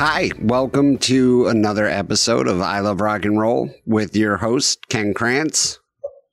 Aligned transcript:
Hi, 0.00 0.30
welcome 0.40 0.98
to 0.98 1.48
another 1.48 1.86
episode 1.86 2.46
of 2.46 2.60
I 2.60 2.80
Love 2.80 3.00
Rock 3.00 3.24
and 3.24 3.38
Roll 3.38 3.70
with 3.84 4.14
your 4.16 4.36
host, 4.36 4.88
Ken 4.88 5.12
Krantz. 5.12 5.80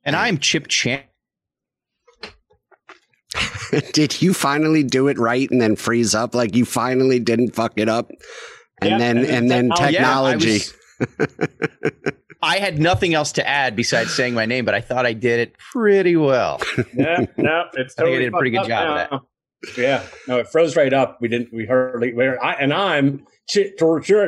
And 0.03 0.15
I'm 0.15 0.37
Chip 0.37 0.67
Chan. 0.67 1.03
Did 3.93 4.21
you 4.21 4.33
finally 4.33 4.83
do 4.83 5.07
it 5.07 5.17
right 5.17 5.49
and 5.49 5.59
then 5.59 5.75
freeze 5.75 6.13
up? 6.13 6.35
Like 6.35 6.55
you 6.55 6.63
finally 6.65 7.19
didn't 7.19 7.55
fuck 7.55 7.73
it 7.77 7.89
up? 7.89 8.11
And 8.81 8.91
Yep, 8.91 8.99
then 8.99 9.17
and 9.17 9.27
and 9.27 9.51
then 9.51 9.69
then- 9.69 9.77
oh, 9.77 9.87
yeah, 9.87 10.21
I 10.21 10.35
technology. 10.35 10.59
I 12.41 12.57
had 12.59 12.79
nothing 12.79 13.15
else 13.15 13.31
to 13.33 13.47
add 13.47 13.75
besides 13.75 14.13
saying 14.13 14.35
my 14.35 14.45
name, 14.45 14.65
but 14.65 14.75
I 14.75 14.81
thought 14.81 15.07
I 15.07 15.13
did 15.13 15.39
it 15.39 15.55
pretty 15.57 16.15
well. 16.15 16.61
yeah, 16.93 17.25
no, 17.37 17.63
it's 17.73 17.95
I 17.97 18.03
think 18.03 18.07
I 18.07 18.11
totally 18.11 18.17
did 18.19 18.27
a 18.33 18.37
pretty 18.37 18.51
good 18.51 18.67
job 18.67 19.09
of 19.11 19.13
up. 19.13 19.27
Yeah, 19.75 20.03
no, 20.27 20.37
it 20.37 20.47
froze 20.49 20.75
right 20.75 20.93
up. 20.93 21.17
We 21.21 21.27
didn't. 21.27 21.51
We 21.51 21.65
hardly. 21.65 22.13
We're, 22.13 22.39
I, 22.39 22.53
and 22.53 22.71
I'm 22.71 23.25
chit 23.47 23.77
torture, 23.77 24.23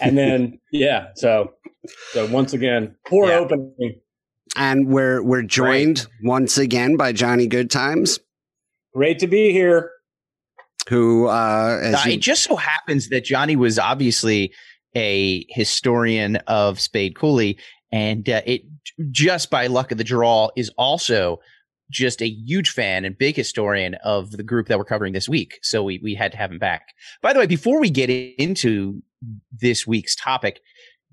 and 0.00 0.16
then 0.18 0.58
yeah. 0.72 1.08
So, 1.16 1.52
so 2.12 2.26
once 2.30 2.52
again, 2.52 2.94
poor 3.06 3.28
Yeah. 3.28 3.38
opening. 3.38 4.00
and 4.56 4.88
we're 4.88 5.22
we're 5.22 5.42
joined 5.42 6.06
once 6.22 6.56
again 6.58 6.96
by 6.96 7.12
Johnny 7.12 7.46
Goodtimes, 7.46 8.18
Great 8.94 9.18
to 9.18 9.26
be 9.26 9.52
here. 9.52 9.90
who 10.88 11.26
uh 11.28 11.80
as 11.82 11.94
Uh, 11.94 12.02
you- 12.06 12.12
it 12.14 12.20
just 12.20 12.44
so 12.44 12.56
happens 12.56 13.08
that 13.08 13.24
Johnny 13.24 13.56
was 13.56 13.78
obviously 13.78 14.52
a 14.96 15.44
historian 15.50 16.36
of 16.46 16.80
Spade 16.80 17.16
Cooley, 17.16 17.58
and 17.92 18.28
uh, 18.28 18.40
it 18.46 18.62
just 19.10 19.50
by 19.50 19.66
luck 19.66 19.92
of 19.92 19.98
the 19.98 20.04
draw 20.04 20.48
is 20.56 20.70
also 20.78 21.38
just 21.90 22.20
a 22.22 22.28
huge 22.28 22.70
fan 22.70 23.04
and 23.04 23.16
big 23.16 23.36
historian 23.36 23.94
of 24.04 24.32
the 24.32 24.42
group 24.42 24.66
that 24.68 24.78
we're 24.78 24.84
covering 24.84 25.12
this 25.12 25.28
week. 25.28 25.58
So 25.62 25.82
we 25.84 26.00
we 26.02 26.14
had 26.14 26.32
to 26.32 26.38
have 26.38 26.50
him 26.50 26.58
back. 26.58 26.88
By 27.22 27.32
the 27.32 27.38
way, 27.38 27.46
before 27.46 27.80
we 27.80 27.90
get 27.90 28.10
into 28.10 29.02
this 29.52 29.86
week's 29.86 30.16
topic, 30.16 30.60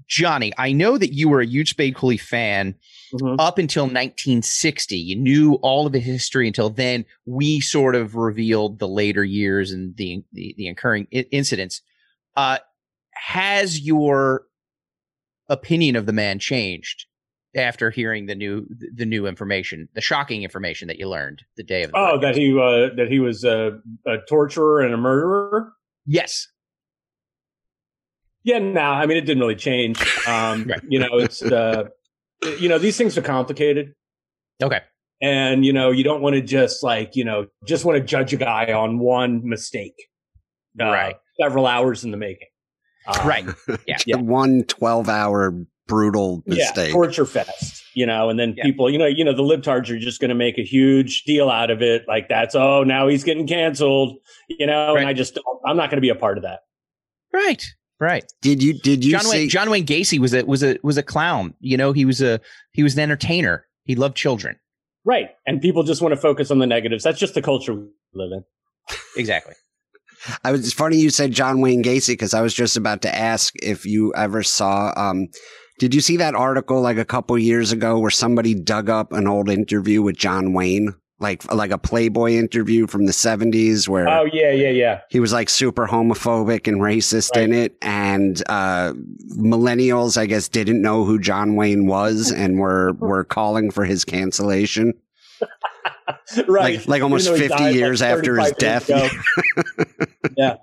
Johnny, 0.08 0.52
I 0.58 0.72
know 0.74 0.98
that 0.98 1.14
you 1.14 1.30
were 1.30 1.40
a 1.42 1.46
huge 1.46 1.70
Spade 1.70 1.96
Cooley 1.96 2.18
fan 2.18 2.76
Mhm. 3.14 3.36
up 3.40 3.58
until 3.60 3.84
1960. 3.86 4.98
You 4.98 5.16
knew 5.16 5.54
all 5.62 5.86
of 5.86 5.94
the 5.94 6.00
history 6.00 6.48
until 6.48 6.70
then. 6.70 7.06
We 7.26 7.60
sort 7.62 7.96
of 7.96 8.16
revealed 8.16 8.80
the 8.80 8.88
later 8.88 9.24
years 9.24 9.72
and 9.72 9.96
the 9.96 10.24
the, 10.34 10.56
the 10.58 10.68
occurring 10.68 11.08
I- 11.14 11.26
incidents. 11.32 11.82
Uh, 12.36 12.58
has 13.14 13.80
your 13.80 14.48
opinion 15.50 15.96
of 15.96 16.06
the 16.06 16.14
man 16.14 16.40
changed 16.40 17.06
after 17.56 17.90
hearing 17.92 18.26
the 18.26 18.36
new 18.36 18.66
the 18.96 19.06
new 19.06 19.28
information, 19.28 19.88
the 19.94 20.02
shocking 20.02 20.44
information 20.44 20.88
that 20.88 20.98
you 20.98 21.08
learned 21.08 21.44
the 21.58 21.64
day 21.64 21.84
of 21.84 21.92
the 21.92 21.98
Oh, 21.98 22.18
broadcast? 22.18 22.36
that 22.36 22.42
he 22.42 22.52
uh, 22.54 22.96
that 22.96 23.08
he 23.10 23.20
was 23.20 23.44
a, 23.44 23.80
a 24.08 24.18
torturer 24.28 24.82
and 24.82 24.94
a 24.94 24.98
murderer. 24.98 25.74
yes, 26.06 26.48
Yeah, 28.44 28.60
no, 28.60 28.82
I 28.82 29.06
mean 29.06 29.18
it 29.18 29.22
didn't 29.22 29.42
really 29.42 29.56
change. 29.56 30.00
Um, 30.28 30.64
Right. 30.64 30.82
You 30.88 31.00
know, 31.00 31.18
it's 31.20 31.42
uh, 31.44 31.86
you 32.60 32.70
know 32.70 32.78
these 32.80 32.98
things 32.98 33.18
are 33.18 33.22
complicated. 33.22 33.94
okay, 34.62 34.82
and 35.22 35.66
you 35.66 35.74
know 35.74 35.92
you 35.92 36.04
don't 36.04 36.22
want 36.22 36.36
to 36.36 36.42
just 36.42 36.82
like 36.84 37.16
you 37.16 37.26
know 37.26 37.48
just 37.68 37.84
want 37.86 37.98
to 37.98 38.04
judge 38.04 38.34
a 38.34 38.38
guy 38.38 38.72
on 38.74 39.00
one 39.00 39.48
mistake 39.48 39.96
uh, 40.82 40.86
Right. 40.86 41.16
several 41.40 41.68
hours 41.68 42.04
in 42.06 42.12
the 42.12 42.18
making 42.18 42.48
Um, 43.06 43.28
right, 43.28 43.46
yeah. 43.86 43.98
yeah. 44.08 44.16
one 44.16 44.64
12 44.64 45.10
hour 45.10 45.54
brutal 45.88 46.44
yeah 46.46 46.56
mistake. 46.56 46.92
torture 46.94 47.26
fest 47.26 47.84
you 47.94 48.06
know 48.06 48.30
and 48.30 48.40
then 48.40 48.54
Yeah. 48.58 48.64
people 48.64 48.90
you 48.90 48.98
know 48.98 49.06
you 49.06 49.24
know 49.26 49.34
the 49.34 49.44
libtards 49.44 49.90
are 49.90 50.00
just 50.00 50.22
going 50.22 50.30
to 50.30 50.36
make 50.36 50.58
a 50.58 50.64
huge 50.64 51.24
deal 51.24 51.50
out 51.50 51.70
of 51.70 51.82
it 51.82 52.06
like 52.08 52.30
that's 52.30 52.56
oh 52.56 52.84
now 52.84 53.08
he's 53.08 53.24
getting 53.24 53.46
canceled 53.46 54.18
you 54.48 54.66
know 54.66 54.94
Right. 54.94 55.02
and 55.02 55.10
i 55.10 55.14
just 55.14 55.36
don't, 55.36 55.46
i'm 55.66 55.76
not 55.78 55.90
going 55.90 55.98
to 55.98 56.02
be 56.02 56.10
a 56.10 56.16
part 56.16 56.38
of 56.38 56.44
that 56.44 56.62
right, 57.34 57.64
right. 58.00 58.24
Did 58.42 58.62
you 58.64 58.74
did 58.74 59.04
you 59.04 59.12
John 59.12 59.22
say 59.24 59.40
Wayne 59.42 59.50
John 59.50 59.70
Wayne 59.70 59.86
Gacy 59.86 60.20
was 60.20 60.34
a 60.34 60.44
was 60.46 60.64
a 60.64 60.78
was 60.84 60.98
a 60.98 61.04
clown. 61.04 61.54
You 61.60 61.78
know, 61.78 61.92
he 61.94 62.06
was 62.06 62.22
a 62.22 62.40
he 62.72 62.84
was 62.84 62.94
an 62.94 63.00
entertainer. 63.02 63.66
He 63.86 63.96
loved 63.96 64.16
children. 64.16 64.58
right 65.04 65.32
and 65.46 65.60
people 65.62 65.84
just 65.84 66.02
want 66.02 66.14
to 66.14 66.20
focus 66.22 66.50
on 66.52 66.60
the 66.60 66.68
negatives 66.68 67.04
that's 67.04 67.20
just 67.20 67.34
the 67.34 67.42
culture 67.42 67.74
we 67.74 67.88
live 68.14 68.32
in 68.32 68.44
Exactly. 69.18 69.54
I 70.46 70.52
was 70.54 70.62
it's 70.62 70.74
funny 70.74 70.98
you 70.98 71.10
said 71.10 71.32
John 71.32 71.60
Wayne 71.60 71.84
Gacy 71.84 72.10
because 72.14 72.34
I 72.34 72.42
was 72.42 72.54
just 72.54 72.78
about 72.78 73.02
to 73.02 73.14
ask 73.14 73.54
if 73.62 73.86
you 73.86 74.14
ever 74.16 74.44
saw 74.44 74.94
um 74.96 75.28
did 75.80 75.94
you 75.94 76.02
see 76.02 76.18
that 76.18 76.36
article 76.36 76.82
like 76.82 76.98
a 76.98 77.06
couple 77.06 77.38
years 77.38 77.72
ago 77.72 78.00
where 78.00 78.12
somebody 78.12 78.54
dug 78.54 78.90
up 78.90 79.12
an 79.14 79.28
old 79.28 79.50
interview 79.50 80.02
with 80.02 80.16
John 80.16 80.54
Wayne 80.54 80.94
like 81.20 81.52
like 81.54 81.72
a 81.72 81.78
Playboy 81.78 82.32
interview 82.32 82.88
from 82.88 83.06
the 83.06 83.12
70s 83.12 83.88
where 83.88 84.08
oh 84.08 84.26
yeah 84.32 84.52
yeah 84.52 84.70
yeah 84.70 85.02
he 85.10 85.20
was 85.20 85.32
like 85.32 85.50
super 85.50 85.88
homophobic 85.88 86.68
and 86.68 86.82
racist 86.82 87.38
in 87.42 87.54
it 87.54 87.76
and 87.82 88.44
uh 88.50 88.94
millennials 89.38 90.18
I 90.18 90.26
guess 90.26 90.48
didn't 90.48 90.82
know 90.82 91.06
who 91.06 91.20
John 91.20 91.56
Wayne 91.56 91.88
was 91.88 92.32
and 92.32 92.60
were 92.60 92.94
were 93.00 93.24
calling 93.24 93.72
for 93.72 93.86
his 93.86 94.04
cancellation 94.04 94.94
right 96.48 96.78
like 96.80 96.88
like 96.88 97.02
almost 97.04 97.28
Even 97.28 97.40
though 97.40 97.44
he 97.44 97.50
50 97.50 97.58
died, 97.58 97.66
like, 97.66 97.76
years 97.76 98.02
after 98.02 98.40
his 98.40 98.52
death 98.54 98.90
yeah. 100.38 100.58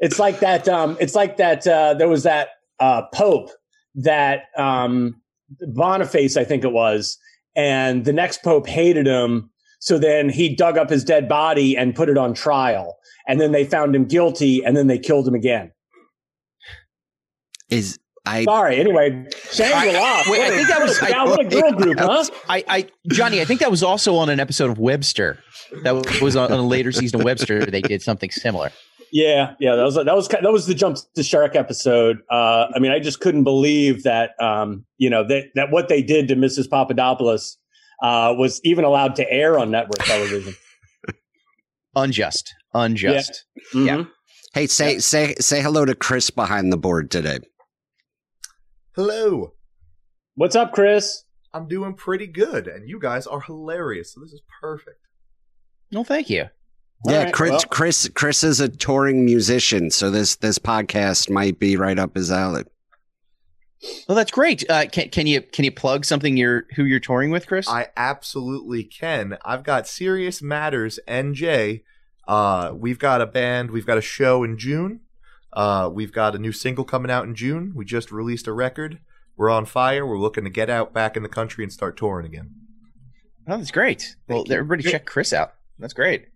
It's 0.00 0.18
like 0.18 0.40
that. 0.40 0.68
Um, 0.68 0.96
it's 1.00 1.14
like 1.14 1.38
that. 1.38 1.66
Uh, 1.66 1.94
there 1.94 2.08
was 2.08 2.22
that 2.22 2.50
uh, 2.80 3.02
Pope 3.12 3.50
that 3.94 4.42
um, 4.56 5.20
Boniface, 5.74 6.36
I 6.36 6.44
think 6.44 6.64
it 6.64 6.72
was, 6.72 7.18
and 7.56 8.04
the 8.04 8.12
next 8.12 8.42
Pope 8.42 8.66
hated 8.66 9.06
him. 9.06 9.50
So 9.80 9.98
then 9.98 10.28
he 10.28 10.54
dug 10.56 10.76
up 10.76 10.90
his 10.90 11.04
dead 11.04 11.28
body 11.28 11.76
and 11.76 11.94
put 11.94 12.08
it 12.08 12.18
on 12.18 12.34
trial, 12.34 12.96
and 13.28 13.40
then 13.40 13.52
they 13.52 13.64
found 13.64 13.94
him 13.94 14.06
guilty, 14.06 14.62
and 14.64 14.76
then 14.76 14.86
they 14.88 14.98
killed 14.98 15.26
him 15.28 15.34
again. 15.34 15.72
is 17.70 17.98
I 18.26 18.44
Sorry. 18.44 18.78
Anyway, 18.78 19.26
Shangri 19.52 19.92
La. 19.92 20.22
Wait, 20.26 20.42
I 20.42 20.50
think 20.50 20.68
that 20.68 20.82
was- 20.82 21.00
I- 21.00 21.24
what 21.24 21.40
a 21.40 21.44
girl 21.44 21.72
group, 21.72 21.98
huh? 21.98 22.24
I, 22.48 22.62
I 22.68 22.86
Johnny, 23.10 23.40
I 23.40 23.44
think 23.46 23.60
that 23.60 23.70
was 23.70 23.82
also 23.82 24.16
on 24.16 24.28
an 24.28 24.38
episode 24.38 24.70
of 24.70 24.78
Webster. 24.78 25.38
That 25.84 26.20
was 26.20 26.36
on, 26.36 26.52
on 26.52 26.58
a 26.58 26.66
later 26.66 26.92
season 26.92 27.20
of 27.20 27.24
Webster. 27.24 27.64
They 27.64 27.80
did 27.80 28.02
something 28.02 28.30
similar. 28.30 28.70
Yeah, 29.12 29.54
yeah, 29.58 29.74
that 29.76 29.84
was 29.84 29.94
that 29.94 30.14
was 30.14 30.28
that 30.28 30.52
was 30.52 30.66
the 30.66 30.74
jump 30.74 30.98
to 31.14 31.22
shark 31.22 31.56
episode. 31.56 32.18
Uh, 32.30 32.66
I 32.74 32.78
mean, 32.78 32.92
I 32.92 32.98
just 32.98 33.20
couldn't 33.20 33.44
believe 33.44 34.02
that 34.02 34.30
um, 34.40 34.84
you 34.98 35.08
know 35.08 35.26
that 35.28 35.44
that 35.54 35.70
what 35.70 35.88
they 35.88 36.02
did 36.02 36.28
to 36.28 36.36
Mrs. 36.36 36.68
Papadopoulos 36.68 37.56
uh, 38.02 38.34
was 38.36 38.60
even 38.64 38.84
allowed 38.84 39.16
to 39.16 39.30
air 39.30 39.58
on 39.58 39.70
network 39.70 40.04
television. 40.04 40.54
Unjust. 41.96 42.54
Unjust. 42.74 43.44
Yeah. 43.74 43.80
Mhm. 43.80 44.10
Hey, 44.54 44.66
say 44.66 44.98
say 44.98 45.34
say 45.40 45.62
hello 45.62 45.84
to 45.84 45.94
Chris 45.94 46.30
behind 46.30 46.72
the 46.72 46.76
board 46.78 47.10
today. 47.10 47.38
Hello. 48.94 49.54
What's 50.34 50.54
up, 50.56 50.72
Chris? 50.72 51.24
I'm 51.54 51.66
doing 51.66 51.94
pretty 51.94 52.26
good, 52.26 52.66
and 52.68 52.88
you 52.88 53.00
guys 53.00 53.26
are 53.26 53.40
hilarious. 53.40 54.12
So 54.14 54.20
this 54.20 54.32
is 54.32 54.42
perfect. 54.60 55.00
No, 55.90 56.04
thank 56.04 56.28
you. 56.28 56.46
All 57.04 57.12
yeah, 57.12 57.24
right, 57.24 57.32
Chris 57.32 57.50
well- 57.50 57.60
Chris 57.70 58.10
Chris 58.14 58.42
is 58.42 58.60
a 58.60 58.68
touring 58.68 59.24
musician, 59.24 59.90
so 59.90 60.10
this 60.10 60.36
this 60.36 60.58
podcast 60.58 61.30
might 61.30 61.58
be 61.58 61.76
right 61.76 61.98
up 61.98 62.14
his 62.14 62.30
alley. 62.30 62.64
Well, 64.08 64.16
that's 64.16 64.32
great. 64.32 64.68
Uh, 64.68 64.86
can 64.90 65.08
can 65.10 65.26
you 65.28 65.40
can 65.40 65.64
you 65.64 65.70
plug 65.70 66.04
something 66.04 66.36
you're 66.36 66.64
who 66.74 66.84
you're 66.84 66.98
touring 66.98 67.30
with, 67.30 67.46
Chris? 67.46 67.68
I 67.68 67.88
absolutely 67.96 68.82
can. 68.82 69.38
I've 69.44 69.62
got 69.62 69.86
Serious 69.86 70.42
Matters 70.42 70.98
NJ. 71.06 71.82
Uh, 72.26 72.72
we've 72.74 72.98
got 72.98 73.20
a 73.20 73.26
band. 73.26 73.70
We've 73.70 73.86
got 73.86 73.96
a 73.96 74.02
show 74.02 74.42
in 74.42 74.58
June. 74.58 75.00
Uh, 75.52 75.88
we've 75.92 76.12
got 76.12 76.34
a 76.34 76.38
new 76.38 76.52
single 76.52 76.84
coming 76.84 77.10
out 77.10 77.24
in 77.24 77.34
June. 77.34 77.72
We 77.74 77.84
just 77.84 78.10
released 78.10 78.46
a 78.48 78.52
record. 78.52 78.98
We're 79.36 79.50
on 79.50 79.64
fire. 79.64 80.04
We're 80.04 80.18
looking 80.18 80.44
to 80.44 80.50
get 80.50 80.68
out 80.68 80.92
back 80.92 81.16
in 81.16 81.22
the 81.22 81.28
country 81.28 81.62
and 81.62 81.72
start 81.72 81.96
touring 81.96 82.26
again. 82.26 82.50
oh, 83.46 83.56
that's 83.56 83.70
great. 83.70 84.16
Well, 84.28 84.44
you. 84.46 84.54
everybody 84.54 84.82
check 84.82 85.06
Chris 85.06 85.32
out. 85.32 85.54
That's 85.78 85.94
great. 85.94 86.26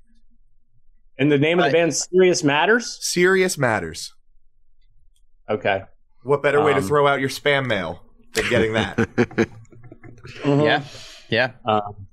And 1.23 1.31
the 1.31 1.39
name 1.39 1.61
of 1.61 1.67
the 1.67 1.71
Hi. 1.71 1.73
band 1.73 1.95
Serious 1.95 2.43
Matters. 2.43 2.99
Serious 3.01 3.57
Matters. 3.57 4.13
Okay. 5.49 5.83
What 6.25 6.43
better 6.43 6.61
way 6.61 6.73
to 6.73 6.79
Um, 6.79 6.85
throw 6.85 7.07
out 7.07 7.21
your 7.21 7.29
spam 7.29 7.67
mail 7.69 8.03
than 8.35 8.49
getting 8.51 8.73
that? 8.73 8.97
Mhm. 10.43 10.65
Yeah. 10.65 10.83
Yeah. 11.29 11.51
Um, 11.65 12.07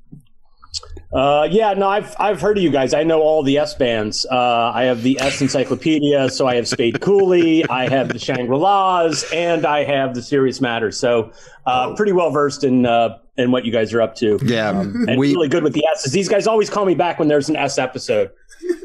uh, 1.12 1.48
yeah, 1.50 1.74
no, 1.74 1.88
I've 1.90 2.16
I've 2.20 2.40
heard 2.40 2.58
of 2.58 2.64
you 2.64 2.70
guys. 2.72 2.94
I 2.94 3.02
know 3.04 3.20
all 3.22 3.42
the 3.44 3.58
S 3.58 3.74
bands. 3.76 4.28
Uh, 4.32 4.72
I 4.74 4.84
have 4.84 5.02
the 5.02 5.20
S 5.20 5.42
Encyclopedia, 5.42 6.30
so 6.30 6.46
I 6.48 6.56
have 6.56 6.68
Spade 6.68 7.02
Cooley, 7.02 7.68
I 7.68 7.88
have 7.90 8.10
the 8.10 8.20
Shangri 8.20 8.58
La's, 8.58 9.26
and 9.34 9.66
I 9.66 9.84
have 9.86 10.14
the 10.14 10.22
Serious 10.22 10.62
Matters. 10.62 10.98
So, 10.98 11.32
uh, 11.66 11.90
Oh. 11.90 11.96
pretty 11.96 12.12
well 12.12 12.30
versed 12.32 12.64
in 12.64 12.86
uh, 12.86 13.18
and 13.40 13.52
what 13.52 13.66
you 13.66 13.72
guys 13.72 13.94
are 13.94 14.02
up 14.02 14.16
to. 14.18 14.40
Yeah, 14.44 14.70
Um, 14.70 15.06
and 15.08 15.18
we- 15.18 15.34
really 15.34 15.48
good 15.48 15.64
with 15.64 15.74
the 15.74 15.86
S's. 15.94 16.12
These 16.12 16.30
guys 16.30 16.48
always 16.48 16.70
call 16.70 16.86
me 16.86 16.96
back 16.96 17.20
when 17.20 17.28
there's 17.28 17.50
an 17.50 17.56
S 17.56 17.78
episode. 17.78 18.32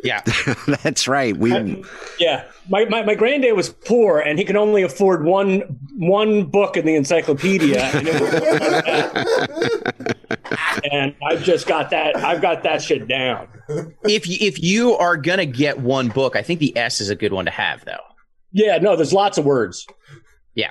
Yeah. 0.02 0.22
that's 0.82 1.08
right. 1.08 1.36
We 1.36 1.84
Yeah, 2.18 2.44
my, 2.68 2.84
my, 2.86 3.02
my 3.02 3.14
granddad 3.14 3.54
was 3.54 3.70
poor, 3.70 4.20
and 4.20 4.38
he 4.38 4.44
could 4.44 4.56
only 4.56 4.82
afford 4.82 5.24
one 5.24 5.60
one 5.96 6.44
book 6.44 6.76
in 6.76 6.86
the 6.86 6.94
encyclopedia, 6.94 7.80
and, 7.82 8.08
and 10.92 11.14
I've 11.26 11.42
just 11.42 11.66
got 11.66 11.90
that. 11.90 12.16
I've 12.16 12.40
got 12.40 12.62
that 12.62 12.82
shit 12.82 13.08
down. 13.08 13.48
if 14.04 14.28
you, 14.28 14.36
if 14.40 14.62
you 14.62 14.94
are 14.96 15.16
gonna 15.16 15.46
get 15.46 15.80
one 15.80 16.08
book, 16.08 16.36
I 16.36 16.42
think 16.42 16.60
the 16.60 16.76
S 16.76 17.00
is 17.00 17.10
a 17.10 17.16
good 17.16 17.32
one 17.32 17.44
to 17.46 17.50
have, 17.50 17.84
though. 17.84 17.96
Yeah, 18.52 18.78
no, 18.78 18.96
there's 18.96 19.12
lots 19.12 19.38
of 19.38 19.44
words. 19.44 19.86
Yeah, 20.54 20.70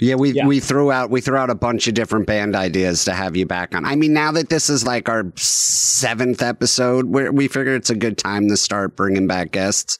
we 0.00 0.32
Yeah. 0.32 0.46
we 0.46 0.60
threw 0.60 0.90
out 0.90 1.10
we 1.10 1.20
threw 1.20 1.36
out 1.36 1.50
a 1.50 1.54
bunch 1.54 1.88
of 1.88 1.94
different 1.94 2.26
band 2.26 2.54
ideas 2.56 3.04
to 3.06 3.12
have 3.12 3.36
you 3.36 3.46
back 3.46 3.74
on. 3.74 3.84
I 3.84 3.96
mean, 3.96 4.12
now 4.12 4.32
that 4.32 4.48
this 4.48 4.70
is 4.70 4.86
like 4.86 5.08
our 5.08 5.32
seventh 5.36 6.42
episode, 6.42 7.06
we 7.06 7.28
we 7.30 7.48
figure 7.48 7.74
it's 7.74 7.90
a 7.90 7.96
good 7.96 8.18
time 8.18 8.48
to 8.48 8.56
start 8.56 8.96
bringing 8.96 9.26
back 9.26 9.52
guests. 9.52 9.98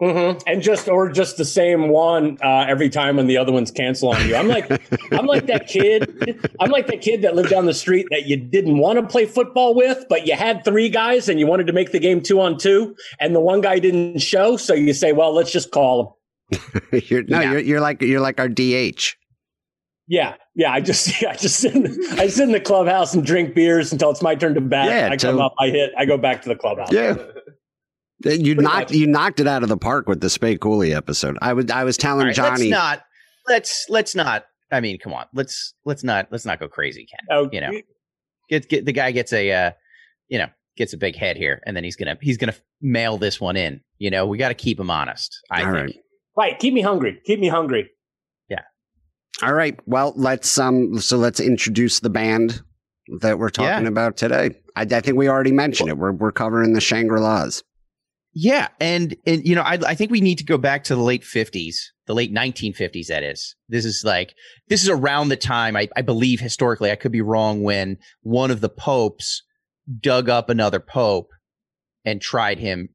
hmm 0.00 0.38
And 0.46 0.62
just 0.62 0.88
or 0.88 1.10
just 1.10 1.38
the 1.38 1.44
same 1.44 1.88
one 1.88 2.38
uh, 2.40 2.66
every 2.68 2.88
time 2.88 3.16
when 3.16 3.26
the 3.26 3.36
other 3.36 3.50
ones 3.50 3.72
cancel 3.72 4.10
on 4.10 4.28
you. 4.28 4.36
I'm 4.36 4.46
like, 4.46 4.70
I'm 5.12 5.26
like 5.26 5.46
that 5.46 5.66
kid. 5.66 6.48
I'm 6.60 6.70
like 6.70 6.86
that 6.86 7.00
kid 7.00 7.22
that 7.22 7.34
lived 7.34 7.50
down 7.50 7.66
the 7.66 7.74
street 7.74 8.06
that 8.10 8.26
you 8.26 8.36
didn't 8.36 8.78
want 8.78 9.00
to 9.00 9.06
play 9.06 9.26
football 9.26 9.74
with, 9.74 10.04
but 10.08 10.24
you 10.26 10.36
had 10.36 10.64
three 10.64 10.88
guys 10.88 11.28
and 11.28 11.40
you 11.40 11.48
wanted 11.48 11.66
to 11.66 11.72
make 11.72 11.90
the 11.90 11.98
game 11.98 12.20
two 12.22 12.40
on 12.40 12.58
two, 12.58 12.94
and 13.18 13.34
the 13.34 13.40
one 13.40 13.60
guy 13.60 13.80
didn't 13.80 14.18
show, 14.20 14.56
so 14.56 14.72
you 14.72 14.92
say, 14.94 15.10
well, 15.12 15.34
let's 15.34 15.50
just 15.50 15.72
call 15.72 16.00
him. 16.00 16.08
you're, 16.92 17.22
no, 17.24 17.40
Yeah. 17.40 17.52
you're 17.52 17.60
you're 17.60 17.80
like 17.80 18.02
you're 18.02 18.20
like 18.20 18.40
our 18.40 18.48
DH. 18.48 19.14
Yeah, 20.10 20.36
yeah. 20.54 20.72
I 20.72 20.80
just, 20.80 21.22
I 21.28 21.34
just 21.36 21.56
sit, 21.60 21.74
in, 21.74 21.86
I 22.18 22.28
sit 22.28 22.44
in 22.44 22.52
the 22.52 22.60
clubhouse 22.60 23.12
and 23.14 23.24
drink 23.24 23.54
beers 23.54 23.92
until 23.92 24.10
it's 24.10 24.22
my 24.22 24.34
turn 24.34 24.54
to 24.54 24.60
bat. 24.62 24.86
Yeah, 24.86 25.08
I 25.12 25.16
come 25.18 25.38
up, 25.40 25.54
I 25.58 25.68
hit, 25.68 25.90
I 25.98 26.06
go 26.06 26.16
back 26.16 26.40
to 26.42 26.48
the 26.48 26.56
clubhouse. 26.56 26.90
Yeah. 26.90 27.16
You 28.24 28.54
knocked 28.56 28.90
much. 28.90 28.92
you 28.92 29.06
knocked 29.06 29.38
it 29.38 29.46
out 29.46 29.62
of 29.62 29.68
the 29.68 29.76
park 29.76 30.08
with 30.08 30.20
the 30.20 30.30
Spade 30.30 30.60
Cooley 30.60 30.92
episode. 30.92 31.38
I 31.40 31.52
was 31.52 31.70
I 31.70 31.84
was 31.84 31.96
telling 31.96 32.26
right, 32.26 32.34
Johnny. 32.34 32.68
let's 32.68 32.70
not. 32.70 33.02
Let's 33.46 33.86
let's 33.88 34.14
not. 34.16 34.46
I 34.72 34.80
mean, 34.80 34.98
come 34.98 35.12
on. 35.14 35.26
Let's 35.34 35.74
let's 35.84 36.02
not 36.02 36.26
let's 36.32 36.44
not 36.44 36.58
go 36.58 36.66
crazy, 36.68 37.06
Ken. 37.06 37.26
Oh, 37.30 37.48
You 37.52 37.60
know. 37.60 37.70
Get 38.50 38.68
get 38.68 38.84
the 38.86 38.92
guy 38.92 39.12
gets 39.12 39.32
a 39.32 39.50
uh, 39.52 39.70
you 40.28 40.38
know 40.38 40.48
gets 40.76 40.94
a 40.94 40.96
big 40.96 41.14
head 41.16 41.36
here, 41.36 41.60
and 41.64 41.76
then 41.76 41.84
he's 41.84 41.94
gonna 41.96 42.16
he's 42.20 42.38
gonna 42.38 42.54
mail 42.80 43.18
this 43.18 43.40
one 43.40 43.56
in. 43.56 43.82
You 43.98 44.10
know, 44.10 44.26
we 44.26 44.36
got 44.38 44.48
to 44.48 44.54
keep 44.54 44.80
him 44.80 44.90
honest. 44.90 45.38
I 45.50 45.62
All 45.64 45.72
think. 45.72 45.86
right. 45.86 45.96
Right. 46.38 46.58
Keep 46.58 46.74
me 46.74 46.80
hungry. 46.80 47.20
Keep 47.24 47.40
me 47.40 47.48
hungry. 47.48 47.90
Yeah. 48.48 48.62
All 49.42 49.54
right. 49.54 49.78
Well, 49.86 50.12
let's 50.16 50.56
um. 50.58 50.98
So 51.00 51.16
let's 51.16 51.40
introduce 51.40 52.00
the 52.00 52.10
band 52.10 52.62
that 53.20 53.38
we're 53.38 53.50
talking 53.50 53.84
Yeah. 53.84 53.88
about 53.88 54.16
today. 54.16 54.50
I, 54.76 54.82
I 54.82 55.00
think 55.00 55.16
we 55.16 55.28
already 55.28 55.52
mentioned 55.52 55.88
it. 55.88 55.98
We're 55.98 56.12
we're 56.12 56.32
covering 56.32 56.72
the 56.72 56.80
Shangri 56.80 57.20
Las. 57.20 57.62
Yeah, 58.34 58.68
and 58.78 59.16
and 59.26 59.44
you 59.46 59.54
know, 59.54 59.62
I 59.62 59.78
I 59.86 59.94
think 59.94 60.10
we 60.10 60.20
need 60.20 60.38
to 60.38 60.44
go 60.44 60.58
back 60.58 60.84
to 60.84 60.94
the 60.94 61.02
late 61.02 61.24
fifties, 61.24 61.92
the 62.06 62.14
late 62.14 62.30
nineteen 62.30 62.72
fifties. 62.72 63.08
That 63.08 63.22
is, 63.24 63.56
this 63.68 63.84
is 63.84 64.02
like 64.04 64.34
this 64.68 64.82
is 64.82 64.88
around 64.90 65.28
the 65.30 65.36
time 65.36 65.76
I, 65.76 65.88
I 65.96 66.02
believe 66.02 66.38
historically. 66.38 66.90
I 66.90 66.96
could 66.96 67.10
be 67.10 67.22
wrong. 67.22 67.62
When 67.62 67.96
one 68.22 68.50
of 68.50 68.60
the 68.60 68.68
popes 68.68 69.42
dug 70.00 70.28
up 70.28 70.50
another 70.50 70.78
pope 70.78 71.30
and 72.04 72.20
tried 72.20 72.58
him, 72.58 72.90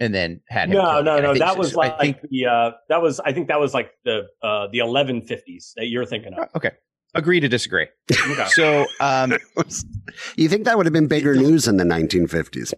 and 0.00 0.14
then 0.14 0.40
had 0.48 0.70
him. 0.70 0.76
No, 0.76 0.82
killed 0.82 1.04
no, 1.04 1.14
again. 1.16 1.22
No. 1.24 1.38
That 1.38 1.52
so. 1.52 1.58
was 1.58 1.76
like 1.76 1.94
I 1.98 1.98
think 1.98 2.20
the 2.30 2.46
uh, 2.46 2.70
that 2.88 3.02
was 3.02 3.20
I 3.20 3.32
think 3.32 3.48
that 3.48 3.60
was 3.60 3.74
like 3.74 3.92
the 4.04 4.22
uh, 4.42 4.66
the 4.72 4.78
1150s 4.78 5.74
that 5.76 5.86
you're 5.86 6.06
thinking 6.06 6.34
of. 6.34 6.48
okay. 6.56 6.72
Agree 7.12 7.40
to 7.40 7.48
disagree. 7.48 7.88
Okay. 8.12 8.46
So, 8.50 8.86
um, 9.00 9.32
you 10.36 10.48
think 10.48 10.64
that 10.64 10.76
would 10.76 10.86
have 10.86 10.92
been 10.92 11.08
bigger 11.08 11.34
news 11.34 11.66
in 11.66 11.76
the 11.76 11.82
1950s? 11.82 12.72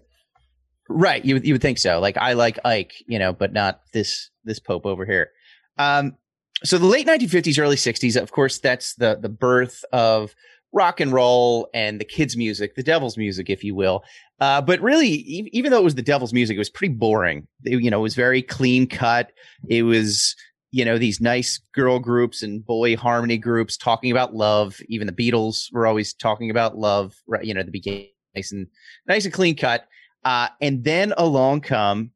Right. 0.88 1.22
You 1.22 1.34
would 1.34 1.46
you 1.46 1.54
would 1.54 1.62
think 1.62 1.76
so. 1.78 2.00
Like 2.00 2.16
I 2.16 2.32
like 2.32 2.58
Ike, 2.64 2.94
you 3.06 3.18
know, 3.18 3.32
but 3.32 3.52
not 3.52 3.80
this 3.92 4.30
this 4.44 4.58
Pope 4.58 4.86
over 4.86 5.04
here. 5.04 5.30
Um 5.78 6.16
so 6.64 6.78
the 6.78 6.86
late 6.86 7.06
1950s, 7.06 7.58
early 7.58 7.76
60s, 7.76 8.20
of 8.20 8.32
course, 8.32 8.58
that's 8.58 8.94
the 8.94 9.18
the 9.20 9.28
birth 9.28 9.84
of 9.92 10.34
rock 10.72 11.00
and 11.00 11.12
roll 11.12 11.68
and 11.74 12.00
the 12.00 12.04
kids' 12.04 12.36
music, 12.36 12.74
the 12.74 12.82
devil's 12.82 13.16
music, 13.16 13.50
if 13.50 13.62
you 13.62 13.74
will. 13.74 14.02
Uh, 14.40 14.60
but 14.60 14.80
really, 14.80 15.08
e- 15.08 15.50
even 15.52 15.70
though 15.70 15.78
it 15.78 15.84
was 15.84 15.94
the 15.94 16.02
devil's 16.02 16.32
music, 16.32 16.56
it 16.56 16.58
was 16.58 16.70
pretty 16.70 16.94
boring. 16.94 17.46
It, 17.64 17.82
you 17.82 17.90
know, 17.90 18.00
it 18.00 18.02
was 18.02 18.14
very 18.14 18.42
clean 18.42 18.86
cut. 18.86 19.32
It 19.68 19.82
was, 19.82 20.34
you 20.70 20.84
know, 20.84 20.98
these 20.98 21.20
nice 21.20 21.60
girl 21.74 21.98
groups 21.98 22.42
and 22.42 22.64
boy 22.64 22.96
harmony 22.96 23.38
groups 23.38 23.76
talking 23.76 24.10
about 24.10 24.34
love. 24.34 24.80
Even 24.88 25.06
the 25.06 25.12
Beatles 25.12 25.72
were 25.72 25.86
always 25.86 26.14
talking 26.14 26.50
about 26.50 26.76
love, 26.76 27.14
right? 27.26 27.44
You 27.44 27.54
know, 27.54 27.62
the 27.62 27.70
beginning, 27.70 28.08
nice 28.34 28.52
and 28.52 28.66
nice 29.06 29.24
and 29.24 29.34
clean 29.34 29.56
cut. 29.56 29.86
Uh, 30.24 30.48
and 30.60 30.84
then 30.84 31.12
along 31.16 31.60
come 31.60 32.12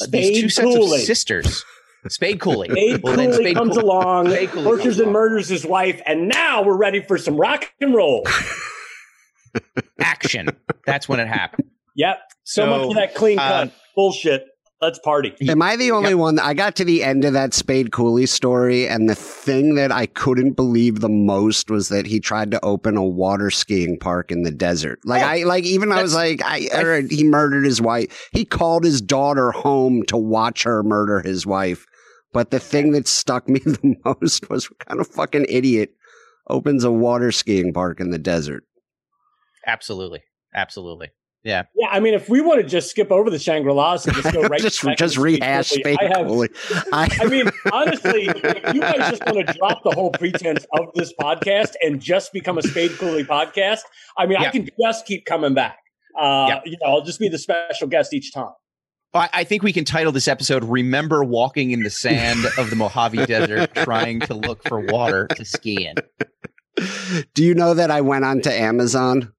uh, 0.00 0.06
these 0.10 0.40
two 0.40 0.48
sets 0.48 0.74
of 0.76 1.00
sisters. 1.00 1.64
Spade 2.10 2.40
Cooley. 2.40 2.68
Spade 2.70 3.02
Well, 3.02 3.14
Cooley 3.16 3.32
Spade 3.32 3.56
comes 3.56 3.70
Cooley- 3.76 3.82
along, 3.82 4.30
Spade 4.30 4.50
Cooley 4.50 4.64
tortures 4.64 4.84
comes 4.84 4.98
and 4.98 5.02
along. 5.08 5.12
murders 5.12 5.48
his 5.48 5.66
wife, 5.66 6.00
and 6.06 6.28
now 6.28 6.62
we're 6.62 6.76
ready 6.76 7.02
for 7.02 7.18
some 7.18 7.36
rock 7.36 7.72
and 7.80 7.94
roll. 7.94 8.26
Action. 10.00 10.48
That's 10.84 11.08
when 11.08 11.20
it 11.20 11.28
happened. 11.28 11.68
Yep. 11.94 12.18
So, 12.44 12.62
So, 12.64 12.70
much 12.70 12.88
for 12.88 12.94
that 13.00 13.14
clean 13.14 13.38
cut 13.38 13.62
um, 13.68 13.72
bullshit. 13.94 14.44
Let's 14.78 14.98
party. 14.98 15.32
Am 15.48 15.62
I 15.62 15.76
the 15.76 15.90
only 15.90 16.10
Yep. 16.10 16.18
one? 16.18 16.38
I 16.38 16.52
got 16.52 16.76
to 16.76 16.84
the 16.84 17.02
end 17.02 17.24
of 17.24 17.32
that 17.32 17.54
Spade 17.54 17.92
Cooley 17.92 18.26
story, 18.26 18.86
and 18.86 19.08
the 19.08 19.14
thing 19.14 19.74
that 19.76 19.90
I 19.90 20.04
couldn't 20.04 20.52
believe 20.52 21.00
the 21.00 21.08
most 21.08 21.70
was 21.70 21.88
that 21.88 22.04
he 22.04 22.20
tried 22.20 22.50
to 22.50 22.62
open 22.62 22.98
a 22.98 23.02
water 23.02 23.50
skiing 23.50 23.98
park 23.98 24.30
in 24.30 24.42
the 24.42 24.50
desert. 24.50 25.00
Like 25.06 25.22
Oh, 25.22 25.26
I, 25.26 25.42
like 25.44 25.64
even 25.64 25.90
I 25.92 26.02
was 26.02 26.14
like, 26.14 26.42
I, 26.44 26.68
or 26.78 27.00
he 27.00 27.24
murdered 27.24 27.64
his 27.64 27.80
wife. 27.80 28.28
He 28.32 28.44
called 28.44 28.84
his 28.84 29.00
daughter 29.00 29.50
home 29.50 30.02
to 30.08 30.18
watch 30.18 30.64
her 30.64 30.82
murder 30.82 31.20
his 31.20 31.46
wife. 31.46 31.86
But 32.32 32.50
the 32.50 32.60
thing 32.60 32.92
that 32.92 33.08
stuck 33.08 33.48
me 33.48 33.60
the 33.64 33.96
most 34.04 34.48
was 34.50 34.70
what 34.70 34.78
kind 34.80 35.00
of 35.00 35.06
fucking 35.08 35.46
idiot 35.48 35.94
opens 36.48 36.84
a 36.84 36.90
water 36.90 37.32
skiing 37.32 37.72
park 37.72 38.00
in 38.00 38.10
the 38.10 38.18
desert. 38.18 38.64
Absolutely. 39.66 40.22
Absolutely. 40.54 41.10
Yeah. 41.42 41.62
Yeah, 41.76 41.88
I 41.90 42.00
mean, 42.00 42.14
if 42.14 42.28
we 42.28 42.40
want 42.40 42.60
to 42.60 42.66
just 42.66 42.90
skip 42.90 43.12
over 43.12 43.30
the 43.30 43.38
Shangri 43.38 43.72
La's 43.72 44.04
and 44.04 44.16
just 44.16 44.32
go 44.32 44.42
right 44.48 44.60
just 44.60 44.80
to 44.80 44.96
just 44.96 45.16
rehash 45.16 45.70
Cooley, 45.70 45.80
Spade 45.80 45.98
I 46.00 46.18
have, 46.18 46.28
I, 46.92 47.18
I 47.20 47.24
mean, 47.26 47.48
honestly, 47.72 48.26
if 48.26 48.74
you 48.74 48.80
guys 48.80 49.10
just 49.10 49.24
want 49.26 49.46
to 49.46 49.52
drop 49.54 49.84
the 49.84 49.92
whole 49.92 50.10
pretense 50.10 50.66
of 50.72 50.86
this 50.96 51.12
podcast 51.20 51.74
and 51.82 52.00
just 52.00 52.32
become 52.32 52.58
a 52.58 52.62
Spade 52.62 52.92
Cooley 52.98 53.22
podcast, 53.22 53.80
I 54.18 54.26
mean, 54.26 54.38
I 54.38 54.50
can 54.50 54.68
just 54.80 55.06
keep 55.06 55.24
coming 55.24 55.54
back. 55.54 55.78
Uh, 56.18 56.46
Yeah. 56.48 56.60
You 56.64 56.78
know, 56.82 56.90
I'll 56.90 57.02
just 57.04 57.20
be 57.20 57.28
the 57.28 57.38
special 57.38 57.86
guest 57.86 58.12
each 58.12 58.32
time. 58.32 58.50
I, 59.16 59.28
I 59.32 59.44
think 59.44 59.62
we 59.62 59.72
can 59.72 59.84
title 59.84 60.12
this 60.12 60.28
episode 60.28 60.64
Remember 60.64 61.24
Walking 61.24 61.70
in 61.70 61.82
the 61.82 61.90
Sand 61.90 62.44
of 62.58 62.70
the 62.70 62.76
Mojave 62.76 63.26
Desert 63.26 63.74
Trying 63.74 64.20
to 64.20 64.34
Look 64.34 64.62
for 64.68 64.80
Water 64.80 65.26
to 65.28 65.44
Ski 65.44 65.86
in. 65.86 65.96
Do 67.34 67.44
you 67.44 67.54
know 67.54 67.74
that 67.74 67.90
I 67.90 68.00
went 68.00 68.24
onto 68.24 68.50
Amazon? 68.50 69.32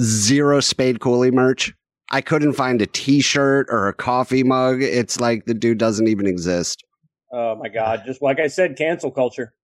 Zero 0.00 0.60
Spade 0.60 1.00
Cooley 1.00 1.30
merch. 1.30 1.72
I 2.10 2.20
couldn't 2.20 2.54
find 2.54 2.82
a 2.82 2.86
T-shirt 2.86 3.68
or 3.70 3.88
a 3.88 3.94
coffee 3.94 4.42
mug. 4.42 4.82
It's 4.82 5.20
like 5.20 5.46
the 5.46 5.54
dude 5.54 5.78
doesn't 5.78 6.08
even 6.08 6.26
exist. 6.26 6.84
Oh 7.32 7.56
my 7.56 7.68
God! 7.68 8.02
Just 8.06 8.22
like 8.22 8.38
I 8.38 8.46
said, 8.46 8.76
cancel 8.76 9.10
culture. 9.10 9.54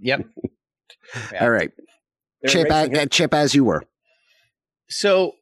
Yep. 0.00 0.26
Yeah. 1.32 1.44
All 1.44 1.50
right, 1.50 1.70
They're 2.42 2.50
Chip, 2.50 2.70
as. 2.70 3.08
Chip, 3.10 3.32
as 3.32 3.54
you 3.54 3.62
were. 3.64 3.84
So 4.88 5.35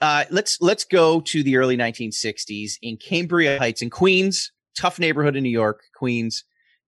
uh, 0.00 0.24
let's 0.30 0.60
let's 0.60 0.84
go 0.84 1.20
to 1.20 1.42
the 1.42 1.56
early 1.56 1.76
1960s 1.76 2.74
in 2.82 2.96
Cambria 2.96 3.58
Heights 3.58 3.82
in 3.82 3.90
Queens, 3.90 4.52
tough 4.78 4.98
neighborhood 4.98 5.36
in 5.36 5.42
New 5.42 5.50
York, 5.50 5.82
Queens, 5.94 6.44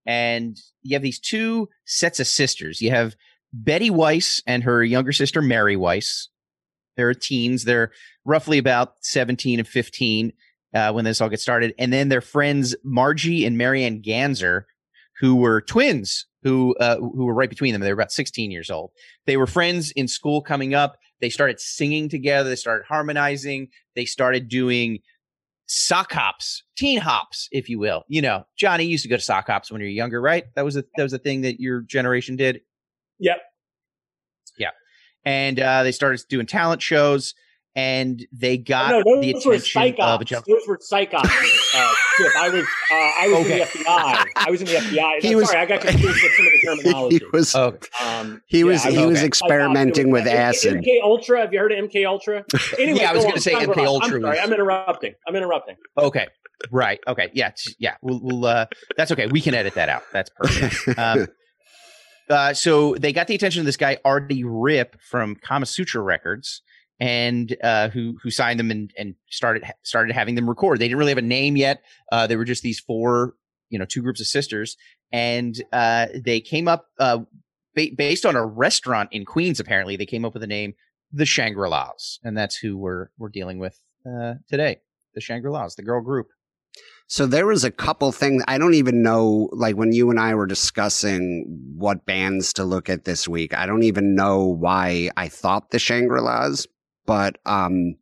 and 0.07 0.59
you 0.83 0.95
have 0.95 1.03
these 1.03 1.21
two 1.21 1.69
sets 1.87 2.21
of 2.21 2.27
sisters. 2.27 2.81
You 2.81 2.91
have 2.91 3.17
Betty 3.53 3.91
Weiss 3.91 4.43
and 4.47 4.63
her 4.65 4.85
younger 4.85 5.13
sister 5.13 5.41
Mary 5.41 5.77
Weiss. 5.77 6.29
They're 6.97 7.15
teens. 7.15 7.65
They're 7.65 7.93
roughly 8.25 8.59
about 8.59 8.95
17 9.03 9.61
and 9.61 9.69
15 9.69 10.33
uh, 10.75 10.93
when 10.93 11.05
this 11.05 11.21
all 11.21 11.29
gets 11.29 11.43
started, 11.43 11.75
and 11.79 11.93
then 11.93 12.09
their 12.09 12.21
friends 12.21 12.77
Margie 12.85 13.47
and 13.47 13.57
Marianne 13.57 14.03
Ganser, 14.03 14.65
who 15.21 15.37
were 15.37 15.63
twins, 15.63 16.27
who 16.43 16.75
uh, 16.77 16.97
who 16.97 17.25
were 17.25 17.35
right 17.35 17.49
between 17.49 17.73
them. 17.73 17.81
They 17.81 17.89
were 17.89 18.01
about 18.01 18.13
16 18.13 18.51
years 18.51 18.71
old. 18.71 18.91
They 19.27 19.39
were 19.39 19.47
friends 19.47 19.93
in 19.93 20.09
school 20.09 20.43
coming 20.43 20.75
up 20.75 20.99
they 21.21 21.31
started 21.31 21.61
singing 21.61 22.09
together 22.09 22.49
they 22.49 22.57
started 22.57 22.85
harmonizing 22.89 23.69
they 23.95 24.05
started 24.05 24.49
doing 24.49 24.99
sock 25.67 26.13
hops 26.13 26.63
teen 26.77 26.99
hops 26.99 27.49
if 27.53 27.69
you 27.69 27.79
will. 27.79 28.05
You 28.09 28.23
know 28.23 28.45
johnny 28.59 28.85
used 28.85 29.03
to 29.03 29.09
go 29.09 29.17
to 29.17 29.23
sock 29.23 29.47
hops 29.47 29.71
when 29.71 29.81
you 29.81 29.87
were 29.87 29.91
younger 29.91 30.21
right? 30.21 30.45
That 30.55 30.65
was 30.65 30.77
a 30.77 30.85
that 30.97 31.03
was 31.03 31.13
a 31.13 31.19
thing 31.19 31.43
that 31.43 31.61
your 31.61 31.83
generation 31.83 32.37
did? 32.37 32.61
Yep. 33.19 33.39
yeah. 34.59 34.71
And 35.25 35.59
uh, 35.59 35.83
they 35.83 35.93
started 35.93 36.23
doing 36.29 36.47
talent 36.47 36.81
shows 36.83 37.35
and 37.77 38.27
they 38.33 38.57
got 38.59 38.91
no, 38.91 39.21
the 39.21 39.31
attention 39.31 39.83
of 39.83 39.95
a 39.99 40.03
ops. 40.03 40.31
Those 40.31 40.67
were 40.67 40.79
psych 40.81 41.15
ops. 41.15 41.29
Uh, 41.29 41.93
I 42.39 42.49
was 42.49 42.65
uh, 42.65 42.95
I 42.95 43.29
was 43.29 43.47
Okay. 43.47 43.53
in 43.53 43.59
the 43.59 43.65
FBI. 43.65 44.27
I 44.37 44.51
was 44.51 44.61
in 44.61 44.67
the 44.67 44.73
FBI. 44.75 45.21
He 45.23 45.31
No, 45.31 45.37
was- 45.39 45.49
sorry, 45.51 45.61
I 45.63 45.67
got 45.67 45.81
confused 45.83 46.23
with 46.23 46.33
some 46.33 46.47
of 46.47 46.53
the 46.53 46.59
terminology. 46.83 47.19
he 47.19 47.25
was 47.33 47.55
um, 47.55 48.43
he 48.47 48.59
yeah, 48.61 48.65
was 48.65 48.83
he 48.85 49.07
was 49.07 49.19
okay. 49.19 49.27
experimenting 49.27 50.11
with 50.11 50.27
acid. 50.27 50.83
MK 50.83 51.03
Ultra. 51.03 51.41
Have 51.43 51.53
you 51.53 51.61
heard 51.61 51.73
of 51.73 51.79
MK 51.89 52.07
Ultra? 52.07 52.45
Anyway, 52.79 53.01
Yeah, 53.01 53.11
I 53.11 53.15
was 53.15 53.25
gonna 53.25 53.41
say 53.41 53.53
MK 53.55 53.87
Ultra 53.87 54.17
I'm 54.17 54.23
sorry, 54.23 54.39
I'm 54.41 54.53
interrupting. 54.53 55.15
I'm 55.27 55.37
interrupting. 55.37 55.77
okay, 55.97 56.27
right, 56.73 56.99
okay, 57.07 57.31
yeah, 57.35 57.53
yeah. 57.79 57.95
We'll, 58.03 58.21
we'll 58.23 58.45
uh, 58.47 58.67
that's 58.97 59.13
okay. 59.13 59.27
We 59.29 59.41
can 59.41 59.55
edit 59.55 59.75
that 59.75 59.89
out. 59.89 60.03
That's 60.13 60.31
perfect. 60.31 60.99
Um, 60.99 61.27
uh, 62.31 62.55
so 62.55 62.95
they 62.97 63.13
got 63.13 63.27
the 63.29 63.35
attention 63.35 63.61
of 63.61 63.67
this 63.67 63.77
guy 63.77 63.99
Artie 64.05 64.45
Ripp 64.45 65.01
from 65.01 65.37
Kama 65.37 65.67
Sutra 65.67 66.03
Records, 66.03 66.63
and 67.01 67.57
uh, 67.63 67.89
who 67.91 68.17
who 68.23 68.31
signed 68.31 68.59
them 68.59 68.71
and 68.71 68.93
and 68.99 69.15
started 69.31 69.65
started 69.83 70.15
having 70.15 70.35
them 70.35 70.49
record. 70.49 70.79
They 70.79 70.87
didn't 70.89 70.99
really 70.99 71.13
have 71.13 71.19
a 71.19 71.23
name 71.23 71.57
yet. 71.57 71.83
Uh, 72.11 72.27
they 72.27 72.37
were 72.37 72.45
just 72.45 72.63
these 72.63 72.81
four, 72.81 73.35
you 73.71 73.79
know, 73.79 73.85
two 73.85 74.03
groups 74.03 74.21
of 74.21 74.27
sisters, 74.27 74.77
and 75.13 75.63
uh, 75.73 76.07
they 76.15 76.41
came 76.41 76.69
up 76.69 76.87
uh, 76.99 77.21
ba- 77.75 77.91
based 77.97 78.27
on 78.27 78.37
a 78.37 78.45
restaurant 78.45 79.11
in 79.13 79.25
Queens. 79.25 79.61
Apparently, 79.61 79.97
they 79.97 80.07
came 80.07 80.25
up 80.25 80.35
with 80.35 80.43
the 80.43 80.47
name 80.47 80.75
the 81.13 81.27
Shangri 81.27 81.69
Las, 81.69 82.19
and 82.23 82.37
that's 82.37 82.57
who 82.57 82.77
we're 82.77 83.09
we're 83.19 83.29
dealing 83.29 83.59
with 83.59 83.81
uh, 84.07 84.35
today. 84.49 84.81
The 85.15 85.21
Shangri 85.21 85.51
Las, 85.51 85.75
the 85.75 85.83
girl 85.83 86.01
group. 86.01 86.29
So 87.11 87.27
there 87.27 87.47
was 87.47 87.65
a 87.65 87.71
couple 87.71 88.13
things 88.13 88.43
I 88.47 88.59
don't 88.59 88.75
even 88.75 89.03
know. 89.03 89.49
Like 89.53 89.77
when 89.77 89.93
you 89.93 90.11
and 90.11 90.21
I 90.21 90.35
were 90.35 90.47
discussing 90.47 91.47
what 91.75 92.05
bands 92.05 92.53
to 92.55 92.65
look 92.65 92.91
at 92.91 93.05
this 93.05 93.27
week, 93.27 93.57
I 93.57 93.65
don't 93.65 93.83
even 93.83 94.15
know 94.15 94.45
why 94.45 95.11
I 95.17 95.29
thought 95.29 95.71
the 95.71 95.79
Shangri 95.79 96.21
Las, 96.21 96.67
but 97.09 97.39
um, 97.47 97.95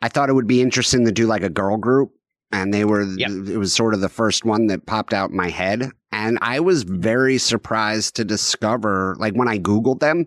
I 0.00 0.08
thought 0.08 0.30
it 0.30 0.32
would 0.32 0.46
be 0.46 0.62
interesting 0.62 1.04
to 1.04 1.12
do 1.12 1.26
like 1.26 1.42
a 1.42 1.50
girl 1.50 1.76
group, 1.76 2.10
and 2.50 2.72
they 2.72 2.86
were. 2.86 3.02
Yeah. 3.02 3.28
It 3.28 3.58
was 3.58 3.74
sort 3.74 3.92
of 3.92 4.00
the 4.00 4.08
first 4.08 4.46
one 4.46 4.68
that 4.68 4.86
popped 4.86 5.12
out 5.12 5.30
in 5.30 5.36
my 5.36 5.50
head, 5.50 5.92
and 6.10 6.38
I 6.40 6.60
was 6.60 6.84
very 6.84 7.36
surprised 7.36 8.16
to 8.16 8.24
discover, 8.24 9.14
like 9.20 9.34
when 9.34 9.46
I 9.46 9.58
googled 9.58 10.00
them, 10.00 10.26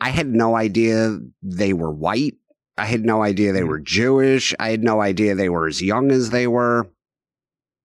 I 0.00 0.10
had 0.10 0.28
no 0.28 0.54
idea 0.54 1.18
they 1.42 1.72
were 1.72 1.90
white. 1.90 2.34
I 2.78 2.84
had 2.84 3.04
no 3.04 3.22
idea 3.22 3.52
they 3.52 3.64
were 3.64 3.80
Jewish. 3.80 4.54
I 4.60 4.70
had 4.70 4.84
no 4.84 5.00
idea 5.00 5.34
they 5.34 5.48
were 5.48 5.66
as 5.66 5.82
young 5.82 6.12
as 6.12 6.30
they 6.30 6.46
were. 6.46 6.88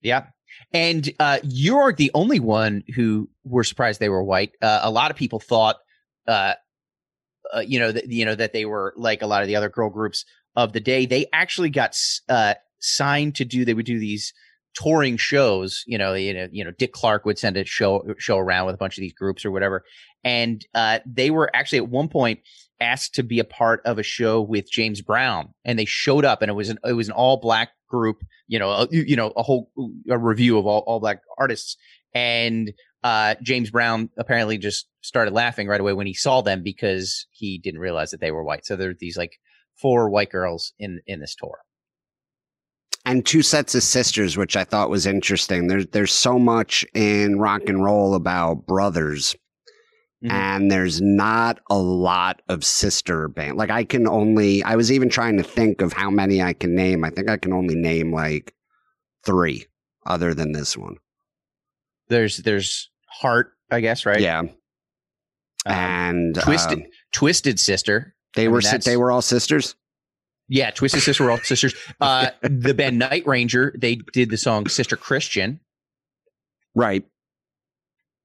Yeah. 0.02 0.28
And 0.74 1.12
uh, 1.20 1.40
you 1.44 1.78
aren't 1.78 1.98
the 1.98 2.12
only 2.14 2.40
one 2.40 2.84
who 2.96 3.30
were 3.44 3.64
surprised 3.64 4.00
they 4.00 4.10
were 4.10 4.24
white. 4.24 4.52
Uh, 4.62 4.82
a 4.84 4.92
lot 4.92 5.10
of 5.10 5.18
people 5.18 5.40
thought, 5.40 5.78
uh, 6.28 6.54
uh, 7.56 7.60
you 7.60 7.80
know, 7.80 7.92
that 7.92 8.10
you 8.10 8.26
know 8.26 8.36
that 8.36 8.54
they 8.54 8.66
were 8.66 8.94
like 8.98 9.22
a 9.22 9.28
lot 9.28 9.42
of 9.42 9.48
the 9.48 9.56
other 9.56 9.70
girl 9.70 9.90
groups 9.90 10.26
of 10.56 10.74
the 10.74 10.80
day. 10.80 11.06
They 11.06 11.28
actually 11.34 11.70
got 11.70 11.98
uh, 12.30 12.56
signed 12.80 13.36
to 13.36 13.46
do. 13.46 13.66
They 13.66 13.74
would 13.74 13.86
do 13.86 14.00
these 14.00 14.34
touring 14.74 15.18
shows. 15.18 15.84
You 15.88 15.98
know, 15.98 16.14
you 16.14 16.34
know, 16.34 16.48
you 16.52 16.64
know, 16.64 16.72
Dick 16.72 16.94
Clark 16.94 17.26
would 17.26 17.40
send 17.40 17.58
a 17.58 17.66
show 17.66 18.04
show 18.18 18.38
around 18.38 18.66
with 18.68 18.76
a 18.76 18.80
bunch 18.80 18.98
of 18.98 19.02
these 19.02 19.14
groups 19.14 19.46
or 19.46 19.52
whatever. 19.52 19.84
And 20.24 20.66
uh, 20.76 21.00
they 21.06 21.32
were 21.32 21.50
actually 21.56 21.80
at 21.80 21.90
one 21.90 22.08
point 22.08 22.40
asked 22.80 23.16
to 23.16 23.24
be 23.24 23.40
a 23.40 23.44
part 23.44 23.82
of 23.86 24.00
a 24.00 24.04
show 24.04 24.42
with 24.42 24.70
James 24.70 25.02
Brown, 25.02 25.54
and 25.64 25.78
they 25.78 25.86
showed 25.86 26.26
up, 26.26 26.42
and 26.42 26.50
it 26.50 26.56
was 26.56 26.70
an 26.70 26.80
it 26.86 26.94
was 26.94 27.08
an 27.08 27.14
all 27.14 27.38
black 27.38 27.70
group. 27.88 28.24
You 28.48 28.60
know, 28.60 28.72
a, 28.72 28.88
you 28.92 29.16
know, 29.16 29.32
a 29.36 29.44
whole 29.44 29.72
a 30.10 30.18
review 30.18 30.58
of 30.58 30.66
all 30.66 30.84
all 30.88 31.00
black 31.00 31.22
artists, 31.38 31.78
and 32.14 32.74
uh, 33.04 33.36
James 33.42 33.72
Brown 33.72 34.10
apparently 34.18 34.58
just 34.58 34.88
started 35.02 35.34
laughing 35.34 35.68
right 35.68 35.82
away 35.82 35.94
when 35.94 36.08
he 36.08 36.14
saw 36.14 36.42
them 36.42 36.62
because 36.64 37.26
he 37.32 37.58
didn't 37.58 37.80
realize 37.80 38.12
that 38.12 38.22
they 38.22 38.32
were 38.32 38.44
white. 38.44 38.66
So 38.66 38.76
there 38.76 38.92
are 38.92 38.96
these 39.00 39.18
like 39.18 39.40
four 39.76 40.10
white 40.10 40.30
girls 40.32 40.74
in 40.80 41.02
in 41.08 41.20
this 41.20 41.36
tour. 41.36 41.60
And 43.04 43.26
two 43.26 43.42
sets 43.42 43.74
of 43.74 43.82
sisters, 43.82 44.38
which 44.38 44.56
I 44.56 44.64
thought 44.64 44.92
was 44.92 45.08
interesting. 45.08 45.68
There's 45.68 45.88
there's 45.88 46.12
so 46.12 46.38
much 46.38 46.86
in 46.94 47.40
rock 47.40 47.64
and 47.68 47.84
roll 47.84 48.14
about 48.14 48.68
brothers, 48.68 49.36
Mhm. 50.24 50.32
and 50.32 50.72
there's 50.72 51.02
not 51.02 51.60
a 51.72 51.80
lot 51.80 52.44
of 52.48 52.64
sister 52.64 53.28
band. 53.28 53.58
Like 53.58 53.72
I 53.72 53.86
can 53.86 54.08
only. 54.08 54.64
I 54.64 54.76
was 54.76 54.92
even 54.92 55.10
trying 55.10 55.38
to 55.38 55.44
think 55.44 55.82
of 55.82 55.94
how 55.94 56.12
many 56.12 56.44
I 56.44 56.54
can 56.54 56.76
name. 56.76 57.04
I 57.04 57.10
think 57.10 57.28
I 57.28 57.38
can 57.38 57.54
only 57.54 57.74
name 57.74 58.14
like 58.14 58.54
three, 59.26 59.66
other 60.06 60.36
than 60.36 60.52
this 60.52 60.78
one. 60.78 60.98
There's 62.12 62.38
there's 62.38 62.90
Heart, 63.08 63.54
I 63.72 63.80
guess, 63.80 64.06
right? 64.06 64.20
Yeah, 64.20 64.40
Um, 64.40 64.50
and 65.66 66.36
Twisted 66.36 66.80
um, 66.80 66.86
Twisted 67.14 67.60
Sister. 67.60 68.14
they 68.36 68.46
I 68.46 68.50
were 68.50 68.62
mean, 68.62 68.80
they 68.86 68.98
were 68.98 69.12
all 69.12 69.22
sisters. 69.22 69.76
Yeah, 70.50 70.72
Twisted 70.72 71.02
Sister 71.02 71.24
were 71.24 71.32
all 71.32 71.38
sisters. 71.44 71.74
Uh, 72.02 72.30
the 72.42 72.74
band 72.74 73.00
Night 73.10 73.26
Ranger, 73.26 73.74
they 73.78 73.96
did 74.14 74.30
the 74.30 74.38
song 74.38 74.68
Sister 74.68 74.98
Christian. 74.98 75.60
Right. 76.76 77.06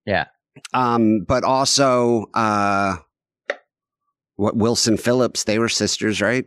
Yeah. 0.05 0.26
Um, 0.75 1.21
but 1.21 1.45
also 1.45 2.26
uh 2.35 2.97
what 4.37 4.57
Wilson 4.57 4.97
Phillips, 4.97 5.45
they 5.45 5.59
were 5.59 5.69
sisters, 5.69 6.21
right? 6.21 6.45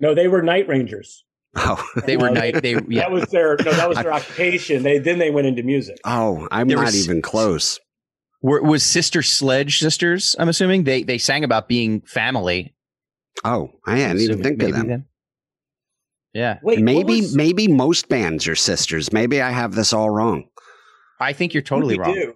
No, 0.00 0.14
they 0.14 0.28
were 0.28 0.42
night 0.42 0.68
rangers. 0.68 1.24
Oh. 1.60 1.82
They 2.06 2.16
were 2.16 2.30
night. 2.30 2.62
They 2.62 2.72
yeah. 2.88 3.00
That 3.02 3.10
was 3.10 3.24
their 3.26 3.56
no, 3.64 3.72
that 3.72 3.88
was 3.88 3.98
their 3.98 4.12
occupation. 4.12 4.82
They 4.82 4.98
then 4.98 5.18
they 5.18 5.30
went 5.30 5.46
into 5.46 5.62
music. 5.62 5.96
Oh, 6.04 6.46
I'm 6.50 6.68
There 6.68 6.76
not 6.76 6.86
was- 6.86 7.04
even 7.04 7.20
close. 7.22 7.78
Were, 8.40 8.62
was 8.62 8.84
Sister 8.84 9.20
Sledge 9.22 9.80
sisters? 9.80 10.36
I'm 10.38 10.48
assuming 10.48 10.84
they 10.84 11.02
they 11.02 11.18
sang 11.18 11.42
about 11.44 11.68
being 11.68 12.02
family. 12.02 12.74
Oh, 13.44 13.70
I 13.86 13.96
didn't 13.96 14.20
even 14.20 14.42
think 14.42 14.62
of 14.62 14.68
maybe 14.68 14.72
them. 14.78 14.86
then. 14.88 15.04
Yeah, 16.34 16.58
Wait, 16.62 16.78
maybe 16.80 17.20
was- 17.22 17.34
maybe 17.34 17.66
most 17.68 18.08
bands 18.08 18.46
are 18.46 18.54
sisters. 18.54 19.12
Maybe 19.12 19.40
I 19.42 19.50
have 19.50 19.74
this 19.74 19.92
all 19.92 20.10
wrong. 20.10 20.44
I 21.20 21.32
think 21.32 21.52
you're 21.52 21.62
totally 21.64 21.98
wrong. 21.98 22.14
do. 22.14 22.34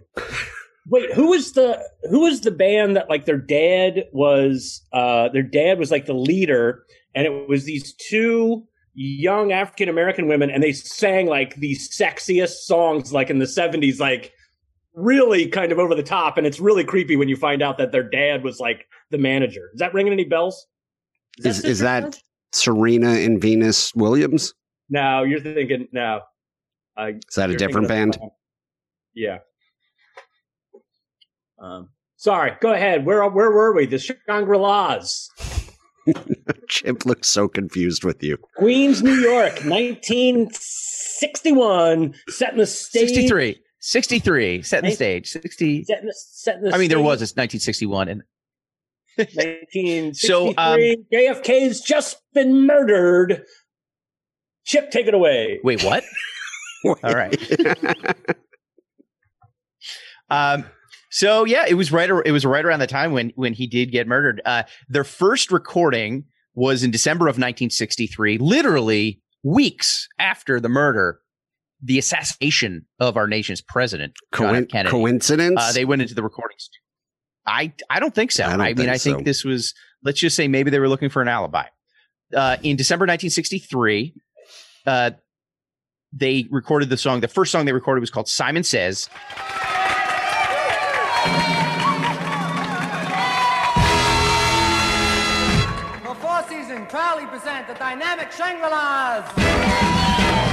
Wait, 0.88 1.12
who 1.12 1.28
was 1.28 1.52
the 1.52 1.80
who 2.10 2.20
was 2.22 2.40
the 2.40 2.50
band 2.50 2.96
that 2.96 3.08
like 3.08 3.24
their 3.24 3.38
dad 3.38 4.04
was 4.12 4.82
uh 4.92 5.28
their 5.28 5.44
dad 5.44 5.78
was 5.78 5.92
like 5.92 6.06
the 6.06 6.12
leader 6.14 6.82
and 7.14 7.24
it 7.26 7.48
was 7.48 7.64
these 7.64 7.94
two 8.08 8.64
young 8.94 9.52
African 9.52 9.88
American 9.88 10.26
women 10.28 10.50
and 10.50 10.62
they 10.62 10.72
sang 10.72 11.26
like 11.26 11.54
the 11.56 11.74
sexiest 11.74 12.64
songs 12.64 13.12
like 13.12 13.30
in 13.30 13.38
the 13.38 13.46
70s 13.46 13.98
like 13.98 14.32
really 14.94 15.46
kind 15.48 15.72
of 15.72 15.78
over 15.78 15.94
the 15.94 16.02
top 16.02 16.36
and 16.36 16.46
it's 16.46 16.60
really 16.60 16.84
creepy 16.84 17.16
when 17.16 17.28
you 17.28 17.36
find 17.36 17.62
out 17.62 17.78
that 17.78 17.90
their 17.92 18.02
dad 18.02 18.44
was 18.44 18.60
like 18.60 18.86
the 19.10 19.16
manager. 19.18 19.70
Is 19.72 19.80
that 19.80 19.94
ringing 19.94 20.12
any 20.12 20.24
bells? 20.24 20.66
Is- 21.38 21.46
is 21.46 21.78
Sister 21.78 21.84
that- 21.84 22.22
Serena 22.52 23.08
and 23.12 23.40
Venus 23.40 23.94
Williams? 23.94 24.52
No, 24.90 25.22
you're 25.22 25.40
thinking 25.40 25.88
no. 25.92 26.20
Uh, 26.98 27.12
Is 27.26 27.34
that 27.36 27.48
a 27.48 27.56
different 27.56 27.88
band? 27.88 28.18
Yeah. 29.14 29.38
Um, 31.58 31.88
sorry, 32.16 32.52
go 32.60 32.72
ahead. 32.74 33.06
Where 33.06 33.26
where 33.30 33.50
were 33.50 33.74
we? 33.74 33.86
The 33.86 33.98
Shangri 33.98 34.58
La's, 34.58 35.30
Chip 36.68 37.06
looks 37.06 37.28
so 37.28 37.48
confused 37.48 38.04
with 38.04 38.22
you. 38.22 38.36
Queens, 38.56 39.02
New 39.02 39.14
York, 39.14 39.64
1961. 39.64 42.14
set 42.28 42.52
in 42.52 42.58
the 42.58 42.66
stage. 42.66 43.08
63. 43.08 43.58
63. 43.78 44.62
Set 44.62 44.84
in 44.84 44.90
the 44.90 44.96
stage. 44.96 45.28
60. 45.28 45.84
Setting 45.84 46.06
the, 46.06 46.14
setting 46.14 46.62
the 46.62 46.74
I 46.74 46.78
mean, 46.78 46.88
there 46.88 47.00
was. 47.00 47.22
It's 47.22 47.32
1961. 47.32 48.08
And 48.08 48.22
1963. 49.16 50.12
So, 50.28 50.48
um, 50.56 50.78
JFK's 51.12 51.80
just 51.80 52.22
been 52.32 52.66
murdered. 52.66 53.44
Chip, 54.64 54.90
take 54.90 55.06
it 55.06 55.14
away. 55.14 55.60
wait, 55.64 55.82
what? 55.82 56.04
All 56.84 57.14
right. 57.14 57.36
Um, 60.32 60.64
so 61.12 61.44
yeah, 61.44 61.66
it 61.68 61.74
was 61.74 61.92
right. 61.92 62.08
It 62.24 62.32
was 62.32 62.46
right 62.46 62.64
around 62.64 62.80
the 62.80 62.86
time 62.86 63.12
when 63.12 63.32
when 63.36 63.52
he 63.52 63.66
did 63.66 63.92
get 63.92 64.08
murdered. 64.08 64.40
Uh, 64.46 64.62
their 64.88 65.04
first 65.04 65.52
recording 65.52 66.24
was 66.54 66.82
in 66.82 66.90
December 66.90 67.26
of 67.26 67.34
1963, 67.34 68.38
literally 68.38 69.20
weeks 69.42 70.08
after 70.18 70.58
the 70.58 70.70
murder, 70.70 71.20
the 71.82 71.98
assassination 71.98 72.86
of 72.98 73.18
our 73.18 73.26
nation's 73.26 73.60
president, 73.60 74.14
John. 74.34 74.54
Coin- 74.54 74.66
Kennedy. 74.66 74.90
coincidence? 74.90 75.60
Uh, 75.60 75.72
they 75.72 75.84
went 75.84 76.00
into 76.00 76.14
the 76.14 76.22
recording 76.22 76.56
studio. 76.58 76.80
I 77.46 77.72
I 77.90 78.00
don't 78.00 78.14
think 78.14 78.32
so. 78.32 78.44
I 78.44 78.54
I, 78.54 78.56
mean, 78.56 78.76
think 78.76 78.88
I 78.88 78.96
think 78.96 79.18
so. 79.18 79.24
this 79.24 79.44
was. 79.44 79.74
Let's 80.02 80.18
just 80.18 80.34
say 80.34 80.48
maybe 80.48 80.70
they 80.70 80.78
were 80.78 80.88
looking 80.88 81.10
for 81.10 81.20
an 81.20 81.28
alibi. 81.28 81.66
Uh, 82.34 82.56
in 82.62 82.76
December 82.76 83.02
1963, 83.04 84.14
uh, 84.86 85.10
they 86.10 86.48
recorded 86.50 86.88
the 86.88 86.96
song. 86.96 87.20
The 87.20 87.28
first 87.28 87.52
song 87.52 87.66
they 87.66 87.72
recorded 87.72 88.00
was 88.00 88.10
called 88.10 88.28
"Simon 88.28 88.64
Says." 88.64 89.10
The 96.02 96.14
Four 96.20 96.42
Seasons 96.48 96.88
proudly 96.88 97.26
present 97.26 97.68
the 97.68 97.74
dynamic 97.74 98.32
Shangri-Las. 98.32 100.51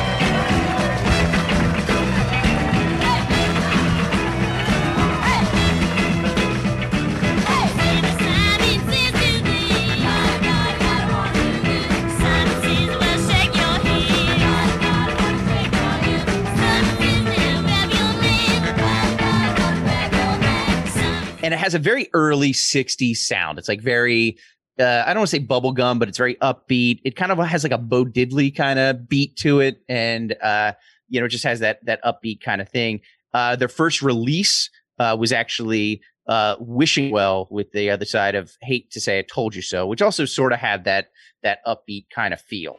And 21.49 21.55
it 21.55 21.57
has 21.57 21.73
a 21.73 21.79
very 21.79 22.07
early 22.13 22.53
60s 22.53 23.17
sound. 23.17 23.57
It's 23.57 23.67
like 23.67 23.81
very 23.81 24.37
uh, 24.79 25.03
I 25.03 25.07
don't 25.07 25.21
want 25.21 25.31
to 25.31 25.35
say 25.35 25.43
bubblegum, 25.43 25.97
but 25.97 26.07
it's 26.07 26.17
very 26.19 26.35
upbeat. 26.35 26.99
It 27.03 27.15
kind 27.15 27.31
of 27.31 27.39
has 27.39 27.63
like 27.63 27.71
a 27.71 27.77
Bo 27.79 28.05
Diddley 28.05 28.55
kind 28.55 28.77
of 28.77 29.09
beat 29.09 29.35
to 29.37 29.59
it, 29.59 29.81
and 29.89 30.35
uh, 30.43 30.73
you 31.09 31.19
know, 31.19 31.25
it 31.25 31.29
just 31.29 31.43
has 31.43 31.59
that 31.61 31.83
that 31.85 32.01
upbeat 32.03 32.39
kind 32.41 32.61
of 32.61 32.69
thing. 32.69 33.01
Uh, 33.33 33.55
their 33.55 33.67
first 33.67 34.03
release 34.03 34.69
uh, 34.99 35.17
was 35.19 35.31
actually 35.31 36.01
uh, 36.27 36.55
"Wishing 36.59 37.09
Well" 37.09 37.47
with 37.49 37.71
the 37.71 37.89
other 37.89 38.05
side 38.05 38.35
of 38.35 38.55
"Hate 38.61 38.91
to 38.91 39.01
Say 39.01 39.17
I 39.17 39.23
Told 39.23 39.55
You 39.55 39.63
So," 39.63 39.87
which 39.87 40.03
also 40.03 40.23
sort 40.25 40.53
of 40.53 40.59
had 40.59 40.85
that 40.85 41.07
that 41.41 41.65
upbeat 41.65 42.05
kind 42.13 42.33
of 42.33 42.39
feel. 42.39 42.77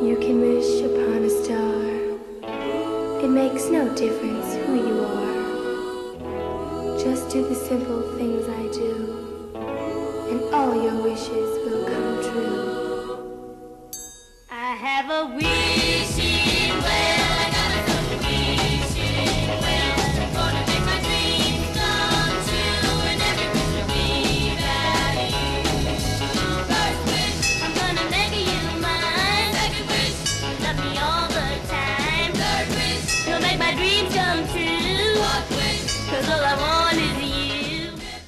You 0.00 0.16
can 0.22 0.40
wish 0.40 0.80
upon 0.80 1.24
a 1.24 1.30
star. 1.44 3.24
It 3.24 3.28
makes 3.28 3.66
no 3.66 3.94
difference. 3.94 4.43
Just 7.04 7.28
do 7.28 7.46
the 7.46 7.54
simple 7.54 8.00
things 8.16 8.48
I 8.48 8.66
do, 8.72 8.92
and 10.30 10.40
all 10.54 10.74
your 10.74 11.02
wishes 11.02 11.50
will 11.66 11.84
come 11.84 12.22
true. 12.32 13.90
I 14.50 14.74
have 14.74 15.10
a 15.10 15.36
wishing 15.36 15.83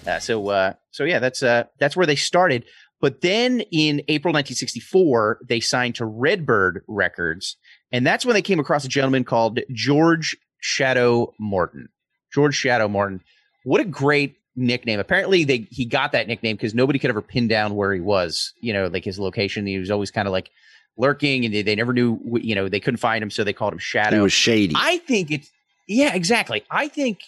Uh, 0.07 0.19
so 0.19 0.49
uh, 0.49 0.73
so 0.91 1.05
yeah, 1.05 1.19
that's 1.19 1.43
uh, 1.43 1.65
that's 1.79 1.97
where 1.97 2.07
they 2.07 2.17
started. 2.17 2.65
But 3.01 3.21
then 3.21 3.61
in 3.73 4.03
April 4.09 4.33
1964, 4.33 5.41
they 5.47 5.61
signed 5.61 5.97
to 5.97 6.07
Redbird 6.07 6.83
Records, 6.89 7.57
and 7.93 8.07
that's 8.07 8.25
when 8.25 8.35
they 8.35 8.43
came 8.43 8.59
across 8.59 8.85
a 8.85 8.89
gentleman 8.89 9.25
called 9.25 9.61
George 9.73 10.37
Shadow 10.61 11.35
Morton. 11.39 11.89
George 12.33 12.55
Shadow 12.55 12.89
Morton. 12.89 13.23
What 13.65 13.81
a 13.81 13.85
great 13.85 14.37
nickname. 14.55 14.99
Apparently, 14.99 15.45
they 15.45 15.67
he 15.71 15.85
got 15.85 16.13
that 16.13 16.27
nickname 16.27 16.57
because 16.57 16.75
nobody 16.75 16.99
could 16.99 17.11
ever 17.11 17.23
pin 17.23 17.49
down 17.49 17.75
where 17.75 17.93
he 17.93 18.01
was. 18.01 18.53
You 18.61 18.73
know, 18.73 18.87
like 18.87 19.05
his 19.05 19.19
location. 19.19 19.67
He 19.67 19.79
was 19.79 19.91
always 19.91 20.11
kind 20.11 20.27
of 20.27 20.33
like 20.33 20.51
lurking, 20.97 21.45
and 21.45 21.55
they, 21.55 21.63
they 21.63 21.75
never 21.75 21.93
knew. 21.93 22.19
You 22.41 22.55
know, 22.55 22.69
they 22.69 22.81
couldn't 22.81 22.99
find 22.99 23.23
him, 23.23 23.31
so 23.31 23.45
they 23.45 23.53
called 23.53 23.75
him 23.75 23.79
Shadow. 23.79 24.23
was 24.23 24.33
shady. 24.33 24.75
I 24.77 24.99
think 24.99 25.31
it's 25.31 25.51
yeah, 25.87 26.15
exactly. 26.15 26.65
I 26.71 26.89
think 26.89 27.21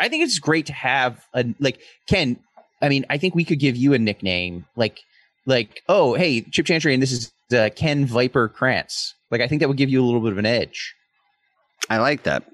I 0.00 0.08
think 0.08 0.24
it's 0.24 0.38
great 0.38 0.66
to 0.66 0.72
have 0.72 1.24
a 1.34 1.44
like 1.60 1.80
Ken. 2.08 2.36
I 2.82 2.88
mean, 2.88 3.04
I 3.08 3.18
think 3.18 3.34
we 3.34 3.44
could 3.44 3.60
give 3.60 3.76
you 3.76 3.94
a 3.94 3.98
nickname 3.98 4.66
like 4.76 5.00
like 5.46 5.82
oh 5.88 6.14
hey 6.14 6.40
Chip 6.42 6.66
Chantry 6.66 6.94
and 6.94 7.02
this 7.02 7.12
is 7.12 7.32
uh, 7.56 7.70
Ken 7.76 8.06
Viper 8.06 8.48
Krantz. 8.48 9.14
Like 9.30 9.40
I 9.40 9.48
think 9.48 9.60
that 9.60 9.68
would 9.68 9.76
give 9.76 9.90
you 9.90 10.02
a 10.02 10.06
little 10.06 10.20
bit 10.20 10.32
of 10.32 10.38
an 10.38 10.46
edge. 10.46 10.94
I 11.90 11.98
like 11.98 12.22
that. 12.24 12.44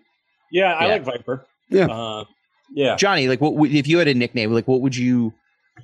Yeah, 0.50 0.72
I 0.74 0.86
Yeah. 0.86 0.92
like 0.92 1.02
Viper. 1.04 1.46
Yeah. 1.68 1.86
Uh, 1.86 2.24
yeah. 2.72 2.96
Johnny, 2.96 3.28
like 3.28 3.40
what 3.40 3.54
would 3.54 3.72
if 3.74 3.86
you 3.88 3.98
had 3.98 4.08
a 4.08 4.14
nickname? 4.14 4.52
Like 4.52 4.66
what 4.68 4.80
would 4.80 4.96
you 4.96 5.32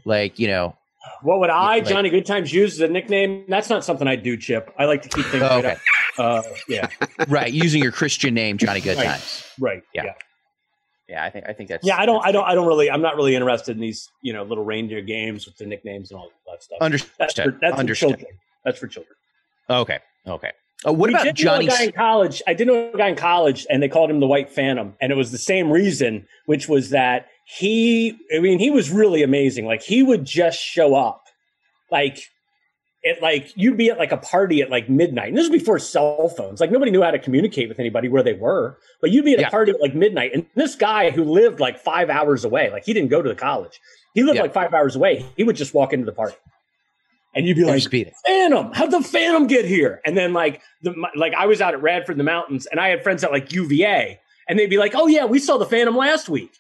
like? 0.05 0.39
You 0.39 0.49
know, 0.49 0.77
What 1.23 1.41
would 1.41 1.51
I, 1.51 1.77
Like- 1.79 1.87
Johnny 1.87 2.11
Goodtimes, 2.11 2.53
use 2.53 2.75
as 2.75 2.81
a 2.81 2.89
nickname? 2.93 3.45
That's 3.49 3.71
not 3.71 3.85
something 3.85 4.07
I 4.09 4.17
do, 4.17 4.37
Chip. 4.37 4.73
I 4.79 4.85
like 4.87 5.03
to 5.03 5.09
keep 5.09 5.25
things 5.27 5.43
Oh, 5.45 5.49
right 5.63 5.65
okay, 5.65 5.73
up. 5.73 5.79
Uh, 6.19 6.43
yeah, 6.69 6.89
right? 7.29 7.53
Using 7.53 7.83
your 7.83 7.93
Christian 7.93 8.35
name, 8.35 8.59
Johnny 8.59 8.81
Goodtimes. 8.81 9.45
right. 9.61 9.83
Yeah. 9.95 10.05
yeah. 10.07 10.13
Yeah, 11.09 11.25
I 11.25 11.31
think 11.31 11.45
I 11.49 11.53
think 11.53 11.69
that's 11.69 11.87
Yeah, 11.87 11.97
I 11.97 12.05
don't, 12.05 12.25
I 12.27 12.33
don't, 12.33 12.45
I 12.45 12.55
don't 12.55 12.67
really, 12.67 12.91
I'm 12.91 13.03
not 13.03 13.15
really 13.17 13.37
interested 13.37 13.77
in 13.77 13.81
these, 13.81 14.11
you 14.23 14.33
know, 14.33 14.43
little 14.43 14.65
reindeer 14.65 15.03
games 15.03 15.47
with 15.47 15.57
the 15.57 15.65
nicknames 15.67 16.11
and 16.11 16.19
all 16.19 16.31
that 16.51 16.63
stuff. 16.63 16.79
Understood. 16.81 17.13
That's 17.19 17.35
for, 17.35 17.59
that's 17.61 17.81
for 17.81 17.95
children. 17.95 18.27
That's 18.65 18.79
for 18.79 18.89
children. 18.89 19.15
Okay. 19.71 20.01
Okay. 20.27 20.53
Oh, 20.85 20.93
what 20.93 21.09
We 21.09 21.15
about 21.15 21.25
did 21.25 21.45
know 21.45 21.55
a 21.55 21.59
Johnny? 21.59 21.67
guy 21.69 21.85
in 21.85 21.93
college? 21.93 22.43
I 22.47 22.55
did 22.55 22.67
know 22.67 22.91
a 22.93 22.97
guy 22.97 23.09
in 23.09 23.17
college, 23.17 23.67
and 23.71 23.83
they 23.83 23.89
called 23.89 24.11
him 24.11 24.21
the 24.21 24.27
White 24.27 24.51
Phantom, 24.51 24.95
and 25.01 25.11
it 25.13 25.15
was 25.15 25.31
the 25.31 25.39
same 25.39 25.71
reason, 25.71 26.27
which 26.47 26.69
was 26.69 26.91
that 26.91 27.29
he, 27.47 28.19
I 28.35 28.41
mean, 28.41 28.59
he 28.59 28.71
was 28.71 28.91
really 28.91 29.23
amazing. 29.23 29.65
Like 29.67 29.83
he 29.83 30.03
would 30.03 30.25
just 30.25 30.59
show 30.59 30.95
up, 30.97 31.25
like 31.91 32.19
it, 33.07 33.23
like 33.23 33.53
you'd 33.57 33.77
be 33.77 33.89
at 33.91 33.99
like 33.99 34.13
a 34.13 34.17
party 34.17 34.61
at 34.63 34.71
like 34.71 34.89
midnight, 34.89 35.29
and 35.29 35.37
this 35.37 35.49
was 35.49 35.59
before 35.61 35.79
cell 35.79 36.29
phones. 36.29 36.61
Like 36.61 36.71
nobody 36.71 36.91
knew 36.91 37.03
how 37.03 37.11
to 37.13 37.19
communicate 37.19 37.69
with 37.69 37.79
anybody 37.79 38.09
where 38.09 38.23
they 38.23 38.33
were, 38.35 38.79
but 39.01 39.11
you'd 39.11 39.25
be 39.25 39.33
at 39.35 39.41
Yeah. 39.41 39.49
a 39.49 39.51
party 39.51 39.73
at 39.73 39.81
like 39.81 39.95
midnight, 39.95 40.33
and 40.35 40.45
this 40.55 40.75
guy 40.75 41.11
who 41.11 41.25
lived 41.25 41.61
like 41.61 41.79
five 41.79 42.11
hours 42.11 42.45
away, 42.45 42.71
like 42.71 42.85
he 42.85 42.93
didn't 42.93 43.11
go 43.11 43.23
to 43.23 43.29
the 43.29 43.35
college, 43.35 43.81
he 44.15 44.23
lived 44.23 44.37
Yeah. 44.37 44.43
like 44.43 44.53
five 44.53 44.75
hours 44.75 44.97
away. 44.97 45.25
He 45.37 45.45
would 45.45 45.57
just 45.57 45.73
walk 45.75 45.93
into 45.93 46.05
the 46.07 46.13
party, 46.13 46.37
and 47.35 47.47
you'd 47.47 47.57
be 47.57 47.65
like, 47.65 47.77
just 47.77 47.91
be 47.91 48.05
there. 48.05 48.13
Phantom. 48.27 48.73
How'd 48.73 48.91
the 48.91 49.01
Phantom 49.03 49.47
get 49.47 49.65
here? 49.65 50.01
And 50.05 50.17
then 50.17 50.33
like 50.33 50.61
the 50.83 50.95
like 51.15 51.35
I 51.35 51.47
was 51.47 51.61
out 51.61 51.75
at 51.75 51.83
Radford 51.83 52.15
in 52.15 52.19
the 52.19 52.25
mountains, 52.25 52.67
and 52.67 52.81
I 52.81 52.89
had 52.89 53.03
friends 53.03 53.23
at 53.25 53.31
like 53.31 53.53
UVA, 53.53 54.19
and 54.49 54.59
they'd 54.59 54.71
be 54.71 54.79
like, 54.79 54.95
"Oh 54.95 55.07
yeah, 55.07 55.25
we 55.27 55.39
saw 55.39 55.57
the 55.59 55.67
Phantom 55.67 55.97
last 55.97 56.29
week." 56.29 56.53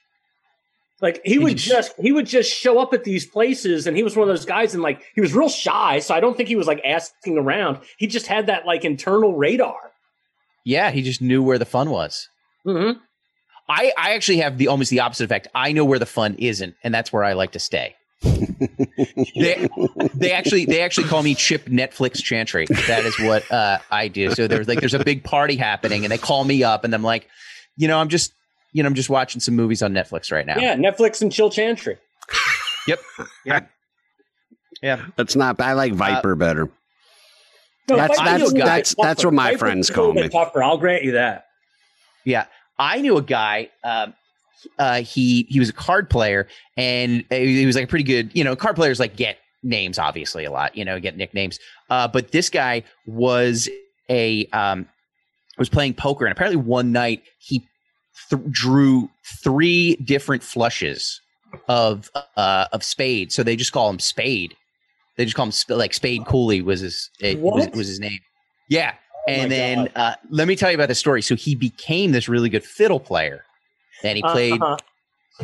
Like 1.02 1.20
he 1.24 1.32
He 1.32 1.38
would 1.38 1.56
just- 1.58 1.68
just 1.68 2.00
he 2.00 2.12
would 2.12 2.26
just 2.26 2.50
show 2.52 2.78
up 2.78 2.94
at 2.94 3.04
these 3.04 3.26
places, 3.26 3.86
and 3.86 3.96
he 3.96 4.02
was 4.02 4.16
one 4.16 4.28
of 4.28 4.34
those 4.34 4.46
guys, 4.46 4.72
and 4.74 4.82
like 4.82 5.02
he 5.14 5.20
was 5.20 5.34
real 5.34 5.48
shy, 5.50 5.98
so 5.98 6.14
I 6.14 6.20
don't 6.20 6.36
think 6.36 6.48
he 6.48 6.56
was 6.56 6.66
like 6.66 6.80
asking 6.84 7.36
around. 7.38 7.80
He 7.98 8.06
just 8.06 8.26
had 8.26 8.46
that 8.46 8.64
like 8.66 8.84
internal 8.84 9.34
radar. 9.36 9.76
Yeah, 10.64 10.90
he 10.90 11.02
just 11.02 11.20
knew 11.20 11.42
where 11.42 11.58
the 11.58 11.64
fun 11.66 11.90
was. 11.90 12.28
Mm-hmm. 12.66 12.98
I, 13.68 13.92
I 13.98 14.14
actually 14.14 14.38
have 14.38 14.58
the 14.58 14.68
almost 14.68 14.90
the 14.90 15.00
opposite 15.00 15.24
effect. 15.24 15.48
I 15.54 15.72
know 15.72 15.84
where 15.84 15.98
the 15.98 16.06
fun 16.06 16.36
isn't, 16.38 16.74
and 16.82 16.94
that's 16.94 17.12
where 17.12 17.24
I 17.24 17.34
like 17.34 17.52
to 17.52 17.58
stay. 17.58 17.94
they, 18.22 19.68
they 20.14 20.32
actually 20.32 20.64
they 20.64 20.80
actually 20.80 21.06
call 21.08 21.22
me 21.22 21.34
Chip 21.34 21.66
Netflix 21.66 22.22
Chantry. 22.22 22.66
That 22.86 23.04
is 23.04 23.18
what 23.20 23.50
uh, 23.52 23.78
I 23.90 24.08
do. 24.08 24.30
So 24.34 24.46
there's 24.48 24.66
like 24.68 24.80
there's 24.80 24.94
a 24.94 25.04
big 25.04 25.24
party 25.24 25.56
happening, 25.56 26.04
and 26.04 26.10
they 26.12 26.18
call 26.18 26.44
me 26.44 26.62
up, 26.64 26.84
and 26.84 26.94
I'm 26.94 27.02
like, 27.02 27.28
you 27.76 27.88
know, 27.88 27.98
I'm 27.98 28.08
just 28.08 28.32
you 28.76 28.82
know 28.82 28.88
I'm 28.88 28.94
just 28.94 29.08
watching 29.10 29.40
some 29.40 29.56
movies 29.56 29.82
on 29.82 29.92
Netflix 29.92 30.30
right 30.30 30.44
now. 30.46 30.58
Yeah, 30.58 30.76
Netflix 30.76 31.22
and 31.22 31.32
Chill 31.32 31.50
Chantry. 31.50 31.96
Yep. 32.86 33.00
Yeah. 33.44 33.60
Yeah. 34.82 35.06
That's 35.16 35.34
not. 35.34 35.58
I 35.60 35.72
like 35.72 35.94
Viper 35.94 36.34
better. 36.36 36.68
No, 37.88 37.96
That's- 37.96 38.18
that's- 38.18 38.34
a 38.34 38.38
little 38.44 38.52
bit 38.54 38.64
that's- 38.64 38.94
tougher. 38.94 39.06
that's 39.08 39.24
what 39.24 39.32
my 39.34 39.44
Viper's 39.52 39.60
friends 39.60 39.90
call 39.90 40.12
me. 40.12 40.28
Tougher, 40.28 40.62
I'll 40.62 40.76
grant 40.76 41.04
you 41.04 41.12
that. 41.12 41.46
Yeah, 42.24 42.46
I 42.78 43.00
knew 43.00 43.16
a 43.16 43.22
guy. 43.22 43.70
Um, 43.84 44.12
uh, 44.78 45.00
he 45.02 45.46
he 45.48 45.58
was 45.60 45.68
a 45.68 45.72
card 45.72 46.10
player, 46.10 46.48
and 46.76 47.24
he 47.30 47.64
was 47.64 47.76
like 47.76 47.84
a 47.84 47.86
pretty 47.88 48.04
good. 48.04 48.32
You 48.34 48.42
know, 48.44 48.56
card 48.56 48.74
players 48.76 48.98
like 49.00 49.16
get 49.16 49.38
names 49.62 49.98
obviously 49.98 50.44
a 50.44 50.50
lot. 50.50 50.76
You 50.76 50.84
know, 50.84 50.98
get 51.00 51.16
nicknames. 51.16 51.58
Uh, 51.88 52.08
but 52.08 52.32
this 52.32 52.50
guy 52.50 52.82
was 53.06 53.68
a 54.10 54.46
um, 54.46 54.86
was 55.58 55.68
playing 55.68 55.94
poker, 55.94 56.26
and 56.26 56.32
apparently 56.32 56.60
one 56.60 56.90
night 56.92 57.22
he 57.38 57.66
th- 58.30 58.42
drew 58.50 59.08
three 59.42 59.96
different 59.96 60.42
flushes 60.42 61.20
of 61.68 62.10
uh, 62.36 62.66
of 62.72 62.82
spade. 62.84 63.32
So 63.32 63.42
they 63.42 63.56
just 63.56 63.72
call 63.72 63.88
him 63.88 63.98
Spade. 63.98 64.54
They 65.16 65.24
just 65.24 65.36
call 65.36 65.46
him 65.46 65.52
Sp- 65.56 65.70
like 65.78 65.94
Spade 65.94 66.26
Cooley 66.26 66.60
was 66.62 66.80
his 66.80 67.10
it 67.20 67.38
was, 67.38 67.68
was 67.70 67.86
his 67.88 68.00
name. 68.00 68.18
Yeah. 68.68 68.94
Oh 69.28 69.32
and 69.32 69.50
then 69.50 69.88
uh, 69.96 70.14
let 70.30 70.46
me 70.46 70.54
tell 70.56 70.70
you 70.70 70.76
about 70.76 70.88
the 70.88 70.94
story. 70.94 71.22
So 71.22 71.34
he 71.34 71.54
became 71.54 72.12
this 72.12 72.28
really 72.28 72.48
good 72.48 72.64
fiddle 72.64 73.00
player, 73.00 73.44
and 74.04 74.16
he 74.16 74.22
played 74.22 74.60
Uh-huh. 74.62 74.76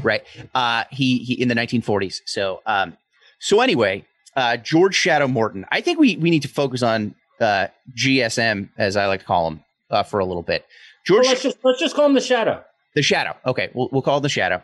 right. 0.02 0.22
Uh, 0.54 0.84
he 0.90 1.18
he 1.18 1.34
in 1.40 1.48
the 1.48 1.54
1940s. 1.54 2.20
So 2.26 2.60
um, 2.66 2.96
so 3.40 3.60
anyway, 3.60 4.04
uh, 4.36 4.56
George 4.58 4.94
Shadow 4.94 5.26
Morton. 5.28 5.64
I 5.70 5.80
think 5.80 5.98
we 5.98 6.16
we 6.16 6.30
need 6.30 6.42
to 6.42 6.48
focus 6.48 6.82
on 6.82 7.14
uh, 7.40 7.68
GSM 7.96 8.68
as 8.78 8.96
I 8.96 9.06
like 9.06 9.20
to 9.20 9.26
call 9.26 9.48
him 9.48 9.64
uh, 9.90 10.02
for 10.02 10.20
a 10.20 10.24
little 10.24 10.42
bit. 10.42 10.64
George 11.04 11.22
Well, 11.22 11.30
let's 11.30 11.42
just 11.42 11.58
let's 11.64 11.80
just 11.80 11.94
call 11.96 12.06
him 12.06 12.14
the 12.14 12.20
Shadow. 12.20 12.62
the 12.94 13.02
Shadow. 13.02 13.36
Okay, 13.46 13.70
we'll, 13.74 13.88
we'll 13.92 14.02
call 14.02 14.20
the 14.20 14.28
Shadow. 14.28 14.62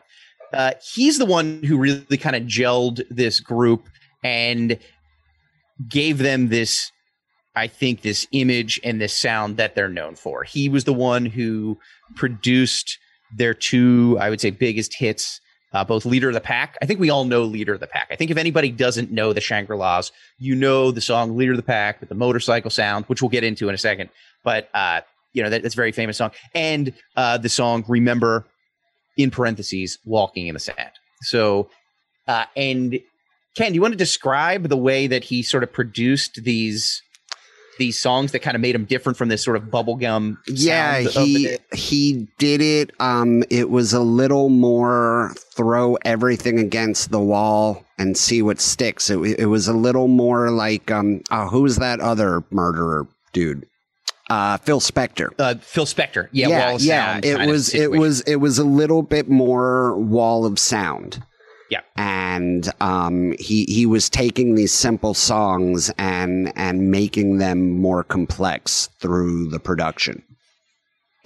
Uh, 0.53 0.72
he's 0.94 1.18
the 1.18 1.27
one 1.27 1.62
who 1.62 1.77
really 1.77 2.16
kind 2.16 2.35
of 2.37 2.44
gelled 2.44 3.03
this 3.11 3.38
group 3.40 3.87
and 4.24 4.79
gave 5.88 6.18
them 6.18 6.48
this, 6.48 6.90
I 7.55 7.66
think, 7.66 8.01
this 8.03 8.27
image 8.33 8.81
and 8.83 9.01
this 9.01 9.12
sound 9.12 9.59
that 9.59 9.74
they're 9.74 9.88
known 9.90 10.14
for. 10.14 10.44
He 10.44 10.68
was 10.68 10.85
the 10.85 10.92
one 10.94 11.27
who 11.27 11.79
produced 12.16 12.98
their 13.37 13.53
two, 13.53 14.16
I 14.20 14.31
would 14.31 14.40
say, 14.40 14.51
biggest 14.51 14.94
hits. 14.94 15.40
Uh, 15.74 15.85
both 15.85 16.07
Leader 16.07 16.29
of 16.29 16.35
the 16.35 16.40
Pack. 16.40 16.79
I 16.81 16.87
think 16.87 16.98
we 16.98 17.11
all 17.11 17.24
know 17.24 17.42
Leader 17.42 17.74
of 17.74 17.81
the 17.81 17.87
Pack. 17.87 18.09
I 18.11 18.16
think 18.16 18.31
if 18.31 18.38
anybody 18.38 18.70
doesn't 18.70 19.11
know 19.11 19.35
the 19.35 19.40
Shangri 19.42 19.77
La's, 19.77 20.12
you 20.38 20.55
know 20.55 20.90
the 20.90 21.03
song 21.03 21.37
Leader 21.37 21.51
of 21.53 21.59
the 21.59 21.62
Pack 21.62 22.01
with 22.01 22.09
the 22.09 22.14
motorcycle 22.14 22.70
sound, 22.70 23.05
which 23.05 23.20
we'll 23.20 23.29
get 23.29 23.44
into 23.44 23.68
in 23.68 23.74
a 23.74 23.79
second. 23.79 24.09
But 24.42 24.70
uh, 24.72 25.03
you 25.32 25.42
know 25.42 25.50
that, 25.50 25.62
that's 25.62 25.74
a 25.74 25.76
very 25.76 25.92
famous 25.92 26.16
song, 26.16 26.30
and 26.54 26.92
uh, 27.16 27.38
the 27.38 27.48
song 27.48 27.84
"Remember" 27.88 28.46
in 29.16 29.30
parentheses 29.30 29.98
"Walking 30.04 30.46
in 30.48 30.54
the 30.54 30.60
Sand." 30.60 30.90
So, 31.22 31.70
uh, 32.26 32.44
and 32.56 33.00
Ken, 33.56 33.72
do 33.72 33.74
you 33.74 33.82
want 33.82 33.92
to 33.92 33.98
describe 33.98 34.68
the 34.68 34.76
way 34.76 35.06
that 35.06 35.24
he 35.24 35.42
sort 35.42 35.62
of 35.62 35.72
produced 35.72 36.44
these 36.44 37.02
these 37.78 37.98
songs 37.98 38.32
that 38.32 38.40
kind 38.40 38.54
of 38.54 38.60
made 38.60 38.74
him 38.74 38.84
different 38.84 39.16
from 39.16 39.28
this 39.28 39.42
sort 39.42 39.56
of 39.56 39.64
bubblegum. 39.64 40.36
Yeah, 40.46 41.00
he 41.00 41.56
he 41.72 42.28
did 42.38 42.60
it. 42.60 42.92
Um, 43.00 43.44
it 43.48 43.70
was 43.70 43.92
a 43.92 44.00
little 44.00 44.48
more 44.48 45.32
throw 45.54 45.94
everything 46.04 46.58
against 46.58 47.10
the 47.10 47.20
wall 47.20 47.84
and 47.96 48.16
see 48.16 48.42
what 48.42 48.60
sticks. 48.60 49.08
It 49.08 49.18
it 49.38 49.46
was 49.46 49.68
a 49.68 49.72
little 49.72 50.08
more 50.08 50.50
like 50.50 50.90
um, 50.90 51.22
oh, 51.30 51.48
who's 51.48 51.76
that 51.76 52.00
other 52.00 52.44
murderer 52.50 53.06
dude? 53.32 53.66
Uh, 54.30 54.58
Phil 54.58 54.80
Spector. 54.80 55.30
uh, 55.38 55.54
Phil 55.60 55.86
Spector. 55.86 56.28
Yeah, 56.32 56.48
yeah, 56.48 56.66
Wall 56.66 56.76
of 56.76 56.82
yeah. 56.82 57.12
Sound 57.14 57.24
It 57.24 57.46
was 57.46 57.74
it 57.74 57.90
was 57.90 58.20
it 58.22 58.36
was 58.36 58.58
a 58.58 58.64
little 58.64 59.02
bit 59.02 59.28
more 59.28 59.96
wall 59.98 60.44
of 60.44 60.58
sound. 60.58 61.22
Yeah. 61.70 61.80
and 61.98 62.70
um, 62.80 63.34
he 63.38 63.64
he 63.64 63.84
was 63.84 64.08
taking 64.08 64.54
these 64.54 64.72
simple 64.72 65.12
songs 65.12 65.90
and 65.98 66.50
and 66.56 66.90
making 66.90 67.38
them 67.38 67.78
more 67.78 68.02
complex 68.02 68.88
through 69.00 69.50
the 69.50 69.58
production. 69.60 70.22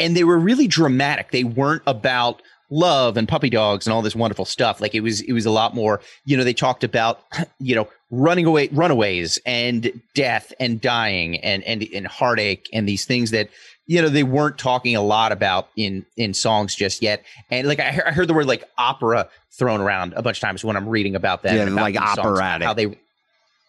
and 0.01 0.17
they 0.17 0.25
were 0.25 0.39
really 0.39 0.67
dramatic. 0.67 1.31
They 1.31 1.45
weren't 1.45 1.83
about 1.87 2.43
love 2.73 3.19
and 3.19 3.29
puppy 3.29 3.51
dogs 3.51 3.87
and 3.87 3.93
all 3.93 4.01
this 4.01 4.17
wonderful 4.17 4.47
stuff. 4.47 4.81
Like 4.81 4.95
it 4.95 5.01
was, 5.01 5.21
it 5.21 5.33
was 5.33 5.45
a 5.45 5.51
lot 5.51 5.75
more. 5.75 6.01
You 6.25 6.37
know, 6.39 6.43
they 6.45 6.55
talked 6.55 6.83
about, 6.83 7.21
you 7.61 7.75
know, 7.75 7.87
running 8.11 8.47
away, 8.47 8.69
runaways, 8.73 9.39
and 9.45 10.01
death, 10.15 10.53
and 10.59 10.81
dying, 10.81 11.37
and 11.39 11.63
and 11.65 11.87
and 11.95 12.07
heartache, 12.07 12.69
and 12.73 12.89
these 12.89 13.05
things 13.05 13.31
that 13.31 13.49
you 13.87 14.01
know 14.01 14.09
they 14.09 14.23
weren't 14.23 14.59
talking 14.59 14.97
a 14.97 15.03
lot 15.03 15.33
about 15.33 15.69
in 15.77 16.07
in 16.17 16.33
songs 16.35 16.75
just 16.75 17.03
yet. 17.03 17.23
And 17.51 17.69
like 17.69 17.79
I, 17.81 17.93
he- 17.93 18.03
I 18.03 18.13
heard 18.13 18.29
the 18.29 18.35
word 18.35 18.47
like 18.47 18.65
opera 18.79 19.29
thrown 19.51 19.81
around 19.83 20.15
a 20.15 20.23
bunch 20.23 20.39
of 20.39 20.41
times 20.41 20.65
when 20.65 20.77
I'm 20.77 20.89
reading 20.89 21.15
about 21.15 21.43
them. 21.43 21.55
Yeah, 21.57 21.63
about 21.65 21.83
like 21.83 21.95
these 21.95 22.15
songs, 22.15 22.19
operatic. 22.39 22.67
How 22.67 22.75
they. 22.75 22.99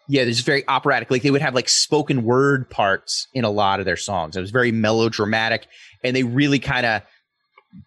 Yeah, 0.09 0.25
there's 0.25 0.41
very 0.41 0.67
operatic. 0.67 1.09
Like 1.09 1.21
they 1.21 1.31
would 1.31 1.41
have 1.41 1.55
like 1.55 1.69
spoken 1.69 2.23
word 2.25 2.69
parts 2.69 3.27
in 3.33 3.45
a 3.45 3.49
lot 3.49 3.79
of 3.79 3.85
their 3.85 3.95
songs. 3.97 4.35
It 4.35 4.41
was 4.41 4.51
very 4.51 4.71
melodramatic, 4.71 5.67
and 6.03 6.13
they 6.15 6.23
really 6.23 6.59
kind 6.59 6.85
of 6.85 7.01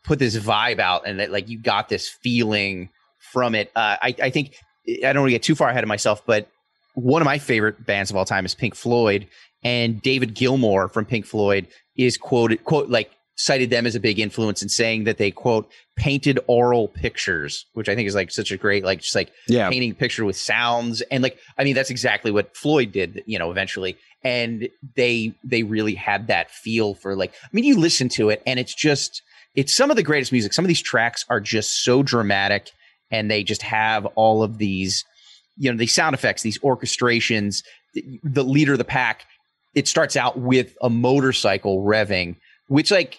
put 0.04 0.18
this 0.18 0.36
vibe 0.36 0.78
out, 0.78 1.06
and 1.06 1.20
that 1.20 1.30
like 1.30 1.48
you 1.48 1.58
got 1.58 1.88
this 1.88 2.08
feeling 2.08 2.90
from 3.32 3.54
it. 3.54 3.70
Uh, 3.74 3.96
I, 4.02 4.14
I 4.22 4.30
think 4.30 4.54
I 4.88 5.12
don't 5.12 5.22
want 5.22 5.28
to 5.28 5.34
get 5.34 5.42
too 5.42 5.54
far 5.54 5.68
ahead 5.68 5.84
of 5.84 5.88
myself, 5.88 6.24
but 6.26 6.48
one 6.94 7.20
of 7.20 7.26
my 7.26 7.38
favorite 7.38 7.84
bands 7.84 8.10
of 8.10 8.16
all 8.16 8.24
time 8.24 8.44
is 8.44 8.54
Pink 8.54 8.74
Floyd, 8.74 9.26
and 9.62 10.00
David 10.00 10.34
Gilmour 10.34 10.88
from 10.88 11.04
Pink 11.04 11.26
Floyd 11.26 11.66
is 11.96 12.16
quoted 12.16 12.64
quote 12.64 12.88
like 12.88 13.10
cited 13.38 13.68
them 13.68 13.86
as 13.86 13.94
a 13.94 14.00
big 14.00 14.18
influence 14.18 14.62
in 14.62 14.68
saying 14.68 15.04
that 15.04 15.18
they 15.18 15.30
quote 15.30 15.70
painted 15.94 16.38
aural 16.46 16.88
pictures, 16.88 17.66
which 17.74 17.88
I 17.88 17.94
think 17.94 18.08
is 18.08 18.14
like 18.14 18.30
such 18.30 18.50
a 18.50 18.56
great 18.56 18.84
like 18.84 19.00
just 19.00 19.14
like 19.14 19.30
Yeah, 19.46 19.68
painting 19.68 19.94
picture 19.94 20.24
with 20.24 20.36
sounds 20.36 21.02
and 21.10 21.22
like 21.22 21.38
I 21.58 21.64
mean 21.64 21.74
that's 21.74 21.90
exactly 21.90 22.30
what 22.30 22.56
Floyd 22.56 22.92
did, 22.92 23.22
you 23.26 23.38
know, 23.38 23.50
eventually. 23.50 23.96
And 24.22 24.68
they 24.96 25.34
they 25.44 25.62
really 25.62 25.94
had 25.94 26.28
that 26.28 26.50
feel 26.50 26.94
for 26.94 27.14
like 27.14 27.34
I 27.44 27.48
mean 27.52 27.64
you 27.64 27.78
listen 27.78 28.08
to 28.10 28.30
it 28.30 28.42
and 28.46 28.58
it's 28.58 28.74
just 28.74 29.22
it's 29.56 29.74
some 29.74 29.90
of 29.90 29.96
the 29.96 30.02
greatest 30.02 30.32
music. 30.32 30.52
Some 30.52 30.64
of 30.64 30.68
these 30.68 30.82
tracks 30.82 31.24
are 31.28 31.40
just 31.40 31.84
so 31.84 32.02
dramatic 32.02 32.70
and 33.10 33.30
they 33.30 33.42
just 33.42 33.62
have 33.62 34.06
all 34.14 34.42
of 34.42 34.58
these 34.58 35.04
you 35.56 35.70
know, 35.70 35.78
these 35.78 35.94
sound 35.94 36.14
effects, 36.14 36.42
these 36.42 36.58
orchestrations, 36.58 37.64
the, 38.22 38.42
leader 38.42 38.72
of 38.72 38.78
the 38.78 38.84
pack. 38.84 39.24
It 39.74 39.88
starts 39.88 40.16
out 40.16 40.38
with 40.38 40.76
a 40.82 40.90
motorcycle 40.90 41.82
revving, 41.82 42.36
which 42.68 42.90
like 42.90 43.18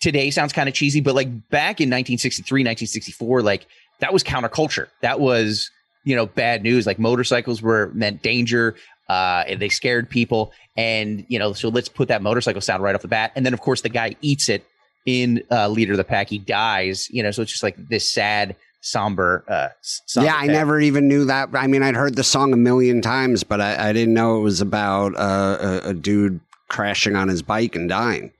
today 0.00 0.30
sounds 0.30 0.52
kind 0.52 0.68
of 0.68 0.74
cheesy, 0.74 1.00
but 1.00 1.14
like 1.14 1.28
back 1.50 1.80
in 1.80 1.88
1963, 1.88 2.60
1964, 2.62 3.42
like 3.42 3.66
that 4.00 4.12
was 4.12 4.24
counterculture. 4.24 4.88
That 5.02 5.20
was, 5.20 5.70
you 6.04 6.16
know, 6.16 6.26
bad 6.26 6.62
news. 6.62 6.86
Like 6.86 6.98
motorcycles 6.98 7.62
were 7.62 7.90
meant 7.94 8.22
danger. 8.22 8.74
Uh, 9.08 9.42
and 9.48 9.60
they 9.60 9.68
scared 9.68 10.08
people. 10.08 10.52
And, 10.76 11.24
you 11.28 11.38
know, 11.38 11.52
so 11.52 11.68
let's 11.68 11.88
put 11.88 12.08
that 12.08 12.22
motorcycle 12.22 12.60
sound 12.60 12.82
right 12.82 12.94
off 12.94 13.02
the 13.02 13.08
bat. 13.08 13.32
And 13.34 13.44
then, 13.44 13.52
of 13.52 13.60
course, 13.60 13.80
the 13.80 13.88
guy 13.88 14.14
eats 14.20 14.48
it 14.48 14.64
in 15.06 15.42
uh, 15.50 15.68
Leader 15.68 15.92
of 15.92 15.98
the 15.98 16.04
Pack. 16.04 16.28
He 16.28 16.38
dies, 16.38 17.08
you 17.10 17.22
know, 17.22 17.30
so 17.30 17.42
it's 17.42 17.50
just 17.50 17.62
like 17.62 17.76
this 17.88 18.08
sad, 18.10 18.56
somber. 18.80 19.44
Uh, 19.48 19.68
somber 19.82 20.26
yeah. 20.28 20.36
I 20.36 20.46
tale. 20.46 20.54
never 20.54 20.80
even 20.80 21.08
knew 21.08 21.24
that. 21.26 21.50
I 21.54 21.66
mean, 21.66 21.82
I'd 21.82 21.96
heard 21.96 22.16
the 22.16 22.24
song 22.24 22.52
a 22.52 22.56
million 22.56 23.02
times, 23.02 23.44
but 23.44 23.60
I, 23.60 23.90
I 23.90 23.92
didn't 23.92 24.14
know 24.14 24.38
it 24.38 24.42
was 24.42 24.60
about 24.60 25.14
uh, 25.16 25.80
a, 25.84 25.90
a 25.90 25.94
dude 25.94 26.40
crashing 26.68 27.16
on 27.16 27.28
his 27.28 27.42
bike 27.42 27.74
and 27.74 27.88
dying. 27.88 28.32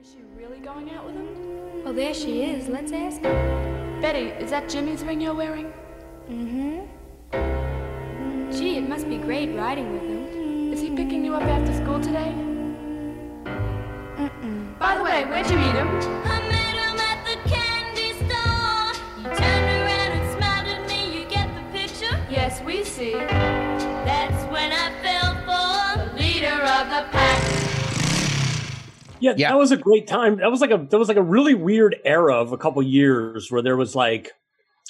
Is 0.00 0.12
she 0.12 0.18
really 0.36 0.58
going 0.60 0.90
out 0.90 1.04
with 1.04 1.14
him? 1.14 1.84
Well, 1.84 1.94
there 1.94 2.14
she 2.14 2.42
is. 2.44 2.68
Let's 2.68 2.92
ask 2.92 3.22
her. 3.22 3.98
Betty, 4.00 4.28
is 4.42 4.50
that 4.50 4.68
Jimmy's 4.68 5.02
ring 5.02 5.20
you're 5.20 5.34
wearing? 5.34 5.72
Mm-hmm. 6.30 6.84
Gee, 8.52 8.76
it 8.78 8.88
must 8.88 9.08
be 9.08 9.18
great 9.18 9.54
riding 9.54 9.92
with 9.92 10.02
him. 10.02 10.72
Is 10.72 10.80
he 10.80 10.90
picking 10.90 11.24
you 11.24 11.34
up 11.34 11.42
after 11.42 11.74
school 11.74 12.00
today? 12.00 12.47
By 14.78 14.96
the 14.96 15.02
way, 15.02 15.24
where'd 15.24 15.48
you 15.50 15.56
meet 15.56 15.74
him? 15.74 15.88
I 15.88 16.40
met 16.48 16.74
him 16.76 16.98
at 17.00 17.24
the 17.24 17.50
candy 17.50 18.12
store. 18.12 18.92
You 19.18 19.24
turned 19.36 19.68
around 19.82 20.12
and 20.12 20.32
smiled 20.38 20.68
at 20.68 20.88
me. 20.88 21.18
You 21.20 21.28
get 21.28 21.48
the 21.54 21.78
picture? 21.78 22.18
Yes, 22.30 22.60
we 22.62 22.84
see. 22.84 23.12
That's 23.12 24.44
when 24.52 24.72
I 24.72 24.92
fell 25.02 25.34
for 25.44 26.10
The 26.14 26.22
leader 26.22 26.52
of 26.54 26.88
the 26.90 27.06
pack. 27.10 27.42
Yeah, 29.20 29.34
Yeah. 29.36 29.50
that 29.50 29.58
was 29.58 29.72
a 29.72 29.76
great 29.76 30.06
time. 30.06 30.36
That 30.36 30.50
was 30.50 30.60
like 30.60 30.70
a 30.70 30.78
that 30.90 30.98
was 30.98 31.08
like 31.08 31.16
a 31.16 31.22
really 31.22 31.54
weird 31.54 31.96
era 32.04 32.34
of 32.36 32.52
a 32.52 32.56
couple 32.56 32.80
years 32.82 33.50
where 33.50 33.62
there 33.62 33.76
was 33.76 33.96
like 33.96 34.30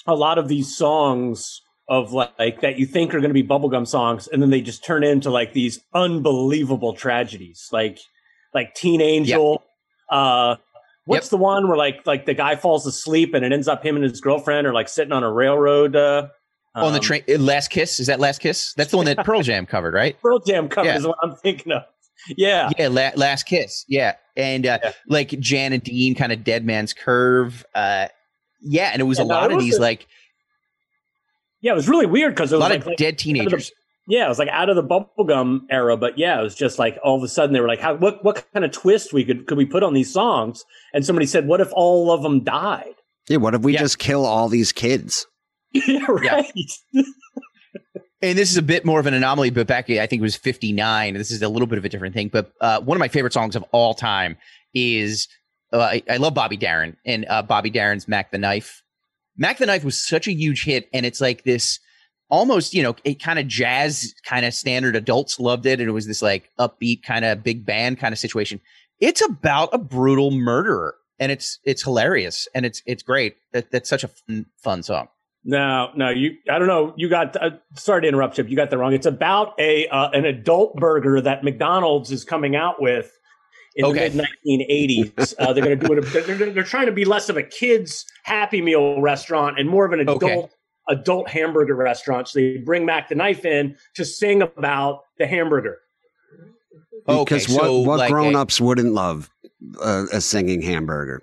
a 0.06 0.14
lot 0.14 0.36
of 0.38 0.48
these 0.48 0.76
songs 0.76 1.62
of 1.88 2.12
like 2.12 2.60
that 2.60 2.78
you 2.78 2.84
think 2.84 3.14
are 3.14 3.20
going 3.20 3.30
to 3.30 3.34
be 3.34 3.42
bubblegum 3.42 3.86
songs 3.86 4.28
and 4.28 4.42
then 4.42 4.50
they 4.50 4.60
just 4.60 4.84
turn 4.84 5.02
into 5.02 5.30
like 5.30 5.54
these 5.54 5.80
unbelievable 5.94 6.92
tragedies 6.92 7.70
like 7.72 7.98
like 8.52 8.74
teen 8.74 9.00
angel 9.00 9.62
uh 10.10 10.56
what's 11.04 11.26
Yep. 11.26 11.30
the 11.30 11.36
one 11.38 11.68
where 11.68 11.76
like 11.76 12.06
like 12.06 12.26
the 12.26 12.34
guy 12.34 12.56
falls 12.56 12.86
asleep 12.86 13.34
and 13.34 13.44
it 13.44 13.52
ends 13.52 13.68
up 13.68 13.84
him 13.84 13.96
and 13.96 14.04
his 14.04 14.20
girlfriend 14.20 14.66
are 14.66 14.72
like 14.74 14.88
sitting 14.88 15.12
on 15.12 15.22
a 15.24 15.32
railroad 15.32 15.96
uh 15.96 16.28
on 16.74 16.92
the 16.92 16.98
um, 16.98 17.04
train. 17.04 17.22
uh, 17.28 17.38
Last 17.38 17.68
Kiss. 17.68 17.98
Is 17.98 18.06
that 18.06 18.20
Last 18.20 18.40
Kiss? 18.40 18.72
That's 18.74 18.90
the 18.92 18.96
one 18.98 19.06
that 19.06 19.24
Pearl 19.24 19.42
Jam 19.42 19.66
covered, 19.66 19.94
right? 19.94 20.16
Pearl 20.22 20.38
Jam 20.38 20.68
cover 20.68 20.86
Yeah. 20.88 20.96
is 20.98 21.06
what 21.06 21.18
I'm 21.22 21.34
thinking 21.36 21.72
of. 21.72 21.82
Yeah. 22.36 22.70
Yeah, 22.78 22.88
la- 22.88 23.10
Last 23.16 23.44
Kiss. 23.44 23.84
Yeah, 23.88 24.14
and 24.36 24.64
uh, 24.66 24.78
Yeah. 24.82 24.92
like 25.08 25.30
Jan 25.40 25.72
and 25.72 25.82
Dean, 25.82 26.14
kind 26.14 26.30
of 26.30 26.44
Dead 26.44 26.64
Man's 26.64 26.92
Curve. 26.92 27.64
Uh, 27.74 28.08
yeah, 28.60 28.90
and 28.92 29.00
it 29.00 29.04
was 29.06 29.18
Yeah, 29.18 29.24
a 29.24 29.26
lot 29.26 29.50
of 29.50 29.58
these 29.60 29.78
a- 29.78 29.80
like 29.80 30.06
Yeah, 31.62 31.72
it 31.72 31.76
was 31.76 31.88
really 31.88 32.06
weird 32.06 32.34
because 32.34 32.52
it 32.52 32.56
a 32.56 32.58
lot 32.58 32.70
like, 32.70 32.80
of 32.80 32.86
like 32.86 32.96
dead 32.96 33.18
teenagers. 33.18 33.72
Yeah, 34.10 34.24
it 34.24 34.28
was 34.30 34.38
like 34.38 34.48
out 34.48 34.70
of 34.70 34.76
the 34.76 34.82
bubblegum 34.82 35.60
era, 35.70 35.96
but 35.98 36.16
yeah, 36.18 36.40
it 36.40 36.42
was 36.42 36.54
just 36.54 36.78
like 36.78 36.98
all 37.04 37.16
of 37.18 37.22
a 37.22 37.28
sudden 37.28 37.52
they 37.52 37.60
were 37.60 37.68
like, 37.68 37.80
"How? 37.80 37.94
What? 37.94 38.24
What 38.24 38.46
kind 38.54 38.64
of 38.64 38.72
twist 38.72 39.12
we 39.12 39.22
could 39.24 39.46
could 39.46 39.58
we 39.58 39.66
put 39.66 39.82
on 39.82 39.92
these 39.92 40.10
songs?" 40.12 40.64
And 40.94 41.04
somebody 41.04 41.26
said, 41.26 41.46
"What 41.46 41.60
if 41.60 41.68
all 41.72 42.10
of 42.10 42.22
them 42.22 42.42
died?" 42.42 42.94
Yeah, 43.28 43.36
what 43.36 43.54
if 43.54 43.60
we 43.60 43.74
Yeah. 43.74 43.80
just 43.80 43.98
kill 43.98 44.24
all 44.24 44.48
these 44.48 44.72
kids? 44.72 45.26
yeah, 45.72 46.06
right. 46.08 46.72
And 48.20 48.36
this 48.36 48.50
is 48.50 48.56
a 48.56 48.62
bit 48.62 48.84
more 48.84 48.98
of 48.98 49.06
an 49.06 49.14
anomaly, 49.14 49.50
but 49.50 49.68
back 49.68 49.88
I 49.90 50.06
think 50.06 50.18
it 50.18 50.22
was 50.22 50.34
'59. 50.34 51.14
This 51.14 51.30
is 51.30 51.40
a 51.40 51.48
little 51.48 51.68
bit 51.68 51.78
of 51.78 51.84
a 51.84 51.88
different 51.88 52.14
thing. 52.16 52.28
But 52.32 52.50
uh, 52.60 52.80
one 52.80 52.96
of 52.96 52.98
my 52.98 53.06
favorite 53.06 53.32
songs 53.32 53.54
of 53.54 53.62
all 53.70 53.94
time 53.94 54.36
is 54.74 55.28
uh, 55.72 55.78
I, 55.78 56.02
I 56.10 56.16
love 56.16 56.34
Bobby 56.34 56.56
Darin 56.56 56.96
and 57.06 57.26
uh, 57.28 57.42
Bobby 57.42 57.70
Darin's 57.70 58.08
"Mac 58.08 58.32
the 58.32 58.38
Knife." 58.38 58.82
"Mac 59.36 59.58
the 59.58 59.66
Knife" 59.66 59.84
was 59.84 60.04
such 60.04 60.26
a 60.26 60.32
huge 60.32 60.64
hit, 60.64 60.88
and 60.92 61.06
it's 61.06 61.20
like 61.20 61.44
this 61.44 61.78
almost 62.28 62.74
you 62.74 62.82
know 62.82 62.94
a 63.04 63.14
kind 63.14 63.38
of 63.38 63.46
jazz 63.46 64.14
kind 64.24 64.44
of 64.46 64.54
standard. 64.54 64.96
Adults 64.96 65.38
loved 65.40 65.66
it, 65.66 65.80
and 65.80 65.88
it 65.88 65.92
was 65.92 66.06
this 66.06 66.22
like 66.22 66.50
upbeat 66.58 67.02
kind 67.02 67.24
of 67.24 67.42
big 67.42 67.64
band 67.64 67.98
kind 67.98 68.12
of 68.12 68.18
situation. 68.18 68.60
It's 69.00 69.22
about 69.22 69.70
a 69.72 69.78
brutal 69.78 70.30
murderer, 70.30 70.94
and 71.18 71.30
it's 71.32 71.58
it's 71.64 71.82
hilarious 71.82 72.48
and 72.54 72.66
it's 72.66 72.82
it's 72.86 73.02
great. 73.02 73.36
That, 73.52 73.70
that's 73.70 73.88
such 73.88 74.04
a 74.04 74.08
fun, 74.08 74.46
fun 74.56 74.82
song. 74.82 75.08
No, 75.44 75.90
no, 75.94 76.10
you. 76.10 76.32
I 76.50 76.58
don't 76.58 76.68
know. 76.68 76.92
You 76.96 77.08
got. 77.08 77.36
Uh, 77.40 77.50
sorry 77.74 78.02
to 78.02 78.08
interrupt, 78.08 78.36
Chip. 78.36 78.50
You 78.50 78.56
got 78.56 78.70
that 78.70 78.78
wrong. 78.78 78.92
It's 78.92 79.06
about 79.06 79.54
a 79.58 79.86
uh, 79.88 80.10
an 80.10 80.24
adult 80.24 80.76
burger 80.76 81.20
that 81.20 81.44
McDonald's 81.44 82.10
is 82.10 82.24
coming 82.24 82.56
out 82.56 82.82
with 82.82 83.10
in 83.76 83.84
Okay. 83.84 84.08
the 84.08 84.16
mid 84.16 84.28
1980s. 84.60 85.34
Uh, 85.38 85.52
they're 85.52 85.64
going 85.64 85.78
to 85.78 85.86
do 85.86 85.92
it. 85.94 86.00
They're, 86.12 86.22
they're, 86.22 86.50
they're 86.50 86.62
trying 86.64 86.86
to 86.86 86.92
be 86.92 87.04
less 87.04 87.28
of 87.28 87.36
a 87.36 87.42
kids 87.42 88.04
Happy 88.24 88.60
Meal 88.60 89.00
restaurant 89.00 89.58
and 89.58 89.68
more 89.68 89.86
of 89.86 89.92
an 89.92 90.00
adult 90.00 90.22
Okay. 90.22 90.48
Adult 90.88 91.28
hamburger 91.28 91.74
restaurant. 91.74 92.28
So 92.28 92.38
they 92.40 92.56
bring 92.58 92.84
Mac 92.86 93.08
the 93.08 93.14
Knife 93.14 93.44
in 93.44 93.76
to 93.94 94.04
sing 94.04 94.42
about 94.42 95.02
the 95.18 95.26
hamburger. 95.26 95.78
Okay, 97.08 97.24
Because 97.36 97.48
what, 97.48 97.62
so 97.62 97.78
what 97.80 97.98
like 97.98 98.10
grown 98.10 98.36
ups 98.36 98.60
wouldn't 98.60 98.92
love 98.92 99.30
uh, 99.82 100.06
a 100.12 100.20
singing 100.20 100.60
hamburger? 100.62 101.22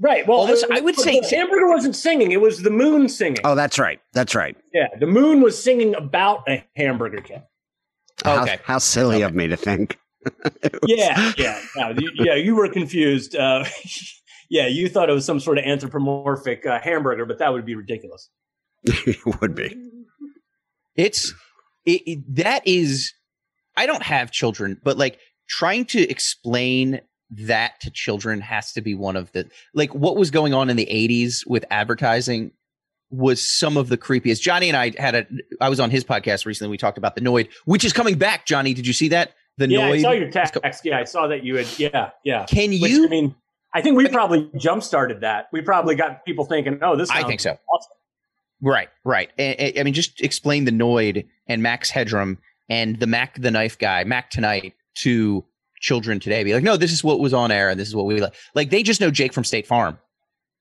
Right. 0.00 0.26
Well, 0.26 0.38
Almost- 0.38 0.66
I 0.72 0.80
would 0.80 0.96
the 0.96 1.02
say- 1.02 1.22
hamburger 1.36 1.68
wasn't 1.68 1.94
singing; 1.94 2.32
it 2.32 2.40
was 2.40 2.62
the 2.62 2.70
moon 2.70 3.08
singing. 3.08 3.40
Oh, 3.44 3.54
that's 3.54 3.78
right. 3.78 4.00
That's 4.14 4.34
right. 4.34 4.56
Yeah, 4.74 4.88
the 4.98 5.06
moon 5.06 5.40
was 5.42 5.62
singing 5.62 5.94
about 5.94 6.42
a 6.48 6.64
hamburger 6.74 7.20
kid. 7.20 7.42
Okay. 8.26 8.56
How, 8.64 8.74
how 8.74 8.78
silly 8.78 9.22
of 9.22 9.34
me 9.34 9.46
to 9.48 9.56
think. 9.56 9.98
Yeah, 10.86 11.32
yeah, 11.36 11.60
no, 11.76 11.90
you, 11.98 12.10
yeah. 12.14 12.34
You 12.34 12.54
were 12.54 12.68
confused. 12.68 13.34
Uh, 13.34 13.64
yeah, 14.50 14.68
you 14.68 14.88
thought 14.88 15.10
it 15.10 15.12
was 15.12 15.24
some 15.24 15.40
sort 15.40 15.58
of 15.58 15.64
anthropomorphic 15.64 16.64
uh, 16.64 16.78
hamburger, 16.80 17.26
but 17.26 17.38
that 17.38 17.52
would 17.52 17.64
be 17.64 17.74
ridiculous. 17.74 18.28
it 19.06 19.40
would 19.40 19.54
be. 19.54 19.90
It's 20.96 21.32
it, 21.84 22.02
it- 22.06 22.36
that 22.36 22.66
is 22.66 23.12
I 23.76 23.86
don't 23.86 24.02
have 24.02 24.30
children, 24.30 24.80
but 24.82 24.96
like 24.98 25.18
trying 25.48 25.84
to 25.86 26.00
explain 26.08 27.00
that 27.30 27.80
to 27.80 27.90
children 27.90 28.40
has 28.42 28.72
to 28.72 28.82
be 28.82 28.94
one 28.94 29.16
of 29.16 29.32
the 29.32 29.48
like 29.74 29.94
what 29.94 30.16
was 30.16 30.30
going 30.30 30.52
on 30.52 30.68
in 30.68 30.76
the 30.76 30.86
80s 30.86 31.46
with 31.46 31.64
advertising 31.70 32.52
was 33.10 33.42
some 33.42 33.76
of 33.76 33.88
the 33.88 33.98
creepiest. 33.98 34.40
Johnny 34.40 34.68
and 34.68 34.76
I 34.76 34.92
had 34.98 35.14
a 35.14 35.26
I 35.60 35.68
was 35.68 35.80
on 35.80 35.90
his 35.90 36.04
podcast 36.04 36.46
recently. 36.46 36.70
We 36.70 36.78
talked 36.78 36.98
about 36.98 37.14
the 37.14 37.20
Noid, 37.20 37.48
which 37.64 37.84
is 37.84 37.92
coming 37.92 38.16
back. 38.18 38.46
Johnny, 38.46 38.74
did 38.74 38.86
you 38.86 38.92
see 38.92 39.08
that? 39.08 39.32
The 39.58 39.68
yeah, 39.68 39.80
Noid. 39.80 39.92
I 39.92 40.02
saw 40.02 40.10
your 40.12 40.30
text. 40.30 40.56
Yeah, 40.84 40.98
I 40.98 41.04
saw 41.04 41.26
that 41.28 41.44
you 41.44 41.56
had. 41.56 41.66
Yeah, 41.78 42.10
yeah. 42.24 42.46
Can 42.46 42.70
Which, 42.70 42.90
you? 42.90 43.04
I 43.04 43.08
mean, 43.08 43.34
I 43.74 43.82
think 43.82 43.96
we 43.96 44.08
probably 44.08 44.50
jump 44.56 44.82
started 44.82 45.20
that. 45.20 45.48
We 45.52 45.60
probably 45.60 45.94
got 45.94 46.24
people 46.24 46.46
thinking, 46.46 46.78
"Oh, 46.82 46.96
this." 46.96 47.10
I 47.10 47.22
think 47.24 47.40
so. 47.40 47.50
Awesome. 47.50 47.92
Right, 48.62 48.88
right. 49.04 49.30
And- 49.38 49.58
and- 49.58 49.78
I 49.78 49.82
mean, 49.82 49.92
just 49.94 50.20
explain 50.20 50.64
the 50.64 50.70
Noid 50.70 51.26
and 51.48 51.62
Max 51.62 51.90
Headroom 51.90 52.38
and 52.70 52.98
the 53.00 53.06
Mac 53.06 53.40
the 53.40 53.50
Knife 53.50 53.76
guy, 53.76 54.04
Mac 54.04 54.30
Tonight, 54.30 54.74
to 54.98 55.44
children 55.80 56.20
today. 56.20 56.44
Be 56.44 56.54
like, 56.54 56.62
no, 56.62 56.76
this 56.76 56.92
is 56.92 57.02
what 57.02 57.18
was 57.18 57.34
on 57.34 57.50
air, 57.50 57.68
and 57.70 57.78
this 57.80 57.88
is 57.88 57.96
what 57.96 58.06
we 58.06 58.20
like. 58.20 58.34
Like 58.54 58.70
they 58.70 58.82
just 58.82 59.00
know 59.00 59.10
Jake 59.10 59.32
from 59.32 59.42
State 59.44 59.66
Farm. 59.66 59.98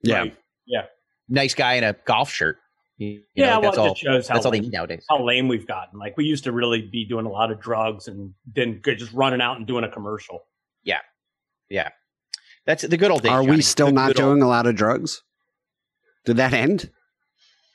Yeah. 0.04 0.18
Right. 0.20 0.38
Yeah. 0.66 0.86
Nice 1.30 1.54
guy 1.54 1.76
in 1.76 1.84
a 1.84 1.94
golf 2.06 2.32
shirt. 2.32 2.58
You- 2.98 3.08
you 3.10 3.24
Yeah, 3.36 3.52
know, 3.56 3.60
well, 3.60 3.62
that's 3.62 3.78
it 3.78 3.80
all. 3.80 3.88
just 3.90 4.02
shows 4.02 4.28
how 4.28 4.34
That's 4.36 4.46
all 4.46 4.52
they 4.52 4.58
lame- 4.58 4.64
need 4.66 4.74
nowadays. 4.74 5.06
How 5.10 5.24
lame 5.24 5.48
we've 5.48 5.68
gotten. 5.68 6.00
Like 6.00 6.18
we 6.18 6.26
used 6.26 6.44
to 6.46 6.52
really 6.52 6.82
be 6.82 7.06
doing 7.06 7.26
a 7.26 7.30
lot 7.32 7.52
of 7.52 7.60
drugs 7.62 8.08
and 8.08 8.34
then 8.56 8.82
just 8.84 9.12
running 9.14 9.42
out 9.42 9.58
and 9.58 9.68
doing 9.68 9.84
a 9.84 9.90
commercial. 9.90 10.44
Yeah, 10.84 11.00
yeah. 11.70 11.90
that's 12.66 12.84
the 12.84 12.98
good 12.98 13.12
old 13.12 13.22
days. 13.24 13.32
Are 13.32 13.44
we 13.44 13.62
still 13.62 13.88
The 13.88 13.92
not 13.94 14.08
good 14.08 14.20
old- 14.22 14.30
doing 14.34 14.42
a 14.44 14.48
lot 14.48 14.66
of 14.68 14.76
drugs? 14.76 15.22
Did 16.26 16.38
that 16.38 16.54
end? 16.54 16.90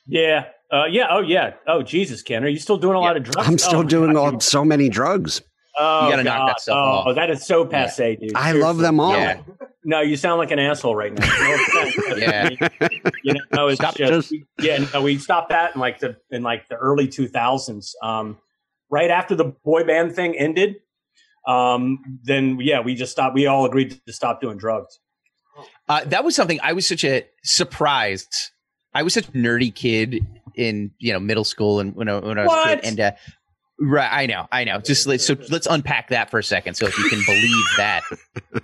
Yeah. 0.06 0.46
Uh, 0.72 0.84
yeah. 0.84 1.06
Oh, 1.10 1.20
yeah. 1.20 1.54
Oh, 1.66 1.82
Jesus, 1.82 2.22
Ken, 2.22 2.44
are 2.44 2.48
you 2.48 2.58
still 2.58 2.76
doing 2.78 2.96
a 2.96 3.00
lot 3.00 3.16
of 3.16 3.22
drugs? 3.22 3.48
I'm 3.48 3.58
still 3.58 3.80
Oh, 3.80 3.84
doing 3.84 4.12
God, 4.14 4.34
all, 4.34 4.40
so 4.40 4.64
many 4.64 4.88
drugs. 4.88 5.42
Oh, 5.78 6.06
You 6.06 6.12
gotta 6.12 6.24
knock 6.24 6.48
that 6.48 6.60
stuff 6.60 6.74
oh, 6.74 7.10
off. 7.10 7.14
that 7.16 7.28
is 7.30 7.44
so 7.44 7.66
passe, 7.66 8.16
dude. 8.16 8.32
I 8.34 8.52
love 8.52 8.78
them 8.78 8.98
all. 8.98 9.12
Yeah. 9.12 9.40
No, 9.84 10.00
you 10.00 10.16
sound 10.16 10.38
like 10.38 10.50
an 10.50 10.58
asshole 10.58 10.96
right 10.96 11.12
now. 11.12 11.26
No 11.26 11.54
offense. 11.54 12.18
Yeah. 12.18 12.48
you 13.22 13.34
know, 13.52 13.68
it's 13.68 13.78
Stop 13.80 13.94
just, 13.94 14.30
just- 14.30 14.44
yeah. 14.60 14.84
No, 14.94 15.02
we 15.02 15.18
stopped 15.18 15.50
that 15.50 15.74
in 15.74 15.80
like 15.80 16.00
the 16.00 16.16
in 16.30 16.42
like 16.42 16.66
the 16.68 16.76
early 16.76 17.06
2000s. 17.08 17.90
Um, 18.02 18.38
right 18.90 19.10
after 19.10 19.34
the 19.34 19.44
boy 19.64 19.84
band 19.84 20.16
thing 20.16 20.34
ended, 20.36 20.76
um, 21.46 21.98
then 22.24 22.58
yeah, 22.60 22.80
we 22.80 22.94
just 22.94 23.12
stopped. 23.12 23.34
We 23.34 23.46
all 23.46 23.66
agreed 23.66 24.00
to 24.06 24.12
stop 24.12 24.40
doing 24.40 24.56
drugs. 24.56 24.98
Uh, 25.88 26.04
that 26.06 26.24
was 26.24 26.34
something 26.34 26.58
I 26.62 26.72
was 26.72 26.86
such 26.86 27.04
a 27.04 27.24
surprised. 27.44 28.34
I 28.96 29.02
was 29.02 29.12
such 29.12 29.28
a 29.28 29.32
nerdy 29.32 29.74
kid 29.74 30.26
in 30.54 30.90
you 30.98 31.12
know 31.12 31.20
middle 31.20 31.44
school 31.44 31.80
and 31.80 31.94
when 31.94 32.08
I, 32.08 32.18
when 32.18 32.38
I 32.38 32.46
was 32.46 32.66
a 32.66 32.76
kid, 32.76 32.84
and 32.84 33.00
uh, 33.00 33.12
right, 33.78 34.08
I 34.10 34.24
know, 34.26 34.46
I 34.50 34.64
know. 34.64 34.80
Just 34.80 35.06
let, 35.06 35.20
so 35.20 35.36
let's 35.50 35.66
unpack 35.66 36.08
that 36.08 36.30
for 36.30 36.38
a 36.38 36.42
second, 36.42 36.74
so 36.74 36.86
if 36.86 36.96
you 36.98 37.08
can 37.10 37.22
believe 37.26 37.64
that. 37.76 38.02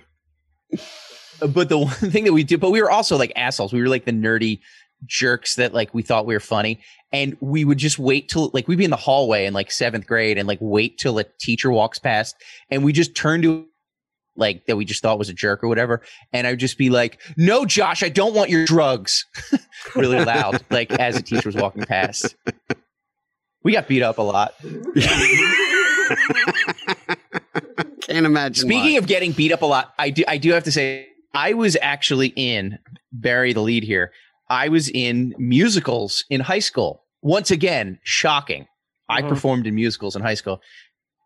But 1.39 1.67
the 1.67 1.77
one 1.77 1.89
thing 1.89 2.23
that 2.23 2.31
we 2.31 2.43
did, 2.45 2.61
but 2.61 2.71
we 2.71 2.81
were 2.81 2.91
also 2.91 3.17
like 3.17 3.33
assholes. 3.35 3.73
We 3.73 3.81
were 3.81 3.89
like 3.89 4.05
the 4.05 4.13
nerdy 4.13 4.59
jerks 5.05 5.55
that 5.55 5.73
like 5.73 5.93
we 5.93 6.01
thought 6.01 6.25
we 6.25 6.33
were 6.33 6.39
funny, 6.39 6.79
and 7.11 7.35
we 7.41 7.65
would 7.65 7.79
just 7.79 7.99
wait 7.99 8.29
till 8.29 8.49
like 8.53 8.69
we'd 8.69 8.77
be 8.77 8.85
in 8.85 8.91
the 8.91 8.95
hallway 8.95 9.45
in 9.45 9.53
like 9.53 9.69
seventh 9.69 10.07
grade 10.07 10.37
and 10.37 10.47
like 10.47 10.59
wait 10.61 10.97
till 10.99 11.19
a 11.19 11.25
teacher 11.41 11.69
walks 11.69 11.99
past, 11.99 12.35
and 12.69 12.83
we 12.83 12.93
just 12.93 13.13
turn 13.13 13.41
to 13.41 13.65
like 14.35 14.65
that 14.65 14.75
we 14.75 14.85
just 14.85 15.01
thought 15.01 15.19
was 15.19 15.29
a 15.29 15.33
jerk 15.33 15.63
or 15.63 15.67
whatever. 15.67 16.01
And 16.31 16.47
I'd 16.47 16.59
just 16.59 16.77
be 16.77 16.89
like, 16.89 17.21
no, 17.37 17.65
Josh, 17.65 18.01
I 18.03 18.09
don't 18.09 18.33
want 18.33 18.49
your 18.49 18.65
drugs 18.65 19.25
really 19.95 20.23
loud, 20.23 20.63
like 20.71 20.91
as 20.93 21.15
a 21.15 21.21
teacher 21.21 21.47
was 21.49 21.55
walking 21.55 21.83
past. 21.85 22.35
We 23.63 23.71
got 23.73 23.87
beat 23.87 24.01
up 24.03 24.17
a 24.17 24.21
lot. 24.21 24.55
Can't 28.01 28.25
imagine. 28.25 28.67
Speaking 28.67 28.93
why. 28.93 28.97
of 28.99 29.07
getting 29.07 29.31
beat 29.31 29.51
up 29.51 29.61
a 29.61 29.65
lot, 29.65 29.93
I 29.97 30.09
do 30.09 30.23
I 30.27 30.37
do 30.37 30.51
have 30.51 30.63
to 30.65 30.71
say 30.71 31.07
I 31.33 31.53
was 31.53 31.77
actually 31.81 32.33
in 32.35 32.77
bury 33.11 33.53
the 33.53 33.61
lead 33.61 33.83
here. 33.83 34.11
I 34.49 34.67
was 34.69 34.89
in 34.89 35.33
musicals 35.37 36.25
in 36.29 36.41
high 36.41 36.59
school. 36.59 37.03
Once 37.21 37.49
again, 37.51 37.99
shocking. 38.03 38.67
I 39.09 39.21
Mhm. 39.21 39.29
performed 39.29 39.67
in 39.67 39.75
musicals 39.75 40.15
in 40.15 40.21
high 40.21 40.33
school. 40.33 40.61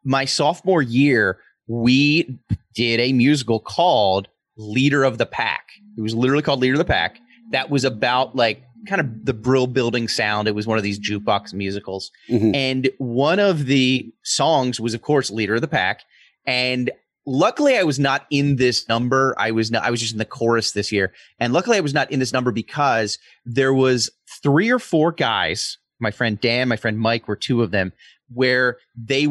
My 0.05 0.25
sophomore 0.25 0.81
year, 0.83 1.39
we 1.67 2.39
did 2.73 2.99
a 2.99 3.13
musical 3.13 3.59
called 3.59 4.27
Leader 4.57 5.03
of 5.03 5.17
the 5.17 5.25
Pack. 5.25 5.67
It 5.97 6.01
was 6.01 6.15
literally 6.15 6.43
called 6.43 6.59
Leader 6.59 6.73
of 6.73 6.79
the 6.79 6.85
Pack. 6.85 7.19
That 7.51 7.69
was 7.69 7.83
about 7.83 8.35
like 8.35 8.63
kind 8.87 9.01
of 9.01 9.25
the 9.25 9.33
Brill 9.33 9.67
building 9.67 10.07
sound. 10.07 10.47
It 10.47 10.55
was 10.55 10.67
one 10.67 10.77
of 10.77 10.83
these 10.83 10.99
jukebox 10.99 11.53
musicals. 11.53 12.11
Mhm. 12.29 12.55
And 12.55 12.89
one 12.99 13.39
of 13.39 13.65
the 13.65 14.11
songs 14.23 14.79
was, 14.79 14.93
of 14.93 15.01
course, 15.01 15.29
Leader 15.29 15.55
of 15.55 15.61
the 15.61 15.67
Pack. 15.67 16.01
And 16.45 16.91
luckily 17.25 17.77
I 17.77 17.83
was 17.83 17.99
not 17.99 18.25
in 18.29 18.55
this 18.55 18.87
number. 18.87 19.35
I 19.37 19.51
was 19.51 19.69
not, 19.71 19.83
I 19.83 19.91
was 19.91 19.99
just 19.99 20.13
in 20.13 20.19
the 20.19 20.25
chorus 20.25 20.71
this 20.71 20.91
year. 20.91 21.13
And 21.39 21.51
luckily 21.51 21.77
I 21.77 21.81
was 21.81 21.93
not 21.93 22.09
in 22.11 22.19
this 22.19 22.31
number 22.31 22.51
because 22.51 23.17
there 23.45 23.73
was 23.73 24.09
three 24.41 24.69
or 24.71 24.79
four 24.79 25.11
guys, 25.11 25.77
my 25.99 26.11
friend 26.11 26.39
Dan, 26.39 26.67
my 26.69 26.77
friend 26.77 26.97
Mike 26.99 27.27
were 27.27 27.35
two 27.35 27.61
of 27.61 27.71
them, 27.71 27.91
where 28.33 28.77
they 28.95 29.27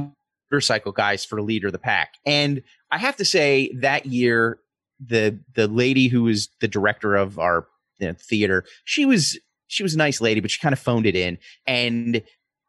motorcycle 0.51 0.93
guys 0.93 1.25
for 1.25 1.41
leader 1.43 1.69
of 1.69 1.73
the 1.73 1.79
pack. 1.79 2.15
And 2.25 2.63
I 2.91 2.99
have 2.99 3.17
to 3.17 3.25
say 3.25 3.73
that 3.81 4.07
year, 4.07 4.59
the 5.05 5.39
the 5.55 5.69
lady 5.69 6.09
who 6.09 6.25
was 6.25 6.49
the 6.61 6.69
director 6.69 7.15
of 7.15 7.39
our 7.39 7.67
you 7.99 8.09
know, 8.09 8.15
theater, 8.19 8.65
she 8.85 9.05
was 9.05 9.39
she 9.67 9.83
was 9.83 9.95
a 9.95 9.99
nice 9.99 10.21
lady, 10.21 10.41
but 10.41 10.51
she 10.51 10.61
kind 10.61 10.73
of 10.73 10.79
phoned 10.79 11.07
it 11.07 11.17
in. 11.17 11.39
And 11.67 12.23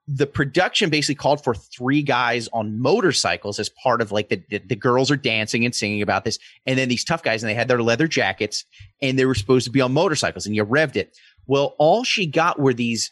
the 0.07 0.25
production 0.25 0.89
basically 0.89 1.15
called 1.15 1.43
for 1.43 1.53
three 1.53 2.01
guys 2.01 2.47
on 2.53 2.79
motorcycles 2.79 3.59
as 3.59 3.69
part 3.69 4.01
of 4.01 4.11
like 4.11 4.29
the, 4.29 4.41
the 4.49 4.59
the 4.59 4.75
girls 4.75 5.11
are 5.11 5.17
dancing 5.17 5.65
and 5.65 5.75
singing 5.75 6.01
about 6.01 6.23
this, 6.23 6.39
and 6.65 6.77
then 6.77 6.89
these 6.89 7.03
tough 7.03 7.23
guys 7.23 7.43
and 7.43 7.49
they 7.49 7.53
had 7.53 7.67
their 7.67 7.83
leather 7.83 8.07
jackets 8.07 8.65
and 9.01 9.19
they 9.19 9.25
were 9.25 9.35
supposed 9.35 9.65
to 9.65 9.71
be 9.71 9.81
on 9.81 9.93
motorcycles 9.93 10.45
and 10.45 10.55
you 10.55 10.65
revved 10.65 10.95
it. 10.95 11.15
Well, 11.45 11.75
all 11.77 12.03
she 12.03 12.25
got 12.25 12.59
were 12.59 12.73
these 12.73 13.11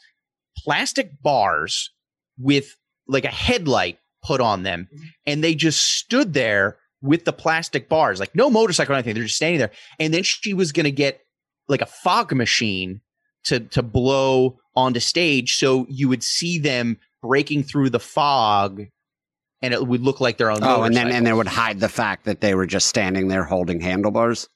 plastic 0.57 1.21
bars 1.21 1.91
with 2.37 2.75
like 3.07 3.25
a 3.25 3.29
headlight 3.29 3.99
put 4.25 4.41
on 4.41 4.63
them, 4.63 4.87
mm-hmm. 4.93 5.05
and 5.25 5.43
they 5.43 5.55
just 5.55 5.81
stood 5.81 6.33
there 6.33 6.77
with 7.01 7.25
the 7.25 7.33
plastic 7.33 7.87
bars, 7.87 8.19
like 8.19 8.35
no 8.35 8.49
motorcycle 8.49 8.93
or 8.93 8.95
anything. 8.95 9.13
They're 9.13 9.23
just 9.23 9.35
standing 9.35 9.59
there, 9.59 9.71
and 9.99 10.13
then 10.13 10.23
she 10.23 10.53
was 10.53 10.71
going 10.71 10.85
to 10.85 10.91
get 10.91 11.21
like 11.67 11.81
a 11.81 11.87
fog 11.87 12.33
machine 12.33 13.01
to 13.45 13.59
to 13.59 13.81
blow 13.81 14.57
onto 14.75 14.99
stage 14.99 15.55
so 15.55 15.85
you 15.89 16.09
would 16.09 16.23
see 16.23 16.59
them 16.59 16.97
breaking 17.21 17.63
through 17.63 17.89
the 17.89 17.99
fog 17.99 18.83
and 19.61 19.73
it 19.73 19.87
would 19.87 20.01
look 20.01 20.19
like 20.19 20.37
they're 20.37 20.51
on 20.51 20.63
Oh, 20.63 20.83
and 20.83 20.95
then 20.95 21.09
and 21.11 21.25
they 21.25 21.33
would 21.33 21.47
hide 21.47 21.79
the 21.79 21.89
fact 21.89 22.25
that 22.25 22.41
they 22.41 22.53
were 22.55 22.65
just 22.65 22.87
standing 22.87 23.29
there 23.29 23.43
holding 23.43 23.79
handlebars. 23.79 24.49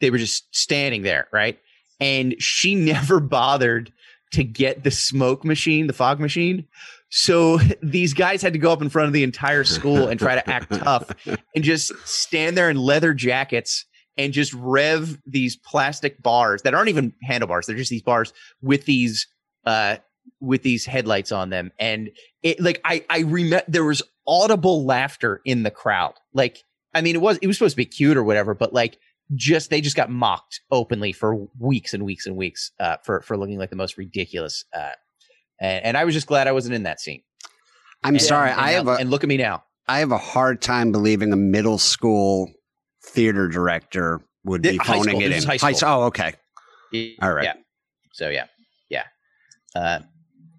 they 0.00 0.10
were 0.10 0.18
just 0.18 0.54
standing 0.54 1.02
there 1.02 1.28
right? 1.32 1.58
And 2.00 2.34
she 2.40 2.74
never 2.92 3.20
bothered 3.20 3.92
to 4.32 4.42
get 4.42 4.82
the 4.82 4.90
smoke 4.90 5.44
machine 5.44 5.86
the 5.86 5.92
fog 5.92 6.18
machine 6.18 6.66
so 7.16 7.58
these 7.82 8.12
guys 8.12 8.42
had 8.42 8.52
to 8.54 8.58
go 8.58 8.72
up 8.72 8.82
in 8.82 8.88
front 8.88 9.06
of 9.06 9.12
the 9.12 9.22
entire 9.22 9.62
school 9.62 10.08
and 10.08 10.18
try 10.18 10.34
to 10.34 10.50
act 10.50 10.72
tough 10.82 11.10
and 11.54 11.62
just 11.62 11.92
stand 12.04 12.56
there 12.56 12.68
in 12.68 12.76
leather 12.76 13.14
jackets 13.14 13.86
and 14.16 14.32
just 14.32 14.52
rev 14.54 15.16
these 15.24 15.56
plastic 15.56 16.20
bars 16.20 16.62
that 16.62 16.74
aren't 16.74 16.88
even 16.88 17.12
handlebars. 17.22 17.66
They're 17.66 17.76
just 17.76 17.90
these 17.90 18.02
bars 18.02 18.32
with 18.60 18.84
these 18.84 19.28
uh 19.64 19.96
with 20.40 20.62
these 20.62 20.84
headlights 20.84 21.30
on 21.30 21.50
them. 21.50 21.70
And 21.78 22.10
it 22.42 22.60
like 22.60 22.80
i 22.84 23.04
i 23.08 23.20
remember 23.20 23.64
there 23.68 23.84
was 23.84 24.02
audible 24.26 24.84
laughter 24.84 25.40
in 25.44 25.62
the 25.62 25.70
crowd. 25.70 26.14
Like 26.32 26.64
i 26.94 27.00
mean 27.00 27.14
it 27.14 27.20
was 27.20 27.38
it 27.38 27.46
was 27.46 27.56
supposed 27.56 27.74
to 27.74 27.76
be 27.76 27.86
cute 27.86 28.16
or 28.16 28.24
whatever 28.24 28.54
but 28.54 28.72
like 28.72 28.98
just 29.34 29.70
they 29.70 29.80
just 29.80 29.96
got 29.96 30.10
mocked 30.10 30.60
openly 30.70 31.12
for 31.12 31.46
weeks 31.58 31.94
and 31.94 32.04
weeks 32.04 32.26
and 32.26 32.36
weeks 32.36 32.72
uh 32.78 32.96
for 33.04 33.22
for 33.22 33.36
looking 33.36 33.58
like 33.58 33.70
the 33.70 33.76
most 33.76 33.96
ridiculous 33.96 34.64
uh 34.76 34.90
and, 35.60 35.84
and 35.84 35.96
i 35.96 36.04
was 36.04 36.14
just 36.14 36.26
glad 36.26 36.46
i 36.48 36.52
wasn't 36.52 36.74
in 36.74 36.82
that 36.84 37.00
scene 37.00 37.22
I'm 38.02 38.14
And- 38.16 38.22
sorry, 38.22 38.50
and 38.50 38.60
I 38.60 38.72
now- 38.72 38.76
have 38.76 38.88
a 38.88 38.92
and 39.00 39.10
look 39.10 39.22
at 39.24 39.28
me 39.28 39.36
now 39.38 39.64
I 39.88 39.98
have 40.00 40.12
a 40.12 40.18
hard 40.18 40.60
time 40.62 40.92
believing 40.92 41.32
a 41.32 41.36
middle 41.36 41.78
school 41.78 42.50
theater 43.02 43.48
director 43.48 44.20
would 44.44 44.60
be 44.62 44.76
high 44.76 44.94
phoning 44.98 45.16
school. 45.20 45.22
it 45.22 45.32
in. 45.32 45.42
high 45.42 45.56
school. 45.72 45.88
Oh, 45.88 46.02
okay. 46.04 46.32
All 47.22 47.32
right. 47.32 47.44
Yeah. 47.44 47.54
So 48.12 48.28
yeah, 48.30 48.46
yeah. 48.90 49.04
Uh, 49.74 50.00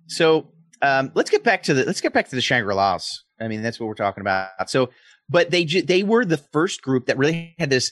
so 0.07 0.47
um, 0.81 1.11
let's 1.15 1.29
get 1.29 1.43
back 1.43 1.63
to 1.63 1.73
the 1.73 1.85
let's 1.85 2.01
get 2.01 2.13
back 2.13 2.29
to 2.29 2.35
the 2.35 2.41
Shangri 2.41 2.73
Las. 2.75 3.23
I 3.39 3.47
mean, 3.47 3.61
that's 3.61 3.79
what 3.79 3.87
we're 3.87 3.93
talking 3.95 4.21
about. 4.21 4.49
So, 4.69 4.89
but 5.29 5.49
they 5.51 5.65
ju- 5.65 5.81
they 5.83 6.03
were 6.03 6.25
the 6.25 6.37
first 6.37 6.81
group 6.81 7.05
that 7.07 7.17
really 7.17 7.55
had 7.59 7.69
this 7.69 7.91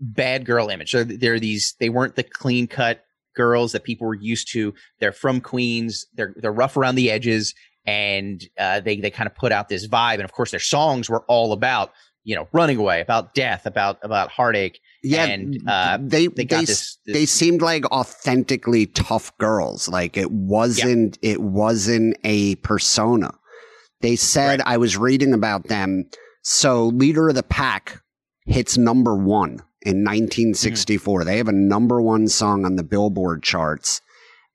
bad 0.00 0.44
girl 0.46 0.68
image. 0.68 0.90
So 0.90 1.04
they're 1.04 1.40
these 1.40 1.74
they 1.80 1.88
weren't 1.90 2.16
the 2.16 2.22
clean 2.22 2.66
cut 2.66 3.02
girls 3.42 3.72
that 3.72 3.84
people 3.84 4.06
were 4.06 4.14
used 4.32 4.46
to. 4.52 4.62
They're 5.00 5.12
from 5.24 5.40
Queens. 5.40 6.06
They're 6.16 6.34
they're 6.40 6.52
rough 6.62 6.76
around 6.76 6.96
the 6.96 7.10
edges, 7.10 7.54
and 7.86 8.36
uh, 8.58 8.80
they 8.80 8.96
they 9.00 9.10
kind 9.10 9.26
of 9.26 9.34
put 9.34 9.52
out 9.52 9.68
this 9.68 9.86
vibe. 9.86 10.14
And 10.20 10.24
of 10.24 10.32
course, 10.32 10.50
their 10.50 10.60
songs 10.74 11.08
were 11.08 11.24
all 11.28 11.52
about 11.52 11.90
you 12.24 12.34
know 12.36 12.46
running 12.52 12.76
away, 12.76 13.00
about 13.00 13.34
death, 13.34 13.66
about 13.66 13.98
about 14.02 14.30
heartache. 14.30 14.80
Yeah, 15.02 15.24
and 15.24 15.56
uh, 15.66 15.98
they 16.00 16.26
they 16.26 16.44
they, 16.44 16.60
this- 16.66 16.98
this- 17.06 17.14
they 17.14 17.26
seemed 17.26 17.62
like 17.62 17.84
authentically 17.90 18.86
tough 18.86 19.26
girls. 19.38 19.88
Like 19.88 20.16
it 20.16 20.30
wasn't 20.30 21.18
it 21.22 21.40
wasn't 21.40 22.16
a 22.24 22.56
persona. 22.56 23.30
They 24.02 24.16
said 24.16 24.60
I 24.66 24.76
was 24.76 24.96
reading 24.96 25.32
about 25.34 25.64
them. 25.68 26.04
So 26.42 26.86
Leader 26.86 27.28
of 27.30 27.34
the 27.34 27.42
Pack 27.42 28.02
hits 28.46 28.76
number 28.78 29.14
one 29.16 29.60
in 29.82 30.04
1964. 30.04 31.24
They 31.24 31.36
have 31.38 31.48
a 31.48 31.52
number 31.52 32.00
one 32.00 32.28
song 32.28 32.64
on 32.64 32.76
the 32.76 32.82
Billboard 32.82 33.42
charts, 33.42 34.00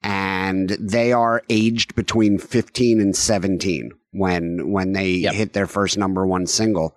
and 0.03 0.69
they 0.79 1.11
are 1.13 1.41
aged 1.49 1.95
between 1.95 2.37
15 2.37 2.99
and 3.01 3.15
17 3.15 3.91
when 4.11 4.71
when 4.71 4.93
they 4.93 5.11
Yep. 5.11 5.33
hit 5.33 5.53
their 5.53 5.67
first 5.67 5.97
number 5.97 6.25
one 6.25 6.47
single. 6.47 6.95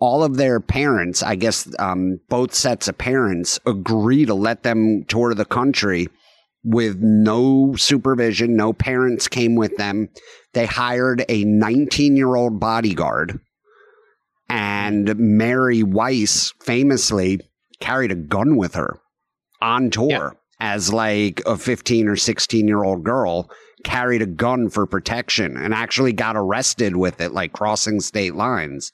All 0.00 0.22
of 0.22 0.36
their 0.36 0.60
parents, 0.60 1.22
I 1.24 1.34
guess, 1.34 1.68
um, 1.78 2.20
both 2.28 2.54
sets 2.54 2.86
of 2.86 2.98
parents 2.98 3.58
agree 3.66 4.24
to 4.26 4.34
let 4.34 4.62
them 4.62 5.04
tour 5.08 5.34
the 5.34 5.44
country 5.44 6.08
with 6.64 6.98
no 7.00 7.74
supervision. 7.76 8.54
No 8.54 8.72
parents 8.72 9.26
came 9.26 9.56
with 9.56 9.76
them. 9.76 10.08
They 10.54 10.66
hired 10.66 11.24
a 11.28 11.44
19 11.44 12.16
year 12.16 12.36
old 12.36 12.60
bodyguard. 12.60 13.40
And 14.48 15.18
Mary 15.18 15.82
Weiss 15.82 16.54
famously 16.60 17.40
carried 17.80 18.10
a 18.12 18.16
gun 18.16 18.56
with 18.56 18.74
her 18.74 18.98
on 19.60 19.90
tour 19.90 20.08
Yeah. 20.10 20.30
as 20.60 20.92
like 20.92 21.42
a 21.46 21.56
15 21.56 22.08
or 22.08 22.16
16 22.16 22.66
year 22.68 22.82
old 22.84 23.04
girl 23.04 23.50
carried 23.84 24.22
a 24.22 24.26
gun 24.26 24.68
for 24.68 24.86
protection 24.86 25.56
and 25.56 25.72
actually 25.72 26.12
got 26.12 26.36
arrested 26.36 26.96
with 26.96 27.20
it 27.20 27.32
like 27.32 27.52
crossing 27.52 28.00
state 28.00 28.34
lines 28.34 28.92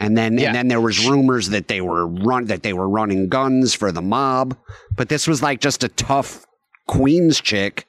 and 0.00 0.16
then 0.18 0.36
Yeah. 0.38 0.48
and 0.48 0.54
then 0.56 0.68
there 0.68 0.80
was 0.80 1.06
rumors 1.08 1.48
that 1.50 1.68
they 1.68 1.80
were 1.80 2.06
run 2.06 2.46
that 2.46 2.62
they 2.62 2.72
were 2.72 2.88
running 2.88 3.28
guns 3.28 3.74
for 3.74 3.92
the 3.92 4.02
mob 4.02 4.56
but 4.96 5.08
this 5.08 5.26
was 5.28 5.42
like 5.42 5.60
just 5.60 5.84
a 5.84 5.88
tough 5.88 6.44
queens 6.88 7.40
chick 7.40 7.86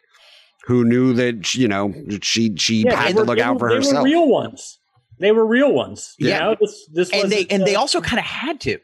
who 0.66 0.84
knew 0.84 1.14
that 1.14 1.56
you 1.56 1.68
know 1.68 1.94
she 2.22 2.54
she 2.58 2.84
Yeah, 2.84 2.96
had 2.96 3.08
they 3.10 3.14
to 3.14 3.20
were- 3.20 3.26
look 3.26 3.40
out 3.40 3.54
were- 3.56 3.60
for 3.60 3.70
they 3.70 3.76
herself 3.78 4.04
were 4.04 4.10
real 4.10 4.28
ones. 4.28 4.80
They 5.20 5.32
were 5.32 5.48
real 5.48 5.72
ones. 5.74 6.14
You 6.20 6.28
Yeah. 6.30 6.40
know, 6.40 6.56
this 6.62 6.88
this 6.94 7.10
and 7.12 7.32
they 7.32 7.38
wasn't, 7.38 7.52
and 7.54 7.66
they 7.66 7.74
uh, 7.76 7.80
also 7.80 8.02
kind 8.02 8.20
of 8.20 8.26
had 8.26 8.60
to. 8.62 8.78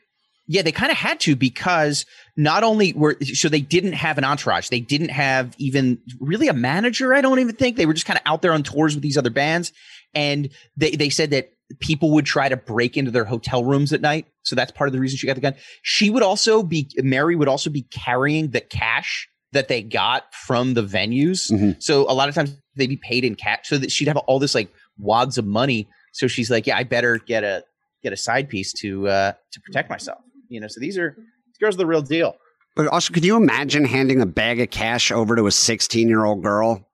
Yeah, 0.46 0.62
they 0.62 0.74
kind 0.74 0.92
of 0.92 0.98
had 0.98 1.22
to 1.22 1.36
because 1.36 2.06
not 2.36 2.64
only 2.64 2.92
were 2.94 3.18
so 3.22 3.48
they 3.48 3.62
didn't 3.62 3.94
have 3.94 4.18
an 4.18 4.26
entourage, 4.26 4.68
they 4.70 4.82
didn't 4.82 5.10
have 5.10 5.56
even 5.58 6.00
really 6.20 6.48
a 6.50 6.54
manager. 6.54 7.14
I 7.14 7.22
don't 7.22 7.40
even 7.40 7.56
think 7.56 7.78
they 7.78 7.86
were 7.86 7.94
just 7.94 8.06
kind 8.06 8.18
of 8.18 8.24
out 8.26 8.42
there 8.42 8.52
on 8.52 8.64
tours 8.64 8.94
with 8.94 9.04
these 9.04 9.18
other 9.18 9.30
bands, 9.30 9.72
and 10.14 10.50
they 10.76 10.92
they 10.92 11.10
said 11.10 11.30
that 11.30 11.52
people 11.80 12.12
would 12.12 12.26
try 12.26 12.50
to 12.50 12.58
break 12.58 12.98
into 12.98 13.10
their 13.10 13.24
hotel 13.24 13.64
rooms 13.64 13.94
at 13.94 14.02
night. 14.02 14.26
So 14.44 14.56
that's 14.56 14.72
part 14.72 14.90
of 14.90 14.94
the 14.94 15.00
reason 15.00 15.18
she 15.18 15.28
got 15.28 15.36
the 15.36 15.42
gun. 15.42 15.56
She 15.82 16.10
would 16.10 16.24
also 16.24 16.62
be 16.62 16.90
Mary 16.98 17.36
would 17.38 17.48
also 17.48 17.70
be 17.70 17.84
carrying 17.84 18.50
the 18.50 18.62
cash 18.62 19.30
that 19.54 19.70
they 19.70 19.82
got 19.82 20.34
from 20.34 20.74
the 20.74 20.84
venues. 20.84 21.50
Mhm. 21.52 21.82
So 21.82 22.02
a 22.10 22.14
lot 22.14 22.28
of 22.28 22.36
times 22.36 22.56
they'd 22.76 22.88
be 22.88 22.98
paid 22.98 23.24
in 23.24 23.36
cash, 23.36 23.60
so 23.64 23.78
that 23.78 23.92
she'd 23.92 24.08
have 24.10 24.18
all 24.18 24.40
this 24.40 24.56
like 24.56 24.70
wads 24.98 25.38
of 25.38 25.46
money. 25.46 25.88
So 26.12 26.28
she's 26.28 26.52
like, 26.52 26.68
yeah, 26.68 26.76
I 26.76 26.84
better 26.84 27.18
get 27.18 27.44
a 27.46 27.64
get 28.04 28.12
a 28.12 28.18
side 28.18 28.50
piece 28.50 28.74
to 28.74 29.08
uh 29.08 29.32
to 29.54 29.62
protect 29.62 29.90
myself. 29.90 30.20
You 30.50 30.60
know, 30.62 30.68
so 30.68 30.80
these 30.80 30.98
are 30.98 31.16
these 31.18 31.58
girls 31.60 31.76
are 31.76 31.80
the 31.80 31.86
real 31.86 32.02
deal. 32.02 32.36
but 32.76 32.88
also 32.88 33.14
could 33.14 33.24
you 33.26 33.36
imagine 33.36 33.86
handing 33.86 34.22
a 34.22 34.26
bag 34.26 34.60
of 34.60 34.70
cash 34.70 35.12
over 35.12 35.36
to 35.36 35.46
a 35.48 35.52
16 35.52 36.08
year 36.08 36.26
old 36.26 36.42
girl 36.44 36.88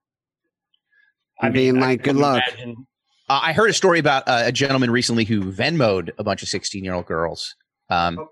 I 1.42 1.50
being 1.50 1.80
like, 1.80 2.04
can 2.04 2.16
"Good 2.16 2.22
luck." 2.22 2.44
imagine- 2.48 2.86
Uh, 3.30 3.40
I 3.44 3.54
heard 3.54 3.70
a 3.70 3.74
story 3.74 4.00
about 4.00 4.28
uh, 4.28 4.42
a 4.46 4.52
gentleman 4.52 4.90
recently 4.92 5.24
who 5.24 5.42
Venmoed 5.52 6.10
a 6.18 6.24
bunch 6.24 6.42
of 6.42 6.50
sixteen 6.50 6.84
year 6.84 6.94
old 6.96 7.06
girls. 7.06 7.56
Um, 7.90 8.28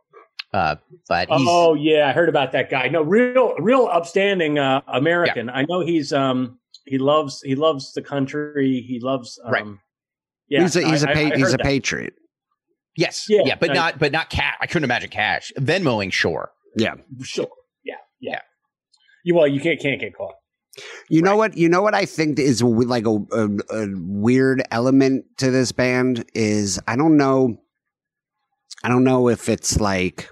uh, 0.54 0.76
but 1.08 1.30
he's, 1.30 1.48
Oh 1.50 1.76
yeah, 1.76 2.10
I 2.10 2.14
heard 2.14 2.30
about 2.30 2.52
that 2.54 2.70
guy. 2.72 2.88
No, 2.90 3.04
real, 3.04 3.54
real 3.60 3.88
upstanding 3.92 4.58
uh, 4.60 4.82
American. 4.88 5.50
I 5.52 5.66
know 5.70 5.82
he's 5.82 6.12
um 6.12 6.60
he 6.86 6.98
loves 6.98 7.42
he 7.44 7.54
loves 7.56 7.94
the 7.94 8.02
country. 8.02 8.82
He 8.88 9.00
loves 9.00 9.40
um, 9.46 9.52
Right. 9.54 9.66
Yeah, 10.50 10.62
he's 10.62 10.76
a 10.76 10.82
he's 10.88 11.04
I- 11.04 11.08
a 11.08 11.12
I- 11.12 11.14
pa- 11.30 11.36
he's 11.36 11.46
heard 11.52 11.54
a 11.54 11.58
that. 11.64 11.64
Patriot 12.98 13.08
yes, 13.08 13.26
Yeah, 13.30 13.42
yeah, 13.46 13.56
but 13.60 13.72
I- 13.72 13.74
not 13.74 14.00
but 14.00 14.12
not 14.12 14.30
cash. 14.30 14.56
I 14.62 14.68
couldn't 14.68 14.84
imagine 14.86 15.10
cash. 15.10 15.52
Venmoing, 15.60 16.12
sure. 16.12 16.52
yeah 16.76 16.96
Sure. 17.24 17.48
Yeah, 17.84 17.96
yeah. 18.20 18.42
You 19.24 19.36
well, 19.36 19.48
you 19.48 19.60
can't 19.60 19.80
can't 19.80 20.00
get 20.00 20.16
caught. 20.16 20.36
You 21.10 21.22
know 21.22 21.36
what? 21.36 21.58
You 21.58 21.70
know 21.70 21.82
what 21.82 21.96
I 21.96 22.06
think 22.06 22.38
is 22.38 22.62
like 22.62 23.06
a, 23.08 23.18
a, 23.32 23.50
a 23.72 23.88
weird 23.96 24.62
element 24.72 25.26
to 25.38 25.50
this 25.50 25.72
band 25.72 26.24
is 26.36 26.80
I 26.88 26.96
don't 26.96 27.18
know. 27.18 27.58
I 28.84 28.90
don't 28.90 29.04
know 29.04 29.28
if 29.28 29.50
it's 29.50 29.80
like 29.80 30.30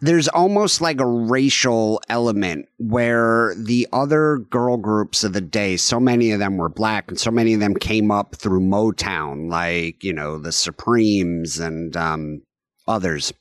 there's 0.00 0.28
almost 0.28 0.80
like 0.80 1.00
a 1.00 1.06
racial 1.06 2.00
element 2.08 2.66
where 2.78 3.54
the 3.56 3.86
other 3.92 4.38
girl 4.50 4.76
groups 4.76 5.24
of 5.24 5.32
the 5.32 5.40
day, 5.40 5.76
so 5.76 5.98
many 5.98 6.30
of 6.30 6.38
them 6.38 6.56
were 6.56 6.68
black 6.68 7.08
and 7.08 7.18
so 7.18 7.30
many 7.30 7.54
of 7.54 7.60
them 7.60 7.74
came 7.74 8.10
up 8.10 8.36
through 8.36 8.60
Motown, 8.60 9.50
like, 9.50 10.04
you 10.04 10.12
know, 10.12 10.38
the 10.38 10.52
Supremes 10.52 11.58
and 11.58 11.96
um, 11.96 12.42
others. 12.86 13.32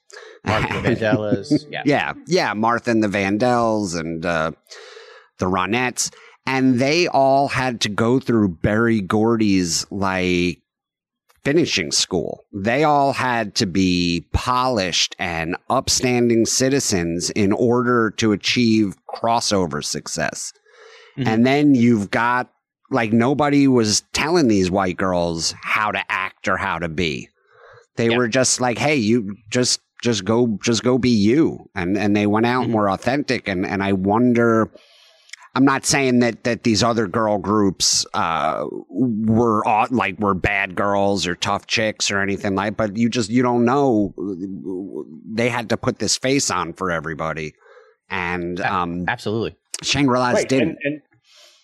Martha 0.46 0.68
Vandellas. 0.82 1.66
Yeah. 1.70 1.84
Yeah, 1.86 2.14
yeah, 2.26 2.54
Martha 2.54 2.92
and 2.92 3.04
the 3.04 3.08
Vandals 3.08 3.94
and 3.94 4.26
uh, 4.26 4.52
the 5.38 5.46
Ronettes, 5.46 6.12
and 6.46 6.80
they 6.80 7.08
all 7.08 7.50
had 7.50 7.82
to 7.82 7.90
go 7.90 8.20
through 8.20 8.50
Berry 8.50 9.02
Gordy's 9.02 9.86
like 9.92 10.62
finishing 11.48 11.92
school. 11.94 12.44
They 12.54 12.84
all 12.84 13.14
had 13.14 13.56
to 13.56 13.66
be 13.66 14.28
polished 14.34 15.16
and 15.18 15.56
upstanding 15.70 16.46
citizens 16.46 17.30
in 17.30 17.54
order 17.54 18.12
to 18.18 18.34
achieve 18.34 18.96
crossover 19.16 19.82
success. 19.82 20.52
Mhm. 21.18 21.28
And 21.28 21.46
then 21.46 21.74
you've 21.74 22.12
got 22.12 22.50
like 22.92 23.14
nobody 23.14 23.66
was 23.66 24.04
telling 24.12 24.50
these 24.50 24.70
white 24.70 24.98
girls 24.98 25.54
how 25.62 25.90
to 25.92 26.02
act 26.12 26.50
or 26.50 26.58
how 26.58 26.80
to 26.80 26.90
be. 26.90 27.30
They 27.96 28.10
Yeah. 28.10 28.18
were 28.18 28.28
just 28.28 28.60
like, 28.60 28.78
"Hey, 28.78 28.96
you 28.98 29.34
just 29.50 29.80
just 30.04 30.26
go 30.26 30.60
just 30.62 30.84
go 30.84 30.98
be 30.98 31.10
you." 31.10 31.60
And 31.74 31.98
and 31.98 32.14
they 32.14 32.28
went 32.28 32.46
out 32.46 32.66
and 32.66 32.74
Mhm. 32.74 32.78
were 32.78 32.90
authentic 32.92 33.48
and 33.48 33.66
and 33.66 33.82
I 33.82 33.94
wonder 33.94 34.70
I'm 35.58 35.66
not 35.66 35.88
saying 35.88 36.20
that 36.20 36.44
that 36.44 36.62
these 36.62 36.84
other 36.84 37.08
girl 37.08 37.40
groups 37.40 38.06
uh, 38.14 38.64
were 38.90 39.68
au- 39.68 39.88
like 39.90 40.20
were 40.20 40.36
bad 40.36 40.76
girls 40.76 41.26
or 41.26 41.34
tough 41.34 41.66
chicks 41.66 42.12
or 42.12 42.22
anything 42.22 42.54
like, 42.54 42.78
but 42.78 42.96
you 42.96 43.10
just 43.10 43.32
you 43.32 43.42
don't 43.42 43.66
know. 43.66 44.14
They 45.28 45.50
had 45.50 45.70
to 45.70 45.78
put 45.78 45.98
this 45.98 46.16
face 46.16 46.52
on 46.52 46.74
for 46.74 46.92
everybody, 46.92 47.56
and 48.08 48.62
um, 48.62 49.06
Absolutely. 49.08 49.56
Shangri 49.82 50.20
La's 50.20 50.36
right, 50.36 50.48
didn't. 50.48 50.70
and, 50.70 50.78
and 50.84 51.02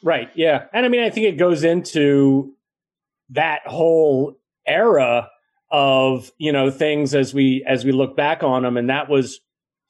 right, 0.02 0.30
yeah, 0.34 0.66
and 0.74 0.88
I 0.88 0.90
mean, 0.90 1.04
I 1.04 1.12
think 1.12 1.28
it 1.28 1.38
goes 1.38 1.64
into 1.64 2.56
that 3.30 3.60
whole 3.68 4.40
era 4.66 5.30
of 5.70 6.32
you 6.40 6.52
know 6.52 6.72
things 6.72 7.14
as 7.14 7.32
we 7.32 7.64
as 7.68 7.86
we 7.86 7.92
look 7.92 8.18
back 8.18 8.42
on 8.42 8.64
them, 8.64 8.76
and 8.76 8.90
that 8.90 9.08
was 9.08 9.40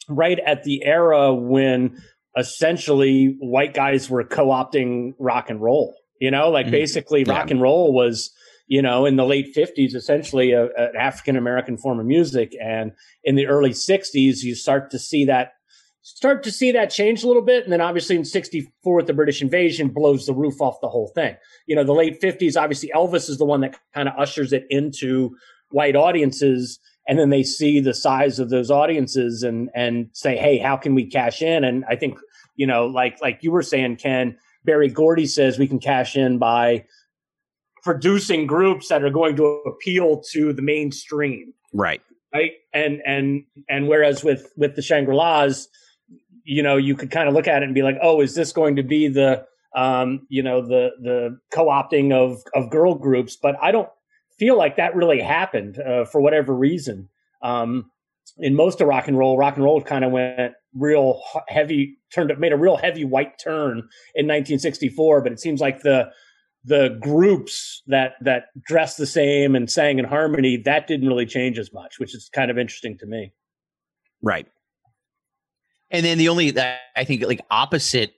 right 0.10 0.40
at 0.46 0.66
the 0.66 0.84
era 0.84 1.34
when 1.34 2.02
essentially 2.38 3.36
white 3.40 3.74
guys 3.74 4.10
were 4.10 4.24
co-opting 4.24 5.14
rock 5.20 5.50
and 5.50 5.62
roll. 5.62 5.96
You 6.20 6.32
know, 6.32 6.50
like 6.50 6.68
Mhm. 6.68 6.72
basically 6.72 7.24
Yeah. 7.28 7.34
rock 7.34 7.52
and 7.52 7.62
roll 7.62 7.94
was 7.94 8.32
you 8.68 8.82
know 8.82 9.06
in 9.06 9.18
the 9.18 9.26
late 9.26 9.54
50s 9.54 9.94
essentially 9.94 10.54
a, 10.54 10.64
an 10.78 10.96
african 10.98 11.36
american 11.36 11.78
form 11.78 12.00
of 12.00 12.06
music 12.06 12.54
and 12.62 12.94
in 13.26 13.36
the 13.36 13.46
early 13.46 13.72
60s 13.72 14.42
you 14.42 14.56
start 14.56 14.90
to 14.92 14.98
see 14.98 15.26
that 15.26 15.52
start 16.02 16.44
to 16.44 16.52
see 16.52 16.72
that 16.72 16.90
change 16.90 17.24
a 17.24 17.28
little 17.28 17.42
bit. 17.42 17.64
And 17.64 17.72
then 17.72 17.80
obviously 17.82 18.16
in 18.18 18.26
64 18.26 18.96
with 18.98 19.08
the 19.08 19.14
British 19.14 19.42
invasion 19.42 19.88
blows 19.90 20.26
the 20.26 20.34
roof 20.34 20.60
off 20.62 20.82
the 20.82 20.90
whole 20.90 21.08
thing. 21.16 21.38
You 21.66 21.78
know, 21.78 21.86
the 21.86 21.94
late 21.94 22.20
50s, 22.22 22.58
obviously 22.62 22.92
Elvis 22.94 23.30
is 23.30 23.38
the 23.38 23.46
one 23.46 23.62
that 23.62 23.78
kind 23.94 24.10
of 24.10 24.14
ushers 24.18 24.52
it 24.52 24.66
into 24.70 25.32
white 25.72 25.96
audiences. 25.96 26.78
And 27.08 27.20
then 27.20 27.30
they 27.30 27.44
see 27.44 27.80
the 27.80 27.94
size 27.94 28.40
of 28.40 28.50
those 28.50 28.72
audiences 28.72 29.44
and, 29.44 29.70
and 29.76 30.10
say, 30.14 30.38
Hey, 30.38 30.58
how 30.58 30.78
can 30.78 30.96
we 30.96 31.06
cash 31.06 31.42
in? 31.42 31.64
And 31.64 31.84
I 31.90 31.96
think, 31.96 32.18
you 32.56 32.66
know, 32.66 32.86
like, 32.86 33.22
like 33.22 33.40
you 33.42 33.52
were 33.52 33.62
saying, 33.64 33.98
Ken, 33.98 34.38
Berry 34.64 34.88
Gordy 34.88 35.26
says 35.26 35.60
we 35.60 35.68
can 35.68 35.80
cash 35.80 36.16
in 36.16 36.38
by 36.38 36.86
producing 37.84 38.48
groups 38.48 38.88
that 38.88 39.04
are 39.04 39.10
going 39.10 39.36
to 39.36 39.44
appeal 39.68 40.22
to 40.32 40.54
the 40.54 40.62
mainstream 40.62 41.54
right. 41.74 42.02
right 42.34 42.54
and 42.74 43.02
and 43.06 43.44
and 43.70 43.88
whereas 43.88 44.24
with 44.24 44.52
with 44.56 44.76
the 44.76 44.82
shangri-las 44.82 45.68
you 46.46 46.64
know 46.64 46.78
you 46.78 46.96
could 46.96 47.12
kind 47.12 47.28
of 47.28 47.36
look 47.36 47.48
at 47.48 47.62
it 47.62 47.66
and 47.66 47.76
be 47.76 47.82
like 47.82 47.98
oh 48.02 48.22
is 48.22 48.36
this 48.36 48.54
going 48.54 48.78
to 48.78 48.84
be 48.84 49.10
the 49.10 49.46
um 49.76 50.26
you 50.30 50.42
know 50.42 50.66
the 50.66 50.92
the 51.02 51.38
co-opting 51.54 52.14
of 52.14 52.42
of 52.56 52.70
girl 52.70 52.96
groups 52.96 53.36
but 53.36 53.56
i 53.62 53.70
don't 53.72 53.90
feel 54.38 54.58
like 54.58 54.78
that 54.78 54.96
really 54.96 55.22
happened 55.22 55.80
uh, 55.80 56.06
for 56.06 56.22
whatever 56.22 56.56
reason 56.56 57.10
um 57.42 57.90
in 58.38 58.56
most 58.56 58.82
of 58.82 58.88
rock 58.88 59.08
and 59.08 59.18
roll 59.18 59.38
rock 59.38 59.56
and 59.56 59.64
roll 59.64 59.82
kind 59.82 60.04
of 60.04 60.12
went 60.12 60.54
real 60.76 61.22
heavy 61.48 61.98
turned 62.14 62.32
made 62.40 62.54
a 62.54 62.58
real 62.58 62.78
heavy 62.78 63.06
white 63.06 63.38
turn 63.44 63.78
in 64.16 64.26
1964 64.26 65.22
but 65.22 65.32
it 65.32 65.40
seems 65.40 65.62
like 65.62 65.82
the 65.82 66.10
the 66.66 66.98
groups 67.02 67.84
that 67.88 68.14
that 68.22 68.46
dressed 68.66 68.98
the 68.98 69.06
same 69.06 69.54
and 69.56 69.70
sang 69.70 70.00
in 70.00 70.06
harmony 70.06 70.58
that 70.58 70.88
didn't 70.88 71.08
really 71.08 71.26
change 71.26 71.60
as 71.60 71.74
much 71.74 72.00
which 72.00 72.16
is 72.16 72.30
kind 72.34 72.50
of 72.50 72.58
interesting 72.58 72.98
to 72.98 73.06
me 73.06 73.34
Right. 74.24 74.48
And 75.92 76.04
then 76.04 76.18
the 76.18 76.30
only 76.30 76.58
I 76.96 77.04
think 77.04 77.24
like 77.24 77.42
opposite 77.52 78.16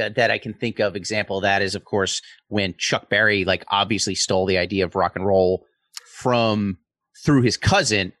uh, 0.00 0.08
that 0.16 0.30
I 0.30 0.38
can 0.38 0.54
think 0.54 0.78
of 0.80 0.96
example 0.96 1.38
of 1.38 1.42
that 1.42 1.62
is 1.62 1.74
of 1.74 1.84
course 1.84 2.20
when 2.48 2.74
Chuck 2.78 3.08
Berry 3.10 3.44
like 3.44 3.64
obviously 3.68 4.14
stole 4.14 4.46
the 4.46 4.58
idea 4.58 4.84
of 4.84 4.94
rock 4.94 5.16
and 5.16 5.26
roll 5.26 5.66
from 6.18 6.78
through 7.24 7.42
his 7.42 7.56
cousin 7.56 8.12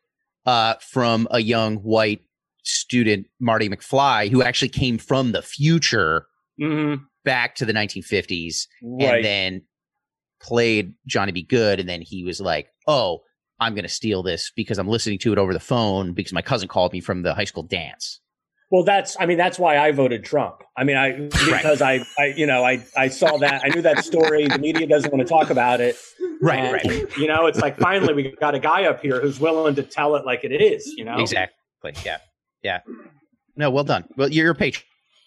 uh, 0.46 0.74
from 0.80 1.28
a 1.30 1.40
young 1.40 1.76
white 1.76 2.22
student 2.64 3.26
Marty 3.40 3.68
McFly 3.68 4.30
who 4.30 4.42
actually 4.42 4.68
came 4.68 4.98
from 4.98 5.32
the 5.32 5.42
future 5.42 6.26
Mhm. 6.60 7.00
back 7.24 7.54
to 7.56 7.64
the 7.64 7.72
1950s 7.72 8.66
Right. 8.82 9.16
and 9.16 9.24
then 9.24 9.62
played 10.40 10.94
Johnny 11.06 11.32
B. 11.32 11.42
Goode 11.42 11.80
and 11.80 11.88
then 11.88 12.02
he 12.02 12.24
was 12.24 12.40
like, 12.40 12.68
"Oh, 12.86 13.22
I'm 13.60 13.74
going 13.74 13.84
to 13.84 13.88
steal 13.88 14.22
this 14.22 14.50
because 14.54 14.78
I'm 14.78 14.88
listening 14.88 15.18
to 15.20 15.32
it 15.32 15.38
over 15.38 15.52
the 15.52 15.60
phone 15.60 16.12
because 16.14 16.32
my 16.32 16.42
cousin 16.42 16.68
called 16.68 16.92
me 16.92 17.00
from 17.00 17.22
the 17.22 17.34
high 17.34 17.44
school 17.44 17.62
dance." 17.62 18.20
Well, 18.72 18.82
that's 18.84 19.16
I 19.20 19.26
mean 19.26 19.36
that's 19.38 19.58
why 19.58 19.76
I 19.78 19.92
voted 19.92 20.24
Trump. 20.24 20.62
I 20.76 20.82
mean 20.84 20.96
I 20.96 21.28
because 21.28 21.82
I, 21.82 22.04
I 22.18 22.32
you 22.36 22.46
know 22.46 22.64
I 22.64 22.82
I 22.96 23.08
saw 23.08 23.36
that 23.36 23.62
I 23.64 23.68
knew 23.68 23.82
that 23.82 24.02
story. 24.04 24.48
The 24.48 24.58
media 24.58 24.86
doesn't 24.86 25.12
want 25.12 25.20
to 25.24 25.28
talk 25.30 25.50
about 25.50 25.80
it. 25.82 25.94
Right, 26.40 26.58
And, 26.58 26.72
right. 26.90 27.16
You 27.18 27.28
know, 27.28 27.46
it's 27.46 27.60
like 27.60 27.76
finally 27.76 28.14
we 28.14 28.34
got 28.40 28.54
a 28.54 28.58
guy 28.58 28.84
up 28.86 29.02
here 29.02 29.20
who's 29.20 29.38
willing 29.38 29.74
to 29.76 29.82
tell 29.82 30.16
it 30.16 30.24
like 30.24 30.42
it 30.42 30.50
is. 30.50 30.86
You 30.96 31.04
know, 31.04 31.18
Exactly. 31.20 31.92
Yeah. 32.04 32.18
Yeah. 32.62 32.80
No, 33.56 33.70
well 33.70 33.84
done. 33.84 34.04
Well, 34.16 34.30
you're 34.30 34.50
a 34.50 34.54
patron, 34.54 34.84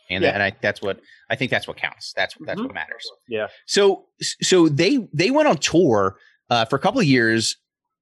and, 0.09 0.23
Yeah. 0.23 0.31
and 0.31 0.41
I 0.41 0.51
that's 0.59 0.81
what 0.81 0.99
I 1.29 1.35
think 1.35 1.51
that's 1.51 1.67
what 1.67 1.77
counts. 1.77 2.13
That's 2.15 2.33
that's 2.47 2.59
Mhm. 2.59 2.65
what 2.65 2.73
matters. 2.73 3.07
Yeah. 3.29 3.47
So 3.67 4.05
so 4.41 4.67
they 4.69 5.07
they 5.13 5.29
went 5.29 5.47
on 5.47 5.57
tour 5.57 6.17
uh, 6.49 6.65
for 6.65 6.77
a 6.77 6.79
couple 6.79 6.99
of 6.99 7.05
years. 7.05 7.57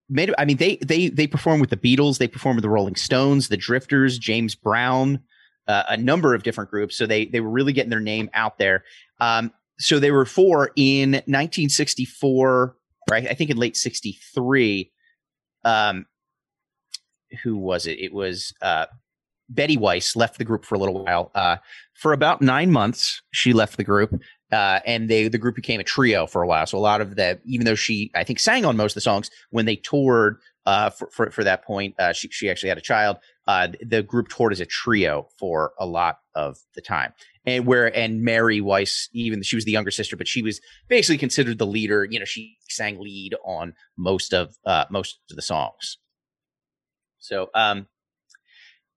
Made 0.09 0.33
I 0.37 0.45
mean 0.45 0.57
they 0.57 0.77
they 0.77 1.09
they 1.09 1.27
performed 1.27 1.59
with 1.59 1.69
the 1.69 1.77
Beatles. 1.77 2.17
They 2.17 2.27
performed 2.29 2.55
with 2.57 2.63
the 2.63 2.69
Rolling 2.69 2.95
Stones, 2.95 3.49
the 3.49 3.57
Drifters, 3.57 4.17
James 4.17 4.55
Brown, 4.55 5.19
uh, 5.67 5.83
a 5.89 5.97
number 5.97 6.33
of 6.33 6.43
different 6.43 6.69
groups. 6.69 6.97
So 6.97 7.05
they 7.05 7.25
they 7.25 7.39
were 7.39 7.49
really 7.49 7.73
getting 7.73 7.89
their 7.89 7.99
name 7.99 8.29
out 8.33 8.57
there. 8.57 8.83
Um, 9.19 9.51
so 9.79 9.99
they 9.99 10.11
were 10.11 10.25
four 10.25 10.71
in 10.75 11.11
1964, 11.11 12.75
right? 13.09 13.27
I 13.27 13.33
think 13.33 13.49
in 13.49 13.57
late 13.57 13.75
'63. 13.77 14.91
Um, 15.65 16.05
who 17.43 17.57
was 17.57 17.87
it? 17.87 17.99
It 17.99 18.13
was 18.13 18.53
uh, 18.61 18.85
Betty 19.49 19.77
Weiss 19.77 20.15
left 20.15 20.37
the 20.37 20.45
group 20.45 20.65
for 20.65 20.75
a 20.75 20.77
little 20.77 21.03
while. 21.03 21.31
Uh, 21.35 21.57
for 21.93 22.13
about 22.13 22.41
nine 22.41 22.71
months, 22.71 23.21
she 23.31 23.53
left 23.53 23.77
the 23.77 23.83
group, 23.83 24.13
uh, 24.51 24.79
and 24.85 25.09
they 25.09 25.27
the 25.27 25.37
group 25.37 25.55
became 25.55 25.79
a 25.79 25.83
trio 25.83 26.27
for 26.27 26.41
a 26.41 26.47
while. 26.47 26.65
So 26.65 26.77
a 26.77 26.79
lot 26.79 27.01
of 27.01 27.15
the, 27.15 27.39
even 27.45 27.65
though 27.65 27.75
she 27.75 28.11
I 28.15 28.23
think 28.23 28.39
sang 28.39 28.65
on 28.65 28.77
most 28.77 28.91
of 28.91 28.95
the 28.95 29.01
songs 29.01 29.29
when 29.51 29.65
they 29.65 29.75
toured 29.75 30.37
uh, 30.65 30.89
for, 30.89 31.09
for 31.11 31.31
for 31.31 31.43
that 31.43 31.63
point, 31.63 31.95
uh, 31.99 32.13
she 32.13 32.29
she 32.29 32.49
actually 32.49 32.69
had 32.69 32.77
a 32.77 32.81
child. 32.81 33.17
Uh, 33.45 33.67
the 33.81 34.01
group 34.01 34.29
toured 34.29 34.53
as 34.53 34.61
a 34.61 34.65
trio 34.65 35.27
for 35.37 35.73
a 35.79 35.85
lot 35.85 36.19
of 36.33 36.57
the 36.75 36.81
time. 36.81 37.13
And 37.45 37.65
where 37.65 37.95
and 37.95 38.21
Mary 38.21 38.61
Weiss, 38.61 39.09
even 39.11 39.43
she 39.43 39.57
was 39.57 39.65
the 39.65 39.71
younger 39.71 39.91
sister, 39.91 40.15
but 40.15 40.27
she 40.27 40.41
was 40.41 40.61
basically 40.87 41.17
considered 41.17 41.57
the 41.57 41.65
leader. 41.65 42.05
You 42.05 42.19
know, 42.19 42.25
she 42.25 42.57
sang 42.69 42.99
lead 42.99 43.35
on 43.43 43.73
most 43.97 44.33
of 44.33 44.55
uh, 44.65 44.85
most 44.89 45.19
of 45.29 45.35
the 45.35 45.41
songs. 45.41 45.97
So, 47.19 47.49
um, 47.53 47.87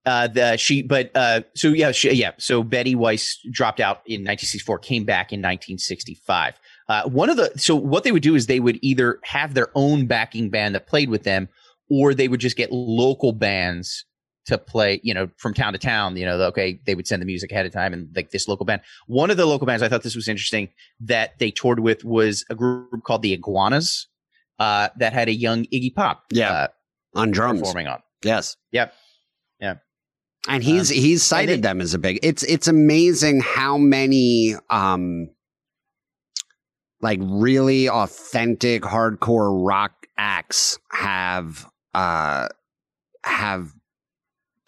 uh, 0.05 0.29
the 0.29 0.57
she, 0.57 0.83
but 0.83 1.11
uh, 1.17 1.41
so 1.57 1.69
yeah, 1.69 1.91
she, 1.91 2.13
yeah. 2.13 2.31
So 2.39 2.63
Betty 2.63 2.95
Weiss 2.95 3.41
dropped 3.51 3.81
out 3.81 4.03
in 4.07 4.21
1964, 4.21 4.79
came 4.79 5.05
back 5.05 5.33
in 5.33 5.41
1965. 5.41 6.55
Uh, 6.89 7.09
one 7.09 7.29
of 7.29 7.37
the 7.37 7.51
so 7.57 7.75
what 7.75 8.05
they 8.05 8.13
would 8.13 8.23
do 8.23 8.37
is 8.37 8.47
they 8.47 8.61
would 8.61 8.79
either 8.83 9.19
have 9.25 9.55
their 9.55 9.71
own 9.75 10.07
backing 10.07 10.51
band 10.51 10.77
that 10.77 10.87
played 10.87 11.11
with 11.11 11.25
them, 11.25 11.49
or 11.91 12.15
they 12.15 12.29
would 12.29 12.39
just 12.39 12.57
get 12.57 12.71
local 12.71 13.33
bands 13.33 14.05
to 14.47 14.59
play, 14.59 15.01
you 15.03 15.13
know, 15.13 15.29
from 15.37 15.55
town 15.55 15.73
to 15.73 15.79
town. 15.79 16.17
You 16.17 16.25
know, 16.27 16.41
okay, 16.45 16.81
they 16.87 16.95
would 16.95 17.07
send 17.07 17.21
the 17.23 17.27
music 17.27 17.51
ahead 17.53 17.67
of 17.67 17.73
time, 17.73 17.93
and 17.93 18.09
like 18.17 18.31
this 18.31 18.49
local 18.49 18.65
band. 18.67 18.83
One 19.07 19.31
of 19.31 19.37
the 19.37 19.47
local 19.47 19.67
bands 19.67 19.83
I 19.83 19.89
thought 19.89 20.03
this 20.03 20.17
was 20.17 20.29
interesting 20.29 20.69
that 21.01 21.39
they 21.39 21.51
toured 21.51 21.81
with 21.81 22.05
was 22.05 22.45
a 22.51 22.55
group 22.55 23.03
called 23.05 23.23
the 23.23 23.33
Iguanas, 23.33 24.09
uh, 24.59 24.89
that 24.99 25.13
had 25.13 25.29
a 25.29 25.35
young 25.35 25.65
Iggy 25.67 25.95
Pop, 25.95 26.25
Yeah. 26.31 26.51
uh, 26.53 26.69
on 27.15 27.31
drums. 27.31 27.61
performing 27.61 27.87
on. 27.89 28.01
Yes. 28.23 28.57
Yep. 28.73 28.95
Yeah. 29.61 29.75
And 30.49 30.63
he's 30.63 30.91
Um, 30.91 30.97
he's 30.97 31.23
cited 31.23 31.59
they- 31.59 31.69
them 31.69 31.81
as 31.81 31.93
a 31.95 31.99
big. 31.99 32.19
It's 32.23 32.43
it's 32.45 32.69
amazing 32.69 33.41
how 33.41 33.77
many 33.79 34.55
um 34.71 35.29
like 37.03 37.19
really 37.23 37.89
authentic 37.89 38.83
hardcore 38.83 39.67
rock 39.67 40.07
acts 40.17 40.79
have 40.93 41.67
uh 41.95 42.49
have 43.25 43.73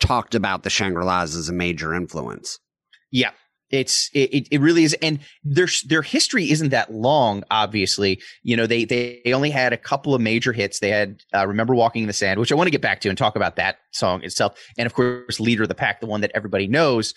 talked 0.01 0.34
about 0.34 0.62
the 0.62 0.70
Shangri-Las 0.70 1.34
as 1.34 1.49
a 1.49 1.53
major 1.53 1.94
influence. 1.94 2.59
Yeah. 3.11 3.30
It's 3.70 4.09
it, 4.14 4.49
it- 4.51 4.61
really 4.62 4.84
is, 4.84 4.94
and 5.03 5.18
their 5.44 5.68
their 5.86 6.01
history 6.01 6.51
isn't 6.51 6.70
that 6.70 6.90
long. 6.90 7.44
Obviously, 7.51 8.18
you 8.42 8.57
know 8.57 8.66
they 8.66 8.86
they 8.86 9.20
only 9.26 9.51
had 9.51 9.74
a 9.74 9.76
couple 9.76 10.14
of 10.14 10.22
major 10.22 10.55
hits. 10.55 10.78
They 10.78 10.88
had 10.88 11.20
uh, 11.34 11.46
"Remember 11.46 11.74
Walking 11.74 12.01
in 12.05 12.07
the 12.07 12.14
Sand," 12.14 12.40
which 12.40 12.51
I 12.51 12.55
want 12.55 12.68
to 12.68 12.70
get 12.70 12.80
back 12.80 13.03
to 13.03 13.11
and 13.11 13.18
talk 13.18 13.36
about 13.36 13.57
that 13.57 13.76
song 13.92 14.22
itself, 14.24 14.59
and 14.78 14.86
of 14.86 14.94
course, 14.94 15.38
"Leader 15.38 15.64
of 15.64 15.68
the 15.68 15.74
Pack," 15.74 16.01
the 16.01 16.07
one 16.07 16.22
that 16.22 16.32
everybody 16.34 16.66
knows. 16.66 17.12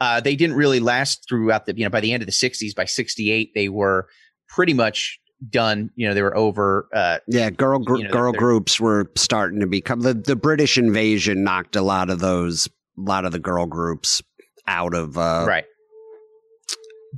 Uh, 0.00 0.18
they 0.18 0.34
didn't 0.34 0.56
really 0.56 0.80
last 0.80 1.26
throughout 1.28 1.66
the 1.66 1.76
you 1.76 1.84
know 1.84 1.90
by 1.90 2.00
the 2.00 2.14
end 2.14 2.22
of 2.22 2.26
the 2.26 2.32
'60s. 2.32 2.74
By 2.74 2.86
'68, 2.86 3.50
they 3.54 3.68
were 3.68 4.08
pretty 4.48 4.72
much 4.72 5.20
done. 5.50 5.90
You 5.96 6.08
know 6.08 6.14
they 6.14 6.22
were 6.22 6.36
over. 6.36 6.88
Uh, 6.92 7.18
Yeah, 7.26 7.50
girl 7.50 7.78
gr- 7.78 7.96
You 7.98 8.04
know, 8.04 8.10
girl 8.10 8.32
groups 8.32 8.78
were 8.80 9.10
starting 9.16 9.60
to 9.60 9.66
become 9.66 10.00
the 10.00 10.14
the 10.14 10.36
British 10.36 10.78
invasion 10.78 11.44
knocked 11.44 11.76
a 11.76 11.82
lot 11.82 12.10
of 12.10 12.20
those 12.20 12.68
a 12.98 13.00
lot 13.00 13.24
of 13.24 13.32
the 13.32 13.38
girl 13.38 13.66
groups 13.66 14.22
out 14.68 14.94
of 14.94 15.16
uh 15.18 15.44
right 15.48 15.64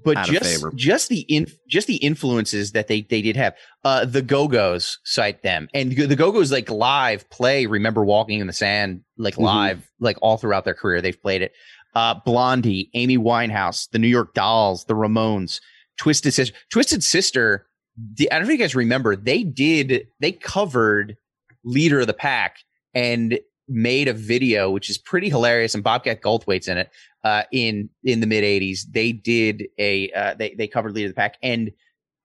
but 0.05 0.17
just 0.25 0.65
just 0.75 1.09
the 1.09 1.21
in, 1.29 1.47
just 1.69 1.87
the 1.87 1.97
influences 1.97 2.73
that 2.73 2.89
they 2.89 3.03
they 3.03 3.23
did 3.23 3.37
have 3.37 3.55
uh 3.85 4.05
the 4.05 4.23
go-go's 4.23 4.99
cite 5.05 5.43
them 5.43 5.69
and 5.75 5.93
the 5.93 6.17
go-go's 6.17 6.51
like 6.51 6.69
live 6.71 7.29
play 7.31 7.67
remember 7.67 8.05
walking 8.05 8.41
in 8.41 8.47
the 8.47 8.53
sand 8.53 9.03
like 9.19 9.35
Mhm. 9.37 9.43
live 9.45 9.91
like 10.01 10.17
all 10.23 10.37
throughout 10.37 10.65
their 10.65 10.75
career 10.75 11.01
they've 11.01 11.21
played 11.21 11.43
it 11.43 11.53
uh 11.95 12.15
blondie 12.25 12.91
amy 12.95 13.19
winehouse 13.19 13.89
the 13.91 13.99
new 14.01 14.09
york 14.09 14.35
dolls 14.35 14.85
the 14.87 14.95
ramones 14.95 15.61
twisted 15.97 16.35
sister 16.35 16.57
twisted 16.73 17.03
sister 17.05 17.67
the, 17.97 18.31
i 18.33 18.39
don't 18.39 18.47
know 18.49 18.53
if 18.53 18.59
you 18.59 18.65
guys 18.65 18.75
remember 18.75 19.17
they 19.17 19.43
did 19.43 20.07
they 20.21 20.33
covered 20.33 21.17
leader 21.65 22.01
of 22.01 22.07
the 22.07 22.15
pack 22.15 22.59
and 22.95 23.39
made 23.69 24.09
a 24.09 24.13
video 24.13 24.71
which 24.71 24.91
is 24.91 24.99
pretty 24.99 25.29
hilarious 25.29 25.75
and 25.75 25.83
bobcat 25.85 26.21
goldthwait's 26.23 26.69
in 26.69 26.79
it 26.79 26.91
uh, 27.25 27.45
in 27.51 27.89
in 28.05 28.21
the 28.21 28.27
mid 28.27 28.45
'80s. 28.45 28.81
They 28.91 29.11
did 29.13 29.65
a 29.79 30.11
uh, 30.13 30.35
they 30.35 30.51
they 30.55 30.67
covered 30.69 30.93
Leader 30.93 31.07
of 31.09 31.15
the 31.15 31.19
Pack, 31.19 31.39
and 31.43 31.71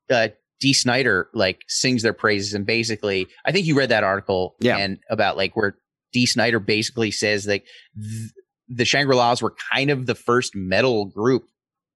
uh, 0.10 0.28
Dee 0.60 0.74
Snider 0.74 1.30
like 1.34 1.62
sings 1.70 2.04
their 2.04 2.12
praises, 2.12 2.54
and 2.54 2.66
basically, 2.66 3.26
I 3.46 3.54
think 3.54 3.66
you 3.66 3.76
read 3.78 3.88
that 3.92 4.04
article, 4.04 4.58
Yeah. 4.60 4.76
and 4.76 5.00
about 5.10 5.38
like 5.38 5.56
where 5.56 5.78
Dee 6.12 6.26
Snider 6.26 6.60
basically 6.60 7.12
says 7.12 7.48
like 7.48 7.66
th- 7.96 8.32
the 8.68 8.84
Shangri 8.84 9.16
Las 9.16 9.42
were 9.42 9.56
kind 9.72 9.90
of 9.90 10.06
the 10.06 10.16
first 10.16 10.54
metal 10.54 11.06
group, 11.06 11.46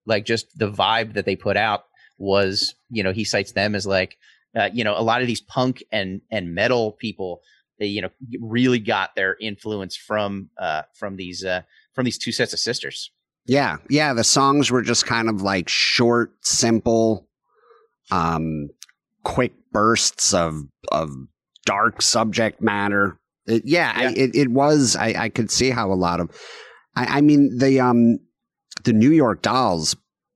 like 0.05 0.24
just 0.26 0.57
the 0.57 0.71
vibe 0.71 1.15
that 1.15 1.26
they 1.26 1.36
put 1.36 1.57
out 1.57 1.84
was, 2.24 2.76
you 2.89 3.03
know, 3.03 3.11
he 3.11 3.24
cites 3.24 3.51
them 3.51 3.76
as 3.76 3.86
like, 3.86 4.17
uh, 4.55 4.69
you 4.74 4.84
know, 4.84 4.97
a 4.97 5.03
lot 5.03 5.21
of 5.21 5.28
these 5.28 5.41
punk 5.41 5.84
and 5.91 6.21
and 6.32 6.55
metal 6.55 6.93
people. 6.93 7.41
They, 7.80 7.88
you 7.88 8.01
know, 8.01 8.09
really 8.39 8.80
got 8.80 9.15
their 9.15 9.36
influence 9.39 9.95
from 9.95 10.49
uh, 10.57 10.84
from 10.93 11.17
these 11.17 11.43
uh, 11.43 11.63
from 11.93 12.05
these 12.05 12.17
two 12.17 12.32
sets 12.32 12.53
of 12.53 12.59
sisters. 12.59 13.11
Yeah, 13.45 13.78
yeah. 13.89 14.13
The 14.13 14.24
songs 14.24 14.71
were 14.71 14.82
just 14.82 15.05
kind 15.05 15.28
of 15.28 15.41
like 15.41 15.67
short, 15.67 16.34
simple, 16.45 17.28
um, 18.11 18.69
quick 19.24 19.53
bursts 19.71 20.34
of 20.34 20.63
of 20.91 21.09
dark 21.65 22.01
subject 22.01 22.61
matter. 22.61 23.17
It, 23.47 23.63
yeah, 23.65 23.99
Yeah. 23.99 24.09
I, 24.09 24.11
it 24.13 24.36
it 24.36 24.51
was. 24.51 24.95
I, 24.95 25.15
I 25.17 25.30
could 25.30 25.51
see 25.51 25.71
how 25.71 25.91
a 25.91 25.95
lot 25.95 26.19
of. 26.19 26.30
I, 26.95 27.17
I 27.17 27.21
mean 27.21 27.57
the 27.57 27.80
um 27.80 28.19
the 28.84 28.93
New 28.93 29.11
York 29.11 29.41
Dolls 29.41 29.95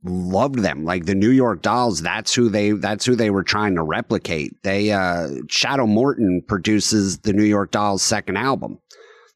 loved 0.09 0.59
them. 0.59 0.83
Like 0.85 1.05
the 1.05 1.15
New 1.15 1.29
York 1.29 1.61
Dolls, 1.61 2.01
that's 2.01 2.33
who 2.33 2.49
they 2.49 2.71
that's 2.71 3.05
who 3.05 3.15
they 3.15 3.29
were 3.29 3.43
trying 3.43 3.75
to 3.75 3.83
replicate. 3.83 4.61
They 4.63 4.91
uh 4.91 5.27
Shadow 5.49 5.85
Morton 5.87 6.41
produces 6.47 7.19
the 7.19 7.33
New 7.33 7.43
York 7.43 7.71
Dolls 7.71 8.01
second 8.03 8.37
album. 8.37 8.79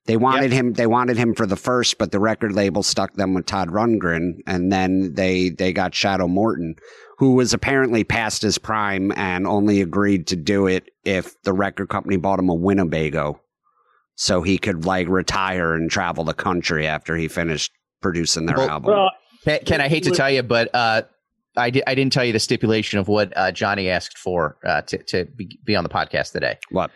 They 0.06 0.18
wanted 0.18 0.52
him 0.52 0.74
they 0.74 0.88
wanted 0.88 1.18
him 1.18 1.36
for 1.36 1.46
the 1.46 1.56
first, 1.56 1.98
but 1.98 2.12
the 2.12 2.20
record 2.20 2.54
label 2.54 2.84
stuck 2.84 3.14
them 3.14 3.34
with 3.34 3.46
Todd 3.46 3.70
Rundgren 3.70 4.38
and 4.48 4.72
then 4.72 5.14
they 5.14 5.50
they 5.50 5.74
got 5.74 5.94
Shadow 5.94 6.28
Morton, 6.28 6.76
who 7.20 7.34
was 7.34 7.54
apparently 7.54 8.04
past 8.04 8.42
his 8.42 8.58
prime 8.58 9.12
and 9.16 9.46
only 9.46 9.80
agreed 9.82 10.28
to 10.28 10.36
do 10.36 10.68
it 10.68 10.90
if 11.06 11.40
the 11.44 11.54
record 11.54 11.90
company 11.90 12.18
bought 12.18 12.40
him 12.40 12.50
a 12.50 12.56
Winnebago. 12.56 13.40
So 14.16 14.42
he 14.42 14.58
could 14.58 14.86
like 14.86 15.08
retire 15.08 15.74
and 15.74 15.90
travel 15.90 16.24
the 16.24 16.34
country 16.34 16.86
after 16.88 17.16
he 17.16 17.28
finished 17.28 17.72
producing 18.02 18.46
their 18.48 18.58
Well- 18.58 18.70
album. 18.70 18.94
Well, 18.94 19.12
Ken, 19.44 19.60
Ken, 19.66 19.82
I 19.82 19.88
hate 19.88 20.04
to 20.04 20.12
tell 20.12 20.30
you, 20.30 20.44
but 20.44 20.70
uh, 20.74 21.02
I, 21.58 21.70
di- 21.70 21.84
I 21.88 21.96
didn't 21.96 22.14
tell 22.14 22.24
you 22.26 22.34
the 22.34 22.40
stipulation 22.40 23.00
of 23.00 23.08
what 23.08 23.36
uh, 23.36 23.52
Johnny 23.52 23.90
asked 23.90 24.18
for 24.18 24.58
uh, 24.66 24.82
to, 24.84 24.98
to 25.04 25.26
be, 25.26 25.60
be 25.66 25.76
on 25.76 25.84
the 25.84 25.90
podcast 25.90 26.32
today. 26.32 26.58
what? 26.70 26.92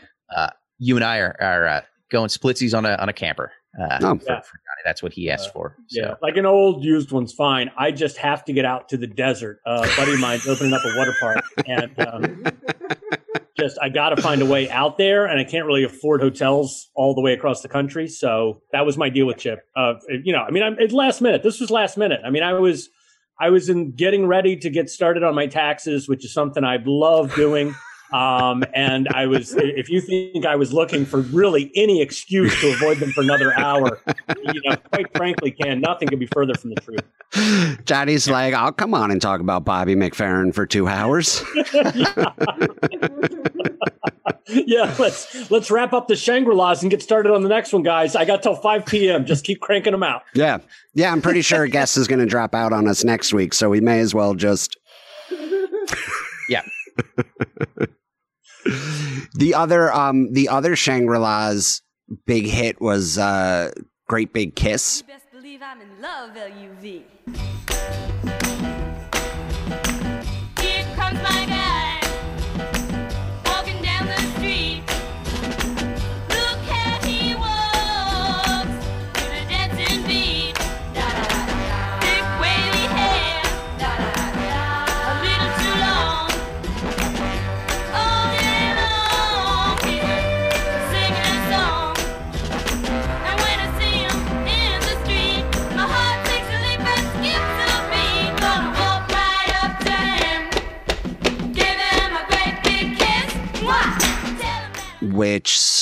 You 0.77 0.95
and 0.97 1.05
I 1.05 1.19
are, 1.19 1.35
are 1.39 1.67
uh, 1.67 1.81
going 2.11 2.27
splitsies 2.27 2.77
on 2.77 2.85
a 2.85 2.95
on 2.95 3.07
a 3.07 3.13
camper. 3.13 3.51
Uh, 3.81 3.97
Oh. 4.01 4.15
for, 4.17 4.25
for 4.25 4.27
Johnny. 4.33 4.81
That's 4.85 5.01
what 5.03 5.11
he 5.13 5.29
asked 5.29 5.51
for. 5.53 5.75
So. 5.87 6.01
Yeah, 6.01 6.13
like 6.21 6.35
an 6.37 6.45
old 6.45 6.83
used 6.83 7.11
one's 7.11 7.31
fine. 7.33 7.71
I 7.77 7.91
just 7.91 8.17
have 8.17 8.43
to 8.45 8.53
get 8.53 8.63
out 8.65 8.87
to 8.89 8.97
the 8.97 9.07
desert. 9.07 9.59
Uh, 9.65 9.85
a 9.89 9.95
buddy 9.97 10.13
of 10.13 10.19
mine's 10.19 10.47
opening 10.47 10.73
up 10.73 10.81
a 10.85 10.97
water 10.97 11.13
park, 11.19 11.43
and 11.65 11.99
um, 12.07 12.43
just 13.57 13.77
I 13.81 13.89
got 13.89 14.09
to 14.09 14.21
find 14.21 14.41
a 14.41 14.45
way 14.45 14.69
out 14.69 14.97
there, 14.97 15.25
and 15.25 15.39
I 15.39 15.43
can't 15.43 15.65
really 15.65 15.83
afford 15.83 16.21
hotels 16.21 16.89
all 16.95 17.15
the 17.15 17.21
way 17.21 17.33
across 17.33 17.61
the 17.61 17.69
country. 17.69 18.07
So 18.07 18.61
that 18.71 18.85
was 18.85 18.97
my 18.97 19.09
deal 19.09 19.25
with 19.25 19.37
Chip. 19.37 19.59
Uh, 19.75 19.93
you 20.23 20.33
know, 20.33 20.41
I 20.41 20.51
mean, 20.51 20.63
I'm, 20.63 20.75
it's 20.79 20.93
last 20.93 21.21
minute. 21.21 21.43
This 21.43 21.59
was 21.59 21.69
last 21.69 21.97
minute. 21.97 22.21
I 22.25 22.29
mean, 22.29 22.43
I 22.43 22.53
was 22.53 22.89
I 23.39 23.49
was 23.49 23.69
in 23.69 23.91
getting 23.91 24.27
ready 24.27 24.55
to 24.57 24.69
get 24.69 24.89
started 24.89 25.23
on 25.23 25.35
my 25.35 25.47
taxes, 25.47 26.07
which 26.07 26.23
is 26.25 26.33
something 26.33 26.63
I 26.63 26.77
love 26.85 27.33
doing. 27.35 27.75
Um, 28.11 28.63
and 28.73 29.07
I 29.09 29.25
was, 29.25 29.55
if 29.55 29.89
you 29.89 29.99
think 30.01 30.45
I 30.45 30.55
was 30.55 30.71
looking 30.71 31.05
for 31.05 31.21
really 31.21 31.71
any 31.75 32.01
excuse 32.01 32.59
to 32.61 32.71
avoid 32.71 32.99
them 32.99 33.11
for 33.11 33.21
another 33.21 33.57
hour, 33.57 33.99
you 34.43 34.61
know, 34.65 34.75
quite 34.91 35.07
frankly, 35.15 35.51
Ken, 35.51 35.81
nothing 35.81 36.07
could 36.07 36.19
be 36.19 36.27
further 36.27 36.53
from 36.53 36.73
the 36.73 36.81
truth. 36.81 37.85
Johnny's 37.85 38.29
like, 38.29 38.53
I'll 38.53 38.71
come 38.71 38.93
on 38.93 39.11
and 39.11 39.21
talk 39.21 39.41
about 39.41 39.65
Bobby 39.65 39.95
McFerrin 39.95 40.53
for 40.53 40.65
two 40.65 40.87
hours. 40.87 41.43
yeah, 44.47 44.95
let's 44.99 45.51
let's 45.51 45.71
wrap 45.71 45.93
up 45.93 46.07
the 46.07 46.15
Shangri-Las 46.15 46.81
and 46.81 46.91
get 46.91 47.01
started 47.01 47.31
on 47.33 47.41
the 47.43 47.49
next 47.49 47.73
one, 47.73 47.83
guys. 47.83 48.15
I 48.15 48.25
got 48.25 48.43
till 48.43 48.55
5 48.55 48.85
p.m. 48.85 49.25
Just 49.25 49.43
keep 49.43 49.59
cranking 49.59 49.91
them 49.91 50.03
out. 50.03 50.21
Yeah. 50.33 50.59
Yeah, 50.93 51.11
I'm 51.11 51.21
pretty 51.21 51.41
sure 51.41 51.63
a 51.63 51.69
guest 51.69 51.97
is 51.97 52.07
going 52.07 52.19
to 52.19 52.25
drop 52.25 52.55
out 52.55 52.71
on 52.71 52.87
us 52.87 53.03
next 53.03 53.33
week, 53.33 53.53
so 53.53 53.69
we 53.69 53.81
may 53.81 53.99
as 53.99 54.13
well 54.13 54.35
just. 54.35 54.77
Yeah. 56.47 56.61
the 59.35 59.53
other, 59.53 59.93
um, 59.93 60.33
the 60.33 60.49
other 60.49 60.75
Shangri-La's 60.75 61.81
big 62.25 62.45
hit 62.45 62.81
was 62.81 63.17
uh, 63.17 63.71
"Great 64.07 64.33
Big 64.33 64.55
Kiss." 64.55 65.03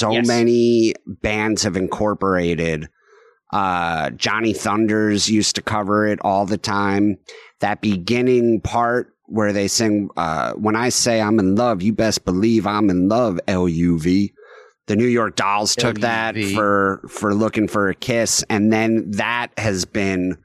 So 0.03 0.11
Yes. 0.11 0.27
many 0.27 0.93
bands 1.05 1.63
have 1.63 1.77
incorporated. 1.77 2.89
Uh, 3.51 4.09
Johnny 4.11 4.53
Thunders 4.53 5.29
used 5.29 5.55
to 5.55 5.61
cover 5.61 6.07
it 6.07 6.19
all 6.21 6.45
the 6.45 6.57
time. 6.57 7.17
That 7.59 7.81
beginning 7.81 8.61
part 8.61 9.13
where 9.27 9.53
they 9.53 9.67
sing, 9.67 10.09
uh, 10.17 10.53
when 10.53 10.75
I 10.75 10.89
say 10.89 11.21
I'm 11.21 11.39
in 11.39 11.55
love, 11.55 11.81
you 11.81 11.93
best 11.93 12.25
believe 12.25 12.67
I'm 12.67 12.89
in 12.89 13.07
love, 13.07 13.39
L-U-V. 13.47 14.33
The 14.87 14.95
New 14.97 15.07
York 15.07 15.37
Dolls 15.37 15.75
took 15.75 15.99
that 16.01 16.35
for, 16.53 17.01
for 17.07 17.33
looking 17.33 17.69
for 17.69 17.87
a 17.87 17.95
kiss. 17.95 18.43
And 18.49 18.73
then 18.73 19.09
that 19.11 19.47
has 19.57 19.85
been, 19.85 20.37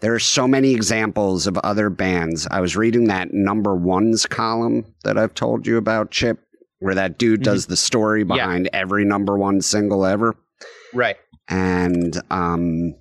there 0.00 0.14
are 0.14 0.20
so 0.20 0.46
many 0.46 0.72
examples 0.72 1.48
of 1.48 1.58
other 1.58 1.90
bands. 1.90 2.46
I 2.50 2.60
was 2.60 2.76
reading 2.76 3.04
that 3.08 3.32
number 3.32 3.74
ones 3.74 4.26
column 4.26 4.84
that 5.02 5.18
I've 5.18 5.34
told 5.34 5.66
you 5.66 5.76
about, 5.76 6.12
Chip, 6.12 6.38
where 6.80 6.96
that 6.96 7.16
dude 7.18 7.42
does 7.42 7.66
the 7.66 7.76
story 7.76 8.22
Mm-hmm. 8.24 8.32
Yeah. 8.32 8.46
behind 8.46 8.70
every 8.72 9.04
number 9.04 9.38
one 9.38 9.60
single 9.62 10.04
ever. 10.04 10.34
Right. 10.92 11.16
And 11.48 12.20
um, 12.30 12.94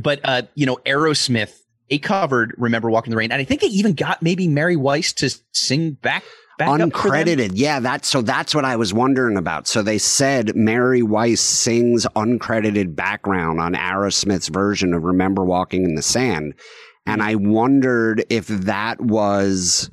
But 0.00 0.20
uh, 0.24 0.42
you 0.54 0.66
know, 0.66 0.78
Aerosmith, 0.86 1.52
they 1.90 1.98
covered 1.98 2.54
"Remember 2.58 2.90
Walking 2.90 3.10
the 3.10 3.16
Rain," 3.16 3.32
and 3.32 3.40
I 3.40 3.44
think 3.44 3.60
they 3.62 3.68
even 3.68 3.94
got 3.94 4.22
maybe 4.22 4.48
Mary 4.48 4.76
Weiss 4.76 5.12
to 5.14 5.30
sing 5.52 5.92
back 5.92 6.24
back 6.58 6.68
up 6.68 6.80
uncredited, 6.80 7.50
yeah, 7.54 7.80
that's 7.80 8.08
so 8.08 8.22
that's 8.22 8.54
what 8.54 8.64
I 8.64 8.76
was 8.76 8.94
wondering 8.94 9.36
about. 9.36 9.68
So 9.68 9.82
they 9.82 9.98
said 9.98 10.56
Mary 10.56 11.02
Weiss 11.02 11.40
sings 11.40 12.06
uncredited 12.16 12.96
background 12.96 13.60
on 13.60 13.74
Aerosmith's 13.74 14.48
version 14.48 14.94
of 14.94 15.02
Remember 15.04 15.44
Walking 15.44 15.84
in 15.84 15.94
the 15.96 16.02
Sand. 16.02 16.54
And 17.08 17.22
I 17.22 17.36
wondered 17.36 18.24
if 18.30 18.48
that 18.48 19.00
was 19.00 19.90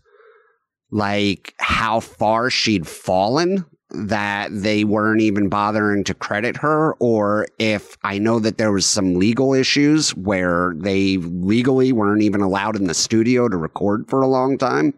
like 0.94 1.56
how 1.60 2.00
far 2.00 2.52
she'd 2.52 2.88
fallen 2.88 3.66
that 3.90 4.50
they 4.52 4.84
weren't 4.84 5.22
even 5.22 5.50
bothering 5.50 6.04
to 6.04 6.14
credit 6.14 6.56
her 6.58 6.94
or 7.00 7.48
if 7.58 7.98
I 8.04 8.20
know 8.20 8.40
that 8.40 8.60
there 8.60 8.72
was 8.72 8.86
some 8.86 9.16
legal 9.16 9.54
issues 9.54 10.12
where 10.12 10.74
they 10.78 11.18
legally 11.18 11.92
weren't 11.92 12.22
even 12.22 12.42
allowed 12.42 12.76
in 12.76 12.86
the 12.86 12.94
studio 12.94 13.50
to 13.50 13.58
record 13.58 14.08
for 14.08 14.22
a 14.22 14.28
long 14.28 14.58
time 14.58 14.94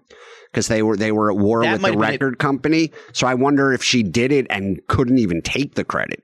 because 0.51 0.67
they 0.67 0.83
were 0.83 0.97
they 0.97 1.13
were 1.13 1.31
at 1.31 1.37
war 1.37 1.63
That 1.63 1.81
with 1.81 1.93
the 1.93 1.97
record 1.97 2.39
company. 2.39 2.91
So 3.13 3.25
I 3.27 3.33
wonder 3.33 3.71
if 3.71 3.81
she 3.81 4.03
did 4.03 4.33
it 4.33 4.47
and 4.49 4.85
couldn't 4.87 5.17
even 5.17 5.41
take 5.41 5.75
the 5.75 5.83
credit. 5.85 6.23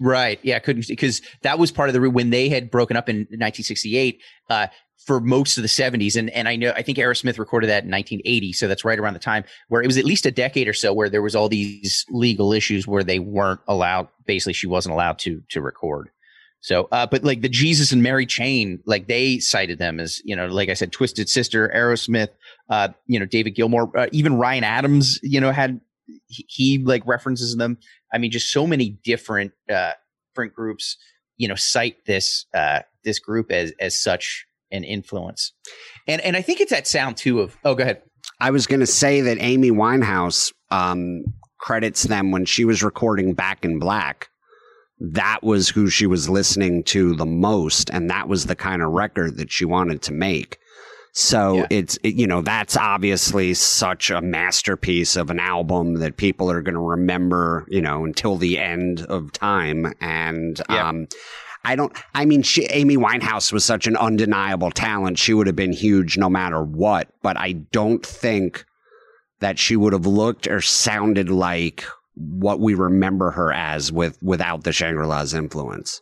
Right. 0.00 0.40
Yeah. 0.42 0.58
Couldn't 0.58 0.88
because 0.88 1.22
that 1.42 1.58
was 1.58 1.70
part 1.70 1.88
of 1.88 1.92
the 1.92 2.10
when 2.10 2.30
they 2.30 2.48
had 2.48 2.70
broken 2.70 2.96
up 2.96 3.08
in 3.08 3.18
1968 3.18 4.20
uh, 4.50 4.66
for 5.06 5.20
most 5.20 5.56
of 5.56 5.62
the 5.62 5.68
70s, 5.68 6.16
and 6.16 6.30
and 6.30 6.48
I 6.48 6.56
know 6.56 6.72
I 6.74 6.82
think 6.82 6.98
Aerosmith 6.98 7.38
recorded 7.38 7.68
that 7.68 7.84
in 7.84 7.90
1980, 7.90 8.52
so 8.52 8.68
that's 8.68 8.84
right 8.84 8.98
around 8.98 9.14
the 9.14 9.20
time 9.20 9.44
where 9.68 9.82
it 9.82 9.86
was 9.86 9.98
at 9.98 10.04
least 10.04 10.26
a 10.26 10.30
decade 10.30 10.68
or 10.68 10.72
so 10.72 10.92
where 10.92 11.08
there 11.08 11.22
was 11.22 11.36
all 11.36 11.48
these 11.48 12.04
legal 12.10 12.52
issues 12.52 12.86
where 12.86 13.04
they 13.04 13.18
weren't 13.18 13.60
allowed. 13.68 14.08
Basically, 14.26 14.52
she 14.52 14.66
wasn't 14.66 14.92
allowed 14.92 15.18
to 15.20 15.42
to 15.50 15.60
record. 15.60 16.10
So, 16.64 16.88
uh, 16.92 17.06
but 17.06 17.24
like 17.24 17.42
the 17.42 17.50
Jesus 17.50 17.92
and 17.92 18.02
Mary 18.02 18.24
chain, 18.24 18.80
like 18.86 19.06
they 19.06 19.38
cited 19.38 19.78
them 19.78 20.00
as 20.00 20.22
you 20.24 20.34
know, 20.34 20.46
like 20.46 20.70
I 20.70 20.74
said, 20.74 20.92
Twisted 20.92 21.28
Sister, 21.28 21.70
Aerosmith, 21.74 22.30
uh, 22.70 22.88
you 23.06 23.20
know, 23.20 23.26
David 23.26 23.54
Gilmour, 23.54 23.90
uh, 23.94 24.06
even 24.12 24.38
Ryan 24.38 24.64
Adams, 24.64 25.20
you 25.22 25.42
know, 25.42 25.52
had 25.52 25.78
he, 26.28 26.46
he 26.48 26.78
like 26.78 27.06
references 27.06 27.54
them. 27.56 27.76
I 28.14 28.18
mean, 28.18 28.30
just 28.30 28.50
so 28.50 28.66
many 28.66 28.98
different 29.04 29.52
uh, 29.68 29.92
different 30.32 30.54
groups, 30.54 30.96
you 31.36 31.48
know, 31.48 31.54
cite 31.54 32.06
this 32.06 32.46
uh, 32.54 32.80
this 33.04 33.18
group 33.18 33.52
as 33.52 33.72
as 33.78 34.00
such 34.00 34.46
an 34.70 34.84
influence, 34.84 35.52
and 36.06 36.20
and 36.22 36.36
I 36.36 36.42
think 36.42 36.60
it's 36.60 36.70
that 36.70 36.86
sound 36.86 37.16
too 37.16 37.40
of 37.40 37.56
oh, 37.64 37.74
go 37.74 37.82
ahead. 37.82 38.02
I 38.40 38.50
was 38.50 38.66
going 38.66 38.80
to 38.80 38.86
say 38.86 39.20
that 39.20 39.38
Amy 39.40 39.70
Winehouse 39.70 40.52
um, 40.70 41.22
credits 41.58 42.04
them 42.04 42.30
when 42.30 42.44
she 42.44 42.64
was 42.64 42.82
recording 42.82 43.34
Back 43.34 43.64
in 43.64 43.78
Black. 43.78 44.28
That 45.00 45.40
was 45.42 45.68
who 45.68 45.88
she 45.88 46.06
was 46.06 46.28
listening 46.28 46.82
to 46.84 47.14
the 47.14 47.26
most, 47.26 47.90
and 47.90 48.08
that 48.10 48.28
was 48.28 48.46
the 48.46 48.56
kind 48.56 48.82
of 48.82 48.90
record 48.92 49.36
that 49.38 49.52
she 49.52 49.64
wanted 49.64 50.02
to 50.02 50.12
make. 50.12 50.58
So 51.16 51.58
Yeah. 51.58 51.66
it's 51.70 51.96
it, 52.02 52.14
you 52.14 52.26
know 52.26 52.42
that's 52.42 52.76
obviously 52.76 53.54
such 53.54 54.10
a 54.10 54.20
masterpiece 54.20 55.14
of 55.14 55.30
an 55.30 55.38
album 55.38 55.94
that 56.00 56.16
people 56.16 56.50
are 56.50 56.60
going 56.62 56.74
to 56.74 56.80
remember 56.80 57.64
you 57.68 57.80
know 57.80 58.04
until 58.04 58.36
the 58.36 58.58
end 58.58 59.02
of 59.02 59.30
time 59.30 59.94
and 60.00 60.60
Yeah. 60.68 60.88
um 60.88 61.06
I 61.64 61.76
don't 61.76 61.96
I 62.14 62.24
mean 62.24 62.42
she, 62.42 62.64
Amy 62.66 62.96
Winehouse 62.96 63.52
was 63.52 63.64
such 63.64 63.86
an 63.86 63.96
undeniable 63.96 64.70
talent 64.70 65.18
she 65.18 65.34
would 65.34 65.46
have 65.46 65.56
been 65.56 65.72
huge 65.72 66.18
no 66.18 66.28
matter 66.28 66.62
what 66.62 67.08
but 67.22 67.36
I 67.36 67.52
don't 67.52 68.04
think 68.04 68.64
that 69.40 69.58
she 69.58 69.76
would 69.76 69.92
have 69.92 70.06
looked 70.06 70.46
or 70.46 70.60
sounded 70.60 71.28
like 71.28 71.84
what 72.14 72.60
we 72.60 72.74
remember 72.74 73.30
her 73.32 73.52
as 73.52 73.90
with 73.90 74.20
without 74.22 74.64
the 74.64 74.72
Shangri-La's 74.72 75.34
influence. 75.34 76.00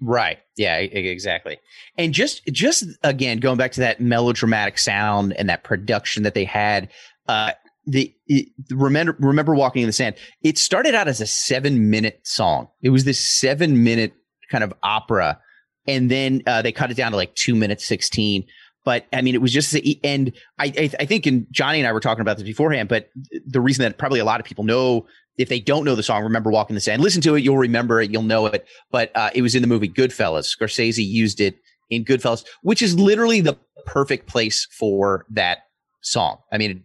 Right. 0.00 0.38
Yeah, 0.56 0.76
exactly. 0.76 1.58
And 1.96 2.12
just 2.12 2.44
just 2.46 2.84
again 3.02 3.38
going 3.38 3.56
back 3.56 3.72
to 3.72 3.80
that 3.80 4.00
melodramatic 4.00 4.78
sound 4.78 5.32
and 5.32 5.48
that 5.48 5.64
production 5.64 6.22
that 6.24 6.34
they 6.34 6.44
had 6.44 6.90
uh 7.28 7.52
the 7.86 8.14
it, 8.26 8.48
remember 8.70 9.16
remember 9.18 9.54
walking 9.54 9.82
in 9.82 9.86
the 9.86 9.92
sand 9.92 10.16
it 10.42 10.58
started 10.58 10.94
out 10.94 11.08
as 11.08 11.20
a 11.20 11.26
7 11.26 11.88
minute 11.88 12.20
song. 12.24 12.68
It 12.82 12.90
was 12.90 13.04
this 13.04 13.18
7 13.18 13.82
minute 13.82 14.12
kind 14.50 14.64
of 14.64 14.72
opera 14.82 15.38
and 15.86 16.10
then 16.10 16.42
uh, 16.46 16.62
they 16.62 16.72
cut 16.72 16.90
it 16.90 16.96
down 16.96 17.12
to 17.12 17.16
like 17.16 17.34
2 17.34 17.54
minutes 17.54 17.84
16 17.84 18.44
but 18.86 19.04
I 19.12 19.20
mean, 19.20 19.34
it 19.34 19.42
was 19.42 19.52
just 19.52 19.76
and 20.04 20.32
I, 20.60 20.66
I 20.78 20.90
I 21.00 21.06
think 21.06 21.26
and 21.26 21.44
Johnny 21.50 21.80
and 21.80 21.88
I 21.88 21.92
were 21.92 21.98
talking 21.98 22.20
about 22.20 22.36
this 22.36 22.46
beforehand. 22.46 22.88
But 22.88 23.10
the 23.44 23.60
reason 23.60 23.82
that 23.82 23.98
probably 23.98 24.20
a 24.20 24.24
lot 24.24 24.38
of 24.38 24.46
people 24.46 24.62
know 24.62 25.08
if 25.38 25.48
they 25.48 25.58
don't 25.58 25.84
know 25.84 25.96
the 25.96 26.04
song, 26.04 26.22
remember 26.22 26.52
"Walking 26.52 26.74
in 26.74 26.76
the 26.76 26.80
Sand," 26.80 27.02
listen 27.02 27.20
to 27.22 27.34
it, 27.34 27.42
you'll 27.42 27.58
remember 27.58 28.00
it, 28.00 28.12
you'll 28.12 28.22
know 28.22 28.46
it. 28.46 28.64
But 28.92 29.10
uh, 29.16 29.30
it 29.34 29.42
was 29.42 29.56
in 29.56 29.60
the 29.62 29.66
movie 29.66 29.88
Goodfellas. 29.88 30.56
Scorsese 30.56 31.04
used 31.04 31.40
it 31.40 31.56
in 31.90 32.04
Goodfellas, 32.04 32.44
which 32.62 32.80
is 32.80 32.96
literally 32.96 33.40
the 33.40 33.58
perfect 33.86 34.28
place 34.28 34.68
for 34.70 35.26
that 35.30 35.64
song. 36.02 36.38
I 36.52 36.58
mean, 36.58 36.84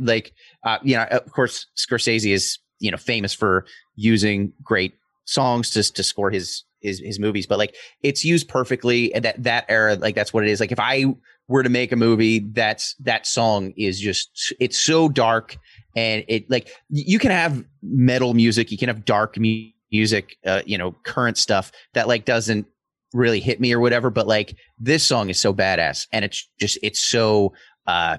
like 0.00 0.32
uh, 0.64 0.78
you 0.82 0.96
know, 0.96 1.04
of 1.04 1.30
course, 1.30 1.66
Scorsese 1.76 2.32
is 2.32 2.58
you 2.80 2.90
know 2.90 2.96
famous 2.96 3.32
for 3.32 3.66
using 3.94 4.52
great 4.64 4.94
songs 5.26 5.70
to 5.70 5.92
to 5.92 6.02
score 6.02 6.32
his 6.32 6.64
his 6.86 7.00
his 7.00 7.18
movies, 7.18 7.46
but 7.46 7.58
like 7.58 7.74
it's 8.02 8.24
used 8.24 8.48
perfectly. 8.48 9.12
And 9.14 9.24
that 9.24 9.42
that 9.42 9.66
era, 9.68 9.96
like 9.96 10.14
that's 10.14 10.32
what 10.32 10.44
it 10.44 10.50
is. 10.50 10.60
Like 10.60 10.72
if 10.72 10.80
I 10.80 11.04
were 11.48 11.62
to 11.62 11.68
make 11.68 11.92
a 11.92 11.96
movie, 11.96 12.38
that's 12.38 12.94
that 13.00 13.26
song 13.26 13.72
is 13.76 14.00
just 14.00 14.54
it's 14.60 14.78
so 14.78 15.08
dark 15.08 15.56
and 15.96 16.24
it 16.28 16.48
like 16.50 16.70
you 16.90 17.18
can 17.18 17.30
have 17.30 17.64
metal 17.82 18.34
music, 18.34 18.70
you 18.70 18.78
can 18.78 18.88
have 18.88 19.04
dark 19.04 19.38
mu- 19.38 19.70
music, 19.90 20.36
uh, 20.44 20.62
you 20.66 20.76
know, 20.76 20.92
current 21.04 21.38
stuff 21.38 21.72
that 21.94 22.06
like 22.06 22.24
doesn't 22.24 22.66
really 23.12 23.40
hit 23.40 23.60
me 23.60 23.72
or 23.72 23.80
whatever. 23.80 24.10
But 24.10 24.26
like 24.26 24.56
this 24.78 25.04
song 25.04 25.30
is 25.30 25.40
so 25.40 25.54
badass, 25.54 26.06
and 26.12 26.24
it's 26.24 26.48
just 26.60 26.78
it's 26.82 27.00
so 27.00 27.54
uh, 27.86 28.18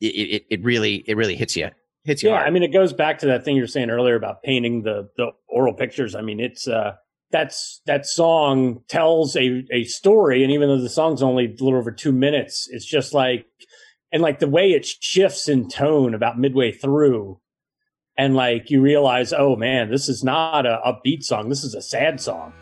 it 0.00 0.06
it, 0.06 0.46
it 0.50 0.62
really 0.62 1.04
it 1.06 1.16
really 1.16 1.34
hits 1.34 1.56
you 1.56 1.70
hits 2.04 2.22
you 2.22 2.28
Yeah, 2.28 2.36
hard. 2.36 2.46
I 2.46 2.50
mean, 2.50 2.62
it 2.62 2.72
goes 2.72 2.92
back 2.92 3.18
to 3.20 3.26
that 3.26 3.44
thing 3.44 3.56
you 3.56 3.62
were 3.62 3.68
saying 3.68 3.90
earlier 3.90 4.16
about 4.16 4.42
painting 4.42 4.82
the 4.82 5.08
the 5.16 5.30
aural 5.48 5.74
pictures. 5.74 6.14
I 6.14 6.20
mean, 6.20 6.40
it's 6.40 6.68
uh, 6.68 6.94
that's 7.34 7.82
that 7.86 8.06
song 8.06 8.80
tells 8.88 9.34
a 9.34 9.64
a 9.72 9.82
story, 9.84 10.44
and 10.44 10.52
even 10.52 10.68
though 10.68 10.80
the 10.80 10.88
song's 10.88 11.20
only 11.20 11.46
a 11.46 11.64
little 11.64 11.80
over 11.80 11.90
two 11.90 12.12
minutes, 12.12 12.68
it's 12.70 12.86
just 12.86 13.12
like 13.12 13.44
and 14.12 14.22
like 14.22 14.38
the 14.38 14.48
way 14.48 14.70
it 14.70 14.86
shifts 14.86 15.48
in 15.48 15.68
tone 15.68 16.14
about 16.14 16.38
midway 16.38 16.70
through, 16.70 17.40
and 18.16 18.36
like 18.36 18.70
you 18.70 18.80
realize, 18.80 19.32
oh 19.32 19.56
man, 19.56 19.90
this 19.90 20.08
is 20.08 20.22
not 20.22 20.64
a 20.64 20.80
upbeat 20.86 21.24
song. 21.24 21.48
This 21.48 21.64
is 21.64 21.74
a 21.74 21.82
sad 21.82 22.20
song. 22.20 22.52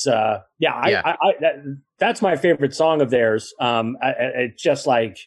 It's 0.00 0.06
uh 0.06 0.40
yeah, 0.58 0.72
I, 0.74 0.90
Yeah. 0.90 1.02
I, 1.04 1.10
I 1.10 1.32
that, 1.40 1.78
that's 1.98 2.22
my 2.22 2.36
favorite 2.36 2.74
song 2.74 3.00
of 3.00 3.10
theirs 3.10 3.52
um 3.60 3.96
I, 4.02 4.08
I- 4.08 4.12
it's 4.48 4.62
just 4.62 4.86
like 4.86 5.18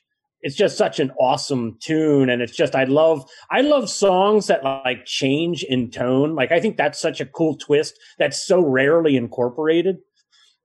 it's 0.41 0.55
just 0.55 0.77
such 0.77 0.99
an 0.99 1.11
awesome 1.19 1.77
tune 1.81 2.29
and 2.29 2.41
it's 2.41 2.55
just 2.55 2.75
i 2.75 2.83
love 2.83 3.23
i 3.49 3.61
love 3.61 3.89
songs 3.89 4.47
that 4.47 4.63
like 4.63 5.05
change 5.05 5.63
in 5.63 5.89
tone 5.91 6.35
like 6.35 6.51
i 6.51 6.59
think 6.59 6.75
that's 6.77 6.99
such 6.99 7.21
a 7.21 7.25
cool 7.25 7.55
twist 7.57 7.93
that's 8.17 8.45
so 8.45 8.59
rarely 8.61 9.15
incorporated 9.15 9.97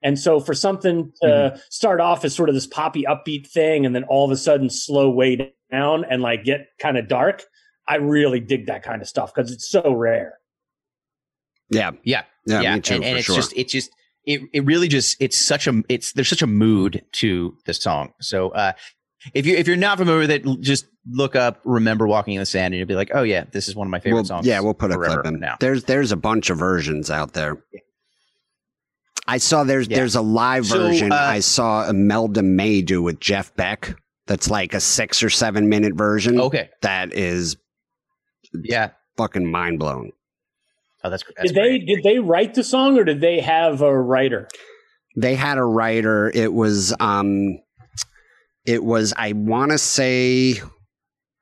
and 0.03 0.19
so 0.19 0.39
for 0.41 0.55
something 0.55 1.13
to 1.23 1.61
start 1.71 2.01
off 2.01 2.25
as 2.25 2.35
sort 2.35 2.49
of 2.49 2.55
this 2.55 2.67
poppy 2.67 3.05
upbeat 3.05 3.47
thing 3.49 3.85
and 3.87 3.95
then 3.95 4.05
all 4.05 4.25
of 4.25 4.31
a 4.31 4.37
sudden 4.37 4.71
slow 4.71 5.11
way 5.11 5.53
down 5.71 6.05
and 6.11 6.23
like 6.23 6.45
get 6.45 6.67
kind 6.81 6.97
of 6.99 7.07
dark 7.09 7.45
i 7.87 7.97
really 7.97 8.41
dig 8.41 8.67
that 8.67 8.83
kind 8.83 9.01
of 9.03 9.09
stuff 9.09 9.33
because 9.35 9.53
it's 9.53 9.69
so 9.69 9.93
rare 9.93 10.39
Yeah. 11.71 11.93
yeah, 12.03 12.23
Yeah, 12.47 12.63
yeah, 12.63 12.75
me 12.77 12.81
too, 12.81 12.95
and, 12.95 13.05
and 13.05 13.13
for 13.13 13.19
it's 13.19 13.27
sure. 13.27 13.37
just 13.37 13.53
it's 13.55 13.73
just 13.73 13.91
it 14.29 14.43
it 14.53 14.65
really 14.65 14.87
just 14.89 15.17
it's 15.21 15.37
such 15.41 15.67
a 15.67 15.83
it's 15.89 16.13
there's 16.13 16.29
such 16.29 16.43
a 16.43 16.47
mood 16.47 17.05
to 17.13 17.57
this 17.67 17.83
song. 17.83 18.13
So 18.21 18.51
uh, 18.51 18.73
if 19.35 19.47
you 19.47 19.57
if 19.57 19.67
you're 19.67 19.77
not 19.77 19.99
familiar 19.99 20.21
with 20.21 20.31
it, 20.31 20.45
just 20.61 20.87
look 21.11 21.35
up 21.35 21.61
"Remember 21.65 22.07
Walking 22.07 22.35
in 22.35 22.41
the 22.41 22.47
Sand" 22.47 22.75
and 22.75 22.79
you'll 22.79 22.87
be 22.87 22.95
like, 22.95 23.11
oh 23.15 23.23
yeah, 23.23 23.45
this 23.51 23.67
is 23.69 23.75
one 23.75 23.87
of 23.87 23.91
my 23.91 23.99
favorite 24.01 24.17
We'll- 24.19 24.25
songs. 24.27 24.47
Yeah, 24.47 24.61
we'll 24.61 24.75
put 24.75 24.93
a 24.93 24.97
clip 24.97 25.27
in. 25.27 25.41
now. 25.41 25.57
There's 25.59 25.85
there's 25.85 26.13
a 26.13 26.17
bunch 26.17 26.51
of 26.51 26.59
versions 26.59 27.11
out 27.11 27.33
there. 27.33 27.59
I 29.27 29.39
saw 29.39 29.65
there's 29.65 29.89
Yeah. 29.89 29.97
there's 29.97 30.15
a 30.15 30.23
live 30.23 30.67
So, 30.67 30.79
version 30.79 31.13
uh, 31.13 31.17
I 31.17 31.41
saw 31.41 31.89
Imelda 31.89 32.43
May 32.43 32.83
do 32.83 33.03
with 33.03 33.21
Jeff 33.21 33.55
Beck. 33.57 33.97
That's 34.27 34.51
like 34.51 34.75
a 34.75 34.81
six 34.81 35.23
or 35.23 35.31
seven 35.31 35.69
minute 35.69 35.95
version. 35.95 36.39
Okay, 36.41 36.69
That 36.83 37.13
is 37.15 37.57
yeah. 38.55 38.91
fucking 39.17 39.51
mind 39.51 39.79
blowing. 39.79 40.13
Oh, 41.09 41.11
that's, 41.11 41.25
that's 41.37 41.53
did 41.53 41.57
they 41.57 41.79
great. 41.79 41.87
did 41.87 42.03
they 42.05 42.19
write 42.19 42.55
the 42.55 42.63
song 42.65 42.99
or 42.99 43.05
did 43.05 43.21
they 43.21 43.41
have 43.41 43.81
a 43.83 43.99
writer 44.01 44.49
They 45.17 45.35
had 45.35 45.59
a 45.59 45.65
writer. 45.65 46.31
It 46.35 46.53
was 46.53 46.95
um 47.01 47.59
it 48.67 48.85
was 48.85 49.13
I 49.17 49.33
wanna 49.33 49.79
say 49.79 50.61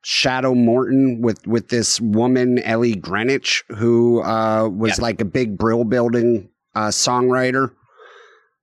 Shadow 0.03 0.53
Morton 0.55 1.21
with 1.21 1.45
with 1.45 1.67
this 1.69 1.99
woman 1.99 2.59
Ellie 2.59 2.95
Greenwich 2.95 3.63
who 3.77 4.21
uh 4.23 4.67
was 4.69 4.97
Yeah. 4.97 5.03
like 5.03 5.21
a 5.21 5.25
big 5.25 5.57
brill 5.57 5.83
building 5.83 6.49
uh 6.75 6.87
songwriter. 6.87 7.71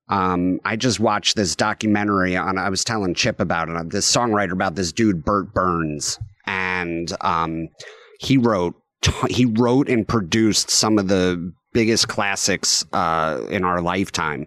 Um 0.08 0.60
I 0.64 0.76
just 0.76 1.00
watched 1.00 1.36
this 1.36 1.54
documentary 1.56 2.36
on 2.36 2.58
I 2.58 2.68
was 2.70 2.84
telling 2.84 3.14
Chip 3.14 3.40
about 3.40 3.68
it. 3.68 3.90
This 3.90 4.10
songwriter 4.10 4.52
about 4.52 4.74
this 4.74 4.92
dude 4.92 5.24
Bert 5.24 5.52
Berns 5.54 6.18
and 6.46 7.12
um 7.20 7.68
he 8.20 8.38
wrote 8.38 8.74
he 9.28 9.44
wrote 9.44 9.88
and 9.88 10.06
produced 10.06 10.70
some 10.70 10.98
of 10.98 11.08
the 11.08 11.52
biggest 11.72 12.08
classics 12.08 12.84
uh 12.92 13.44
in 13.50 13.64
our 13.64 13.80
lifetime 13.82 14.46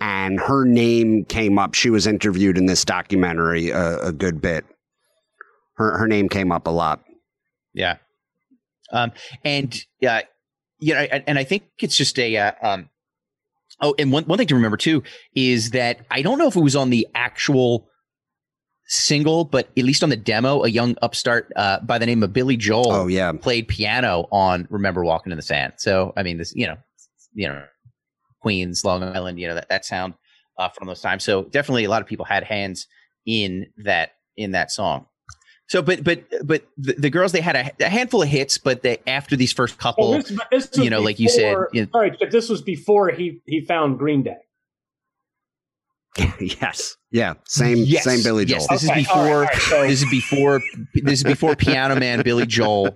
and 0.00 0.40
her 0.40 0.64
name 0.64 1.24
came 1.26 1.58
up. 1.58 1.74
She 1.74 1.90
was 1.90 2.06
interviewed 2.06 2.56
in 2.56 2.66
this 2.66 2.84
documentary 2.84 3.70
a, 3.70 3.98
a 4.06 4.12
good 4.12 4.40
bit. 4.40 4.64
Her 5.74 5.98
her 5.98 6.08
name 6.08 6.28
came 6.28 6.50
up 6.50 6.66
a 6.66 6.70
lot. 6.70 7.02
Yeah. 7.74 7.96
Um, 8.92 9.12
and 9.44 9.74
uh, 10.06 10.22
you 10.78 10.94
know, 10.94 11.00
and, 11.00 11.24
and 11.26 11.38
I 11.38 11.44
think 11.44 11.64
it's 11.78 11.96
just 11.96 12.18
a 12.18 12.36
uh, 12.36 12.52
um. 12.62 12.88
Oh, 13.82 13.94
and 13.98 14.12
one 14.12 14.24
one 14.24 14.38
thing 14.38 14.48
to 14.48 14.54
remember 14.54 14.76
too 14.76 15.02
is 15.34 15.70
that 15.70 16.04
I 16.10 16.22
don't 16.22 16.38
know 16.38 16.48
if 16.48 16.56
it 16.56 16.60
was 16.60 16.76
on 16.76 16.90
the 16.90 17.06
actual 17.14 17.88
single, 18.90 19.44
but 19.44 19.68
at 19.78 19.84
least 19.84 20.02
on 20.02 20.08
the 20.10 20.16
demo, 20.16 20.64
a 20.64 20.68
young 20.68 20.96
upstart 21.00 21.50
uh, 21.56 21.78
by 21.80 21.96
the 21.96 22.06
name 22.06 22.22
of 22.22 22.32
Billy 22.32 22.56
Joel 22.56 22.92
Oh 22.92 23.06
yeah, 23.06 23.32
played 23.32 23.68
piano 23.68 24.26
on 24.32 24.66
"Remember 24.68 25.04
Walking 25.04 25.30
in 25.32 25.36
the 25.36 25.42
Sand." 25.42 25.74
So 25.78 26.12
I 26.16 26.22
mean, 26.22 26.38
this 26.38 26.52
you 26.54 26.66
know, 26.66 26.76
you 27.32 27.48
know, 27.48 27.64
Queens, 28.42 28.84
Long 28.84 29.02
Island, 29.02 29.38
you 29.40 29.48
know 29.48 29.54
that 29.54 29.68
that 29.68 29.84
sound 29.84 30.14
uh, 30.58 30.68
from 30.68 30.88
those 30.88 31.00
times. 31.00 31.24
So 31.24 31.44
definitely, 31.44 31.84
a 31.84 31.90
lot 31.90 32.02
of 32.02 32.08
people 32.08 32.24
had 32.24 32.42
hands 32.44 32.86
in 33.24 33.66
that 33.78 34.10
in 34.36 34.50
that 34.52 34.70
song. 34.70 35.06
So, 35.68 35.82
but 35.82 36.02
but 36.02 36.24
but 36.44 36.64
the, 36.76 36.94
the 36.94 37.10
girls 37.10 37.30
they 37.30 37.40
had 37.40 37.54
a, 37.54 37.70
a 37.84 37.88
handful 37.88 38.22
of 38.22 38.28
hits, 38.28 38.58
but 38.58 38.82
they 38.82 38.98
after 39.06 39.36
these 39.36 39.52
first 39.52 39.78
couple, 39.78 40.10
Well, 40.10 40.18
this, 40.20 40.36
this 40.50 40.70
you 40.76 40.90
know, 40.90 41.00
like 41.00 41.20
you 41.20 41.28
said, 41.28 41.52
before- 41.52 41.70
you 41.72 41.82
know- 41.82 41.88
sorry, 41.92 42.16
but 42.18 42.32
this 42.32 42.48
was 42.48 42.60
before 42.60 43.10
he 43.10 43.40
he 43.46 43.64
found 43.64 43.98
Green 43.98 44.24
Day. 44.24 44.36
yes, 46.40 46.96
yeah, 47.10 47.34
same 47.46 47.78
Yes, 47.78 48.04
same 48.04 48.22
Billy 48.22 48.44
Joel. 48.44 48.58
yes, 48.60 48.68
this 48.68 48.82
is 48.84 48.90
Okay, 48.90 49.06
all 49.12 49.24
right, 49.24 49.24
before- 49.24 49.34
all 49.34 49.40
right, 49.42 49.56
so- 49.56 49.82
this 49.88 50.02
is 50.02 50.10
before 50.10 50.62
this 50.94 51.18
is 51.20 51.24
before 51.24 51.56
Piano 51.56 51.96
Man 51.98 52.22
Billy 52.22 52.46
Joel 52.46 52.94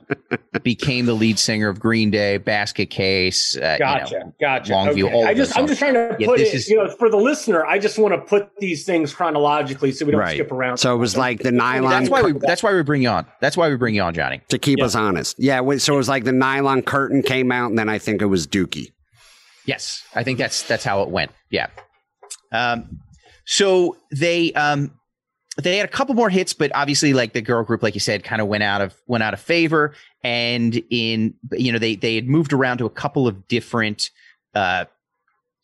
became 0.63 1.07
the 1.07 1.15
lead 1.15 1.39
singer 1.39 1.69
of 1.69 1.81
Green 1.81 2.11
Day, 2.11 2.37
Basket 2.39 2.87
Case. 2.91 3.57
Uh, 3.57 3.77
Gotcha, 3.79 4.13
You 4.15 4.19
know, 4.21 4.35
gotcha. 4.41 4.73
Longview, 4.73 5.05
okay. 5.07 5.13
all 5.15 5.27
I 5.27 5.35
just, 5.35 5.57
I'm 5.59 5.67
just 5.67 5.79
trying 5.81 5.95
to 5.95 6.17
Yeah, 6.19 6.27
put 6.29 6.39
this 6.39 6.51
it, 6.51 6.55
is- 6.55 6.69
you 6.69 6.77
know, 6.77 6.89
for 6.91 7.11
the 7.11 7.17
listener. 7.17 7.65
I 7.67 7.79
just 7.79 7.99
want 7.99 8.15
to 8.15 8.21
put 8.21 8.51
these 8.59 8.85
things 8.85 9.13
chronologically 9.15 9.93
so 9.93 10.07
we 10.07 10.13
don't 10.13 10.21
Right. 10.21 10.35
skip 10.37 10.53
around. 10.53 10.79
So 10.79 10.95
it 10.95 10.99
was 10.99 11.17
like 11.17 11.43
the 11.43 11.53
nylon 11.53 11.91
that's 11.91 12.11
why 12.11 12.23
we 12.23 12.33
that's 12.33 12.63
why 12.63 12.73
we 12.75 12.83
bring 12.83 13.03
you 13.03 13.09
on. 13.09 13.27
That's 13.41 13.57
why 13.57 13.69
we 13.69 13.77
bring 13.77 13.95
you 13.95 14.03
on, 14.03 14.15
Johnny. 14.15 14.41
to 14.49 14.59
keep 14.59 14.79
Yeah. 14.79 14.85
us 14.87 14.95
honest. 14.95 15.37
Yeah, 15.39 15.61
so 15.79 15.95
it 15.95 15.97
was 15.97 16.09
like 16.09 16.25
the 16.25 16.33
nylon 16.33 16.83
curtain 16.83 17.23
came 17.23 17.51
out, 17.53 17.71
and 17.71 17.79
then 17.79 17.89
I 17.89 17.99
think 17.99 18.23
it 18.23 18.27
was 18.27 18.47
Dookie. 18.47 18.93
Yes, 19.67 20.03
I 20.15 20.23
think 20.23 20.39
that's 20.39 20.63
that's 20.63 20.85
how 20.85 21.03
it 21.03 21.09
went. 21.09 21.31
Yeah. 21.51 21.69
Um, 22.53 23.01
so 23.45 23.97
they 24.11 24.53
um 24.53 24.93
they 25.57 25.77
had 25.77 25.89
a 25.89 25.93
couple 25.93 26.15
more 26.15 26.31
hits, 26.31 26.53
but 26.53 26.73
obviously, 26.75 27.13
like 27.13 27.33
the 27.33 27.41
girl 27.41 27.63
group, 27.63 27.83
like 27.83 27.95
you 27.95 28.01
said, 28.01 28.25
kind 28.25 28.43
of 28.43 28.49
went 28.49 28.65
out 28.65 28.81
of 28.81 28.95
went 29.07 29.23
out 29.23 29.35
of 29.35 29.41
favor. 29.41 29.95
And 30.23 30.83
in 30.91 31.35
you 31.53 31.73
know 31.73 31.79
they 31.79 31.95
they 31.97 32.15
had 32.17 32.29
moved 32.29 32.53
around 32.53 32.79
to 32.79 32.87
a 32.87 32.91
couple 32.91 33.29
of 33.29 33.47
different 33.47 34.11
uh 34.55 34.87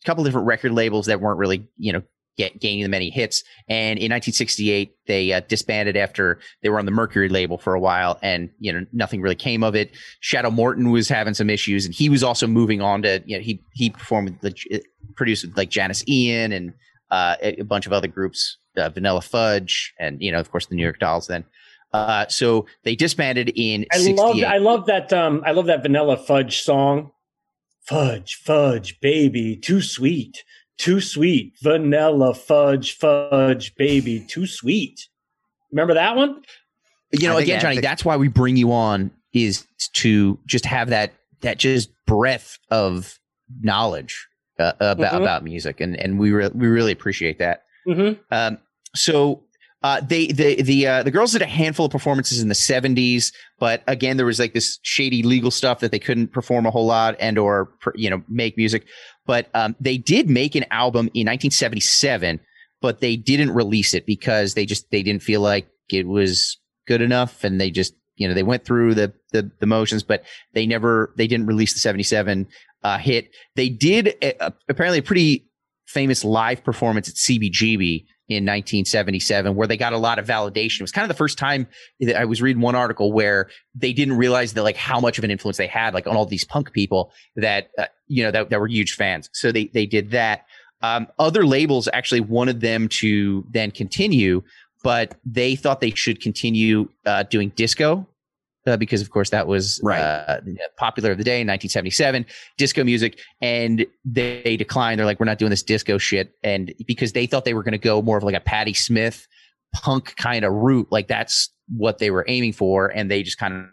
couple 0.05 0.23
different 0.23 0.47
record 0.47 0.71
labels 0.71 1.05
that 1.05 1.21
weren't 1.21 1.37
really 1.37 1.67
you 1.77 1.93
know 1.93 2.01
get 2.37 2.59
gaining 2.59 2.83
the 2.83 2.89
many 2.89 3.09
hits. 3.09 3.43
And 3.67 3.99
in 3.99 4.11
1968, 4.11 4.95
they 5.05 5.33
uh, 5.33 5.41
disbanded 5.41 5.97
after 5.97 6.39
they 6.63 6.69
were 6.69 6.79
on 6.79 6.85
the 6.85 6.91
Mercury 6.91 7.29
label 7.29 7.57
for 7.57 7.73
a 7.73 7.79
while, 7.79 8.17
and 8.21 8.49
you 8.59 8.71
know 8.71 8.85
nothing 8.93 9.21
really 9.21 9.35
came 9.35 9.63
of 9.63 9.75
it. 9.75 9.91
Shadow 10.21 10.51
Morton 10.51 10.91
was 10.91 11.09
having 11.09 11.33
some 11.33 11.49
issues, 11.49 11.85
and 11.85 11.93
he 11.93 12.09
was 12.09 12.23
also 12.23 12.47
moving 12.47 12.81
on 12.81 13.01
to 13.01 13.21
you 13.25 13.37
know 13.37 13.43
he 13.43 13.61
he 13.73 13.89
performed 13.89 14.37
with 14.41 14.55
the, 14.55 14.83
produced 15.15 15.45
with 15.45 15.57
like 15.57 15.69
Janis 15.69 16.07
Ian 16.07 16.51
and 16.51 16.73
uh, 17.11 17.35
a, 17.41 17.61
a 17.61 17.63
bunch 17.63 17.85
of 17.85 17.93
other 17.93 18.07
groups, 18.07 18.57
uh, 18.77 18.89
Vanilla 18.89 19.21
Fudge, 19.21 19.93
and 19.99 20.21
you 20.21 20.31
know 20.31 20.39
of 20.39 20.51
course 20.51 20.65
the 20.65 20.75
New 20.75 20.83
York 20.83 20.99
Dolls. 20.99 21.27
Then, 21.27 21.45
uh, 21.93 22.27
so 22.27 22.65
they 22.83 22.95
disbanded 22.95 23.51
in 23.55 23.85
I 23.91 23.97
love 24.11 24.43
I 24.43 24.57
love 24.57 24.85
that 24.87 25.13
um 25.13 25.43
I 25.45 25.51
love 25.51 25.67
that 25.67 25.83
Vanilla 25.83 26.17
Fudge 26.17 26.61
song. 26.61 27.11
Fudge, 27.83 28.35
fudge, 28.35 28.99
baby, 29.01 29.55
too 29.55 29.81
sweet, 29.81 30.43
too 30.77 31.01
sweet. 31.01 31.53
Vanilla 31.61 32.33
fudge, 32.33 32.95
fudge, 32.95 33.75
baby, 33.75 34.23
too 34.27 34.45
sweet. 34.45 35.07
Remember 35.71 35.95
that 35.95 36.15
one? 36.15 36.41
you 37.11 37.27
know 37.27 37.37
again 37.37 37.59
johnny 37.59 37.79
that's 37.79 38.05
why 38.05 38.15
we 38.17 38.27
bring 38.27 38.55
you 38.55 38.71
on 38.71 39.11
is 39.33 39.65
to 39.93 40.37
just 40.45 40.65
have 40.65 40.89
that 40.89 41.13
that 41.41 41.57
just 41.57 41.89
breadth 42.05 42.57
of 42.69 43.19
knowledge 43.61 44.27
uh, 44.61 44.73
about 44.79 45.13
Mhm. 45.13 45.21
about 45.21 45.43
music 45.43 45.81
and 45.81 45.95
and 45.95 46.19
we 46.19 46.31
re- 46.31 46.49
we 46.53 46.67
really 46.67 46.91
appreciate 46.91 47.39
that 47.39 47.63
Mm-hmm. 47.87 48.21
um 48.31 48.57
so 48.95 49.43
uh, 49.83 49.99
they 49.99 50.27
the 50.27 50.61
the 50.61 50.85
uh, 50.85 51.01
the 51.01 51.09
girls 51.09 51.31
did 51.31 51.41
a 51.41 51.47
handful 51.47 51.87
of 51.87 51.91
performances 51.91 52.39
in 52.39 52.49
the 52.49 52.53
70s, 52.53 53.33
but 53.57 53.81
again 53.87 54.15
there 54.17 54.27
was 54.27 54.37
like 54.37 54.53
this 54.53 54.77
shady 54.83 55.23
legal 55.23 55.49
stuff 55.49 55.79
that 55.79 55.89
they 55.91 55.97
couldn't 55.97 56.27
perform 56.31 56.67
a 56.67 56.69
whole 56.71 56.85
lot 56.85 57.15
and 57.19 57.39
or 57.39 57.71
you 57.95 58.07
know 58.07 58.21
make 58.29 58.55
music. 58.57 58.85
But 59.25 59.49
um, 59.55 59.75
they 59.79 59.97
did 59.97 60.29
make 60.29 60.53
an 60.53 60.65
album 60.69 61.09
in 61.15 61.25
1977, 61.25 62.39
but 62.79 62.99
they 62.99 63.15
didn't 63.15 63.51
release 63.55 63.95
it 63.95 64.05
because 64.05 64.53
they 64.53 64.67
just 64.67 64.85
they 64.91 65.01
didn't 65.01 65.23
feel 65.23 65.41
like 65.41 65.67
it 65.89 66.07
was 66.07 66.59
good 66.87 67.01
enough, 67.01 67.43
and 67.43 67.59
they 67.59 67.71
just 67.71 67.95
you 68.17 68.27
know 68.27 68.35
they 68.35 68.43
went 68.43 68.63
through 68.65 68.93
the 68.93 69.11
the, 69.31 69.49
the 69.59 69.65
motions, 69.65 70.03
but 70.03 70.23
they 70.53 70.67
never 70.67 71.11
they 71.17 71.25
didn't 71.25 71.47
release 71.47 71.73
the 71.73 71.79
77 71.79 72.45
uh, 72.83 72.97
hit. 72.97 73.29
They 73.55 73.69
did 73.69 74.15
uh, 74.39 74.51
apparently 74.69 74.99
a 74.99 75.03
pretty 75.03 75.47
famous 75.87 76.23
live 76.23 76.63
performance 76.63 77.09
at 77.09 77.15
CBGB 77.15 78.05
in 78.29 78.45
1977 78.45 79.55
where 79.55 79.67
they 79.67 79.75
got 79.75 79.91
a 79.93 79.97
lot 79.97 80.17
of 80.17 80.25
validation. 80.25 80.79
It 80.79 80.83
was 80.83 80.91
kind 80.91 81.03
of 81.03 81.09
the 81.09 81.17
first 81.17 81.37
time 81.37 81.67
that 81.99 82.15
I 82.15 82.25
was 82.25 82.41
reading 82.41 82.61
one 82.61 82.75
article 82.75 83.11
where 83.11 83.49
they 83.75 83.91
didn't 83.91 84.17
realize 84.17 84.53
that 84.53 84.63
like 84.63 84.77
how 84.77 84.99
much 85.01 85.17
of 85.17 85.23
an 85.23 85.31
influence 85.31 85.57
they 85.57 85.67
had 85.67 85.93
like 85.93 86.07
on 86.07 86.15
all 86.15 86.25
these 86.25 86.45
punk 86.45 86.71
people 86.71 87.11
that 87.35 87.71
uh, 87.77 87.87
you 88.07 88.23
know 88.23 88.31
that, 88.31 88.49
that 88.49 88.59
were 88.59 88.67
huge 88.67 88.93
fans. 88.93 89.29
So 89.33 89.51
they 89.51 89.65
they 89.73 89.85
did 89.85 90.11
that. 90.11 90.45
Um, 90.81 91.07
other 91.19 91.45
labels 91.45 91.87
actually 91.93 92.21
wanted 92.21 92.61
them 92.61 92.87
to 92.99 93.45
then 93.51 93.69
continue, 93.69 94.41
but 94.83 95.15
they 95.25 95.55
thought 95.55 95.81
they 95.81 95.91
should 95.91 96.21
continue 96.21 96.89
uh, 97.05 97.23
doing 97.23 97.49
disco 97.55 98.07
uh, 98.67 98.77
because, 98.77 99.01
of 99.01 99.09
course, 99.09 99.29
that 99.31 99.47
was 99.47 99.79
Right. 99.83 99.99
uh, 99.99 100.41
popular 100.77 101.11
of 101.11 101.17
the 101.17 101.23
day 101.23 101.41
in 101.41 101.47
1977, 101.47 102.25
disco 102.57 102.83
music, 102.83 103.19
and 103.41 103.85
they, 104.05 104.57
declined. 104.57 104.99
They're 104.99 105.05
like, 105.05 105.19
we're 105.19 105.25
not 105.25 105.39
doing 105.39 105.49
this 105.49 105.63
disco 105.63 105.97
shit, 105.97 106.33
and 106.43 106.73
because 106.85 107.13
they 107.13 107.25
thought 107.25 107.45
they 107.45 107.53
were 107.53 107.63
going 107.63 107.71
to 107.73 107.77
go 107.77 108.01
more 108.01 108.17
of 108.17 108.23
like 108.23 108.35
a 108.35 108.39
Patti 108.39 108.73
Smith 108.73 109.27
punk 109.73 110.15
kind 110.17 110.43
of 110.45 110.53
route, 110.53 110.87
like 110.91 111.07
that's 111.07 111.49
what 111.69 111.97
they 111.99 112.11
were 112.11 112.25
aiming 112.27 112.53
for, 112.53 112.87
and 112.87 113.09
they 113.09 113.23
just 113.23 113.37
kind 113.37 113.53
of 113.53 113.65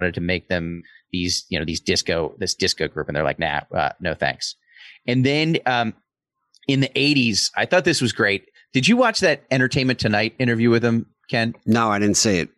wanted 0.00 0.14
to 0.14 0.20
make 0.20 0.48
them 0.48 0.82
these, 1.12 1.46
you 1.48 1.58
know, 1.58 1.64
these 1.64 1.80
disco, 1.80 2.34
this 2.38 2.54
disco 2.54 2.88
group, 2.88 3.08
and 3.08 3.16
they're 3.16 3.24
like, 3.24 3.38
nah, 3.38 3.60
uh, 3.74 3.90
no 4.00 4.14
thanks. 4.14 4.56
And 5.06 5.24
then 5.24 5.58
um, 5.66 5.94
in 6.66 6.80
the 6.80 6.88
80s, 6.88 7.50
I 7.56 7.66
thought 7.66 7.84
this 7.84 8.00
was 8.00 8.12
great. 8.12 8.48
Did 8.72 8.88
you 8.88 8.96
watch 8.96 9.20
that 9.20 9.44
Entertainment 9.50 9.98
Tonight 9.98 10.34
interview 10.38 10.70
with 10.70 10.82
them 10.82 11.06
Ken? 11.30 11.54
No, 11.64 11.90
I 11.90 11.98
didn't 11.98 12.16
see 12.16 12.38
it. 12.38 12.48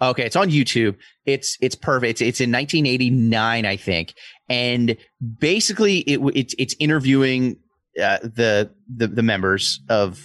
Okay, 0.00 0.24
it's 0.24 0.36
on 0.36 0.50
YouTube. 0.50 0.96
It's 1.24 1.56
it's 1.60 1.74
perfect. 1.74 2.20
It's, 2.20 2.20
it's 2.20 2.40
in 2.40 2.52
1989, 2.52 3.64
I 3.64 3.76
think, 3.76 4.14
and 4.48 4.96
basically 5.38 5.98
it 6.00 6.20
it's 6.34 6.54
it's 6.58 6.74
interviewing 6.78 7.56
uh, 8.02 8.18
the, 8.22 8.70
the 8.94 9.08
the 9.08 9.22
members 9.22 9.80
of 9.88 10.22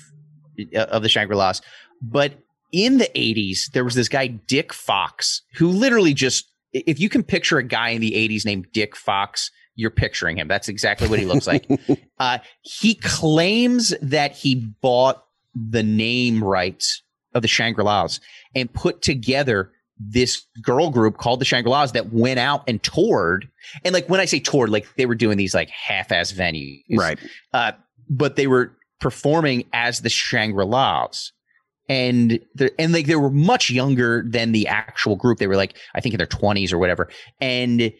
uh, 0.75 0.79
of 0.79 1.03
the 1.03 1.09
Shangri 1.09 1.35
Las. 1.35 1.61
But 2.01 2.33
in 2.71 2.97
the 2.97 3.09
80s, 3.15 3.71
there 3.71 3.83
was 3.83 3.95
this 3.95 4.09
guy 4.09 4.27
Dick 4.27 4.73
Fox 4.73 5.41
who 5.55 5.67
literally 5.69 6.13
just 6.13 6.51
if 6.73 6.99
you 6.99 7.09
can 7.09 7.23
picture 7.23 7.57
a 7.57 7.63
guy 7.63 7.89
in 7.89 8.01
the 8.01 8.11
80s 8.11 8.45
named 8.45 8.67
Dick 8.73 8.95
Fox, 8.95 9.51
you're 9.75 9.91
picturing 9.91 10.37
him. 10.37 10.47
That's 10.47 10.69
exactly 10.69 11.07
what 11.07 11.19
he 11.19 11.25
looks 11.25 11.47
like. 11.47 11.67
uh, 12.19 12.39
he 12.61 12.95
claims 12.95 13.93
that 14.01 14.33
he 14.33 14.55
bought 14.81 15.23
the 15.53 15.83
name 15.83 16.43
rights 16.43 17.03
of 17.33 17.41
the 17.41 17.47
Shangri 17.47 17.83
Las 17.83 18.19
and 18.55 18.71
put 18.71 19.01
together 19.01 19.71
this 19.99 20.45
girl 20.61 20.89
group 20.89 21.17
called 21.17 21.39
the 21.39 21.45
Shangri 21.45 21.69
Las 21.69 21.91
that 21.91 22.11
went 22.11 22.39
out 22.39 22.63
and 22.67 22.81
toured. 22.81 23.47
And 23.83 23.93
like 23.93 24.09
when 24.09 24.19
I 24.19 24.25
say 24.25 24.39
toured, 24.39 24.69
like 24.69 24.87
they 24.95 25.05
were 25.05 25.15
doing 25.15 25.37
these 25.37 25.53
like 25.53 25.69
half 25.69 26.11
ass 26.11 26.31
venues. 26.31 26.81
Right. 26.89 27.19
Uh, 27.53 27.73
but 28.09 28.35
they 28.35 28.47
were 28.47 28.75
performing 28.99 29.65
as 29.73 30.01
the 30.01 30.09
Shangri 30.09 30.65
Las. 30.65 31.31
And 31.87 32.39
the, 32.55 32.71
and 32.79 32.93
like 32.93 33.07
they 33.07 33.15
were 33.15 33.29
much 33.29 33.69
younger 33.69 34.23
than 34.25 34.53
the 34.53 34.67
actual 34.67 35.15
group. 35.15 35.39
They 35.39 35.47
were 35.47 35.57
like, 35.57 35.75
I 35.93 35.99
think 35.99 36.13
in 36.13 36.17
their 36.17 36.27
20s 36.27 36.71
or 36.71 36.77
whatever. 36.77 37.09
And 37.39 37.91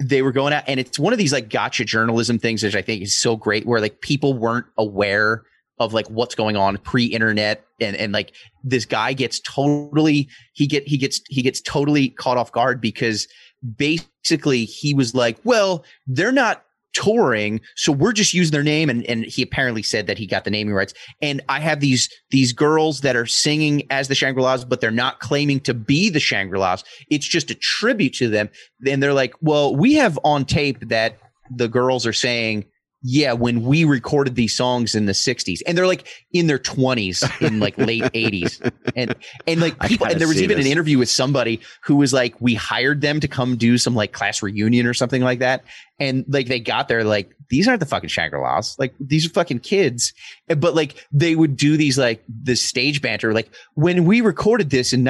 they 0.00 0.22
were 0.22 0.32
going 0.32 0.52
out 0.52 0.62
and 0.66 0.78
it's 0.78 0.98
one 0.98 1.12
of 1.12 1.18
these 1.18 1.32
like 1.32 1.50
gotcha 1.50 1.84
journalism 1.84 2.38
things 2.38 2.62
which 2.62 2.76
i 2.76 2.82
think 2.82 3.02
is 3.02 3.18
so 3.18 3.36
great 3.36 3.66
where 3.66 3.80
like 3.80 4.00
people 4.00 4.32
weren't 4.32 4.66
aware 4.76 5.42
of 5.80 5.92
like 5.92 6.06
what's 6.08 6.34
going 6.34 6.56
on 6.56 6.76
pre-internet 6.78 7.64
and 7.80 7.96
and 7.96 8.12
like 8.12 8.32
this 8.64 8.84
guy 8.84 9.12
gets 9.12 9.40
totally 9.40 10.28
he 10.52 10.66
get 10.66 10.86
he 10.86 10.96
gets 10.96 11.20
he 11.28 11.42
gets 11.42 11.60
totally 11.60 12.10
caught 12.10 12.36
off 12.36 12.52
guard 12.52 12.80
because 12.80 13.28
basically 13.76 14.64
he 14.64 14.94
was 14.94 15.14
like 15.14 15.38
well 15.44 15.84
they're 16.06 16.32
not 16.32 16.64
touring 16.94 17.60
so 17.76 17.92
we're 17.92 18.12
just 18.12 18.34
using 18.34 18.50
their 18.50 18.62
name 18.62 18.90
and 18.90 19.04
and 19.04 19.24
he 19.24 19.42
apparently 19.42 19.82
said 19.82 20.06
that 20.06 20.18
he 20.18 20.26
got 20.26 20.44
the 20.44 20.50
naming 20.50 20.74
rights. 20.74 20.94
And 21.22 21.40
i 21.48 21.60
have 21.60 21.80
these 21.80 22.08
these 22.30 22.52
girls 22.52 23.02
that 23.02 23.14
are 23.14 23.26
singing 23.26 23.86
as 23.90 24.08
the 24.08 24.14
shangri-las 24.14 24.64
but 24.64 24.80
they're 24.80 24.90
not 24.90 25.20
claiming 25.20 25.60
to 25.60 25.74
be 25.74 26.10
the 26.10 26.20
shangri-las. 26.20 26.82
It's 27.10 27.26
just 27.26 27.50
a 27.50 27.54
tribute 27.54 28.14
to 28.14 28.28
them. 28.28 28.48
And 28.86 29.02
they're 29.02 29.14
like 29.14 29.34
well 29.40 29.76
we 29.76 29.94
have 29.94 30.18
on 30.24 30.44
tape 30.44 30.88
that 30.88 31.18
the 31.54 31.68
girls 31.68 32.06
are 32.06 32.12
saying 32.12 32.64
yeah 33.02 33.32
when 33.32 33.62
we 33.62 33.84
recorded 33.84 34.34
these 34.34 34.54
songs 34.54 34.94
in 34.94 35.06
the 35.06 35.12
60s 35.12 35.60
and 35.66 35.78
they're 35.78 35.86
like 35.86 36.06
in 36.32 36.46
their 36.46 36.58
20s 36.58 37.46
in 37.46 37.60
like 37.60 37.76
late 37.78 38.02
80s 38.04 38.72
and 38.96 39.14
and 39.46 39.60
like 39.60 39.78
people 39.80 40.06
and 40.06 40.20
there 40.20 40.28
was 40.28 40.42
even 40.42 40.56
this. 40.56 40.66
an 40.66 40.72
interview 40.72 40.98
with 40.98 41.08
somebody 41.08 41.60
who 41.82 41.96
was 41.96 42.12
like 42.12 42.40
we 42.40 42.54
hired 42.54 43.00
them 43.00 43.20
to 43.20 43.28
come 43.28 43.56
do 43.56 43.78
some 43.78 43.94
like 43.94 44.12
class 44.12 44.42
reunion 44.42 44.86
or 44.86 44.94
something 44.94 45.22
like 45.22 45.38
that. 45.38 45.64
And 45.98 46.24
like 46.28 46.46
they 46.46 46.60
got 46.60 46.88
there 46.88 47.04
like 47.04 47.34
these 47.48 47.66
aren't 47.66 47.80
the 47.80 47.86
fucking 47.86 48.08
shangri-las. 48.08 48.78
Like 48.78 48.94
these 49.00 49.26
are 49.26 49.30
fucking 49.30 49.60
kids. 49.60 50.12
But 50.46 50.74
like 50.74 51.06
they 51.12 51.34
would 51.34 51.56
do 51.56 51.76
these 51.76 51.98
like 51.98 52.22
the 52.28 52.56
stage 52.56 53.02
banter. 53.02 53.32
Like 53.32 53.50
when 53.74 54.04
we 54.04 54.20
recorded 54.20 54.70
this 54.70 54.92
in 54.92 55.04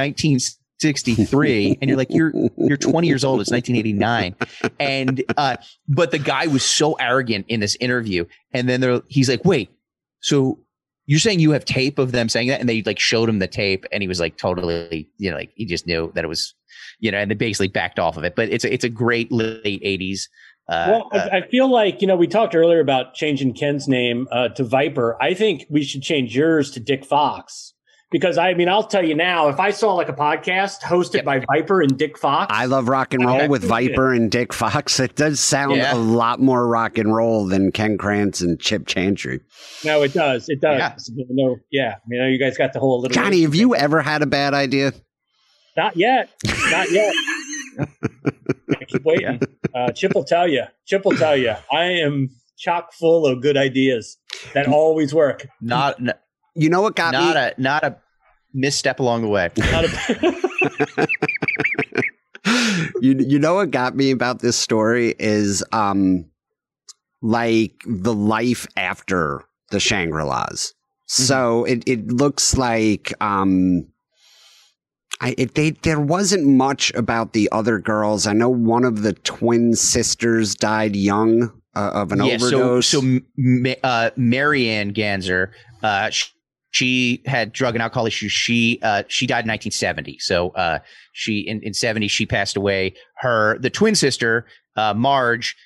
1963 0.81 1.79
and 1.81 1.89
you're 1.89 1.97
like 1.97 2.11
you're 2.11 2.33
you're 2.57 2.77
20 2.77 3.07
years 3.09 3.25
old 3.25 3.41
it's 3.41 3.51
1989 3.51 4.37
and 4.79 5.25
uh 5.37 5.57
but 5.89 6.13
the 6.13 6.19
guy 6.19 6.47
was 6.47 6.65
so 6.65 6.93
arrogant 6.95 7.45
in 7.49 7.59
this 7.59 7.77
interview 7.81 8.25
and 8.53 8.69
then 8.69 8.81
they're 8.81 9.03
he's 9.09 9.29
like 9.29 9.45
wait 9.45 9.71
so 10.21 10.59
you're 11.09 11.19
saying 11.19 11.41
you 11.41 11.53
have 11.53 11.65
tape 11.65 11.99
of 11.99 12.13
them 12.13 12.29
saying 12.29 12.49
that? 12.49 12.61
And 12.61 12.69
they 12.69 12.83
like 12.83 12.99
showed 12.99 13.31
him 13.31 13.39
the 13.39 13.49
tape 13.49 13.87
and 13.91 14.03
he 14.03 14.09
was 14.09 14.21
like 14.21 14.37
totally 14.37 15.11
you 15.17 15.31
know 15.31 15.39
like 15.39 15.51
he 15.57 15.65
just 15.65 15.87
knew 15.87 16.13
that 16.15 16.23
it 16.23 16.29
was 16.29 16.55
you 17.01 17.11
know 17.11 17.19
and 17.19 17.31
they 17.31 17.35
basically 17.35 17.69
backed 17.69 17.99
off 17.99 18.17
of 18.17 18.25
it. 18.25 18.37
But 18.37 18.51
it's 18.51 18.65
a, 18.65 18.73
it's 18.73 18.85
a 18.85 18.89
great 18.89 19.33
late 19.33 19.83
80s 19.83 20.29
uh, 20.69 20.87
well, 20.91 21.09
uh, 21.13 21.29
I, 21.33 21.39
I 21.39 21.49
feel 21.49 21.71
like 21.71 22.03
you 22.03 22.07
know 22.07 22.15
we 22.15 22.27
talked 22.27 22.55
earlier 22.55 22.81
about 22.81 23.15
changing 23.15 23.55
Ken's 23.55 23.89
name 23.89 24.29
uh, 24.31 24.49
to 24.51 24.65
Viper. 24.65 25.17
I 25.19 25.33
think 25.33 25.65
we 25.71 25.83
should 25.83 26.03
change 26.03 26.37
yours 26.37 26.71
to 26.73 26.81
Dick 26.81 27.07
Fox 27.07 27.73
because 28.11 28.39
I 28.39 28.55
mean 28.55 28.69
I'll 28.69 28.87
tell 28.87 29.05
you 29.05 29.15
now 29.15 29.49
if 29.49 29.61
I 29.61 29.71
saw 29.71 29.95
like 29.95 30.09
a 30.09 30.13
podcast 30.15 30.81
hosted 30.83 31.15
Yep. 31.17 31.25
by 31.25 31.39
Viper 31.41 31.83
and 31.83 31.97
Dick 31.99 32.17
Fox, 32.19 32.53
I 32.55 32.65
love 32.67 32.89
rock 32.89 33.13
and 33.15 33.25
roll 33.27 33.49
with 33.49 33.65
Viper 33.65 34.13
and 34.13 34.31
Dick 34.31 34.53
Fox. 34.53 34.99
It 35.09 35.17
does 35.17 35.41
sound 35.41 35.77
Yeah. 35.77 35.95
a 35.95 35.97
lot 35.97 36.41
more 36.41 36.67
rock 36.67 36.99
and 36.99 37.15
roll 37.15 37.47
than 37.47 37.71
Ken 37.73 37.99
Krantz 37.99 38.41
and 38.41 38.59
Chip 38.61 38.87
Chantry. 38.87 39.41
no, 39.85 40.03
it 40.03 40.13
does, 40.13 40.49
it 40.49 40.61
does. 40.61 41.11
Yeah. 41.15 41.25
No, 41.31 41.57
yeah, 41.71 41.95
you 42.09 42.19
know 42.19 42.27
you 42.27 42.39
guys 42.39 42.57
got 42.57 42.73
the 42.73 42.81
whole 42.81 43.01
little 43.01 43.15
Johnny, 43.15 43.43
have 43.43 43.55
you 43.55 43.75
ever 43.75 44.01
had 44.03 44.23
a 44.23 44.27
bad 44.27 44.55
idea? 44.55 44.93
Not 45.77 45.97
yet, 45.97 46.31
not 46.71 46.91
yet. 46.91 47.15
I 47.79 48.85
keep 48.87 49.05
waiting. 49.05 49.41
Uh, 49.75 49.93
Chip 49.93 50.15
will 50.15 50.25
tell 50.25 50.49
you. 50.49 50.65
Chip 50.87 51.05
will 51.05 51.17
tell 51.17 51.37
you. 51.37 51.55
I 51.73 51.85
am 51.85 52.29
chock 52.59 52.93
full 52.93 53.27
of 53.27 53.41
good 53.41 53.57
ideas 53.57 54.17
that 54.55 54.67
always 54.67 55.15
work. 55.15 55.47
not 55.61 56.01
n- 56.01 56.13
You 56.59 56.69
know 56.69 56.83
what 56.83 56.97
got 56.97 57.13
not 57.13 57.37
me? 57.37 57.41
a 57.41 57.55
not 57.57 57.85
a 57.85 57.97
misstep 58.53 58.99
along 58.99 59.23
the 59.23 59.29
way 59.29 59.49
Not 59.57 59.85
a- 59.85 61.09
you 63.01 63.15
you 63.19 63.39
know 63.39 63.55
what 63.55 63.71
got 63.71 63.95
me 63.95 64.11
about 64.11 64.41
this 64.41 64.57
story 64.57 65.15
is 65.19 65.63
um 65.73 66.25
like 67.23 67.75
the 67.87 68.13
life 68.13 68.67
after 68.77 69.43
the 69.71 69.81
Shangri-Las. 69.81 70.73
Mm-hmm. 70.73 71.23
So 71.23 71.65
it, 71.65 71.85
it 71.87 72.09
looks 72.09 72.57
like 72.57 73.15
um 73.21 73.87
I 75.21 75.35
it, 75.39 75.55
they 75.55 75.71
there 75.71 76.01
wasn't 76.01 76.47
much 76.47 76.93
about 76.95 77.35
the 77.35 77.49
other 77.53 77.79
girls. 77.79 78.27
I 78.27 78.33
know 78.33 78.49
one 78.49 78.85
of 78.85 79.03
the 79.03 79.13
twin 79.13 79.75
sisters 79.75 80.55
died 80.55 80.97
young 80.97 81.53
uh, 81.75 81.91
of 81.95 82.13
an 82.13 82.25
yeah, 82.25 82.35
overdose. 82.35 82.87
So, 82.89 83.01
so 83.01 83.75
uh, 83.85 84.11
Mary 84.17 84.69
Ann 84.69 84.93
Ganser, 84.93 85.51
uh, 85.83 86.11
sh- 86.11 86.33
she 86.71 87.23
had 87.27 87.53
drug 87.53 87.75
and 87.75 87.83
alcohol 87.83 88.07
issues. 88.07 88.33
She 88.33 88.79
uh, 88.83 89.05
she 89.09 89.27
died 89.27 89.45
in 89.45 89.49
1970. 89.49 90.19
So 90.21 90.51
uh, 90.51 90.81
she 91.13 91.41
in, 91.41 91.63
in 91.63 91.75
70 91.75 92.09
she 92.09 92.27
passed 92.27 92.57
away. 92.57 92.95
Her 93.17 93.59
the 93.59 93.71
twin 93.71 93.95
sister 93.95 94.47
uh, 94.77 94.95
Marge. 94.95 95.57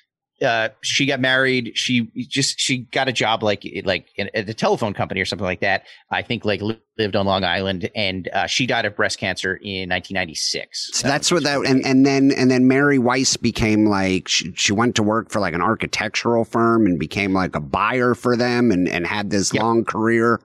Uh, 0.41 0.67
she 0.81 1.05
got 1.05 1.21
married. 1.21 1.71
She 1.75 2.11
just 2.27 2.59
she 2.59 2.79
got 2.79 3.07
a 3.07 3.13
job 3.13 3.43
like 3.43 3.63
like 3.85 4.07
in, 4.17 4.29
at 4.33 4.49
a 4.49 4.53
telephone 4.53 4.93
company 4.93 5.21
or 5.21 5.25
something 5.25 5.45
like 5.45 5.61
that. 5.61 5.85
I 6.11 6.21
think 6.21 6.43
like 6.43 6.61
li- 6.61 6.81
lived 6.97 7.15
on 7.15 7.25
Long 7.25 7.45
Island, 7.45 7.89
and 7.95 8.27
uh, 8.33 8.47
she 8.47 8.65
died 8.65 8.85
of 8.85 8.93
breast 8.95 9.19
cancer 9.19 9.55
in 9.55 9.89
1996. 9.89 10.89
So 10.99 11.07
that's 11.07 11.31
what 11.31 11.43
that 11.43 11.65
and, 11.65 11.85
and 11.85 12.05
then 12.05 12.31
and 12.35 12.51
then 12.51 12.67
Mary 12.67 12.99
Weiss 12.99 13.37
became 13.37 13.85
like 13.85 14.27
she, 14.27 14.51
she 14.55 14.73
went 14.73 14.95
to 14.95 15.03
work 15.03 15.31
for 15.31 15.39
like 15.39 15.53
an 15.53 15.61
architectural 15.61 16.43
firm 16.43 16.87
and 16.87 16.99
became 16.99 17.31
like 17.33 17.55
a 17.55 17.61
buyer 17.61 18.13
for 18.13 18.35
them 18.35 18.71
and 18.71 18.89
and 18.89 19.07
had 19.07 19.29
this 19.29 19.53
Yep. 19.53 19.63
long 19.63 19.85
career. 19.85 20.41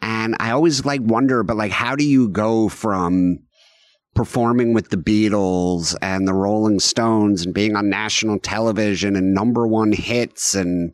And 0.00 0.36
I 0.38 0.50
always 0.50 0.84
like 0.84 1.00
wonder, 1.02 1.42
but 1.42 1.56
like 1.56 1.72
how 1.72 1.96
do 1.96 2.04
you 2.04 2.28
go 2.28 2.68
from 2.68 3.38
performing 4.14 4.72
with 4.72 4.90
the 4.90 4.96
Beatles 4.96 5.96
and 6.00 6.26
the 6.26 6.34
Rolling 6.34 6.80
Stones 6.80 7.44
and 7.44 7.54
being 7.54 7.76
on 7.76 7.88
national 7.88 8.38
television 8.38 9.16
and 9.16 9.34
number 9.34 9.66
one 9.66 9.92
hits 9.92 10.54
and 10.54 10.92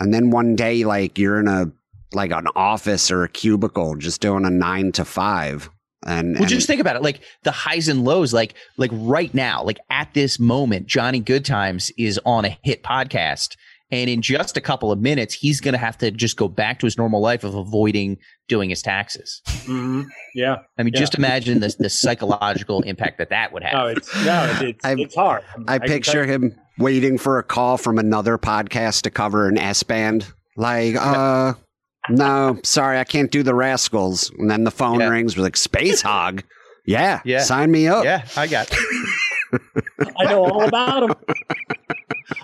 and 0.00 0.12
then 0.12 0.30
one 0.30 0.56
day 0.56 0.84
like 0.84 1.18
you're 1.18 1.38
in 1.38 1.46
a 1.46 1.70
like 2.12 2.32
an 2.32 2.48
office 2.56 3.10
or 3.10 3.24
a 3.24 3.28
cubicle 3.28 3.96
just 3.96 4.20
doing 4.20 4.44
a 4.44 4.50
nine 4.50 4.92
to 4.92 5.04
five. 5.04 5.70
And, 6.06 6.34
Well, 6.34 6.42
and 6.42 6.50
just 6.50 6.66
think 6.66 6.80
about 6.80 6.96
it. 6.96 7.02
Like 7.02 7.20
the 7.44 7.50
highs 7.50 7.88
and 7.88 8.04
lows, 8.04 8.32
like 8.32 8.54
like 8.76 8.90
right 8.92 9.32
now, 9.32 9.62
like 9.62 9.78
at 9.90 10.12
this 10.12 10.38
moment, 10.38 10.86
Johnny 10.86 11.20
Goodtimes 11.20 11.90
is 11.96 12.20
on 12.26 12.44
a 12.44 12.58
hit 12.62 12.82
podcast. 12.82 13.56
And 13.90 14.08
in 14.10 14.22
just 14.22 14.56
a 14.56 14.60
couple 14.60 14.90
of 14.90 14.98
minutes, 14.98 15.34
he's 15.34 15.60
going 15.60 15.72
to 15.72 15.78
have 15.78 15.96
to 15.98 16.10
just 16.10 16.36
go 16.36 16.48
back 16.48 16.78
to 16.80 16.86
his 16.86 16.96
normal 16.98 17.20
life 17.20 17.44
of 17.44 17.54
avoiding 17.54 18.16
doing 18.48 18.70
his 18.70 18.82
taxes. 18.82 19.40
Mhm. 19.66 20.06
Yeah. 20.34 20.56
I 20.78 20.82
mean, 20.82 20.94
Yeah. 20.94 21.00
just 21.00 21.14
imagine 21.14 21.60
the, 21.60 21.74
the 21.78 21.90
psychological 21.90 22.82
impact 22.82 23.18
that 23.18 23.30
that 23.30 23.52
would 23.52 23.62
have. 23.62 23.72
No, 23.74 23.86
it's 23.86 24.14
no, 24.24 24.58
it's, 24.62 24.84
I'm- 24.84 24.98
it's 25.00 25.14
hard. 25.14 25.42
I 25.68 25.78
can 25.78 25.88
picture 25.88 26.12
tell 26.12 26.26
you- 26.26 26.32
him 26.48 26.56
waiting 26.78 27.18
for 27.18 27.38
a 27.38 27.42
call 27.42 27.76
from 27.76 27.98
another 27.98 28.36
podcast 28.38 29.02
to 29.02 29.10
cover 29.10 29.48
an 29.48 29.58
S 29.58 29.82
band. 29.82 30.26
Like, 30.56 30.96
uh, 30.96 31.54
no, 32.08 32.58
sorry, 32.64 32.98
I 32.98 33.04
can't 33.04 33.30
do 33.30 33.42
the 33.42 33.54
Rascals. 33.54 34.30
And 34.38 34.50
then 34.50 34.64
the 34.64 34.70
phone 34.70 35.00
Yeah. 35.00 35.08
rings 35.08 35.36
with 35.36 35.44
like 35.44 35.54
Spacehog. 35.54 36.42
Yeah, 36.86 37.20
Yeah. 37.24 37.42
sign 37.42 37.70
me 37.70 37.86
up. 37.86 38.04
Yeah, 38.04 38.24
I 38.36 38.46
got. 38.46 38.70
I 40.18 40.24
know 40.24 40.44
all 40.44 40.64
about 40.64 41.02
him. 41.04 41.14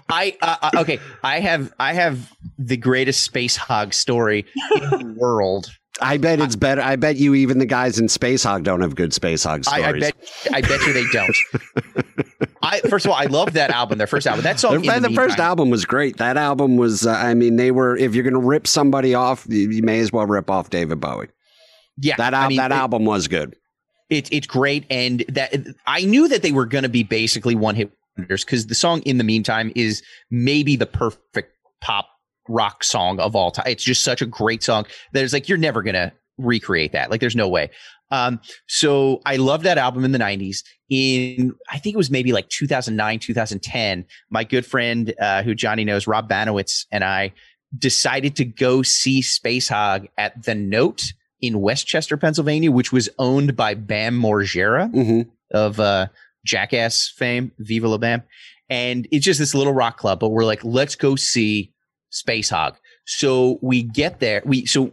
I 0.09 0.37
uh, 0.43 0.57
uh, 0.63 0.71
okay. 0.81 0.99
I 1.23 1.41
have 1.41 1.73
I 1.79 1.93
have 1.95 2.33
the 2.59 2.77
greatest 2.77 3.31
Spacehog 3.33 3.95
story 3.95 4.47
in 4.77 4.81
the 4.91 5.15
world. 5.19 5.71
I 6.03 6.17
bet 6.17 6.41
it's 6.41 6.57
better. 6.57 6.81
I 6.81 6.97
bet 6.97 7.17
you 7.17 7.35
even 7.35 7.59
the 7.59 7.67
guys 7.67 7.99
in 7.99 8.07
Spacehog 8.07 8.63
don't 8.63 8.81
have 8.81 8.95
good 8.95 9.11
Spacehog 9.11 9.65
stories. 9.67 9.85
I, 9.85 9.89
I 9.89 9.93
bet 10.01 10.15
I 10.53 10.61
bet 10.63 10.81
you 10.87 10.93
they 10.95 11.05
don't. 11.13 11.37
I 12.63 12.81
first 12.81 13.05
of 13.07 13.11
all, 13.13 13.17
I 13.19 13.25
love 13.25 13.53
that 13.55 13.71
album, 13.71 13.99
their 13.99 14.07
first 14.07 14.27
album. 14.27 14.43
That 14.45 14.61
song, 14.61 14.81
The, 14.83 15.01
the 15.01 15.15
first 15.15 15.39
album 15.39 15.71
was 15.71 15.85
great. 15.85 16.19
That 16.19 16.37
album 16.37 16.77
was, 16.77 17.07
uh, 17.07 17.13
I 17.13 17.35
mean, 17.35 17.57
they 17.57 17.71
were, 17.71 17.97
if 17.97 18.15
you're 18.15 18.23
going 18.23 18.35
to 18.35 18.41
rip 18.41 18.67
somebody 18.67 19.15
off, 19.15 19.47
you, 19.49 19.71
you 19.71 19.83
may 19.83 20.01
as 20.01 20.13
well 20.13 20.27
rip 20.27 20.51
off 20.51 20.69
David 20.71 21.01
Bowie. 21.01 21.29
Yeah, 21.97 22.17
That, 22.17 22.35
al- 22.35 22.45
I 22.45 22.49
mean, 22.49 22.59
that 22.59 22.71
it- 22.71 22.75
album 22.75 23.05
was 23.05 23.29
good. 23.29 23.57
It's 24.11 24.29
it's 24.33 24.47
great, 24.49 24.87
and 24.91 25.21
that 25.29 25.55
I 25.87 26.01
knew 26.05 26.27
that 26.27 26.43
they 26.43 26.51
were 26.51 26.67
going 26.67 26.83
to 26.83 26.89
be 26.89 27.05
basically 27.05 27.55
one 27.55 27.77
hit 27.77 27.93
because 28.17 28.67
the 28.67 28.75
song 28.75 29.03
"In 29.03 29.19
the 29.19 29.25
Meantime" 29.25 29.73
is 29.75 30.03
maybe 30.31 30.77
the 30.77 30.87
perfect 30.87 31.55
pop 31.81 32.09
rock 32.49 32.83
song 32.85 33.21
of 33.21 33.37
all 33.37 33.51
time. 33.51 33.67
It's 33.69 33.85
just 33.85 34.03
such 34.03 34.23
a 34.23 34.27
great 34.27 34.63
song 34.63 34.87
that 35.13 35.25
it's 35.25 35.33
like 35.33 35.49
you're 35.49 35.59
never 35.59 35.83
going 35.83 35.95
to 35.95 36.13
recreate 36.39 36.93
that. 36.93 37.11
Like 37.11 37.21
there's 37.21 37.37
no 37.37 37.49
way. 37.49 37.71
Um, 38.11 38.41
so 38.67 39.21
I 39.25 39.37
love 39.37 39.63
that 39.63 39.79
album 39.79 40.05
in 40.05 40.13
the 40.13 40.19
90s. 40.19 40.65
In 40.89 41.55
I 41.71 41.79
think 41.79 41.95
it 41.95 41.97
was 41.97 42.11
maybe 42.11 42.33
like 42.33 42.49
2009, 42.49 43.21
2010. 43.21 44.05
My 44.31 44.45
good 44.45 44.67
friend 44.67 45.15
uh, 45.21 45.43
who 45.43 45.55
Johnny 45.55 45.85
knows, 45.85 46.07
Rob 46.07 46.29
Banowitz, 46.29 46.87
and 46.91 47.05
I 47.05 47.33
decided 47.79 48.35
to 48.37 48.45
go 48.45 48.83
see 48.83 49.23
Spacehog 49.23 50.09
at 50.19 50.43
the 50.43 50.57
Note 50.57 51.13
in 51.41 51.61
West 51.61 51.87
Chester, 51.87 52.17
Pennsylvania, 52.17 52.73
which 52.73 52.93
was 52.93 53.09
owned 53.19 53.57
by 53.57 53.75
Bam 53.75 54.21
Margera 54.21 54.91
hmm 54.91 55.23
of 55.53 55.81
uh, 55.81 56.07
Jackass 56.45 57.09
fame, 57.09 57.53
Viva 57.59 57.89
La 57.89 57.99
Bam. 57.99 58.23
And 58.69 59.09
it's 59.11 59.25
just 59.25 59.41
this 59.41 59.55
little 59.55 59.73
rock 59.73 59.99
club, 59.99 60.21
but 60.21 60.29
we're 60.29 60.45
like, 60.45 60.65
let's 60.65 60.95
go 60.95 61.17
see 61.17 61.73
Spacehog. 62.13 62.77
So 63.07 63.59
we 63.63 63.83
get 63.83 64.21
there. 64.21 64.43
We 64.45 64.67
so 64.67 64.93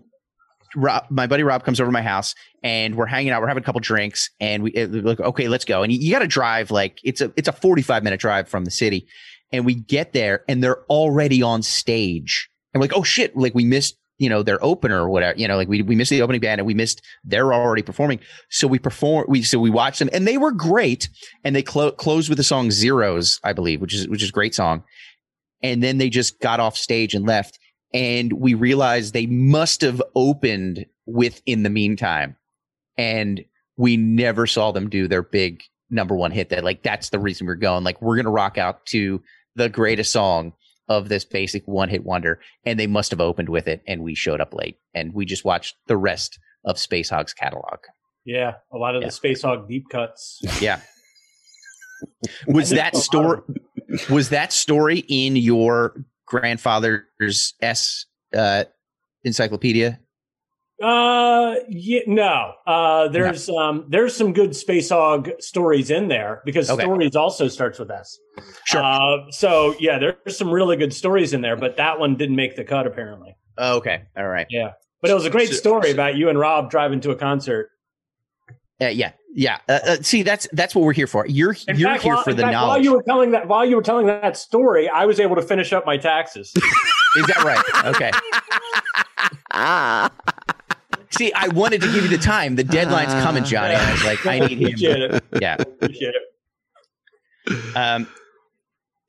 Rob, 0.75 1.05
my 1.09 1.27
buddy 1.27 1.43
Rob 1.43 1.63
comes 1.63 1.79
over 1.79 1.87
to 1.87 1.91
my 1.91 2.01
house 2.01 2.35
and 2.63 2.95
we're 2.95 3.05
hanging 3.05 3.31
out. 3.31 3.41
We're 3.41 3.47
having 3.47 3.63
a 3.63 3.65
couple 3.65 3.79
drinks 3.79 4.29
and 4.39 4.63
we 4.63 4.85
like, 4.85 5.19
okay, 5.19 5.47
let's 5.47 5.65
go. 5.65 5.83
And 5.83 5.91
you, 5.91 5.99
you 5.99 6.11
got 6.11 6.19
to 6.19 6.27
drive 6.27 6.71
like 6.71 6.99
it's 7.03 7.21
a 7.21 7.31
it's 7.35 7.47
a 7.47 7.51
forty 7.51 7.81
five 7.81 8.03
minute 8.03 8.19
drive 8.19 8.47
from 8.47 8.65
the 8.65 8.71
city. 8.71 9.07
And 9.51 9.65
we 9.65 9.75
get 9.75 10.13
there 10.13 10.43
and 10.47 10.63
they're 10.63 10.83
already 10.85 11.41
on 11.41 11.61
stage. 11.61 12.49
And 12.73 12.81
we're 12.81 12.85
like, 12.85 12.97
oh 12.97 13.03
shit, 13.03 13.37
like 13.37 13.55
we 13.55 13.63
missed 13.63 13.97
you 14.17 14.29
know 14.29 14.43
their 14.43 14.63
opener 14.63 15.03
or 15.03 15.09
whatever. 15.09 15.37
You 15.37 15.47
know, 15.47 15.57
like 15.57 15.67
we 15.67 15.81
we 15.81 15.95
missed 15.95 16.09
the 16.09 16.21
opening 16.21 16.41
band 16.41 16.59
and 16.59 16.65
we 16.65 16.73
missed 16.73 17.01
they're 17.23 17.53
already 17.53 17.81
performing. 17.81 18.19
So 18.49 18.67
we 18.67 18.79
perform. 18.79 19.25
We 19.27 19.43
so 19.43 19.59
we 19.59 19.69
watched 19.69 19.99
them 19.99 20.09
and 20.13 20.27
they 20.27 20.37
were 20.37 20.51
great. 20.51 21.09
And 21.43 21.55
they 21.55 21.63
clo- 21.63 21.91
closed 21.91 22.29
with 22.29 22.37
the 22.37 22.43
song 22.43 22.71
Zeros, 22.71 23.39
I 23.43 23.53
believe, 23.53 23.81
which 23.81 23.93
is 23.93 24.07
which 24.07 24.23
is 24.23 24.29
a 24.29 24.33
great 24.33 24.55
song. 24.55 24.83
And 25.63 25.81
then 25.81 25.97
they 25.97 26.09
just 26.09 26.39
got 26.39 26.59
off 26.59 26.77
stage 26.77 27.13
and 27.13 27.25
left 27.25 27.59
and 27.93 28.33
we 28.33 28.53
realized 28.53 29.13
they 29.13 29.25
must 29.25 29.81
have 29.81 30.01
opened 30.15 30.85
with 31.05 31.41
in 31.45 31.63
the 31.63 31.69
meantime 31.69 32.35
and 32.97 33.43
we 33.77 33.95
never 33.95 34.45
saw 34.45 34.71
them 34.71 34.89
do 34.89 35.07
their 35.07 35.23
big 35.23 35.63
number 35.89 36.15
one 36.15 36.31
hit 36.31 36.49
that 36.49 36.63
like 36.63 36.83
that's 36.83 37.09
the 37.09 37.19
reason 37.19 37.47
we're 37.47 37.55
going 37.55 37.83
like 37.83 38.01
we're 38.01 38.17
gonna 38.17 38.29
rock 38.29 38.57
out 38.57 38.85
to 38.85 39.21
the 39.55 39.69
greatest 39.69 40.11
song 40.11 40.51
of 40.89 41.09
this 41.09 41.25
basic 41.25 41.67
one 41.67 41.89
hit 41.89 42.05
wonder 42.05 42.39
and 42.65 42.79
they 42.79 42.87
must 42.87 43.11
have 43.11 43.19
opened 43.21 43.49
with 43.49 43.67
it 43.67 43.81
and 43.87 44.01
we 44.03 44.15
showed 44.15 44.39
up 44.41 44.53
late 44.53 44.77
and 44.93 45.13
we 45.13 45.25
just 45.25 45.43
watched 45.45 45.75
the 45.87 45.97
rest 45.97 46.39
of 46.65 46.77
Spacehog's 46.77 47.33
catalog 47.33 47.79
Yeah, 48.25 48.53
a 48.73 48.77
lot 48.77 48.95
of 48.95 49.01
Yeah. 49.01 49.09
the 49.09 49.13
Spacehog 49.13 49.67
deep 49.67 49.89
cuts. 49.89 50.39
yeah 50.61 50.79
was 52.47 52.69
that 52.69 52.95
story 52.95 53.41
was 54.09 54.29
that 54.29 54.53
story 54.53 54.99
in 55.07 55.35
your 55.35 56.05
grandfather's 56.25 57.53
s 57.61 58.05
uh 58.35 58.63
encyclopedia 59.23 59.99
Uh, 60.81 61.55
yeah, 61.69 62.01
no. 62.05 62.53
Uh, 62.67 63.07
there's 63.07 63.49
um, 63.49 63.85
there's 63.89 64.15
some 64.15 64.31
good 64.33 64.51
Spacehog 64.51 65.41
stories 65.41 65.89
in 65.89 66.07
there 66.07 66.41
because 66.45 66.69
Okay. 66.69 66.83
stories 66.83 67.15
also 67.15 67.47
starts 67.47 67.79
with 67.79 67.89
S. 67.89 68.19
Sure. 68.65 68.83
Uh, 68.83 69.31
so 69.31 69.73
yeah, 69.79 69.97
there's 69.97 70.37
some 70.37 70.51
really 70.51 70.77
good 70.77 70.93
stories 70.93 71.33
in 71.33 71.41
there, 71.41 71.55
but 71.55 71.77
that 71.77 71.99
one 71.99 72.15
didn't 72.15 72.35
make 72.35 72.55
the 72.55 72.63
cut 72.63 72.85
apparently. 72.85 73.35
okay 73.59 74.03
all 74.15 74.27
right 74.27 74.45
Yeah, 74.51 74.73
but 75.01 75.09
it 75.09 75.15
was 75.15 75.25
a 75.25 75.31
great 75.31 75.49
So- 75.49 75.55
story 75.55 75.87
so- 75.87 75.93
about 75.95 76.15
you 76.15 76.29
and 76.29 76.37
Rob 76.37 76.69
driving 76.69 76.99
to 77.01 77.09
a 77.11 77.15
concert. 77.15 77.71
Uh, 78.79 78.85
yeah, 78.89 79.13
yeah. 79.33 79.57
Uh, 79.67 79.79
uh, 79.87 79.95
see, 80.01 80.21
that's 80.21 80.47
that's 80.53 80.75
what 80.75 80.85
we're 80.85 80.93
here 80.93 81.07
for. 81.07 81.25
You're 81.25 81.55
In 81.67 81.79
you're 81.79 81.89
fact, 81.89 82.03
here 82.03 82.13
while, 82.13 82.23
for 82.23 82.33
the 82.35 82.43
fact, 82.43 82.53
While 82.53 82.83
you 82.83 82.93
were 82.93 83.01
telling 83.01 83.31
that, 83.31 83.47
while 83.47 83.65
you 83.65 83.75
were 83.77 83.81
telling 83.81 84.05
that 84.05 84.37
story, 84.37 84.87
I 84.87 85.07
was 85.07 85.19
able 85.19 85.35
to 85.37 85.41
finish 85.41 85.73
up 85.73 85.87
my 85.87 85.97
taxes. 85.97 86.53
Is 87.17 87.25
that 87.25 87.43
right? 87.43 87.95
Okay. 87.95 88.11
See, 91.17 91.33
I 91.33 91.47
wanted 91.49 91.81
to 91.81 91.87
give 91.91 92.03
you 92.03 92.09
the 92.09 92.17
time. 92.17 92.55
The 92.55 92.63
deadline's 92.63 93.13
coming, 93.23 93.43
Johnny. 93.43 93.75
I 93.75 93.91
was 93.91 94.03
like, 94.03 94.25
I 94.25 94.39
need 94.39 94.61
Appreciate 94.61 95.01
him. 95.01 95.15
it. 95.15 95.23
Yeah. 95.41 95.55
Appreciate 95.59 96.13
it. 96.15 97.75
Um. 97.77 98.07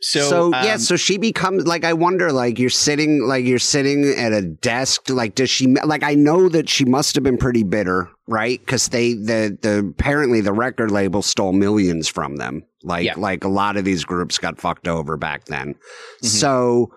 So, 0.00 0.20
So, 0.30 0.50
yeah, 0.50 0.74
um, 0.74 0.78
so 0.78 0.94
she 0.94 1.18
becomes 1.18 1.66
like 1.66 1.82
I 1.82 1.92
wonder, 1.92 2.30
like 2.30 2.61
you're 2.61 2.70
sitting, 2.70 3.24
like 3.26 3.44
you're 3.44 3.59
sitting 3.59 4.04
at 4.16 4.32
a 4.32 4.42
desk. 4.42 5.11
Like, 5.11 5.34
does 5.34 5.50
she? 5.50 5.66
Like, 5.66 6.04
I 6.04 6.14
know 6.14 6.48
that 6.50 6.68
she 6.68 6.84
must 6.84 7.16
have 7.16 7.24
been 7.24 7.36
pretty 7.36 7.64
bitter, 7.64 8.09
right? 8.28 8.61
Because 8.61 8.88
they, 8.90 9.14
the, 9.14 9.59
the 9.61 9.78
apparently 9.80 10.40
the 10.40 10.52
record 10.52 10.92
label 10.92 11.20
stole 11.20 11.52
millions 11.52 12.06
from 12.06 12.36
them. 12.36 12.62
Like, 12.84 13.06
Yeah. 13.06 13.14
like 13.16 13.42
a 13.42 13.48
lot 13.48 13.76
of 13.76 13.84
these 13.84 14.04
groups 14.04 14.38
got 14.38 14.61
fucked 14.61 14.86
over 14.86 15.16
back 15.16 15.46
then. 15.46 15.74
Mm-hmm. 15.74 16.26
So, 16.28 16.92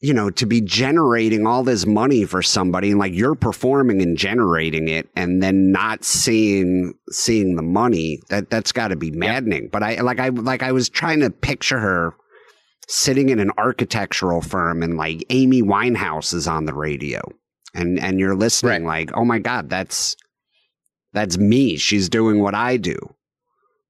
you 0.00 0.12
know, 0.12 0.30
to 0.30 0.46
be 0.46 0.60
generating 0.60 1.46
all 1.46 1.62
this 1.62 1.86
money 1.86 2.24
for 2.24 2.42
somebody, 2.42 2.90
and 2.90 2.98
like 2.98 3.14
you're 3.14 3.34
performing 3.34 4.02
and 4.02 4.16
generating 4.16 4.88
it, 4.88 5.08
and 5.16 5.42
then 5.42 5.72
not 5.72 6.04
seeing 6.04 6.94
seeing 7.10 7.56
the 7.56 7.62
money, 7.62 8.20
that 8.28 8.50
that's 8.50 8.72
got 8.72 8.88
to 8.88 8.96
be 8.96 9.10
maddening. 9.10 9.68
But 9.72 9.82
I 9.82 10.00
like 10.00 10.20
I 10.20 10.28
like 10.28 10.62
I 10.62 10.72
was 10.72 10.88
trying 10.88 11.20
to 11.20 11.30
picture 11.30 11.78
her 11.78 12.14
sitting 12.88 13.30
in 13.30 13.40
an 13.40 13.50
architectural 13.58 14.40
firm 14.40 14.82
and 14.82 14.96
like 14.96 15.24
Amy 15.30 15.62
Winehouse 15.62 16.32
is 16.32 16.46
on 16.46 16.66
the 16.66 16.74
radio 16.74 17.20
and 17.74 17.98
and 17.98 18.20
you're 18.20 18.36
listening 18.36 18.84
like 18.84 19.10
oh 19.14 19.24
my 19.24 19.40
god 19.40 19.68
that's 19.68 20.14
that's 21.12 21.36
me 21.36 21.76
she's 21.76 22.08
doing 22.08 22.40
what 22.40 22.54
I 22.54 22.76
do 22.76 22.96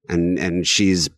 and 0.09 0.39
and 0.39 0.67
she's 0.67 1.11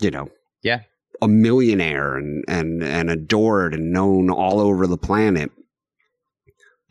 you 0.00 0.10
know 0.10 0.28
Yeah. 0.62 0.80
A 1.22 1.28
millionaire 1.28 2.16
and 2.16 2.44
and 2.48 2.82
and 2.82 3.10
adored 3.10 3.74
and 3.74 3.92
known 3.92 4.30
all 4.30 4.60
over 4.60 4.86
the 4.86 4.98
planet 4.98 5.50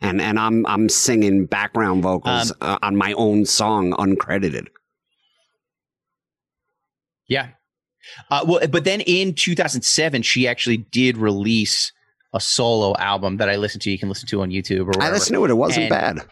and 0.00 0.20
and 0.20 0.38
I'm 0.38 0.66
I'm 0.66 0.88
singing 0.88 1.46
background 1.46 2.02
vocals 2.02 2.50
Um, 2.50 2.56
uh, 2.60 2.78
on 2.82 2.96
my 2.96 3.12
own 3.14 3.44
song 3.44 3.92
uncredited 3.92 4.66
Yeah. 7.28 7.48
Uh, 8.30 8.44
well, 8.46 8.66
but 8.68 8.84
then 8.84 9.00
in 9.00 9.34
2007, 9.34 10.22
she 10.22 10.46
actually 10.46 10.76
did 10.76 11.16
release 11.16 11.92
a 12.32 12.40
solo 12.40 12.94
album 12.98 13.38
that 13.38 13.48
I 13.48 13.56
listened 13.56 13.82
to. 13.82 13.90
You 13.90 13.98
can 13.98 14.08
listen 14.08 14.28
to 14.28 14.42
on 14.42 14.50
YouTube 14.50 14.82
or 14.86 14.94
I 14.94 14.98
whatever. 14.98 15.14
listened 15.14 15.34
to 15.36 15.44
it 15.44 15.50
it 15.50 15.54
wasn't 15.54 15.84
And- 15.86 15.90
bad 15.90 16.26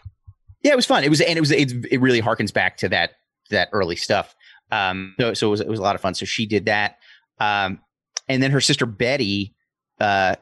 Yeah, 0.63 0.71
it 0.71 0.75
was 0.75 0.85
fun. 0.85 1.03
It 1.03 1.09
was, 1.09 1.21
and 1.21 1.37
it 1.37 1.41
was, 1.41 1.51
it, 1.51 1.71
it 1.91 1.99
really 2.01 2.21
harkens 2.21 2.53
back 2.53 2.77
to 2.77 2.89
that 2.89 3.11
that 3.51 3.69
early 3.73 3.95
stuff. 3.95 4.33
Um, 4.71 5.13
so, 5.19 5.33
so 5.35 5.47
it 5.47 5.51
was, 5.51 5.61
it 5.61 5.67
was 5.67 5.77
a 5.79 5.83
lot 5.83 5.93
of 5.95 6.01
fun. 6.01 6.15
So 6.15 6.25
she 6.25 6.47
did 6.47 6.65
that. 6.65 6.97
Um, 7.39 7.79
and 8.27 8.41
then 8.41 8.51
her 8.51 8.61
sister 8.61 8.85
Betty, 8.85 9.53
uh, 9.99 10.35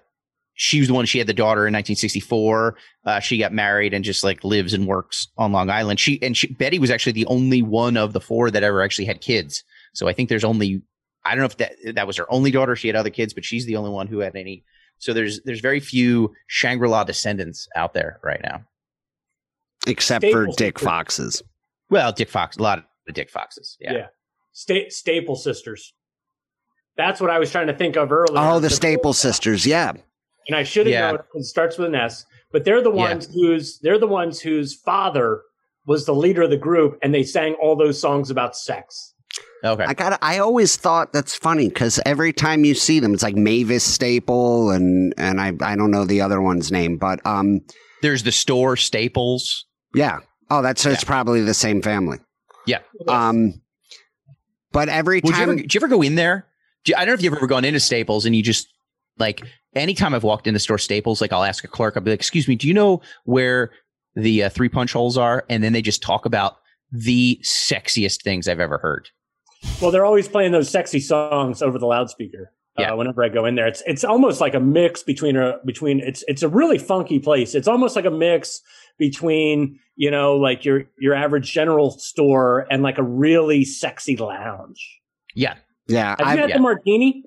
she 0.55 0.79
was 0.79 0.87
the 0.87 0.93
one. 0.93 1.05
She 1.05 1.17
had 1.17 1.27
the 1.27 1.33
daughter 1.33 1.61
in 1.67 1.73
1964. 1.73 2.75
Uh, 3.05 3.19
she 3.19 3.37
got 3.39 3.51
married 3.51 3.93
and 3.93 4.05
just 4.05 4.23
like 4.23 4.43
lives 4.43 4.73
and 4.73 4.85
works 4.87 5.27
on 5.37 5.51
Long 5.51 5.69
Island. 5.69 5.99
She 5.99 6.21
and 6.21 6.37
she, 6.37 6.47
Betty 6.53 6.77
was 6.79 6.91
actually 6.91 7.13
the 7.13 7.25
only 7.25 7.61
one 7.61 7.97
of 7.97 8.13
the 8.13 8.21
four 8.21 8.51
that 8.51 8.63
ever 8.63 8.81
actually 8.81 9.05
had 9.05 9.19
kids. 9.21 9.63
So 9.93 10.07
I 10.07 10.13
think 10.13 10.29
there's 10.29 10.43
only 10.43 10.81
I 11.25 11.31
don't 11.31 11.39
know 11.39 11.45
if 11.45 11.57
that 11.57 11.95
that 11.95 12.07
was 12.07 12.17
her 12.17 12.31
only 12.31 12.51
daughter. 12.51 12.75
She 12.75 12.87
had 12.87 12.95
other 12.95 13.09
kids, 13.09 13.33
but 13.33 13.43
she's 13.45 13.65
the 13.65 13.77
only 13.77 13.89
one 13.89 14.07
who 14.07 14.19
had 14.19 14.35
any. 14.35 14.63
So 14.99 15.11
there's 15.13 15.41
there's 15.41 15.59
very 15.61 15.79
few 15.79 16.33
Shangri 16.47 16.87
La 16.87 17.03
descendants 17.03 17.67
out 17.75 17.93
there 17.93 18.19
right 18.23 18.41
now. 18.43 18.63
except 19.87 20.25
for 20.25 20.45
Dick 20.55 20.77
Sisters. 20.77 20.83
Fox's 20.87 21.43
Well, 21.89 22.11
Dick 22.11 22.29
Fox, 22.29 22.57
a 22.57 22.61
lot 22.61 22.77
of 22.79 22.85
the 23.07 23.11
Dick 23.13 23.29
Foxes. 23.29 23.75
Yeah. 23.81 23.93
Yeah. 23.93 24.07
Sta- 24.53 24.89
Staple 24.89 25.35
Sisters. 25.35 25.93
That's 26.97 27.19
what 27.21 27.29
I 27.29 27.39
was 27.39 27.51
trying 27.51 27.67
to 27.67 27.73
think 27.75 27.95
of 27.97 28.11
earlier. 28.11 28.37
oh 28.37 28.55
the 28.59 28.67
The- 28.67 28.73
Staple 28.75 29.13
Sisters 29.13 29.65
yeah 29.65 29.93
and 30.47 30.55
I 30.57 30.63
should 30.63 30.87
have 30.87 30.93
Yeah. 30.93 31.11
known 31.11 31.19
it 31.35 31.43
starts 31.45 31.77
with 31.77 31.87
an 31.87 31.95
S. 31.95 32.25
But 32.51 32.65
they're 32.65 32.83
the 32.83 32.91
Yeah. 32.91 33.09
ones 33.09 33.27
whose 33.33 33.79
they're 33.79 33.97
the 33.97 34.07
ones 34.07 34.39
whose 34.41 34.75
father 34.75 35.41
was 35.87 36.05
the 36.05 36.13
leader 36.13 36.43
of 36.43 36.49
the 36.49 36.57
group, 36.57 36.97
and 37.01 37.13
they 37.13 37.23
sang 37.23 37.55
all 37.61 37.75
those 37.75 37.99
songs 37.99 38.29
about 38.29 38.55
sex. 38.55 39.13
Okay. 39.65 39.83
I 39.85 39.93
got. 39.93 40.19
I 40.21 40.37
always 40.39 40.75
thought 40.77 41.11
that's 41.13 41.33
funny 41.35 41.67
because 41.69 41.99
every 42.05 42.31
time 42.33 42.63
you 42.65 42.75
see 42.75 42.99
them, 42.99 43.13
it's 43.13 43.23
like 43.23 43.35
Mavis 43.35 43.83
Staple 43.83 44.69
and 44.71 45.13
and 45.17 45.41
I 45.41 45.53
I 45.61 45.75
don't 45.75 45.89
know 45.91 46.05
the 46.05 46.21
other 46.21 46.41
one's 46.41 46.71
name, 46.71 46.97
but 46.97 47.25
um 47.25 47.61
There's 48.01 48.23
the 48.23 48.31
store 48.31 48.75
Staples. 48.77 49.65
yeah. 49.95 50.19
Oh, 50.51 50.61
that's 50.61 50.85
it's 50.85 51.03
probably 51.05 51.41
the 51.41 51.53
same 51.55 51.81
family. 51.81 52.19
Yeah. 52.67 52.79
Um, 53.07 53.61
but 54.71 54.89
every 54.89 55.21
Well, 55.23 55.31
did 55.31 55.39
you, 55.39 55.45
time 55.45 55.49
ever, 55.53 55.61
did 55.61 55.73
you 55.73 55.79
ever 55.79 55.87
go 55.87 56.01
in 56.01 56.15
there? 56.15 56.45
I 56.89 57.05
don't 57.05 57.07
know 57.07 57.13
if 57.13 57.21
you've 57.21 57.33
ever 57.33 57.47
gone 57.47 57.65
into 57.65 57.79
Staples 57.79 58.25
and 58.25 58.35
you 58.35 58.43
just 58.43 58.67
like 59.17 59.43
anytime 59.75 60.13
I've 60.13 60.23
walked 60.23 60.47
in 60.47 60.53
the 60.53 60.59
store 60.59 60.77
Staples, 60.77 61.21
like 61.21 61.31
I'll 61.31 61.43
ask 61.43 61.63
a 61.63 61.67
clerk, 61.67 61.95
I'll 61.95 62.03
be 62.03 62.11
like, 62.11 62.19
"Excuse 62.19 62.47
me, 62.47 62.55
do 62.55 62.67
you 62.67 62.73
know 62.73 63.01
where 63.25 63.71
the 64.15 64.43
uh, 64.43 64.49
three 64.49 64.69
punch 64.69 64.93
holes 64.93 65.17
are?" 65.17 65.45
And 65.49 65.63
then 65.63 65.73
they 65.73 65.81
just 65.81 66.01
talk 66.01 66.25
about 66.25 66.57
the 66.91 67.39
sexiest 67.43 68.21
things 68.21 68.47
I've 68.47 68.59
ever 68.59 68.77
heard. 68.77 69.09
Well, 69.81 69.91
they're 69.91 70.05
always 70.05 70.27
playing 70.27 70.51
those 70.51 70.69
sexy 70.69 70.99
songs 70.99 71.61
over 71.61 71.79
the 71.79 71.87
loudspeaker. 71.87 72.51
Yeah. 72.77 72.93
Uh, 72.93 72.95
whenever 72.95 73.23
I 73.23 73.29
go 73.29 73.45
in 73.45 73.55
there, 73.55 73.67
it's 73.67 73.83
it's 73.85 74.03
almost 74.03 74.41
like 74.41 74.55
a 74.55 74.59
mix 74.59 75.03
between 75.03 75.37
a 75.37 75.59
between 75.63 75.99
it's 75.99 76.23
it's 76.27 76.41
a 76.41 76.49
really 76.49 76.79
funky 76.79 77.19
place. 77.19 77.53
It's 77.53 77.67
almost 77.67 77.95
like 77.95 78.05
a 78.05 78.11
mix 78.11 78.61
between 78.97 79.79
you 79.95 80.09
know 80.09 80.35
like 80.35 80.65
your 80.65 80.85
your 80.99 81.13
average 81.13 81.51
general 81.51 81.91
store 81.91 82.65
and 82.71 82.81
like 82.81 82.97
a 82.97 83.03
really 83.03 83.63
sexy 83.63 84.17
lounge. 84.17 85.01
Yeah, 85.35 85.55
yeah, 85.87 86.15
Have 86.17 86.27
I 86.27 86.33
you 86.35 86.39
had 86.41 86.49
yeah. 86.49 86.57
the 86.57 86.61
martini? 86.61 87.23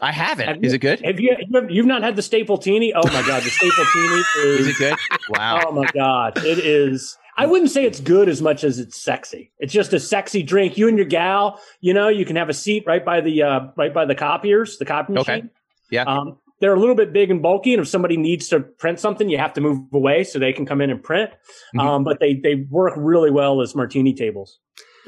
I 0.00 0.12
haven't. 0.12 0.46
Have 0.46 0.56
Is 0.64 0.72
you- 0.72 0.76
it 0.76 0.80
good? 0.80 1.00
Have 1.00 1.18
you, 1.18 1.36
you've, 1.48 1.70
you've 1.70 1.86
not 1.86 2.02
had 2.02 2.14
the 2.16 2.22
staple 2.22 2.56
teeny? 2.58 2.92
Oh 2.94 3.04
my 3.06 3.22
god, 3.26 3.42
the 3.42 3.50
staple 3.50 3.84
teeny 3.92 4.22
is, 4.58 4.66
Is 4.66 4.68
it 4.68 4.76
good? 4.78 4.96
Wow. 5.30 5.60
Oh 5.66 5.72
my 5.72 5.86
god, 5.92 6.38
it 6.44 6.58
is. 6.60 7.16
I 7.36 7.46
wouldn't 7.46 7.70
say 7.70 7.84
it's 7.84 8.00
good 8.00 8.28
as 8.28 8.42
much 8.42 8.64
as 8.64 8.78
it's 8.80 9.00
sexy. 9.00 9.52
It's 9.58 9.72
just 9.72 9.92
a 9.92 10.00
sexy 10.00 10.42
drink. 10.42 10.76
You 10.76 10.88
and 10.88 10.96
your 10.98 11.06
gal, 11.06 11.60
you 11.80 11.94
know, 11.94 12.08
you 12.08 12.24
can 12.24 12.34
have 12.36 12.48
a 12.48 12.54
seat 12.54 12.84
right 12.86 13.04
by 13.04 13.20
the 13.20 13.42
uh, 13.42 13.60
right 13.76 13.92
by 13.94 14.04
the 14.06 14.14
copiers, 14.14 14.78
the 14.78 14.84
copy 14.84 15.12
Okay. 15.16 15.32
machine. 15.32 15.50
Yeah. 15.90 16.02
Um, 16.04 16.38
they're 16.60 16.74
a 16.74 16.78
little 16.80 16.96
bit 16.96 17.12
big 17.12 17.30
and 17.30 17.40
bulky, 17.40 17.72
and 17.72 17.80
if 17.82 17.88
somebody 17.88 18.16
needs 18.16 18.48
to 18.48 18.58
print 18.60 18.98
something, 18.98 19.28
you 19.28 19.38
have 19.38 19.52
to 19.54 19.60
move 19.60 19.78
away 19.92 20.24
so 20.24 20.40
they 20.40 20.52
can 20.52 20.66
come 20.66 20.80
in 20.80 20.90
and 20.90 21.00
print. 21.02 21.30
Mhm. 21.76 21.80
Um, 21.80 22.04
but 22.04 22.18
they 22.20 22.34
they 22.34 22.66
work 22.70 22.94
really 22.96 23.30
well 23.30 23.60
as 23.62 23.74
martini 23.76 24.14
tables. 24.14 24.58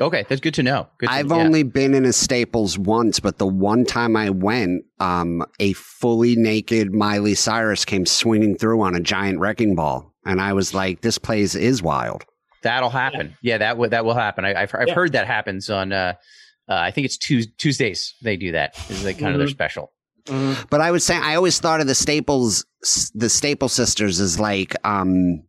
Okay, 0.01 0.25
that's 0.29 0.41
good 0.41 0.55
to 0.55 0.63
know. 0.63 0.89
Good 0.99 1.07
to- 1.09 1.13
I've 1.13 1.29
yeah. 1.29 1.35
only 1.37 1.63
been 1.63 1.95
in 1.95 2.05
a 2.05 2.13
Staples 2.13 2.79
once, 2.79 3.21
but 3.21 3.39
the 3.39 3.47
one 3.47 3.85
time 3.85 4.17
I 4.17 4.31
went, 4.31 4.85
um, 4.99 5.45
a 5.59 5.73
fully 5.75 6.37
naked 6.37 6.95
Miley 6.95 7.35
Cyrus 7.35 7.85
came 7.85 8.07
swinging 8.07 8.57
through 8.57 8.81
on 8.83 8.95
a 8.95 9.01
giant 9.01 9.39
wrecking 9.41 9.75
ball, 9.75 10.15
and 10.25 10.41
I 10.41 10.53
was 10.55 10.73
like, 10.75 11.03
"This 11.03 11.19
place 11.19 11.55
is 11.55 11.83
wild." 11.83 12.25
That'll 12.63 12.91
happen. 12.91 13.37
Yeah, 13.43 13.59
that 13.59 13.77
will 13.79 13.89
that 13.91 14.05
will 14.05 14.15
happen. 14.15 14.45
I, 14.45 14.63
I've 14.63 14.75
I've 14.75 14.89
Yeah. 14.89 14.95
heard 14.95 15.13
that 15.13 15.27
happens 15.27 15.69
on. 15.71 15.93
Uh, 15.93 16.15
uh, 16.69 16.75
I 16.75 16.91
think 16.91 17.05
it's 17.07 17.17
Tues 17.19 17.49
Tuesdays. 17.59 18.15
They 18.23 18.37
do 18.37 18.53
that. 18.53 18.75
Is 18.91 19.05
like 19.05 19.19
kind 19.19 19.33
of 19.35 19.39
their 19.39 19.49
Mhm. 19.49 19.53
special. 19.53 19.93
But 20.71 20.81
I 20.81 20.91
was 20.93 21.05
saying, 21.05 21.23
I 21.25 21.35
always 21.35 21.59
thought 21.59 21.81
of 21.81 21.87
the 21.89 21.95
Staples, 21.95 22.65
the 23.15 23.29
Staple 23.31 23.69
Sisters, 23.69 24.21
as 24.21 24.39
like, 24.39 24.77
um, 24.87 25.43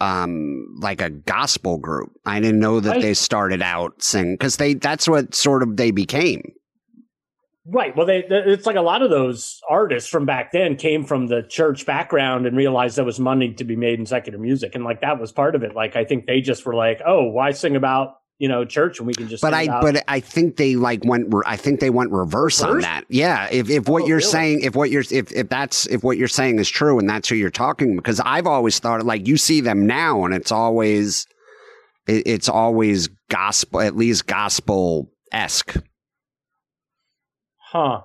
um, 0.00 0.66
like 0.80 1.00
a 1.00 1.10
gospel 1.10 1.78
group. 1.78 2.10
I 2.26 2.40
didn't 2.40 2.60
know 2.60 2.80
that 2.80 2.90
Right. 2.90 3.02
they 3.02 3.14
started 3.14 3.62
out 3.62 4.02
singing 4.02 4.34
because 4.34 4.56
they 4.56 4.74
that's 4.74 5.08
what 5.08 5.34
sort 5.34 5.62
of 5.62 5.76
they 5.76 5.90
became. 5.90 6.42
Right. 7.66 7.96
Well, 7.96 8.04
they, 8.06 8.22
they- 8.28 8.42
it's 8.52 8.66
like 8.66 8.76
a 8.76 8.82
lot 8.82 9.00
of 9.00 9.08
those 9.10 9.58
artists 9.70 10.10
from 10.10 10.26
back 10.26 10.52
then 10.52 10.76
came 10.76 11.02
from 11.04 11.28
the 11.28 11.42
church 11.48 11.86
background 11.86 12.44
and 12.46 12.54
realized 12.56 12.96
there 12.98 13.06
was 13.06 13.18
money 13.18 13.54
to 13.54 13.64
be 13.64 13.74
made 13.76 13.98
in 13.98 14.04
secular 14.04 14.38
music, 14.38 14.74
and 14.74 14.84
like 14.84 15.00
that 15.00 15.18
was 15.18 15.32
part 15.32 15.54
of 15.54 15.62
it. 15.62 15.74
Like 15.74 15.96
I 15.96 16.04
think 16.04 16.26
they 16.26 16.42
just 16.42 16.66
were 16.66 16.74
like, 16.74 17.00
"Oh, 17.06 17.24
why 17.30 17.52
sing 17.52 17.74
about 17.74 18.16
you 18.38 18.48
know 18.48 18.64
church 18.64 18.98
and 18.98 19.06
we 19.06 19.14
can 19.14 19.28
just?" 19.28 19.42
But 19.42 19.54
I, 19.54 19.66
but 19.80 20.02
I 20.08 20.20
think 20.20 20.56
they 20.56 20.76
like 20.76 21.04
went. 21.04 21.32
re- 21.32 21.42
I 21.46 21.56
think 21.56 21.80
they 21.80 21.90
went 21.90 22.10
reverse, 22.10 22.60
on 22.62 22.80
that. 22.80 23.04
Yeah. 23.08 23.48
If 23.50 23.70
if 23.70 23.88
what 23.88 24.02
Oh, 24.02 24.06
you're 24.06 24.16
really? 24.18 24.28
saying, 24.30 24.60
if 24.62 24.74
what 24.74 24.90
you're, 24.90 25.04
if 25.10 25.32
if 25.32 25.48
that's 25.48 25.86
if 25.86 26.02
what 26.02 26.18
you're 26.18 26.28
saying 26.28 26.58
is 26.58 26.68
true, 26.68 26.98
and 26.98 27.08
that's 27.08 27.28
who 27.28 27.36
you're 27.36 27.50
talking, 27.50 27.96
because 27.96 28.20
I've 28.20 28.46
always 28.46 28.78
thought 28.78 29.04
like 29.04 29.26
you 29.28 29.36
see 29.36 29.60
them 29.60 29.86
now, 29.86 30.24
and 30.24 30.34
it's 30.34 30.52
always, 30.52 31.26
it, 32.06 32.26
it's 32.26 32.48
always 32.48 33.08
gospel, 33.30 33.80
at 33.80 33.96
least 33.96 34.26
gospel 34.26 35.10
esque. 35.32 35.76
huh? 37.72 38.00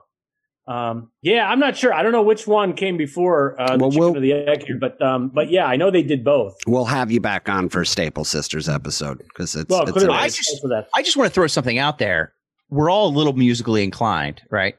Um, 0.70 1.10
yeah, 1.24 1.50
I'm 1.50 1.60
not 1.60 1.76
sure. 1.76 1.92
I 1.94 2.04
don't 2.04 2.12
know 2.12 2.22
which 2.22 2.46
one 2.46 2.74
came 2.74 2.96
before 2.96 3.60
uh, 3.60 3.76
the 3.76 3.80
Well, 3.80 3.90
chicken 3.92 4.00
we'll- 4.06 4.18
or 4.18 4.20
the 4.22 4.34
egg 4.34 4.66
here, 4.68 4.78
but 4.80 5.02
um, 5.02 5.30
but 5.34 5.50
yeah, 5.50 5.66
I 5.66 5.76
know 5.78 5.90
they 5.90 6.04
did 6.04 6.24
both. 6.24 6.56
We'll 6.68 6.86
have 6.86 7.12
you 7.12 7.20
back 7.20 7.50
on 7.50 7.70
for 7.70 7.84
Staple 7.84 8.24
Sisters 8.24 8.70
episode 8.70 9.18
because 9.18 9.56
it's, 9.56 9.68
Well, 9.70 9.82
it's 9.84 9.92
clearly, 9.94 10.14
a- 10.16 10.20
I 10.20 10.28
just- 10.30 10.62
for 10.62 10.68
that. 10.70 10.88
I 10.94 11.02
just 11.02 11.18
want 11.18 11.28
to 11.28 11.34
throw 11.34 11.48
something 11.48 11.80
out 11.80 11.98
there. 11.98 12.34
We're 12.70 12.92
all 12.92 13.08
a 13.08 13.16
little 13.18 13.34
musically 13.34 13.84
inclined, 13.84 14.44
right? 14.52 14.76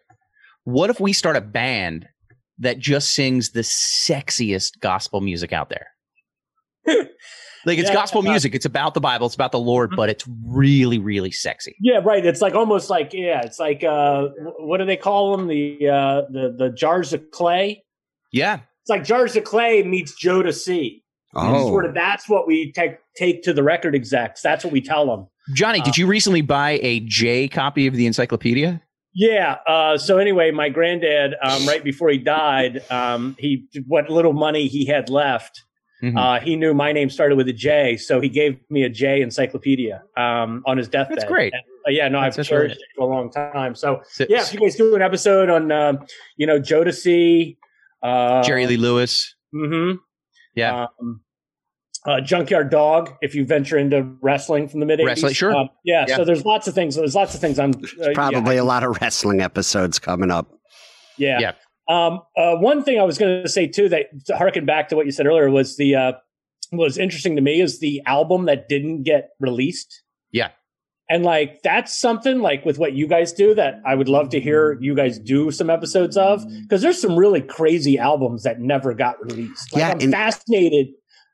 What 0.64 0.90
if 0.90 1.00
we 1.00 1.12
start 1.12 1.34
a 1.36 1.40
band 1.40 2.06
that 2.58 2.78
just 2.78 3.12
sings 3.14 3.50
the 3.50 3.62
sexiest 3.62 4.78
gospel 4.80 5.20
music 5.20 5.52
out 5.52 5.70
there? 5.70 5.88
like 7.66 7.78
it's 7.78 7.88
Yeah, 7.88 7.94
gospel 7.94 8.20
uh, 8.20 8.22
Mm-hmm. 8.22 8.30
music. 8.32 8.54
It's 8.54 8.64
about 8.66 8.94
the 8.94 9.00
Bible. 9.00 9.26
It's 9.26 9.34
about 9.34 9.52
the 9.52 9.58
Lord, 9.58 9.92
but 9.96 10.08
it's 10.08 10.24
really, 10.46 10.98
really 10.98 11.30
sexy. 11.30 11.76
Yeah, 11.80 12.00
right. 12.04 12.24
It's 12.24 12.40
like 12.40 12.54
almost 12.54 12.90
like 12.90 13.12
yeah, 13.12 13.40
it's 13.44 13.58
like 13.58 13.82
uh, 13.84 14.28
what 14.58 14.78
do 14.78 14.84
they 14.84 14.96
call 14.96 15.36
them? 15.36 15.48
The 15.48 15.88
uh, 15.88 16.22
the 16.30 16.54
the 16.56 16.70
jars 16.70 17.12
of 17.12 17.30
clay. 17.30 17.84
Yeah. 18.32 18.60
It's 18.82 18.88
like 18.90 19.04
jars 19.04 19.36
of 19.36 19.44
clay 19.44 19.82
meets 19.82 20.14
Jodeci. 20.22 21.02
oh, 21.34 21.68
Sort 21.68 21.84
of 21.86 21.94
that's 21.94 22.28
what 22.28 22.46
we 22.46 22.72
take 22.72 22.92
take 23.16 23.42
to 23.42 23.52
the 23.52 23.62
record 23.62 23.94
execs. 23.94 24.40
That's 24.42 24.64
what 24.64 24.72
we 24.72 24.80
tell 24.80 25.06
them. 25.06 25.26
Johnny, 25.54 25.80
did 25.80 25.98
you 25.98 26.06
recently 26.06 26.42
buy 26.42 26.78
a 26.82 27.00
J 27.00 27.48
copy 27.48 27.86
of 27.86 27.94
the 27.94 28.06
encyclopedia? 28.06 28.80
Yeah. 29.12 29.56
Uh, 29.66 29.98
so 29.98 30.18
anyway, 30.18 30.52
my 30.52 30.68
granddad, 30.68 31.34
um, 31.42 31.66
right 31.66 31.82
before 31.82 32.08
he 32.10 32.18
died, 32.18 32.84
um, 32.90 33.34
he 33.38 33.66
what 33.88 34.08
little 34.08 34.32
money 34.32 34.68
he 34.68 34.86
had 34.86 35.10
left, 35.10 35.64
Mhm. 36.02 36.16
uh, 36.16 36.40
he 36.40 36.56
knew 36.56 36.72
my 36.72 36.92
name 36.92 37.10
started 37.10 37.36
with 37.36 37.48
a 37.48 37.52
J, 37.52 37.96
so 37.96 38.20
he 38.20 38.28
gave 38.28 38.58
me 38.70 38.84
a 38.84 38.88
J 38.88 39.20
encyclopedia 39.20 40.02
um, 40.16 40.62
on 40.66 40.78
his 40.78 40.88
deathbed. 40.88 41.18
That's 41.18 41.28
great. 41.28 41.52
And, 41.52 41.62
uh, 41.86 41.90
yeah, 41.90 42.08
no, 42.08 42.18
That's- 42.20 42.32
I've 42.34 42.36
that's 42.36 42.48
cherished 42.48 42.76
it 42.76 42.86
for 42.96 43.02
a 43.10 43.14
long 43.14 43.30
time. 43.30 43.74
So 43.74 44.00
So- 44.04 44.26
yeah, 44.28 44.40
if 44.42 44.54
you 44.54 44.60
guys 44.60 44.76
do 44.76 44.94
an 44.94 45.02
episode 45.02 45.50
on, 45.50 45.70
uh, 45.70 45.92
you 46.36 46.46
know, 46.46 46.58
Jodeci, 46.58 47.56
uh, 48.02 48.42
Jerry 48.42 48.66
Lee 48.66 48.76
Lewis. 48.78 49.34
hmm 49.52 49.92
Yeah. 50.54 50.86
Um, 51.00 51.20
uh, 52.06 52.20
Junkyard 52.22 52.70
Dog. 52.70 53.12
If 53.20 53.34
you 53.34 53.44
venture 53.44 53.76
into 53.76 54.16
wrestling 54.22 54.68
from 54.68 54.80
the 54.80 54.86
mid 54.86 55.00
Wrestling, 55.04 55.34
sure. 55.34 55.54
Uh, 55.54 55.64
yeah, 55.84 56.06
Yeah. 56.08 56.16
So 56.16 56.24
there's 56.24 56.46
lots 56.46 56.66
of 56.66 56.74
things. 56.74 56.96
There's 56.96 57.14
lots 57.14 57.34
of 57.34 57.40
things. 57.42 57.58
I'm 57.58 57.72
uh, 57.72 58.08
probably 58.14 58.54
yeah, 58.54 58.62
a 58.62 58.64
lot 58.64 58.84
of 58.84 58.96
wrestling 59.02 59.42
episodes 59.42 59.98
coming 59.98 60.30
up. 60.30 60.50
Yeah. 61.18 61.38
Yeah. 61.40 61.52
Um, 61.90 62.20
uh, 62.36 62.54
one 62.56 62.84
thing 62.84 63.00
I 63.00 63.02
was 63.04 63.18
going 63.18 63.42
to 63.42 63.48
say 63.48 63.66
too 63.66 63.88
that 63.88 64.06
to 64.26 64.36
harken 64.36 64.64
back 64.64 64.88
to 64.90 64.96
what 64.96 65.06
you 65.06 65.12
said 65.12 65.26
earlier 65.26 65.50
was 65.50 65.76
the 65.76 65.94
uh, 65.96 66.12
was 66.72 66.96
interesting 66.96 67.34
to 67.36 67.42
me 67.42 67.60
is 67.60 67.80
the 67.80 68.00
album 68.06 68.46
that 68.46 68.68
didn't 68.68 69.02
get 69.02 69.30
released. 69.40 70.02
Yeah. 70.30 70.50
And 71.08 71.24
like 71.24 71.62
that's 71.62 71.92
something 71.98 72.38
like 72.38 72.64
with 72.64 72.78
what 72.78 72.92
you 72.92 73.08
guys 73.08 73.32
do 73.32 73.52
that 73.56 73.80
I 73.84 73.96
would 73.96 74.08
love 74.08 74.28
to 74.30 74.40
hear 74.40 74.78
you 74.80 74.94
guys 74.94 75.18
do 75.18 75.50
some 75.50 75.68
episodes 75.68 76.16
of 76.16 76.44
because 76.62 76.82
there's 76.82 77.00
some 77.00 77.16
really 77.16 77.40
crazy 77.40 77.98
albums 77.98 78.44
that 78.44 78.60
never 78.60 78.94
got 78.94 79.20
released. 79.24 79.72
Like, 79.72 79.80
Yeah, 79.80 79.88
I'm 79.90 80.00
and- 80.00 80.12
fascinated. 80.12 80.88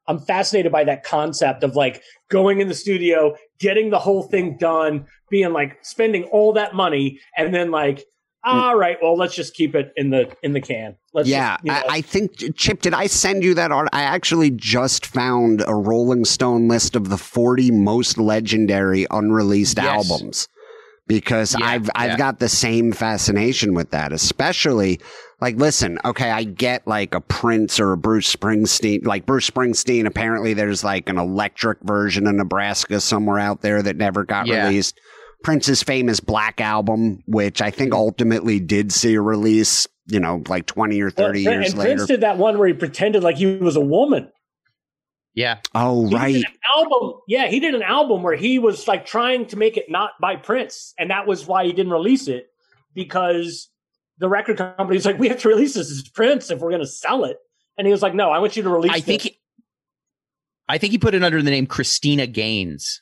I'm 0.08 0.20
fascinated 0.20 0.70
by 0.72 0.84
that 0.84 1.02
concept 1.04 1.64
of 1.64 1.74
like 1.76 2.00
going 2.30 2.60
in 2.60 2.68
the 2.68 2.74
studio, 2.74 3.34
getting 3.58 3.90
the 3.90 3.98
whole 3.98 4.22
thing 4.22 4.56
done, 4.56 5.04
being 5.30 5.52
like 5.52 5.78
spending 5.84 6.22
all 6.24 6.52
that 6.54 6.74
money, 6.74 7.18
and 7.36 7.52
then 7.52 7.70
like, 7.72 8.04
Mm. 8.46 8.52
all 8.52 8.76
right, 8.76 8.96
well, 9.02 9.16
let's 9.16 9.34
just 9.34 9.54
keep 9.54 9.74
it 9.74 9.92
in 9.96 10.10
the 10.10 10.32
in 10.42 10.52
the 10.52 10.60
can. 10.60 10.96
Let's 11.12 11.28
yeah, 11.28 11.54
just, 11.56 11.64
you 11.64 11.72
know, 11.72 11.78
I, 11.88 11.96
I 11.96 12.00
think 12.00 12.56
Chip. 12.56 12.80
Did 12.82 12.94
I 12.94 13.06
send 13.08 13.42
you 13.42 13.54
that 13.54 13.72
art? 13.72 13.88
I 13.92 14.02
actually 14.02 14.50
just 14.52 15.04
found 15.06 15.64
a 15.66 15.74
Rolling 15.74 16.24
Stone 16.24 16.68
list 16.68 16.94
of 16.94 17.08
the 17.08 17.16
40 17.18 17.70
most 17.72 18.18
legendary 18.18 19.06
unreleased 19.10 19.78
Yes. 19.78 19.86
albums 20.10 20.48
because 21.08 21.56
Yeah, 21.58 21.66
I've 21.66 21.90
I've 21.94 22.10
yeah. 22.12 22.16
got 22.16 22.38
the 22.38 22.48
same 22.48 22.92
fascination 22.92 23.74
with 23.74 23.90
that, 23.90 24.12
especially 24.12 25.00
like 25.40 25.56
listen, 25.56 25.98
okay, 26.04 26.30
I 26.30 26.44
get 26.44 26.86
like 26.86 27.14
a 27.14 27.20
Prince 27.20 27.78
or 27.80 27.92
a 27.92 27.96
Bruce 27.96 28.34
Springsteen, 28.34 29.04
like 29.06 29.26
Bruce 29.26 29.50
Springsteen. 29.50 30.06
Apparently, 30.06 30.54
there's 30.54 30.82
like 30.84 31.08
an 31.08 31.18
electric 31.18 31.78
version 31.82 32.26
of 32.26 32.34
Nebraska 32.36 33.00
somewhere 33.00 33.38
out 33.38 33.60
there 33.62 33.82
that 33.82 33.96
never 33.96 34.24
got 34.24 34.46
Yeah. 34.46 34.66
released. 34.66 34.98
Prince's 35.46 35.80
famous 35.80 36.18
Black 36.18 36.60
album, 36.60 37.22
which 37.28 37.62
I 37.62 37.70
think 37.70 37.94
ultimately 37.94 38.58
did 38.58 38.90
see 38.90 39.14
a 39.14 39.20
release, 39.20 39.86
you 40.08 40.18
know, 40.18 40.42
like 40.48 40.66
20 40.66 41.00
or 41.00 41.08
30 41.08 41.44
Well, 41.44 41.54
years 41.54 41.70
and 41.70 41.78
later. 41.78 41.94
Prince 41.94 42.08
did 42.08 42.20
that 42.22 42.36
one 42.36 42.58
where 42.58 42.66
he 42.66 42.74
pretended 42.74 43.22
like 43.22 43.36
he 43.36 43.46
was 43.54 43.76
a 43.76 43.80
woman. 43.80 44.32
Yeah. 45.34 45.58
oh, 45.72 46.08
He 46.08 46.16
right. 46.16 46.32
did 46.32 46.46
an 46.46 46.52
album. 46.76 47.20
Yeah, 47.28 47.46
he 47.46 47.60
did 47.60 47.76
an 47.76 47.82
album 47.84 48.24
where 48.24 48.34
he 48.34 48.58
was 48.58 48.88
like 48.88 49.06
trying 49.06 49.46
to 49.46 49.56
make 49.56 49.76
it 49.76 49.84
not 49.88 50.14
by 50.20 50.34
Prince, 50.34 50.92
and 50.98 51.10
that 51.10 51.28
was 51.28 51.46
why 51.46 51.64
he 51.64 51.72
didn't 51.72 51.92
release 51.92 52.26
it 52.26 52.48
because 52.92 53.68
the 54.18 54.28
record 54.28 54.56
company 54.56 54.96
was 54.96 55.06
like, 55.06 55.20
we 55.20 55.28
have 55.28 55.38
to 55.42 55.48
release 55.48 55.74
this 55.74 55.92
as 55.92 56.08
Prince 56.08 56.50
if 56.50 56.58
we're 56.58 56.70
going 56.70 56.82
to 56.82 56.88
sell 56.88 57.24
it. 57.24 57.36
And 57.78 57.86
he 57.86 57.92
was 57.92 58.02
like, 58.02 58.14
no, 58.14 58.30
I 58.30 58.40
want 58.40 58.56
you 58.56 58.64
to 58.64 58.68
release. 58.68 58.90
I 58.90 58.98
think 58.98 59.22
he, 59.22 59.38
I 60.68 60.78
think 60.78 60.90
he 60.90 60.98
put 60.98 61.14
it 61.14 61.22
under 61.22 61.40
the 61.40 61.52
name 61.52 61.68
Christina 61.68 62.26
Gaines. 62.26 63.00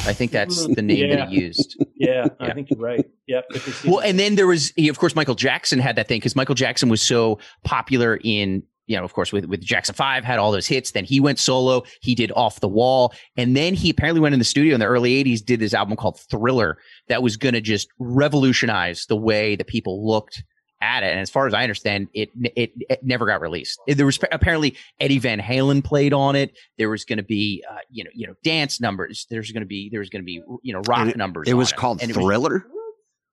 I 0.00 0.12
think 0.12 0.32
that's 0.32 0.66
mm, 0.66 0.74
the 0.74 0.82
name 0.82 1.10
that 1.10 1.28
he 1.28 1.40
used. 1.40 1.82
yeah, 1.94 2.26
I 2.40 2.52
think 2.52 2.70
you're 2.70 2.78
right. 2.78 3.04
Yep. 3.26 3.44
Well, 3.86 4.00
and 4.00 4.18
then 4.18 4.34
there 4.34 4.46
was, 4.46 4.72
he, 4.76 4.88
of 4.88 4.98
course, 4.98 5.14
Michael 5.14 5.34
Jackson 5.34 5.78
had 5.78 5.96
that 5.96 6.08
thing 6.08 6.18
because 6.18 6.36
Michael 6.36 6.54
Jackson 6.54 6.88
was 6.88 7.00
so 7.00 7.38
popular 7.64 8.18
in, 8.22 8.62
you 8.86 8.96
know, 8.96 9.04
of 9.04 9.14
course, 9.14 9.32
with, 9.32 9.46
with 9.46 9.60
Jackson 9.62 9.94
5, 9.94 10.24
had 10.24 10.38
all 10.38 10.52
those 10.52 10.66
hits. 10.66 10.90
Then 10.90 11.04
he 11.04 11.20
went 11.20 11.38
solo. 11.38 11.84
He 12.02 12.14
did 12.14 12.32
Off 12.34 12.60
the 12.60 12.68
Wall. 12.68 13.14
And 13.36 13.56
then 13.56 13.74
he 13.74 13.88
apparently 13.90 14.20
went 14.20 14.34
in 14.34 14.40
the 14.40 14.44
studio 14.44 14.74
in 14.74 14.80
the 14.80 14.86
early 14.86 15.24
80s, 15.24 15.44
did 15.44 15.60
this 15.60 15.74
album 15.74 15.96
called 15.96 16.20
Thriller 16.30 16.76
that 17.08 17.22
was 17.22 17.36
going 17.36 17.54
to 17.54 17.60
just 17.60 17.88
revolutionize 17.98 19.06
the 19.06 19.16
way 19.16 19.56
that 19.56 19.68
people 19.68 20.06
looked 20.06 20.42
at 20.84 21.02
it. 21.02 21.10
And 21.10 21.20
as 21.20 21.30
far 21.30 21.46
as 21.46 21.54
I 21.54 21.62
understand, 21.62 22.08
it, 22.14 22.30
it, 22.56 22.72
it 22.90 23.00
never 23.02 23.26
got 23.26 23.40
released. 23.40 23.80
There 23.88 24.06
was 24.06 24.18
apparently 24.30 24.76
Eddie 25.00 25.18
Van 25.18 25.40
Halen 25.40 25.82
played 25.82 26.12
on 26.12 26.36
it. 26.36 26.56
There 26.78 26.90
was 26.90 27.04
going 27.04 27.16
to 27.16 27.22
be, 27.24 27.64
uh, 27.70 27.78
you 27.90 28.04
know, 28.04 28.10
you 28.14 28.26
know, 28.26 28.34
dance 28.44 28.80
numbers. 28.80 29.26
There's 29.30 29.50
going 29.50 29.62
to 29.62 29.66
be, 29.66 29.88
there 29.90 30.00
was 30.00 30.10
going 30.10 30.22
to 30.22 30.26
be, 30.26 30.42
you 30.62 30.72
know, 30.72 30.80
rock 30.86 31.08
it- 31.08 31.16
numbers. 31.16 31.48
It 31.48 31.54
was 31.54 31.72
called 31.72 32.02
And 32.02 32.10
it 32.10 32.16
was- 32.16 32.24
Thriller. 32.24 32.66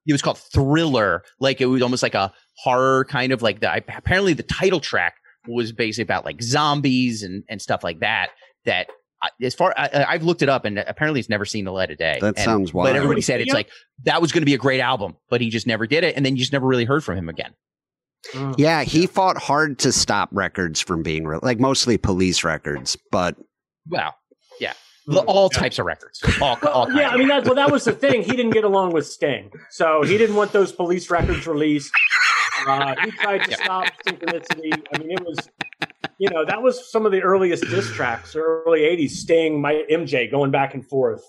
it 0.07 0.11
was 0.13 0.21
called 0.21 0.37
Thriller. 0.37 1.23
Like 1.39 1.61
it 1.61 1.65
was 1.67 1.81
almost 1.81 2.01
like 2.03 2.15
a 2.15 2.31
horror 2.57 3.05
kind 3.05 3.31
of 3.31 3.41
like 3.41 3.59
the 3.59 3.75
apparently 3.75 4.33
the 4.33 4.43
title 4.43 4.79
track 4.79 5.15
was 5.47 5.71
basically 5.71 6.03
about 6.03 6.23
like 6.25 6.41
zombies 6.41 7.23
and 7.23 7.43
and 7.49 7.61
stuff 7.61 7.83
like 7.83 7.99
that. 7.99 8.29
That 8.65 8.87
as 9.41 9.53
far 9.55 9.73
I, 9.77 10.05
I've 10.09 10.23
looked 10.23 10.41
it 10.41 10.49
up 10.49 10.65
and 10.65 10.79
apparently 10.79 11.19
it's 11.19 11.29
never 11.29 11.45
seen 11.45 11.65
the 11.65 11.71
light 11.71 11.91
of 11.91 11.97
day. 11.97 12.17
That 12.21 12.35
And- 12.37 12.39
sounds 12.39 12.73
wild. 12.73 12.89
But 12.89 12.95
everybody 12.95 13.21
said 13.21 13.39
it's 13.41 13.47
Yeah. 13.49 13.53
like 13.53 13.69
that 14.03 14.21
was 14.21 14.31
going 14.31 14.41
to 14.41 14.45
be 14.45 14.53
a 14.53 14.57
great 14.59 14.79
album, 14.79 15.15
but 15.29 15.41
he 15.41 15.49
just 15.49 15.67
never 15.67 15.85
did 15.87 16.03
it, 16.03 16.15
and 16.15 16.25
then 16.25 16.35
you 16.35 16.39
just 16.39 16.51
never 16.53 16.65
really 16.67 16.85
heard 16.85 17.03
from 17.03 17.17
him 17.17 17.29
again. 17.29 17.53
Mm. 18.33 18.55
Yeah, 18.57 18.83
he 18.83 19.07
fought 19.07 19.37
hard 19.37 19.79
to 19.79 19.91
stop 19.91 20.29
records 20.31 20.79
from 20.79 21.01
being 21.03 21.25
re- 21.25 21.39
like 21.41 21.59
mostly 21.59 21.97
police 21.97 22.43
records, 22.43 22.97
but 23.11 23.35
Wow. 23.89 24.13
Yeah. 24.59 24.73
The- 25.07 25.21
all 25.21 25.49
types 25.49 25.79
of 25.79 25.85
records. 25.87 26.21
All, 26.39 26.49
all 26.49 26.57
Well, 26.61 26.85
kinds 26.85 26.99
yeah, 26.99 27.09
I 27.09 27.17
mean, 27.17 27.27
that, 27.29 27.45
well, 27.45 27.55
that 27.55 27.71
was 27.71 27.83
the 27.85 27.93
thing. 27.93 28.21
He 28.21 28.31
didn't 28.31 28.51
get 28.51 28.63
along 28.63 28.93
with 28.93 29.07
Sting, 29.07 29.49
so 29.71 30.03
he 30.03 30.17
didn't 30.19 30.35
want 30.35 30.51
those 30.51 30.71
police 30.71 31.09
records 31.09 31.47
released. 31.47 31.91
Uh, 32.67 32.93
he 33.03 33.09
tried 33.11 33.39
to 33.45 33.53
stop 33.55 33.87
synchronicity. 34.07 34.71
I 34.93 34.97
mean, 34.99 35.11
it 35.13 35.23
was, 35.25 35.49
you 36.17 36.29
know, 36.29 36.45
that 36.45 36.61
was 36.61 36.91
some 36.91 37.05
of 37.05 37.11
the 37.11 37.21
earliest 37.21 37.63
diss 37.63 37.91
tracks, 37.93 38.35
early 38.35 38.81
'80s. 38.81 39.11
Sting, 39.11 39.61
my 39.61 39.83
MJ, 39.91 40.29
going 40.29 40.51
back 40.51 40.73
and 40.73 40.87
forth. 40.87 41.21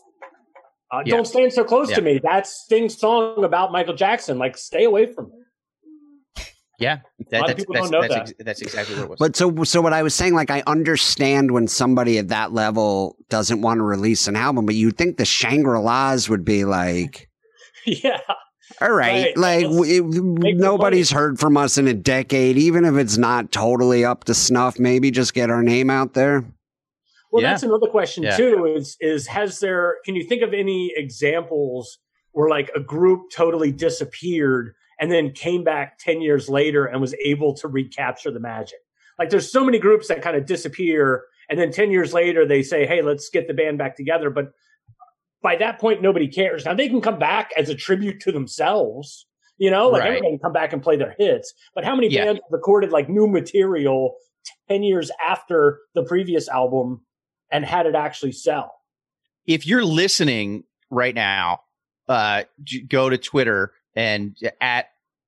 Uh, 0.92 1.02
Yeah. 1.06 1.16
Don't 1.16 1.26
stand 1.26 1.52
so 1.52 1.64
close 1.64 1.88
Yeah. 1.90 1.96
to 1.96 2.02
me. 2.02 2.20
That's 2.22 2.50
Sting's 2.64 2.98
song 2.98 3.44
about 3.44 3.72
Michael 3.72 3.94
Jackson. 3.94 4.38
Like, 4.38 4.58
stay 4.58 4.84
away 4.84 5.06
from 5.12 5.30
me. 5.30 6.44
Yeah. 6.78 6.94
lot 6.96 7.02
That, 7.30 7.40
of 7.42 7.46
that's, 7.46 7.58
people 7.60 7.74
that's, 7.74 7.90
don't 7.90 7.92
know 7.92 8.02
that's, 8.02 8.14
that. 8.14 8.20
ex- 8.30 8.32
that's 8.44 8.62
exactly 8.62 8.96
what 8.96 9.04
it 9.04 9.10
was. 9.10 9.18
but 9.18 9.36
so 9.36 9.62
so 9.64 9.80
what 9.80 9.92
I 9.92 10.02
was 10.02 10.14
saying, 10.14 10.34
like 10.34 10.50
I 10.50 10.62
understand 10.66 11.52
when 11.52 11.68
somebody 11.68 12.18
at 12.18 12.28
that 12.28 12.52
level 12.52 13.16
doesn't 13.30 13.60
want 13.62 13.78
to 13.78 13.84
release 13.84 14.26
an 14.26 14.36
album, 14.36 14.66
but 14.66 14.74
you'd 14.74 14.98
think 14.98 15.16
the 15.16 15.24
Shangri 15.24 15.78
La's 15.78 16.28
would 16.28 16.44
be 16.44 16.64
like, 16.64 17.28
yeah, 17.86 18.18
all 18.80 18.92
right, 18.92 19.36
Right, 19.36 19.36
like 19.36 19.66
let's 19.66 19.76
we, 19.76 20.00
make 20.00 20.56
the 20.56 20.62
nobody's 20.62 21.10
heard 21.10 21.38
from 21.38 21.56
us 21.56 21.78
in 21.78 21.86
a 21.88 21.94
decade, 21.94 22.56
even 22.56 22.84
if 22.84 22.96
it's 22.96 23.16
not 23.18 23.52
totally 23.52 24.04
up 24.04 24.24
to 24.24 24.34
snuff. 24.34 24.78
Maybe 24.78 25.10
just 25.10 25.34
get 25.34 25.50
our 25.50 25.62
name 25.62 25.90
out 25.90 26.14
there. 26.14 26.44
Well, 27.30 27.42
Yeah. 27.42 27.50
that's 27.50 27.62
another 27.62 27.86
question 27.88 28.24
Yeah. 28.24 28.36
too. 28.36 28.66
Is 28.66 28.96
is 29.00 29.26
has 29.28 29.60
there? 29.60 29.96
Can 30.04 30.16
you 30.16 30.24
think 30.24 30.42
of 30.42 30.52
any 30.52 30.92
examples 30.96 31.98
where 32.32 32.48
like 32.48 32.70
a 32.74 32.80
group 32.80 33.30
totally 33.34 33.72
disappeared 33.72 34.74
and 35.00 35.10
then 35.10 35.32
came 35.32 35.64
back 35.64 35.98
ten 35.98 36.20
years 36.20 36.48
later 36.48 36.84
and 36.86 37.00
was 37.00 37.14
able 37.24 37.54
to 37.56 37.68
recapture 37.68 38.30
the 38.30 38.40
magic? 38.40 38.78
Like, 39.18 39.30
there's 39.30 39.50
so 39.52 39.64
many 39.64 39.78
groups 39.78 40.08
that 40.08 40.22
kind 40.22 40.36
of 40.36 40.46
disappear, 40.46 41.24
and 41.48 41.58
then 41.58 41.70
ten 41.70 41.90
years 41.90 42.12
later 42.12 42.46
they 42.46 42.62
say, 42.62 42.86
"Hey, 42.86 43.02
let's 43.02 43.28
get 43.30 43.46
the 43.46 43.54
band 43.54 43.78
back 43.78 43.96
together." 43.96 44.30
But 44.30 44.52
by 45.42 45.56
that 45.56 45.78
point, 45.80 46.02
nobody 46.02 46.28
cares. 46.28 46.64
Now 46.64 46.74
they 46.74 46.88
can 46.88 47.00
come 47.00 47.18
back 47.18 47.50
as 47.56 47.68
a 47.68 47.74
tribute 47.74 48.20
to 48.20 48.32
themselves. 48.32 49.26
You 49.58 49.70
know, 49.70 49.88
like 49.88 50.00
Right. 50.00 50.08
everybody 50.08 50.32
can 50.32 50.38
come 50.40 50.52
back 50.52 50.72
and 50.72 50.82
play 50.82 50.96
their 50.96 51.14
hits. 51.18 51.52
But 51.74 51.84
how 51.84 51.94
many 51.94 52.08
Yeah. 52.08 52.24
bands 52.24 52.40
recorded 52.50 52.90
like 52.90 53.08
new 53.08 53.26
material 53.26 54.16
ten 54.68 54.82
years 54.82 55.10
after 55.26 55.80
the 55.94 56.02
previous 56.04 56.48
album 56.48 57.04
and 57.50 57.64
had 57.64 57.86
it 57.86 57.94
actually 57.94 58.32
sell? 58.32 58.72
if 59.44 59.66
you're 59.66 59.84
listening 59.84 60.62
right 60.88 61.16
now, 61.16 61.60
uh, 62.08 62.44
go 62.88 63.10
to 63.10 63.18
Twitter 63.18 63.72
and 63.96 64.36
at 64.60 64.86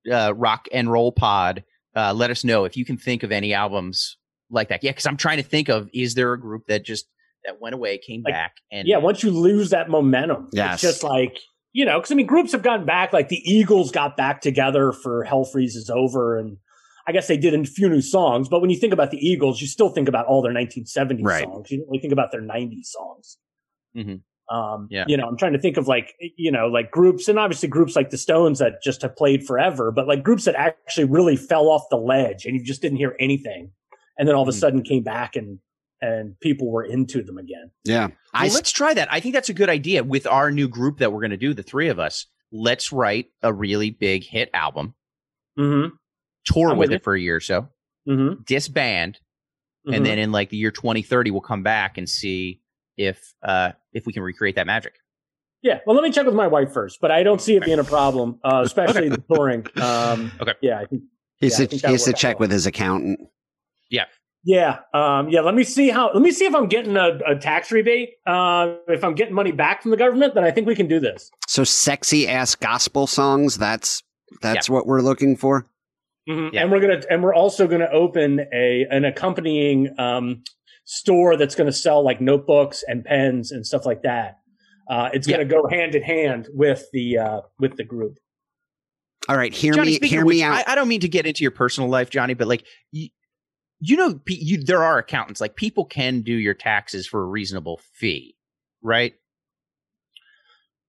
uh, 0.09 0.33
Rock 0.35 0.67
and 0.71 0.89
Roll 0.89 1.11
Pod. 1.11 1.63
Uh, 1.95 2.13
let 2.13 2.31
us 2.31 2.43
know 2.45 2.63
if 2.63 2.77
you 2.77 2.85
can 2.85 2.95
think 2.97 3.23
of 3.23 3.31
any 3.33 3.53
albums 3.53 4.15
like 4.49 4.69
that. 4.69 4.83
Yeah, 4.85 4.91
because 4.91 5.05
I'm 5.05 5.17
trying 5.17 5.37
to 5.37 5.43
think 5.43 5.67
of 5.67 5.89
is 5.93 6.13
there 6.15 6.31
a 6.31 6.39
group 6.39 6.67
that 6.67 6.85
just 6.85 7.07
that 7.45 7.61
went 7.61 7.75
away, 7.75 7.97
came 7.97 8.21
Like, 8.23 8.33
back, 8.33 8.55
and 8.71 8.87
Yeah, 8.87 8.97
once 8.97 9.23
you 9.23 9.31
lose 9.31 9.69
that 9.71 9.89
momentum, 9.89 10.49
Yes. 10.53 10.75
it's 10.75 10.81
just 10.81 11.03
like 11.03 11.37
you 11.73 11.83
know, 11.83 11.99
because 11.99 12.09
I 12.11 12.15
mean, 12.15 12.25
groups 12.25 12.53
have 12.53 12.61
gotten 12.63 12.85
back. 12.85 13.11
Like 13.11 13.27
the 13.27 13.41
Eagles 13.43 13.91
got 13.91 14.15
back 14.15 14.39
together 14.39 14.93
for 14.93 15.25
Hell 15.25 15.43
Freezes 15.43 15.89
Over, 15.89 16.37
and 16.37 16.55
I 17.05 17.11
guess 17.11 17.27
they 17.27 17.35
did 17.35 17.53
a 17.53 17.63
few 17.65 17.89
new 17.89 17.99
songs. 18.01 18.47
But 18.47 18.61
when 18.61 18.69
you 18.69 18.77
think 18.77 18.93
about 18.93 19.11
the 19.11 19.17
Eagles, 19.17 19.59
you 19.59 19.67
still 19.67 19.89
think 19.89 20.07
about 20.07 20.25
all 20.25 20.41
their 20.41 20.53
1970s 20.53 21.25
Right. 21.25 21.43
songs. 21.43 21.69
You 21.69 21.79
don't 21.79 21.87
really 21.89 21.99
think 21.99 22.13
about 22.13 22.31
their 22.31 22.39
90s 22.41 22.91
songs. 22.91 23.37
Mhm. 23.95 24.21
Um, 24.49 24.87
Yeah. 24.89 25.03
You 25.07 25.17
know, 25.17 25.27
I'm 25.27 25.35
trying 25.37 25.51
to 25.51 25.59
think 25.59 25.75
of 25.75 25.85
like 25.89 26.13
you 26.37 26.49
know, 26.49 26.67
like 26.67 26.91
groups, 26.91 27.27
and 27.27 27.37
obviously 27.37 27.67
groups 27.67 27.93
like 27.93 28.09
the 28.09 28.17
Stones 28.17 28.59
that 28.59 28.81
just 28.81 29.01
have 29.01 29.15
played 29.17 29.45
forever, 29.45 29.91
but 29.91 30.07
like 30.07 30.23
groups 30.23 30.45
that 30.45 30.55
actually 30.55 31.05
really 31.05 31.35
fell 31.35 31.67
off 31.67 31.83
the 31.89 31.97
ledge, 31.97 32.45
and 32.45 32.55
you 32.55 32.63
just 32.63 32.81
didn't 32.81 32.99
hear 32.99 33.17
anything, 33.19 33.71
and 34.17 34.29
then 34.29 34.35
all 34.35 34.43
of 34.43 34.47
a 34.47 34.51
Mhm. 34.51 34.59
sudden 34.61 34.81
came 34.83 35.03
back 35.03 35.35
and 35.35 35.59
and 36.01 36.39
people 36.39 36.71
were 36.71 36.83
into 36.83 37.23
them 37.23 37.37
again. 37.37 37.71
Yeah, 37.83 38.07
well, 38.33 38.45
s- 38.45 38.53
let's 38.55 38.71
try 38.71 38.93
that. 38.93 39.07
I 39.11 39.19
think 39.19 39.33
that's 39.35 39.49
a 39.49 39.53
good 39.53 39.69
idea 39.69 40.03
with 40.03 40.27
our 40.27 40.51
new 40.51 40.67
group 40.67 40.99
that 40.99 41.11
we're 41.13 41.21
going 41.21 41.31
to 41.31 41.37
do, 41.37 41.53
the 41.53 41.63
three 41.63 41.87
of 41.89 41.99
us. 41.99 42.25
Let's 42.51 42.91
write 42.91 43.27
a 43.41 43.53
really 43.53 43.89
big 43.91 44.23
hit 44.23 44.49
album, 44.53 44.93
Mm-hmm. 45.59 45.95
tour 46.45 46.69
with 46.71 46.77
with 46.89 46.91
it 46.91 47.03
for 47.03 47.15
a 47.15 47.19
year 47.19 47.37
or 47.37 47.41
so, 47.41 47.69
Mm-hmm. 48.07 48.43
disband, 48.45 49.19
and 49.91 50.05
then 50.05 50.17
in 50.19 50.31
like 50.31 50.49
the 50.49 50.57
year 50.57 50.71
2030, 50.71 51.31
we'll 51.31 51.41
come 51.41 51.63
back 51.63 51.97
and 51.97 52.07
see 52.09 52.61
if 52.97 53.33
uh 53.43 53.71
if 53.93 54.05
we 54.05 54.13
can 54.13 54.23
recreate 54.23 54.55
that 54.55 54.65
magic. 54.67 54.93
Yeah, 55.61 55.79
well, 55.87 55.95
let 55.95 56.03
me 56.03 56.11
check 56.11 56.25
with 56.27 56.35
my 56.35 56.45
wife 56.47 56.71
first, 56.73 56.99
but 57.01 57.09
I 57.11 57.23
don't 57.23 57.41
see 57.41 57.55
it 57.55 57.65
being 57.65 57.79
a 57.79 57.83
problem, 57.83 58.39
uh, 58.43 58.61
especially 58.63 59.09
the 59.09 59.17
touring. 59.29 59.65
Um, 59.81 60.31
Okay. 60.39 60.53
Yeah, 60.61 60.79
I 60.79 60.85
think. 60.85 61.03
he's 61.39 61.57
yeah, 61.59 61.63
I 61.63 61.65
to, 61.65 61.69
think 61.69 61.81
he 61.85 61.91
has 61.91 62.03
to 62.03 62.09
work 62.11 62.15
out 62.15 62.19
check 62.19 62.39
with 62.39 62.51
his 62.51 62.67
accountant. 62.67 63.19
Yeah, 63.89 64.05
um, 64.93 65.29
yeah. 65.29 65.41
Let 65.41 65.55
me 65.55 65.63
see 65.63 65.89
how. 65.89 66.11
Let 66.13 66.21
me 66.21 66.31
see 66.31 66.45
if 66.45 66.53
I'm 66.53 66.67
getting 66.67 66.95
a, 66.95 67.19
a 67.27 67.35
tax 67.35 67.71
rebate. 67.71 68.11
Uh, 68.27 68.75
if 68.87 69.03
I'm 69.03 69.15
getting 69.15 69.33
money 69.33 69.51
back 69.51 69.81
from 69.81 69.91
the 69.91 69.97
government, 69.97 70.35
then 70.35 70.43
I 70.43 70.51
think 70.51 70.67
we 70.67 70.75
can 70.75 70.87
do 70.87 70.99
this. 70.99 71.31
So 71.47 71.63
sexy 71.63 72.27
ass 72.27 72.55
gospel 72.55 73.07
songs. 73.07 73.57
That's 73.57 74.03
that's 74.41 74.69
what 74.69 74.85
we're 74.85 75.01
looking 75.01 75.35
for. 75.35 75.67
Mhm. 76.29 76.53
Yeah. 76.53 76.63
And 76.63 76.71
we're 76.71 76.79
gonna 76.79 77.01
and 77.09 77.23
we're 77.23 77.33
also 77.33 77.67
gonna 77.67 77.89
open 77.91 78.41
a 78.53 78.85
an 78.89 79.05
accompanying 79.05 79.93
um, 79.99 80.43
store 80.85 81.37
that's 81.37 81.55
gonna 81.55 81.71
sell 81.71 82.03
like 82.03 82.21
notebooks 82.21 82.83
and 82.87 83.03
pens 83.03 83.51
and 83.51 83.65
stuff 83.65 83.85
like 83.85 84.03
that. 84.03 84.37
Uh, 84.89 85.09
it's 85.13 85.27
gonna 85.27 85.45
go 85.45 85.67
hand 85.67 85.95
in 85.95 86.03
hand 86.03 86.47
with 86.53 86.85
the 86.93 87.17
uh, 87.17 87.41
with 87.59 87.77
the 87.77 87.83
group. 87.83 88.17
All 89.27 89.35
right, 89.35 89.53
hear 89.53 89.73
Johnny, 89.73 89.97
me, 89.99 90.07
hear 90.07 90.21
of 90.21 90.27
which, 90.27 90.35
me 90.35 90.43
out. 90.43 90.67
I, 90.67 90.73
I 90.73 90.75
don't 90.75 90.87
mean 90.87 90.99
to 91.01 91.07
get 91.07 91.25
into 91.25 91.43
your 91.43 91.51
personal 91.51 91.89
life, 91.89 92.11
Johnny, 92.11 92.35
but 92.35 92.47
like 92.47 92.63
you, 92.91 93.09
you 93.79 93.97
know, 93.97 94.19
you, 94.27 94.63
there 94.63 94.83
are 94.83 94.97
accountants. 94.97 95.41
Like 95.41 95.55
people 95.55 95.85
can 95.85 96.21
do 96.21 96.33
your 96.33 96.53
taxes 96.53 97.05
for 97.07 97.21
a 97.21 97.25
reasonable 97.25 97.79
fee, 97.93 98.35
right? 98.81 99.13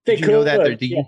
They 0.04 0.16
you 0.16 0.26
know 0.26 0.44
that? 0.44 0.60
could, 0.60 0.82
you, 0.82 0.96
yeah. 0.96 1.02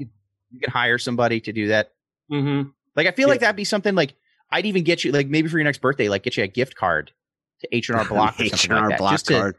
you 0.50 0.60
can 0.60 0.70
hire 0.70 0.98
somebody 0.98 1.40
to 1.40 1.52
do 1.52 1.68
that. 1.68 1.92
Mhm. 2.30 2.72
Like 2.96 3.06
I 3.06 3.12
feel 3.12 3.28
like 3.28 3.40
that'd 3.40 3.56
be 3.56 3.64
something 3.64 3.94
like 3.94 4.14
I'd 4.50 4.66
even 4.66 4.82
get 4.82 5.04
you 5.04 5.12
like 5.12 5.28
maybe 5.28 5.48
for 5.48 5.56
your 5.58 5.64
next 5.64 5.80
birthday, 5.80 6.08
like 6.08 6.24
get 6.24 6.36
you 6.36 6.42
a 6.42 6.48
gift 6.48 6.74
card 6.74 7.12
to 7.60 7.68
H 7.74 7.88
and 7.90 7.98
R 7.98 8.04
Block 8.08 8.34
or 8.40 8.46
something 8.46 8.54
H&R 8.72 8.80
like 8.80 8.88
that, 8.90 8.98
Block 8.98 9.12
just 9.12 9.26
to, 9.26 9.34
card. 9.34 9.56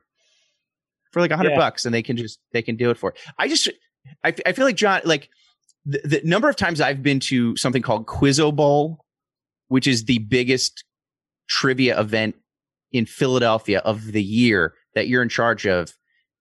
for 1.11 1.21
like 1.21 1.31
a 1.31 1.37
hundred 1.37 1.51
Yeah. 1.51 1.57
bucks, 1.57 1.85
and 1.85 1.93
they 1.95 2.03
can 2.03 2.17
just 2.17 2.39
they 2.51 2.61
can 2.61 2.75
do 2.75 2.89
it 2.89 2.97
for. 2.97 3.11
It. 3.11 3.17
I 3.37 3.47
just 3.47 3.69
I, 4.23 4.33
I 4.45 4.51
feel 4.51 4.65
like 4.65 4.75
John 4.75 5.01
like 5.05 5.29
the, 5.85 6.01
the 6.03 6.21
number 6.25 6.49
of 6.49 6.57
times 6.57 6.81
I've 6.81 7.01
been 7.01 7.19
to 7.21 7.55
something 7.55 7.81
called 7.81 8.05
Quizzo 8.07 8.53
Bowl, 8.53 9.05
which 9.69 9.87
is 9.87 10.03
the 10.03 10.17
biggest 10.19 10.83
trivia 11.49 11.99
event 11.99 12.35
in 12.91 13.05
Philadelphia 13.05 13.79
of 13.79 14.11
the 14.11 14.23
year 14.23 14.73
that 14.95 15.07
you're 15.07 15.21
in 15.21 15.29
charge 15.29 15.67
of, 15.67 15.93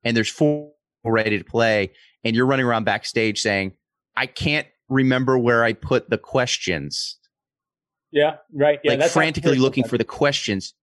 and 0.05 0.17
there's 0.17 0.31
four 0.31 0.71
ready 1.05 1.39
to 1.39 1.45
play, 1.45 1.91
and 2.25 2.37
you're 2.37 2.47
running 2.47 2.67
around 2.67 2.85
backstage 2.85 3.41
saying, 3.41 3.73
"I 4.17 4.27
can't 4.27 4.67
remember 4.89 5.39
where 5.39 5.65
I 5.65 5.73
put 5.73 6.11
the 6.11 6.19
questions." 6.19 7.17
Yeah, 8.11 8.37
right. 8.53 8.79
Yeah, 8.85 8.93
like 8.93 9.01
that's 9.01 9.13
frantically 9.13 9.59
looking 9.59 9.85
for 9.85 9.99
the 9.99 10.05
questions. 10.05 10.75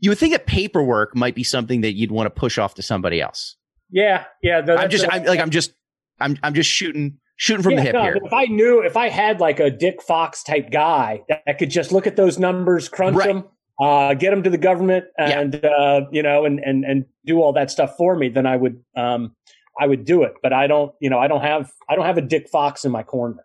You 0.00 0.10
would 0.10 0.18
think 0.18 0.32
that 0.32 0.46
paperwork 0.46 1.14
might 1.16 1.34
be 1.34 1.42
something 1.42 1.80
that 1.80 1.92
you'd 1.94 2.12
want 2.12 2.26
to 2.26 2.40
push 2.40 2.56
off 2.56 2.74
to 2.74 2.82
somebody 2.82 3.20
else. 3.20 3.56
Yeah, 3.90 4.24
yeah. 4.42 4.60
no, 4.60 4.76
I'm 4.76 4.90
just, 4.90 5.04
a- 5.04 5.12
I'm 5.12 5.24
like, 5.24 5.40
I'm 5.40 5.50
just, 5.50 5.72
I'm, 6.20 6.38
I'm 6.42 6.54
just 6.54 6.70
shooting, 6.70 7.18
shooting 7.38 7.62
from 7.62 7.72
Yeah, 7.72 7.76
the 7.78 7.82
hip 7.82 7.94
no, 7.94 8.02
here. 8.02 8.18
If 8.22 8.32
I 8.32 8.44
knew, 8.44 8.82
if 8.82 8.96
I 8.96 9.08
had 9.08 9.40
like 9.40 9.58
a 9.60 9.70
Dick 9.70 10.02
Fox 10.02 10.42
type 10.42 10.70
guy 10.70 11.22
that, 11.28 11.58
could 11.58 11.70
just 11.70 11.90
look 11.90 12.06
at 12.06 12.16
those 12.16 12.38
numbers, 12.38 12.88
crunch 12.90 13.16
Right. 13.16 13.28
them, 13.28 13.44
uh, 13.80 14.12
get 14.14 14.30
them 14.30 14.42
to 14.42 14.50
the 14.50 14.58
government, 14.58 15.06
Yeah. 15.18 15.40
and 15.40 15.64
uh, 15.64 16.02
you 16.12 16.22
know, 16.22 16.44
and 16.44 16.60
and 16.60 16.84
and 16.84 17.06
do 17.24 17.40
all 17.40 17.52
that 17.54 17.70
stuff 17.70 17.96
for 17.96 18.14
me, 18.16 18.28
then 18.28 18.44
I 18.44 18.56
would, 18.56 18.82
um, 18.96 19.34
I 19.80 19.86
would 19.86 20.04
do 20.04 20.24
it. 20.24 20.34
But 20.42 20.52
I 20.52 20.66
don't, 20.66 20.92
you 21.00 21.08
know, 21.08 21.18
I 21.18 21.28
don't 21.28 21.42
have, 21.42 21.70
I 21.88 21.94
don't 21.94 22.04
have 22.06 22.18
a 22.18 22.22
Dick 22.22 22.48
Fox 22.50 22.84
in 22.84 22.90
my 22.92 23.02
corner. 23.04 23.44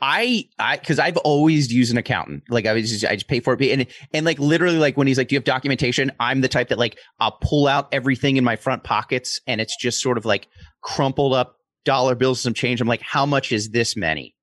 I, 0.00 0.48
I, 0.58 0.76
because 0.76 0.98
I've 0.98 1.16
always 1.18 1.72
used 1.72 1.90
an 1.92 1.98
accountant. 1.98 2.44
Like 2.48 2.66
I 2.66 2.72
was, 2.72 2.90
just, 2.90 3.04
I 3.04 3.14
just 3.14 3.28
pay 3.28 3.40
for 3.40 3.54
it, 3.54 3.62
and 3.62 3.86
and 4.12 4.26
like 4.26 4.38
literally, 4.38 4.78
like 4.78 4.96
when 4.96 5.06
he's 5.06 5.18
like, 5.18 5.28
"Do 5.28 5.34
you 5.34 5.38
have 5.38 5.44
documentation?" 5.44 6.10
I'm 6.20 6.40
the 6.40 6.48
type 6.48 6.68
that 6.68 6.78
like 6.78 6.98
I'll 7.20 7.38
pull 7.42 7.66
out 7.66 7.88
everything 7.92 8.36
in 8.36 8.44
my 8.44 8.56
front 8.56 8.84
pockets, 8.84 9.40
and 9.46 9.60
it's 9.60 9.76
just 9.76 10.00
sort 10.02 10.18
of 10.18 10.24
like 10.24 10.48
crumpled 10.82 11.34
up 11.34 11.56
dollar 11.84 12.14
bills, 12.14 12.40
some 12.40 12.54
change. 12.54 12.80
I'm 12.80 12.88
like, 12.88 13.02
"How 13.02 13.26
much 13.26 13.52
is 13.52 13.70
this 13.70 13.96
many?" 13.96 14.34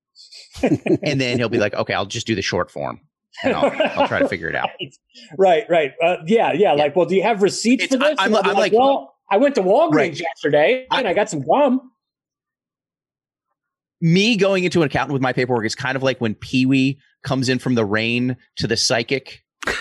and 0.62 1.20
then 1.20 1.38
he'll 1.38 1.50
be 1.50 1.58
like, 1.58 1.74
"Okay, 1.74 1.94
I'll 1.94 2.06
just 2.06 2.28
do 2.28 2.36
the 2.36 2.42
short 2.42 2.72
form, 2.72 3.02
and 3.44 3.54
I'll, 3.54 3.72
I'll 4.00 4.08
try 4.08 4.20
to 4.20 4.28
figure 4.30 4.50
it 4.50 4.56
out." 4.56 4.70
Right, 5.38 5.64
right. 5.70 5.94
Uh, 6.04 6.18
yeah, 6.26 6.52
yeah, 6.52 6.74
Like, 6.74 6.94
well, 6.96 7.06
do 7.06 7.16
you 7.16 7.24
have 7.24 7.42
receipts 7.42 7.86
It's- 7.86 7.94
for 7.98 7.98
this? 8.10 8.20
I- 8.20 8.24
I'm- 8.24 8.34
And 8.34 8.36
I'll 8.36 8.44
be 8.44 8.50
I'm 8.50 8.56
like- 8.58 8.74
well, 8.74 9.16
I 9.32 9.38
went 9.38 9.56
to 9.56 9.62
Walgreens 9.62 9.92
Right. 9.96 10.20
yesterday 10.20 10.86
and 10.92 11.08
I 11.08 11.14
got 11.14 11.30
some 11.30 11.42
gum. 11.42 11.90
Me 14.02 14.36
going 14.38 14.64
into 14.64 14.82
an 14.82 14.88
accountant 14.88 15.14
with 15.14 15.22
my 15.22 15.34
paperwork 15.34 15.66
is 15.66 15.76
kind 15.76 15.96
of 15.96 16.04
like 16.04 16.20
when 16.20 16.36
Pee 16.36 16.66
Wee 16.66 17.00
comes 17.24 17.50
in 17.50 17.60
from 17.60 17.76
the 17.76 17.86
rain 17.86 18.36
to 18.58 18.68
the 18.68 18.78
psychic 18.78 19.44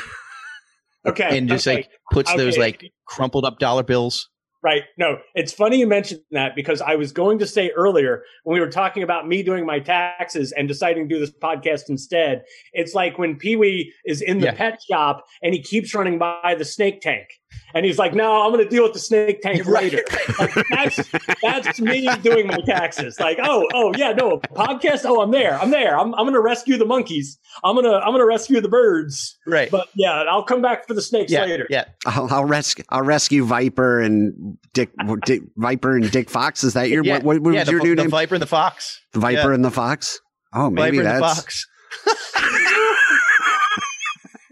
Okay, 1.06 1.36
and 1.36 1.48
just 1.48 1.66
okay. 1.68 1.76
like 1.76 1.90
puts 2.12 2.34
those 2.34 2.56
like 2.56 2.90
crumpled 3.06 3.44
up 3.44 3.58
dollar 3.58 3.82
bills. 3.82 4.30
Right. 4.62 4.84
No, 4.96 5.18
it's 5.34 5.52
funny 5.52 5.76
you 5.76 5.86
mentioned 5.86 6.22
that 6.30 6.56
because 6.56 6.80
I 6.80 6.94
was 6.94 7.12
going 7.12 7.38
to 7.40 7.46
say 7.46 7.68
earlier 7.76 8.22
when 8.44 8.54
we 8.54 8.60
were 8.60 8.70
talking 8.70 9.02
about 9.02 9.28
me 9.28 9.42
doing 9.42 9.66
my 9.66 9.78
taxes 9.78 10.52
and 10.52 10.66
deciding 10.66 11.06
to 11.06 11.14
do 11.14 11.20
this 11.20 11.30
podcast 11.30 11.90
instead. 11.90 12.44
It's 12.72 12.94
like 12.94 13.18
when 13.18 13.36
Pee 13.36 13.56
Wee 13.56 13.92
is 14.06 14.22
in 14.22 14.38
the 14.38 14.46
Yeah. 14.46 14.54
pet 14.54 14.78
shop 14.90 15.26
and 15.42 15.52
he 15.52 15.60
keeps 15.62 15.94
running 15.94 16.18
by 16.18 16.54
the 16.56 16.64
snake 16.64 17.02
tank. 17.02 17.26
And 17.74 17.84
he's 17.84 17.98
like, 17.98 18.14
no, 18.14 18.42
I'm 18.42 18.52
going 18.52 18.62
to 18.62 18.70
deal 18.70 18.84
with 18.84 18.92
the 18.92 19.00
snake 19.00 19.42
tank 19.42 19.62
Right. 19.66 19.92
later. 19.92 20.04
Like, 20.38 20.54
that's, 20.70 21.10
that's 21.42 21.80
me 21.80 22.08
doing 22.22 22.46
my 22.46 22.58
taxes. 22.58 23.18
Like, 23.18 23.38
oh, 23.42 23.68
oh, 23.74 23.92
yeah, 23.96 24.12
no, 24.12 24.38
podcast. 24.38 25.04
Oh, 25.04 25.20
I'm 25.20 25.32
there. 25.32 25.58
I'm 25.60 25.70
there. 25.70 25.98
I'm, 25.98 26.14
I'm 26.14 26.24
going 26.24 26.34
to 26.34 26.40
rescue 26.40 26.78
the 26.78 26.84
monkeys. 26.84 27.36
I'm 27.64 27.74
going 27.74 27.84
to, 27.84 27.96
I'm 27.96 28.10
going 28.10 28.20
to 28.20 28.26
rescue 28.26 28.60
the 28.60 28.68
birds. 28.68 29.36
Right. 29.44 29.70
But 29.70 29.88
yeah, 29.96 30.12
I'll 30.12 30.44
come 30.44 30.62
back 30.62 30.86
for 30.86 30.94
the 30.94 31.02
snakes 31.02 31.32
yeah. 31.32 31.44
later. 31.44 31.66
Yeah. 31.68 31.86
I'll, 32.06 32.32
I'll 32.32 32.44
rescue. 32.44 32.84
I'll 32.90 33.02
rescue 33.02 33.44
Viper 33.44 34.00
and 34.00 34.56
Dick, 34.72 34.90
Dick. 35.26 35.42
Viper 35.56 35.96
and 35.96 36.10
Dick 36.10 36.30
Fox. 36.30 36.62
Is 36.62 36.74
that 36.74 36.90
your 36.90 37.04
yeah. 37.04 37.14
what? 37.14 37.24
What, 37.24 37.40
what 37.40 37.54
yeah, 37.54 37.60
was 37.60 37.66
the, 37.66 37.72
your 37.72 37.82
new 37.82 37.96
the 37.96 38.02
name? 38.02 38.10
Viper 38.10 38.36
and 38.36 38.42
the 38.42 38.46
Fox. 38.46 39.00
The 39.12 39.20
Viper 39.20 39.48
yeah. 39.48 39.54
and 39.54 39.64
the 39.64 39.70
Fox. 39.70 40.20
Oh, 40.52 40.70
maybe 40.70 40.98
Viper 40.98 41.08
and 41.08 41.22
the 41.22 41.26
that's. 41.26 41.66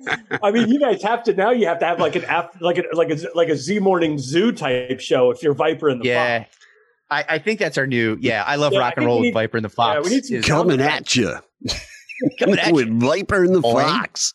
Fox. 0.05 0.41
I 0.43 0.51
mean, 0.51 0.69
you 0.69 0.79
guys 0.81 1.03
have 1.03 1.23
to 1.25 1.35
now. 1.35 1.51
You 1.51 1.67
have 1.67 1.79
to 1.81 1.87
have 1.87 1.99
like 2.01 2.17
an 2.17 2.25
af- 2.29 2.61
like 2.61 2.79
a 2.79 2.85
like 2.95 3.11
a 3.11 3.17
like 3.35 3.49
a 3.49 3.57
Z 3.57 3.79
Morning 3.79 4.19
Zoo 4.19 4.53
type 4.53 5.01
show 5.01 5.31
if 5.31 5.43
you're 5.43 5.55
Viper 5.55 5.89
in 5.91 5.99
the 5.99 6.07
Yeah. 6.07 6.41
Fox. 6.45 6.57
I, 7.11 7.25
I 7.35 7.39
think 7.39 7.59
that's 7.61 7.77
our 7.77 7.87
new. 7.87 8.17
Yeah, 8.21 8.43
I 8.47 8.57
love 8.57 8.73
Yeah, 8.73 8.79
I 8.79 8.83
rock 8.83 8.95
and 8.97 9.05
roll 9.07 9.21
we 9.21 9.27
with 9.29 9.35
Viper 9.35 9.59
and 9.59 9.65
the 9.65 9.69
Fox. 9.69 9.95
yeah, 9.95 10.01
Fox. 10.01 10.09
we 10.09 10.15
need 10.17 10.25
some 10.25 10.37
is- 10.39 10.45
Coming 10.47 10.81
at 10.81 11.15
you. 11.17 11.35
Coming 12.39 12.59
at 12.59 12.69
you 12.69 12.75
with 12.75 13.01
Viper 13.01 13.45
and 13.45 13.55
the 13.55 13.61
Boing. 13.61 13.83
Fox. 13.83 14.35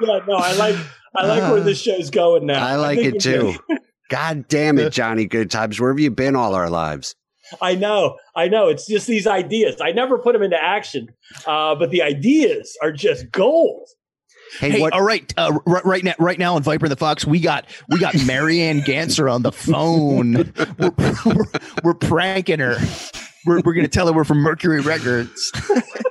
Yeah, 0.00 0.18
no, 0.26 0.34
I 0.36 0.52
like 0.54 0.76
I 1.16 1.26
like 1.26 1.52
where 1.52 1.60
this 1.60 1.80
show's 1.82 2.10
going 2.10 2.46
now. 2.46 2.66
I 2.66 2.76
like 2.76 2.98
think 2.98 3.16
it 3.16 3.20
too. 3.20 3.54
God 4.10 4.46
damn 4.48 4.78
it, 4.78 4.92
Johnny 4.92 5.26
Good 5.26 5.50
Times. 5.50 5.80
Where 5.80 5.90
have 5.90 6.00
you 6.00 6.10
been 6.10 6.36
all 6.36 6.54
our 6.54 6.68
lives? 6.68 7.14
I 7.60 7.74
know, 7.74 8.16
I 8.34 8.48
know. 8.48 8.68
It's 8.68 8.86
just 8.86 9.06
these 9.06 9.26
ideas. 9.26 9.80
I 9.80 9.92
never 9.92 10.18
put 10.18 10.32
them 10.32 10.42
into 10.42 10.62
action, 10.62 11.08
uh, 11.46 11.74
but 11.74 11.90
the 11.90 12.02
ideas 12.02 12.76
are 12.82 12.92
just 12.92 13.30
gold. 13.30 13.88
Hey, 14.58 14.70
Hey, 14.72 14.80
what? 14.80 14.92
all 14.92 15.02
right, 15.02 15.32
uh, 15.38 15.58
right, 15.66 15.84
right 15.84 16.04
now, 16.04 16.14
right 16.18 16.38
now, 16.38 16.56
on 16.56 16.62
Viper 16.62 16.84
and 16.84 16.92
the 16.92 16.96
Fox, 16.96 17.26
we 17.26 17.40
got 17.40 17.66
we 17.88 17.98
got 17.98 18.14
Mary 18.26 18.60
Ann 18.60 18.80
Ganser 18.82 19.32
on 19.32 19.42
the 19.42 19.52
phone. 19.52 20.52
We're, 20.78 20.92
we're, 21.24 21.44
we're 21.82 21.94
pranking 21.94 22.58
her. 22.58 22.76
We're, 23.46 23.60
we're 23.64 23.72
gonna 23.74 23.88
tell 23.88 24.06
her 24.06 24.12
we're 24.12 24.24
from 24.24 24.38
Mercury 24.38 24.80
Records. 24.80 25.50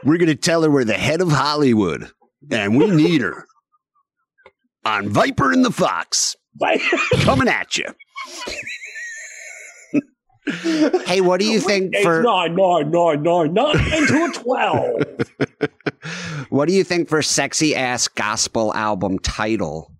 We're 0.03 0.17
going 0.17 0.29
to 0.29 0.35
tell 0.35 0.63
her 0.63 0.69
we're 0.71 0.83
the 0.83 0.93
head 0.95 1.21
of 1.21 1.31
Hollywood 1.31 2.09
and 2.49 2.75
we 2.75 2.87
need 2.87 3.21
her 3.21 3.45
on 4.83 5.09
Viper 5.09 5.51
and 5.51 5.63
the 5.63 5.69
Fox 5.71 6.35
Like, 6.59 6.81
coming 7.19 7.47
at 7.47 7.77
you. 7.77 7.85
hey, 11.05 11.21
what 11.21 11.39
do 11.39 11.45
you 11.45 11.59
think 11.59 11.95
for 11.97 12.23
nine, 12.23 12.55
nine, 12.55 12.91
nine, 12.91 13.23
nine, 13.23 13.53
nine 13.53 13.73
to 13.73 14.25
a 14.25 14.31
twelve. 14.33 15.03
what 16.49 16.67
do 16.67 16.73
you 16.73 16.83
think 16.83 17.09
for 17.09 17.21
sexy 17.21 17.75
ass 17.75 18.07
gospel 18.07 18.73
album 18.73 19.19
title? 19.19 19.93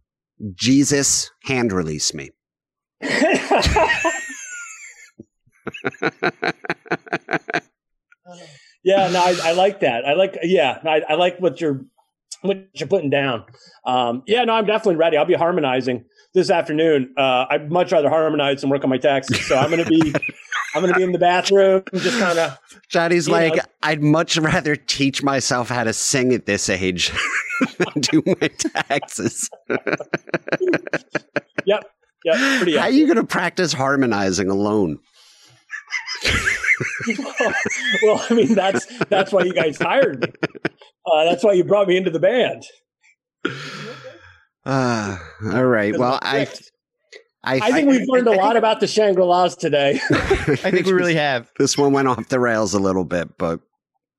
Jesus 0.53 1.31
hand 1.43 1.71
release 1.71 2.13
me. 2.13 2.31
yeah, 3.01 3.49
no, 9.09 9.21
I, 9.21 9.39
I 9.43 9.51
like 9.53 9.81
that. 9.81 10.05
I 10.05 10.13
like, 10.13 10.37
yeah, 10.43 10.79
I, 10.83 11.01
I 11.09 11.13
like 11.15 11.39
what 11.39 11.61
you're 11.61 11.85
what 12.41 12.67
you're 12.73 12.87
putting 12.87 13.09
down. 13.09 13.45
Um, 13.85 14.23
yeah, 14.25 14.43
no, 14.43 14.53
I'm 14.53 14.65
definitely 14.65 14.95
ready. 14.95 15.17
I'll 15.17 15.25
be 15.25 15.35
harmonizing 15.35 16.05
this 16.33 16.49
afternoon. 16.49 17.13
Uh, 17.17 17.45
I'd 17.49 17.71
much 17.71 17.91
rather 17.91 18.09
harmonize 18.09 18.61
than 18.61 18.69
work 18.69 18.83
on 18.83 18.89
my 18.89 18.97
taxes. 18.97 19.45
So 19.45 19.57
I'm 19.57 19.69
going 19.69 19.83
to 19.83 19.89
be, 19.89 20.13
I'm 20.75 20.81
going 20.81 20.93
to 20.93 20.97
be 20.97 21.03
in 21.03 21.11
the 21.11 21.19
bathroom, 21.19 21.83
just 21.93 22.19
kind 22.19 22.39
of. 22.39 22.57
Johnny's 22.89 23.27
like, 23.27 23.55
know. 23.55 23.63
I'd 23.83 24.01
much 24.01 24.37
rather 24.37 24.75
teach 24.75 25.23
myself 25.23 25.69
how 25.69 25.83
to 25.83 25.93
sing 25.93 26.33
at 26.33 26.45
this 26.45 26.69
age 26.69 27.11
than 27.77 28.01
do 28.01 28.23
my 28.25 28.47
taxes. 28.47 29.49
Yep, 31.63 31.83
yep, 32.25 32.57
pretty. 32.57 32.75
How 32.75 32.85
are 32.85 32.89
you 32.89 33.05
going 33.05 33.17
to 33.17 33.23
practice 33.23 33.71
harmonizing 33.71 34.49
alone? 34.49 34.97
well, 38.01 38.25
I 38.29 38.33
mean, 38.33 38.55
that's 38.55 38.87
that's 39.09 39.31
why 39.31 39.43
you 39.43 39.53
guys 39.53 39.77
hired 39.77 40.21
me. 40.21 40.27
Uh, 41.05 41.25
that's 41.25 41.43
why 41.43 41.53
you 41.53 41.63
brought 41.63 41.87
me 41.87 41.97
into 41.97 42.09
the 42.09 42.19
band. 42.19 42.65
Uh, 44.65 45.17
all 45.51 45.65
right. 45.65 45.97
Well, 45.97 46.19
I, 46.21 46.47
I, 47.43 47.55
I 47.55 47.71
think 47.71 47.89
we've 47.89 48.07
learned 48.07 48.27
a 48.27 48.31
lot 48.33 48.57
about 48.57 48.79
the 48.79 48.87
Shangri 48.87 49.23
La's 49.23 49.55
today. 49.55 49.99
I 50.11 50.69
think 50.71 50.85
we 50.85 50.93
really 50.93 51.15
have. 51.15 51.49
This 51.57 51.75
one 51.77 51.93
went 51.93 52.07
off 52.07 52.29
the 52.29 52.39
rails 52.39 52.73
a 52.75 52.79
little 52.79 53.03
bit, 53.05 53.37
but 53.39 53.59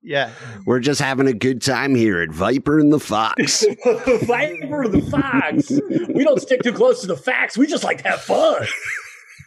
Yeah. 0.03 0.31
we're 0.67 0.81
just 0.81 1.01
having 1.01 1.29
a 1.29 1.33
good 1.33 1.63
time 1.63 1.95
here 1.95 2.21
at 2.21 2.31
Viper 2.31 2.81
and 2.81 2.93
the 2.93 2.99
Fox. 2.99 3.65
Viper 3.85 4.83
and 4.83 4.93
the 4.93 5.09
Fox. 5.11 5.71
We 6.13 6.25
don't 6.25 6.43
stick 6.43 6.63
too 6.63 6.73
close 6.73 7.03
to 7.03 7.07
the 7.07 7.17
facts. 7.17 7.57
We 7.57 7.69
just 7.69 7.85
like 7.85 8.03
to 8.03 8.09
have 8.09 8.21
fun. 8.23 8.67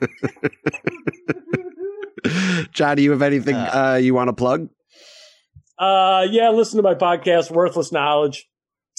John, 2.71 2.97
do 2.97 3.03
you 3.03 3.11
have 3.11 3.21
anything 3.21 3.55
Uh, 3.55 3.93
uh, 3.93 3.95
you 3.97 4.13
want 4.13 4.29
to 4.29 4.33
plug? 4.33 4.69
Uh, 5.77 6.25
yeah, 6.31 6.49
listen 6.49 6.77
to 6.77 6.83
my 6.83 6.95
podcast, 6.95 7.51
Worthless 7.51 7.91
Knowledge. 7.91 8.47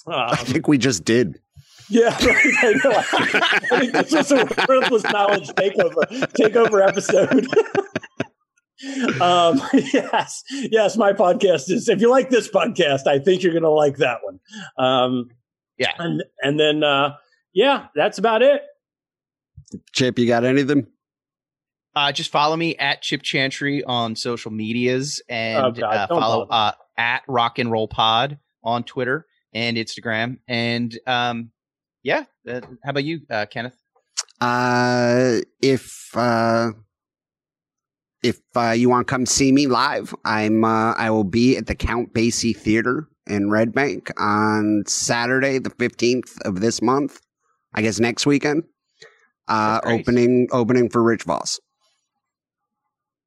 I 0.06 0.30
Um, 0.32 0.36
think 0.36 0.68
we 0.68 0.78
just 0.78 1.04
did. 1.04 1.40
Yeah, 1.88 2.08
right. 2.26 2.54
I 2.62 2.72
know. 2.84 2.92
I 2.92 3.78
think 3.80 3.92
this 3.92 4.12
was 4.12 4.32
a 4.32 4.44
Worthless 4.68 5.04
Knowledge 5.04 5.48
takeover 5.50 6.04
takeover 6.32 6.86
episode. 6.86 7.46
um, 9.22 9.60
yes, 9.92 10.42
yes, 10.50 10.96
my 10.96 11.12
podcast 11.12 11.70
is. 11.70 11.88
If 11.88 12.00
you 12.00 12.10
like 12.10 12.30
this 12.30 12.48
podcast, 12.48 13.06
I 13.06 13.18
think 13.18 13.42
you're 13.42 13.52
going 13.52 13.62
to 13.62 13.70
like 13.70 13.96
that 13.98 14.18
one. 14.22 14.40
Um, 14.78 15.30
Yeah. 15.78 15.92
and 15.98 16.22
and 16.42 16.58
then 16.60 16.82
uh, 16.84 17.16
yeah, 17.54 17.86
that's 17.94 18.18
about 18.18 18.42
it. 18.42 18.62
Chip, 19.92 20.18
you 20.18 20.26
got 20.26 20.44
anything? 20.44 20.86
Uh, 21.94 22.12
just 22.12 22.30
follow 22.30 22.56
me 22.56 22.76
at 22.76 23.00
Chip 23.00 23.22
Chantry 23.22 23.82
on 23.82 24.14
social 24.16 24.50
medias 24.50 25.22
and 25.30 25.64
Oh, 25.64 25.70
God, 25.72 25.94
uh, 25.94 26.06
follow 26.08 26.46
uh, 26.46 26.72
at 26.98 27.22
Rock 27.26 27.58
and 27.58 27.70
Roll 27.70 27.88
Pod 27.88 28.38
on 28.62 28.84
Twitter 28.84 29.26
and 29.54 29.78
Instagram. 29.78 30.36
And 30.46 30.96
um, 31.06 31.50
yeah, 32.06 32.24
uh, 32.48 32.60
how 32.84 32.90
about 32.90 33.02
you, 33.02 33.20
uh, 33.28 33.46
Kenneth? 33.46 33.76
Uh, 34.40 35.40
if 35.60 36.16
uh, 36.16 36.70
if 38.22 38.40
uh, 38.54 38.70
you 38.70 38.88
want 38.88 39.06
to 39.06 39.10
come 39.10 39.26
see 39.26 39.50
me 39.50 39.66
live, 39.66 40.14
I'm 40.24 40.64
uh, 40.64 40.92
I 40.92 41.10
will 41.10 41.24
be 41.24 41.56
at 41.56 41.66
the 41.66 41.74
Count 41.74 42.14
Basie 42.14 42.56
Theater 42.56 43.08
in 43.26 43.50
Red 43.50 43.72
Bank 43.72 44.12
on 44.18 44.84
Saturday, 44.86 45.58
the 45.58 45.70
fifteenth 45.70 46.38
of 46.42 46.60
this 46.60 46.80
month. 46.80 47.20
I 47.74 47.82
guess 47.82 47.98
next 47.98 48.24
weekend. 48.24 48.62
Uh, 49.48 49.80
opening 49.84 50.46
opening 50.52 50.88
for 50.88 51.02
Rich 51.02 51.24
Voss. 51.24 51.58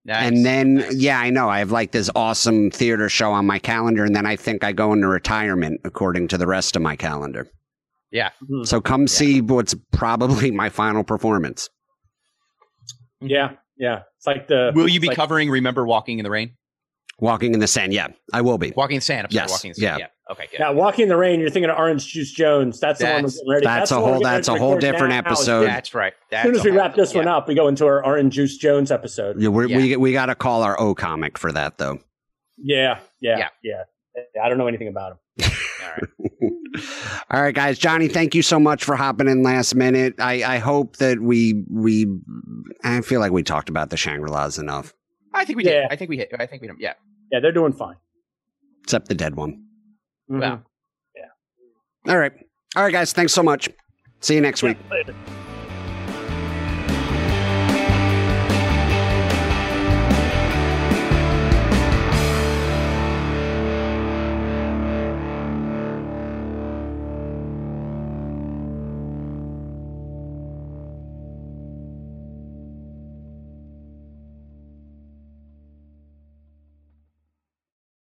Nice. 0.06 0.28
And 0.28 0.46
then, 0.46 0.76
Nice. 0.76 0.96
yeah, 0.96 1.20
I 1.20 1.30
know. 1.30 1.50
I 1.50 1.60
have 1.60 1.72
like 1.72 1.92
this 1.92 2.10
awesome 2.16 2.72
theater 2.72 3.10
show 3.10 3.32
on 3.34 3.46
my 3.46 3.60
calendar, 3.60 4.06
and 4.06 4.16
then 4.16 4.26
I 4.26 4.38
think 4.38 4.64
I 4.64 4.72
go 4.72 4.94
into 4.94 5.08
retirement 5.08 5.82
according 5.84 6.30
to 6.30 6.38
the 6.38 6.48
rest 6.48 6.78
of 6.78 6.82
my 6.82 6.96
calendar. 6.96 7.48
Yeah, 8.12 8.30
Hmm. 8.48 8.64
So 8.64 8.82
come 8.82 9.08
see 9.08 9.42
what's 9.42 9.76
probably 9.92 10.52
my 10.52 10.70
final 10.70 11.04
performance. 11.04 11.70
Yeah, 13.22 13.52
yeah. 13.78 14.04
It's 14.18 14.28
like 14.28 14.48
the. 14.48 14.72
will 14.76 14.88
you 14.88 15.00
be 15.00 15.08
like- 15.08 15.16
covering 15.18 15.50
Remember 15.50 15.86
Walking 15.86 16.20
in 16.20 16.24
the 16.24 16.30
Rain? 16.32 16.52
Walking 17.22 17.54
in 17.54 17.60
the 17.60 17.68
Sand. 17.68 17.92
Yeah, 17.94 18.08
I 18.32 18.40
will 18.42 18.58
be. 18.58 18.72
Walking 18.78 18.96
in 18.96 19.00
the 19.00 19.06
Sand. 19.06 19.26
I'm 19.28 19.32
sorry, 19.32 19.44
Yes, 19.44 19.52
Walking 19.52 19.70
in 19.70 19.74
the 19.78 19.82
Sand. 19.82 20.00
yeah. 20.00 20.06
Yeah. 20.06 20.32
Okay. 20.32 20.48
Good. 20.52 20.60
Yeah, 20.62 20.70
Walking 20.70 21.04
in 21.04 21.10
the 21.10 21.18
Rain. 21.18 21.42
You're 21.42 21.50
thinking 21.50 21.70
of 21.70 21.78
Orange 21.78 22.08
Juice 22.08 22.32
Jones. 22.32 22.80
That's 22.80 23.00
the 23.00 23.06
one 23.06 23.14
That's- 23.24 23.42
ready. 23.50 23.66
that's 23.66 23.92
a 23.92 23.96
the 23.96 24.00
one 24.00 24.10
we're 24.10 24.14
whole- 24.16 24.24
that's 24.24 24.48
a 24.48 24.58
whole 24.58 24.78
different 24.78 25.10
now. 25.10 25.18
episode. 25.18 25.66
That's 25.66 25.94
right. 25.94 26.14
As 26.32 26.44
soon 26.44 26.56
as 26.56 26.64
we 26.64 26.72
wrap 26.72 26.96
this 26.96 27.14
one 27.14 27.26
yeah. 27.26 27.36
up, 27.36 27.48
we 27.50 27.56
go 27.56 27.68
into 27.68 27.86
our 27.86 28.06
Orange 28.06 28.36
Juice 28.36 28.58
Jones 28.58 28.90
episode. 28.90 29.42
Yeah, 29.42 29.50
we're, 29.50 29.66
Yeah. 29.68 29.78
we 29.78 29.96
we 29.98 30.14
got 30.14 30.28
to 30.28 30.36
call 30.36 30.64
our 30.64 30.80
O 30.80 30.96
comic 30.96 31.38
for 31.38 31.52
that 31.52 31.78
though. 31.78 32.00
Yeah, 32.58 33.00
yeah, 33.20 33.50
Yeah. 33.64 33.84
Yeah. 34.36 34.44
I 34.44 34.50
don't 34.50 34.58
know 34.58 34.68
anything 34.68 34.88
about 34.88 35.14
him. 35.14 35.52
All 35.84 35.92
right. 35.92 36.52
All 37.32 37.42
right, 37.42 37.56
guys. 37.56 37.78
Johnny, 37.80 38.08
thank 38.08 38.34
you 38.36 38.42
so 38.42 38.60
much 38.60 38.84
for 38.84 38.96
hopping 38.96 39.28
in 39.28 39.44
last 39.44 39.76
minute. 39.76 40.16
I, 40.20 40.44
I 40.44 40.58
hope 40.60 40.98
that 40.98 41.20
we 41.20 41.64
we 41.70 42.06
I 42.84 43.02
feel 43.02 43.20
like 43.20 43.32
we 43.32 43.44
talked 43.44 43.70
about 43.70 43.90
the 43.90 43.98
Shangri 43.98 44.30
La's 44.30 44.58
enough, 44.58 44.94
I 45.34 45.46
think 45.46 45.58
we 45.58 45.64
did. 45.64 45.86
I 45.90 45.96
think 45.96 46.10
we 46.10 46.18
hit. 46.18 46.30
I 46.40 46.46
think 46.46 46.62
we 46.62 46.68
did. 46.68 46.78
Yeah. 46.80 46.94
Yeah, 47.32 47.40
they're 47.42 47.52
doing 47.52 47.74
fine. 47.74 47.96
except 48.84 49.08
the 49.08 49.16
dead 49.16 49.36
one. 49.36 49.64
Mhm. 50.32 50.42
Yeah. 50.42 50.58
All 52.08 52.18
right, 52.18 52.32
all 52.76 52.84
right, 52.84 52.94
guys. 52.94 53.12
Thanks 53.14 53.34
so 53.34 53.44
much. 53.44 53.70
See 54.22 54.36
you 54.36 54.42
next 54.42 54.64
Yeah, 54.64 54.70
week. 54.70 54.78
later. 54.90 55.14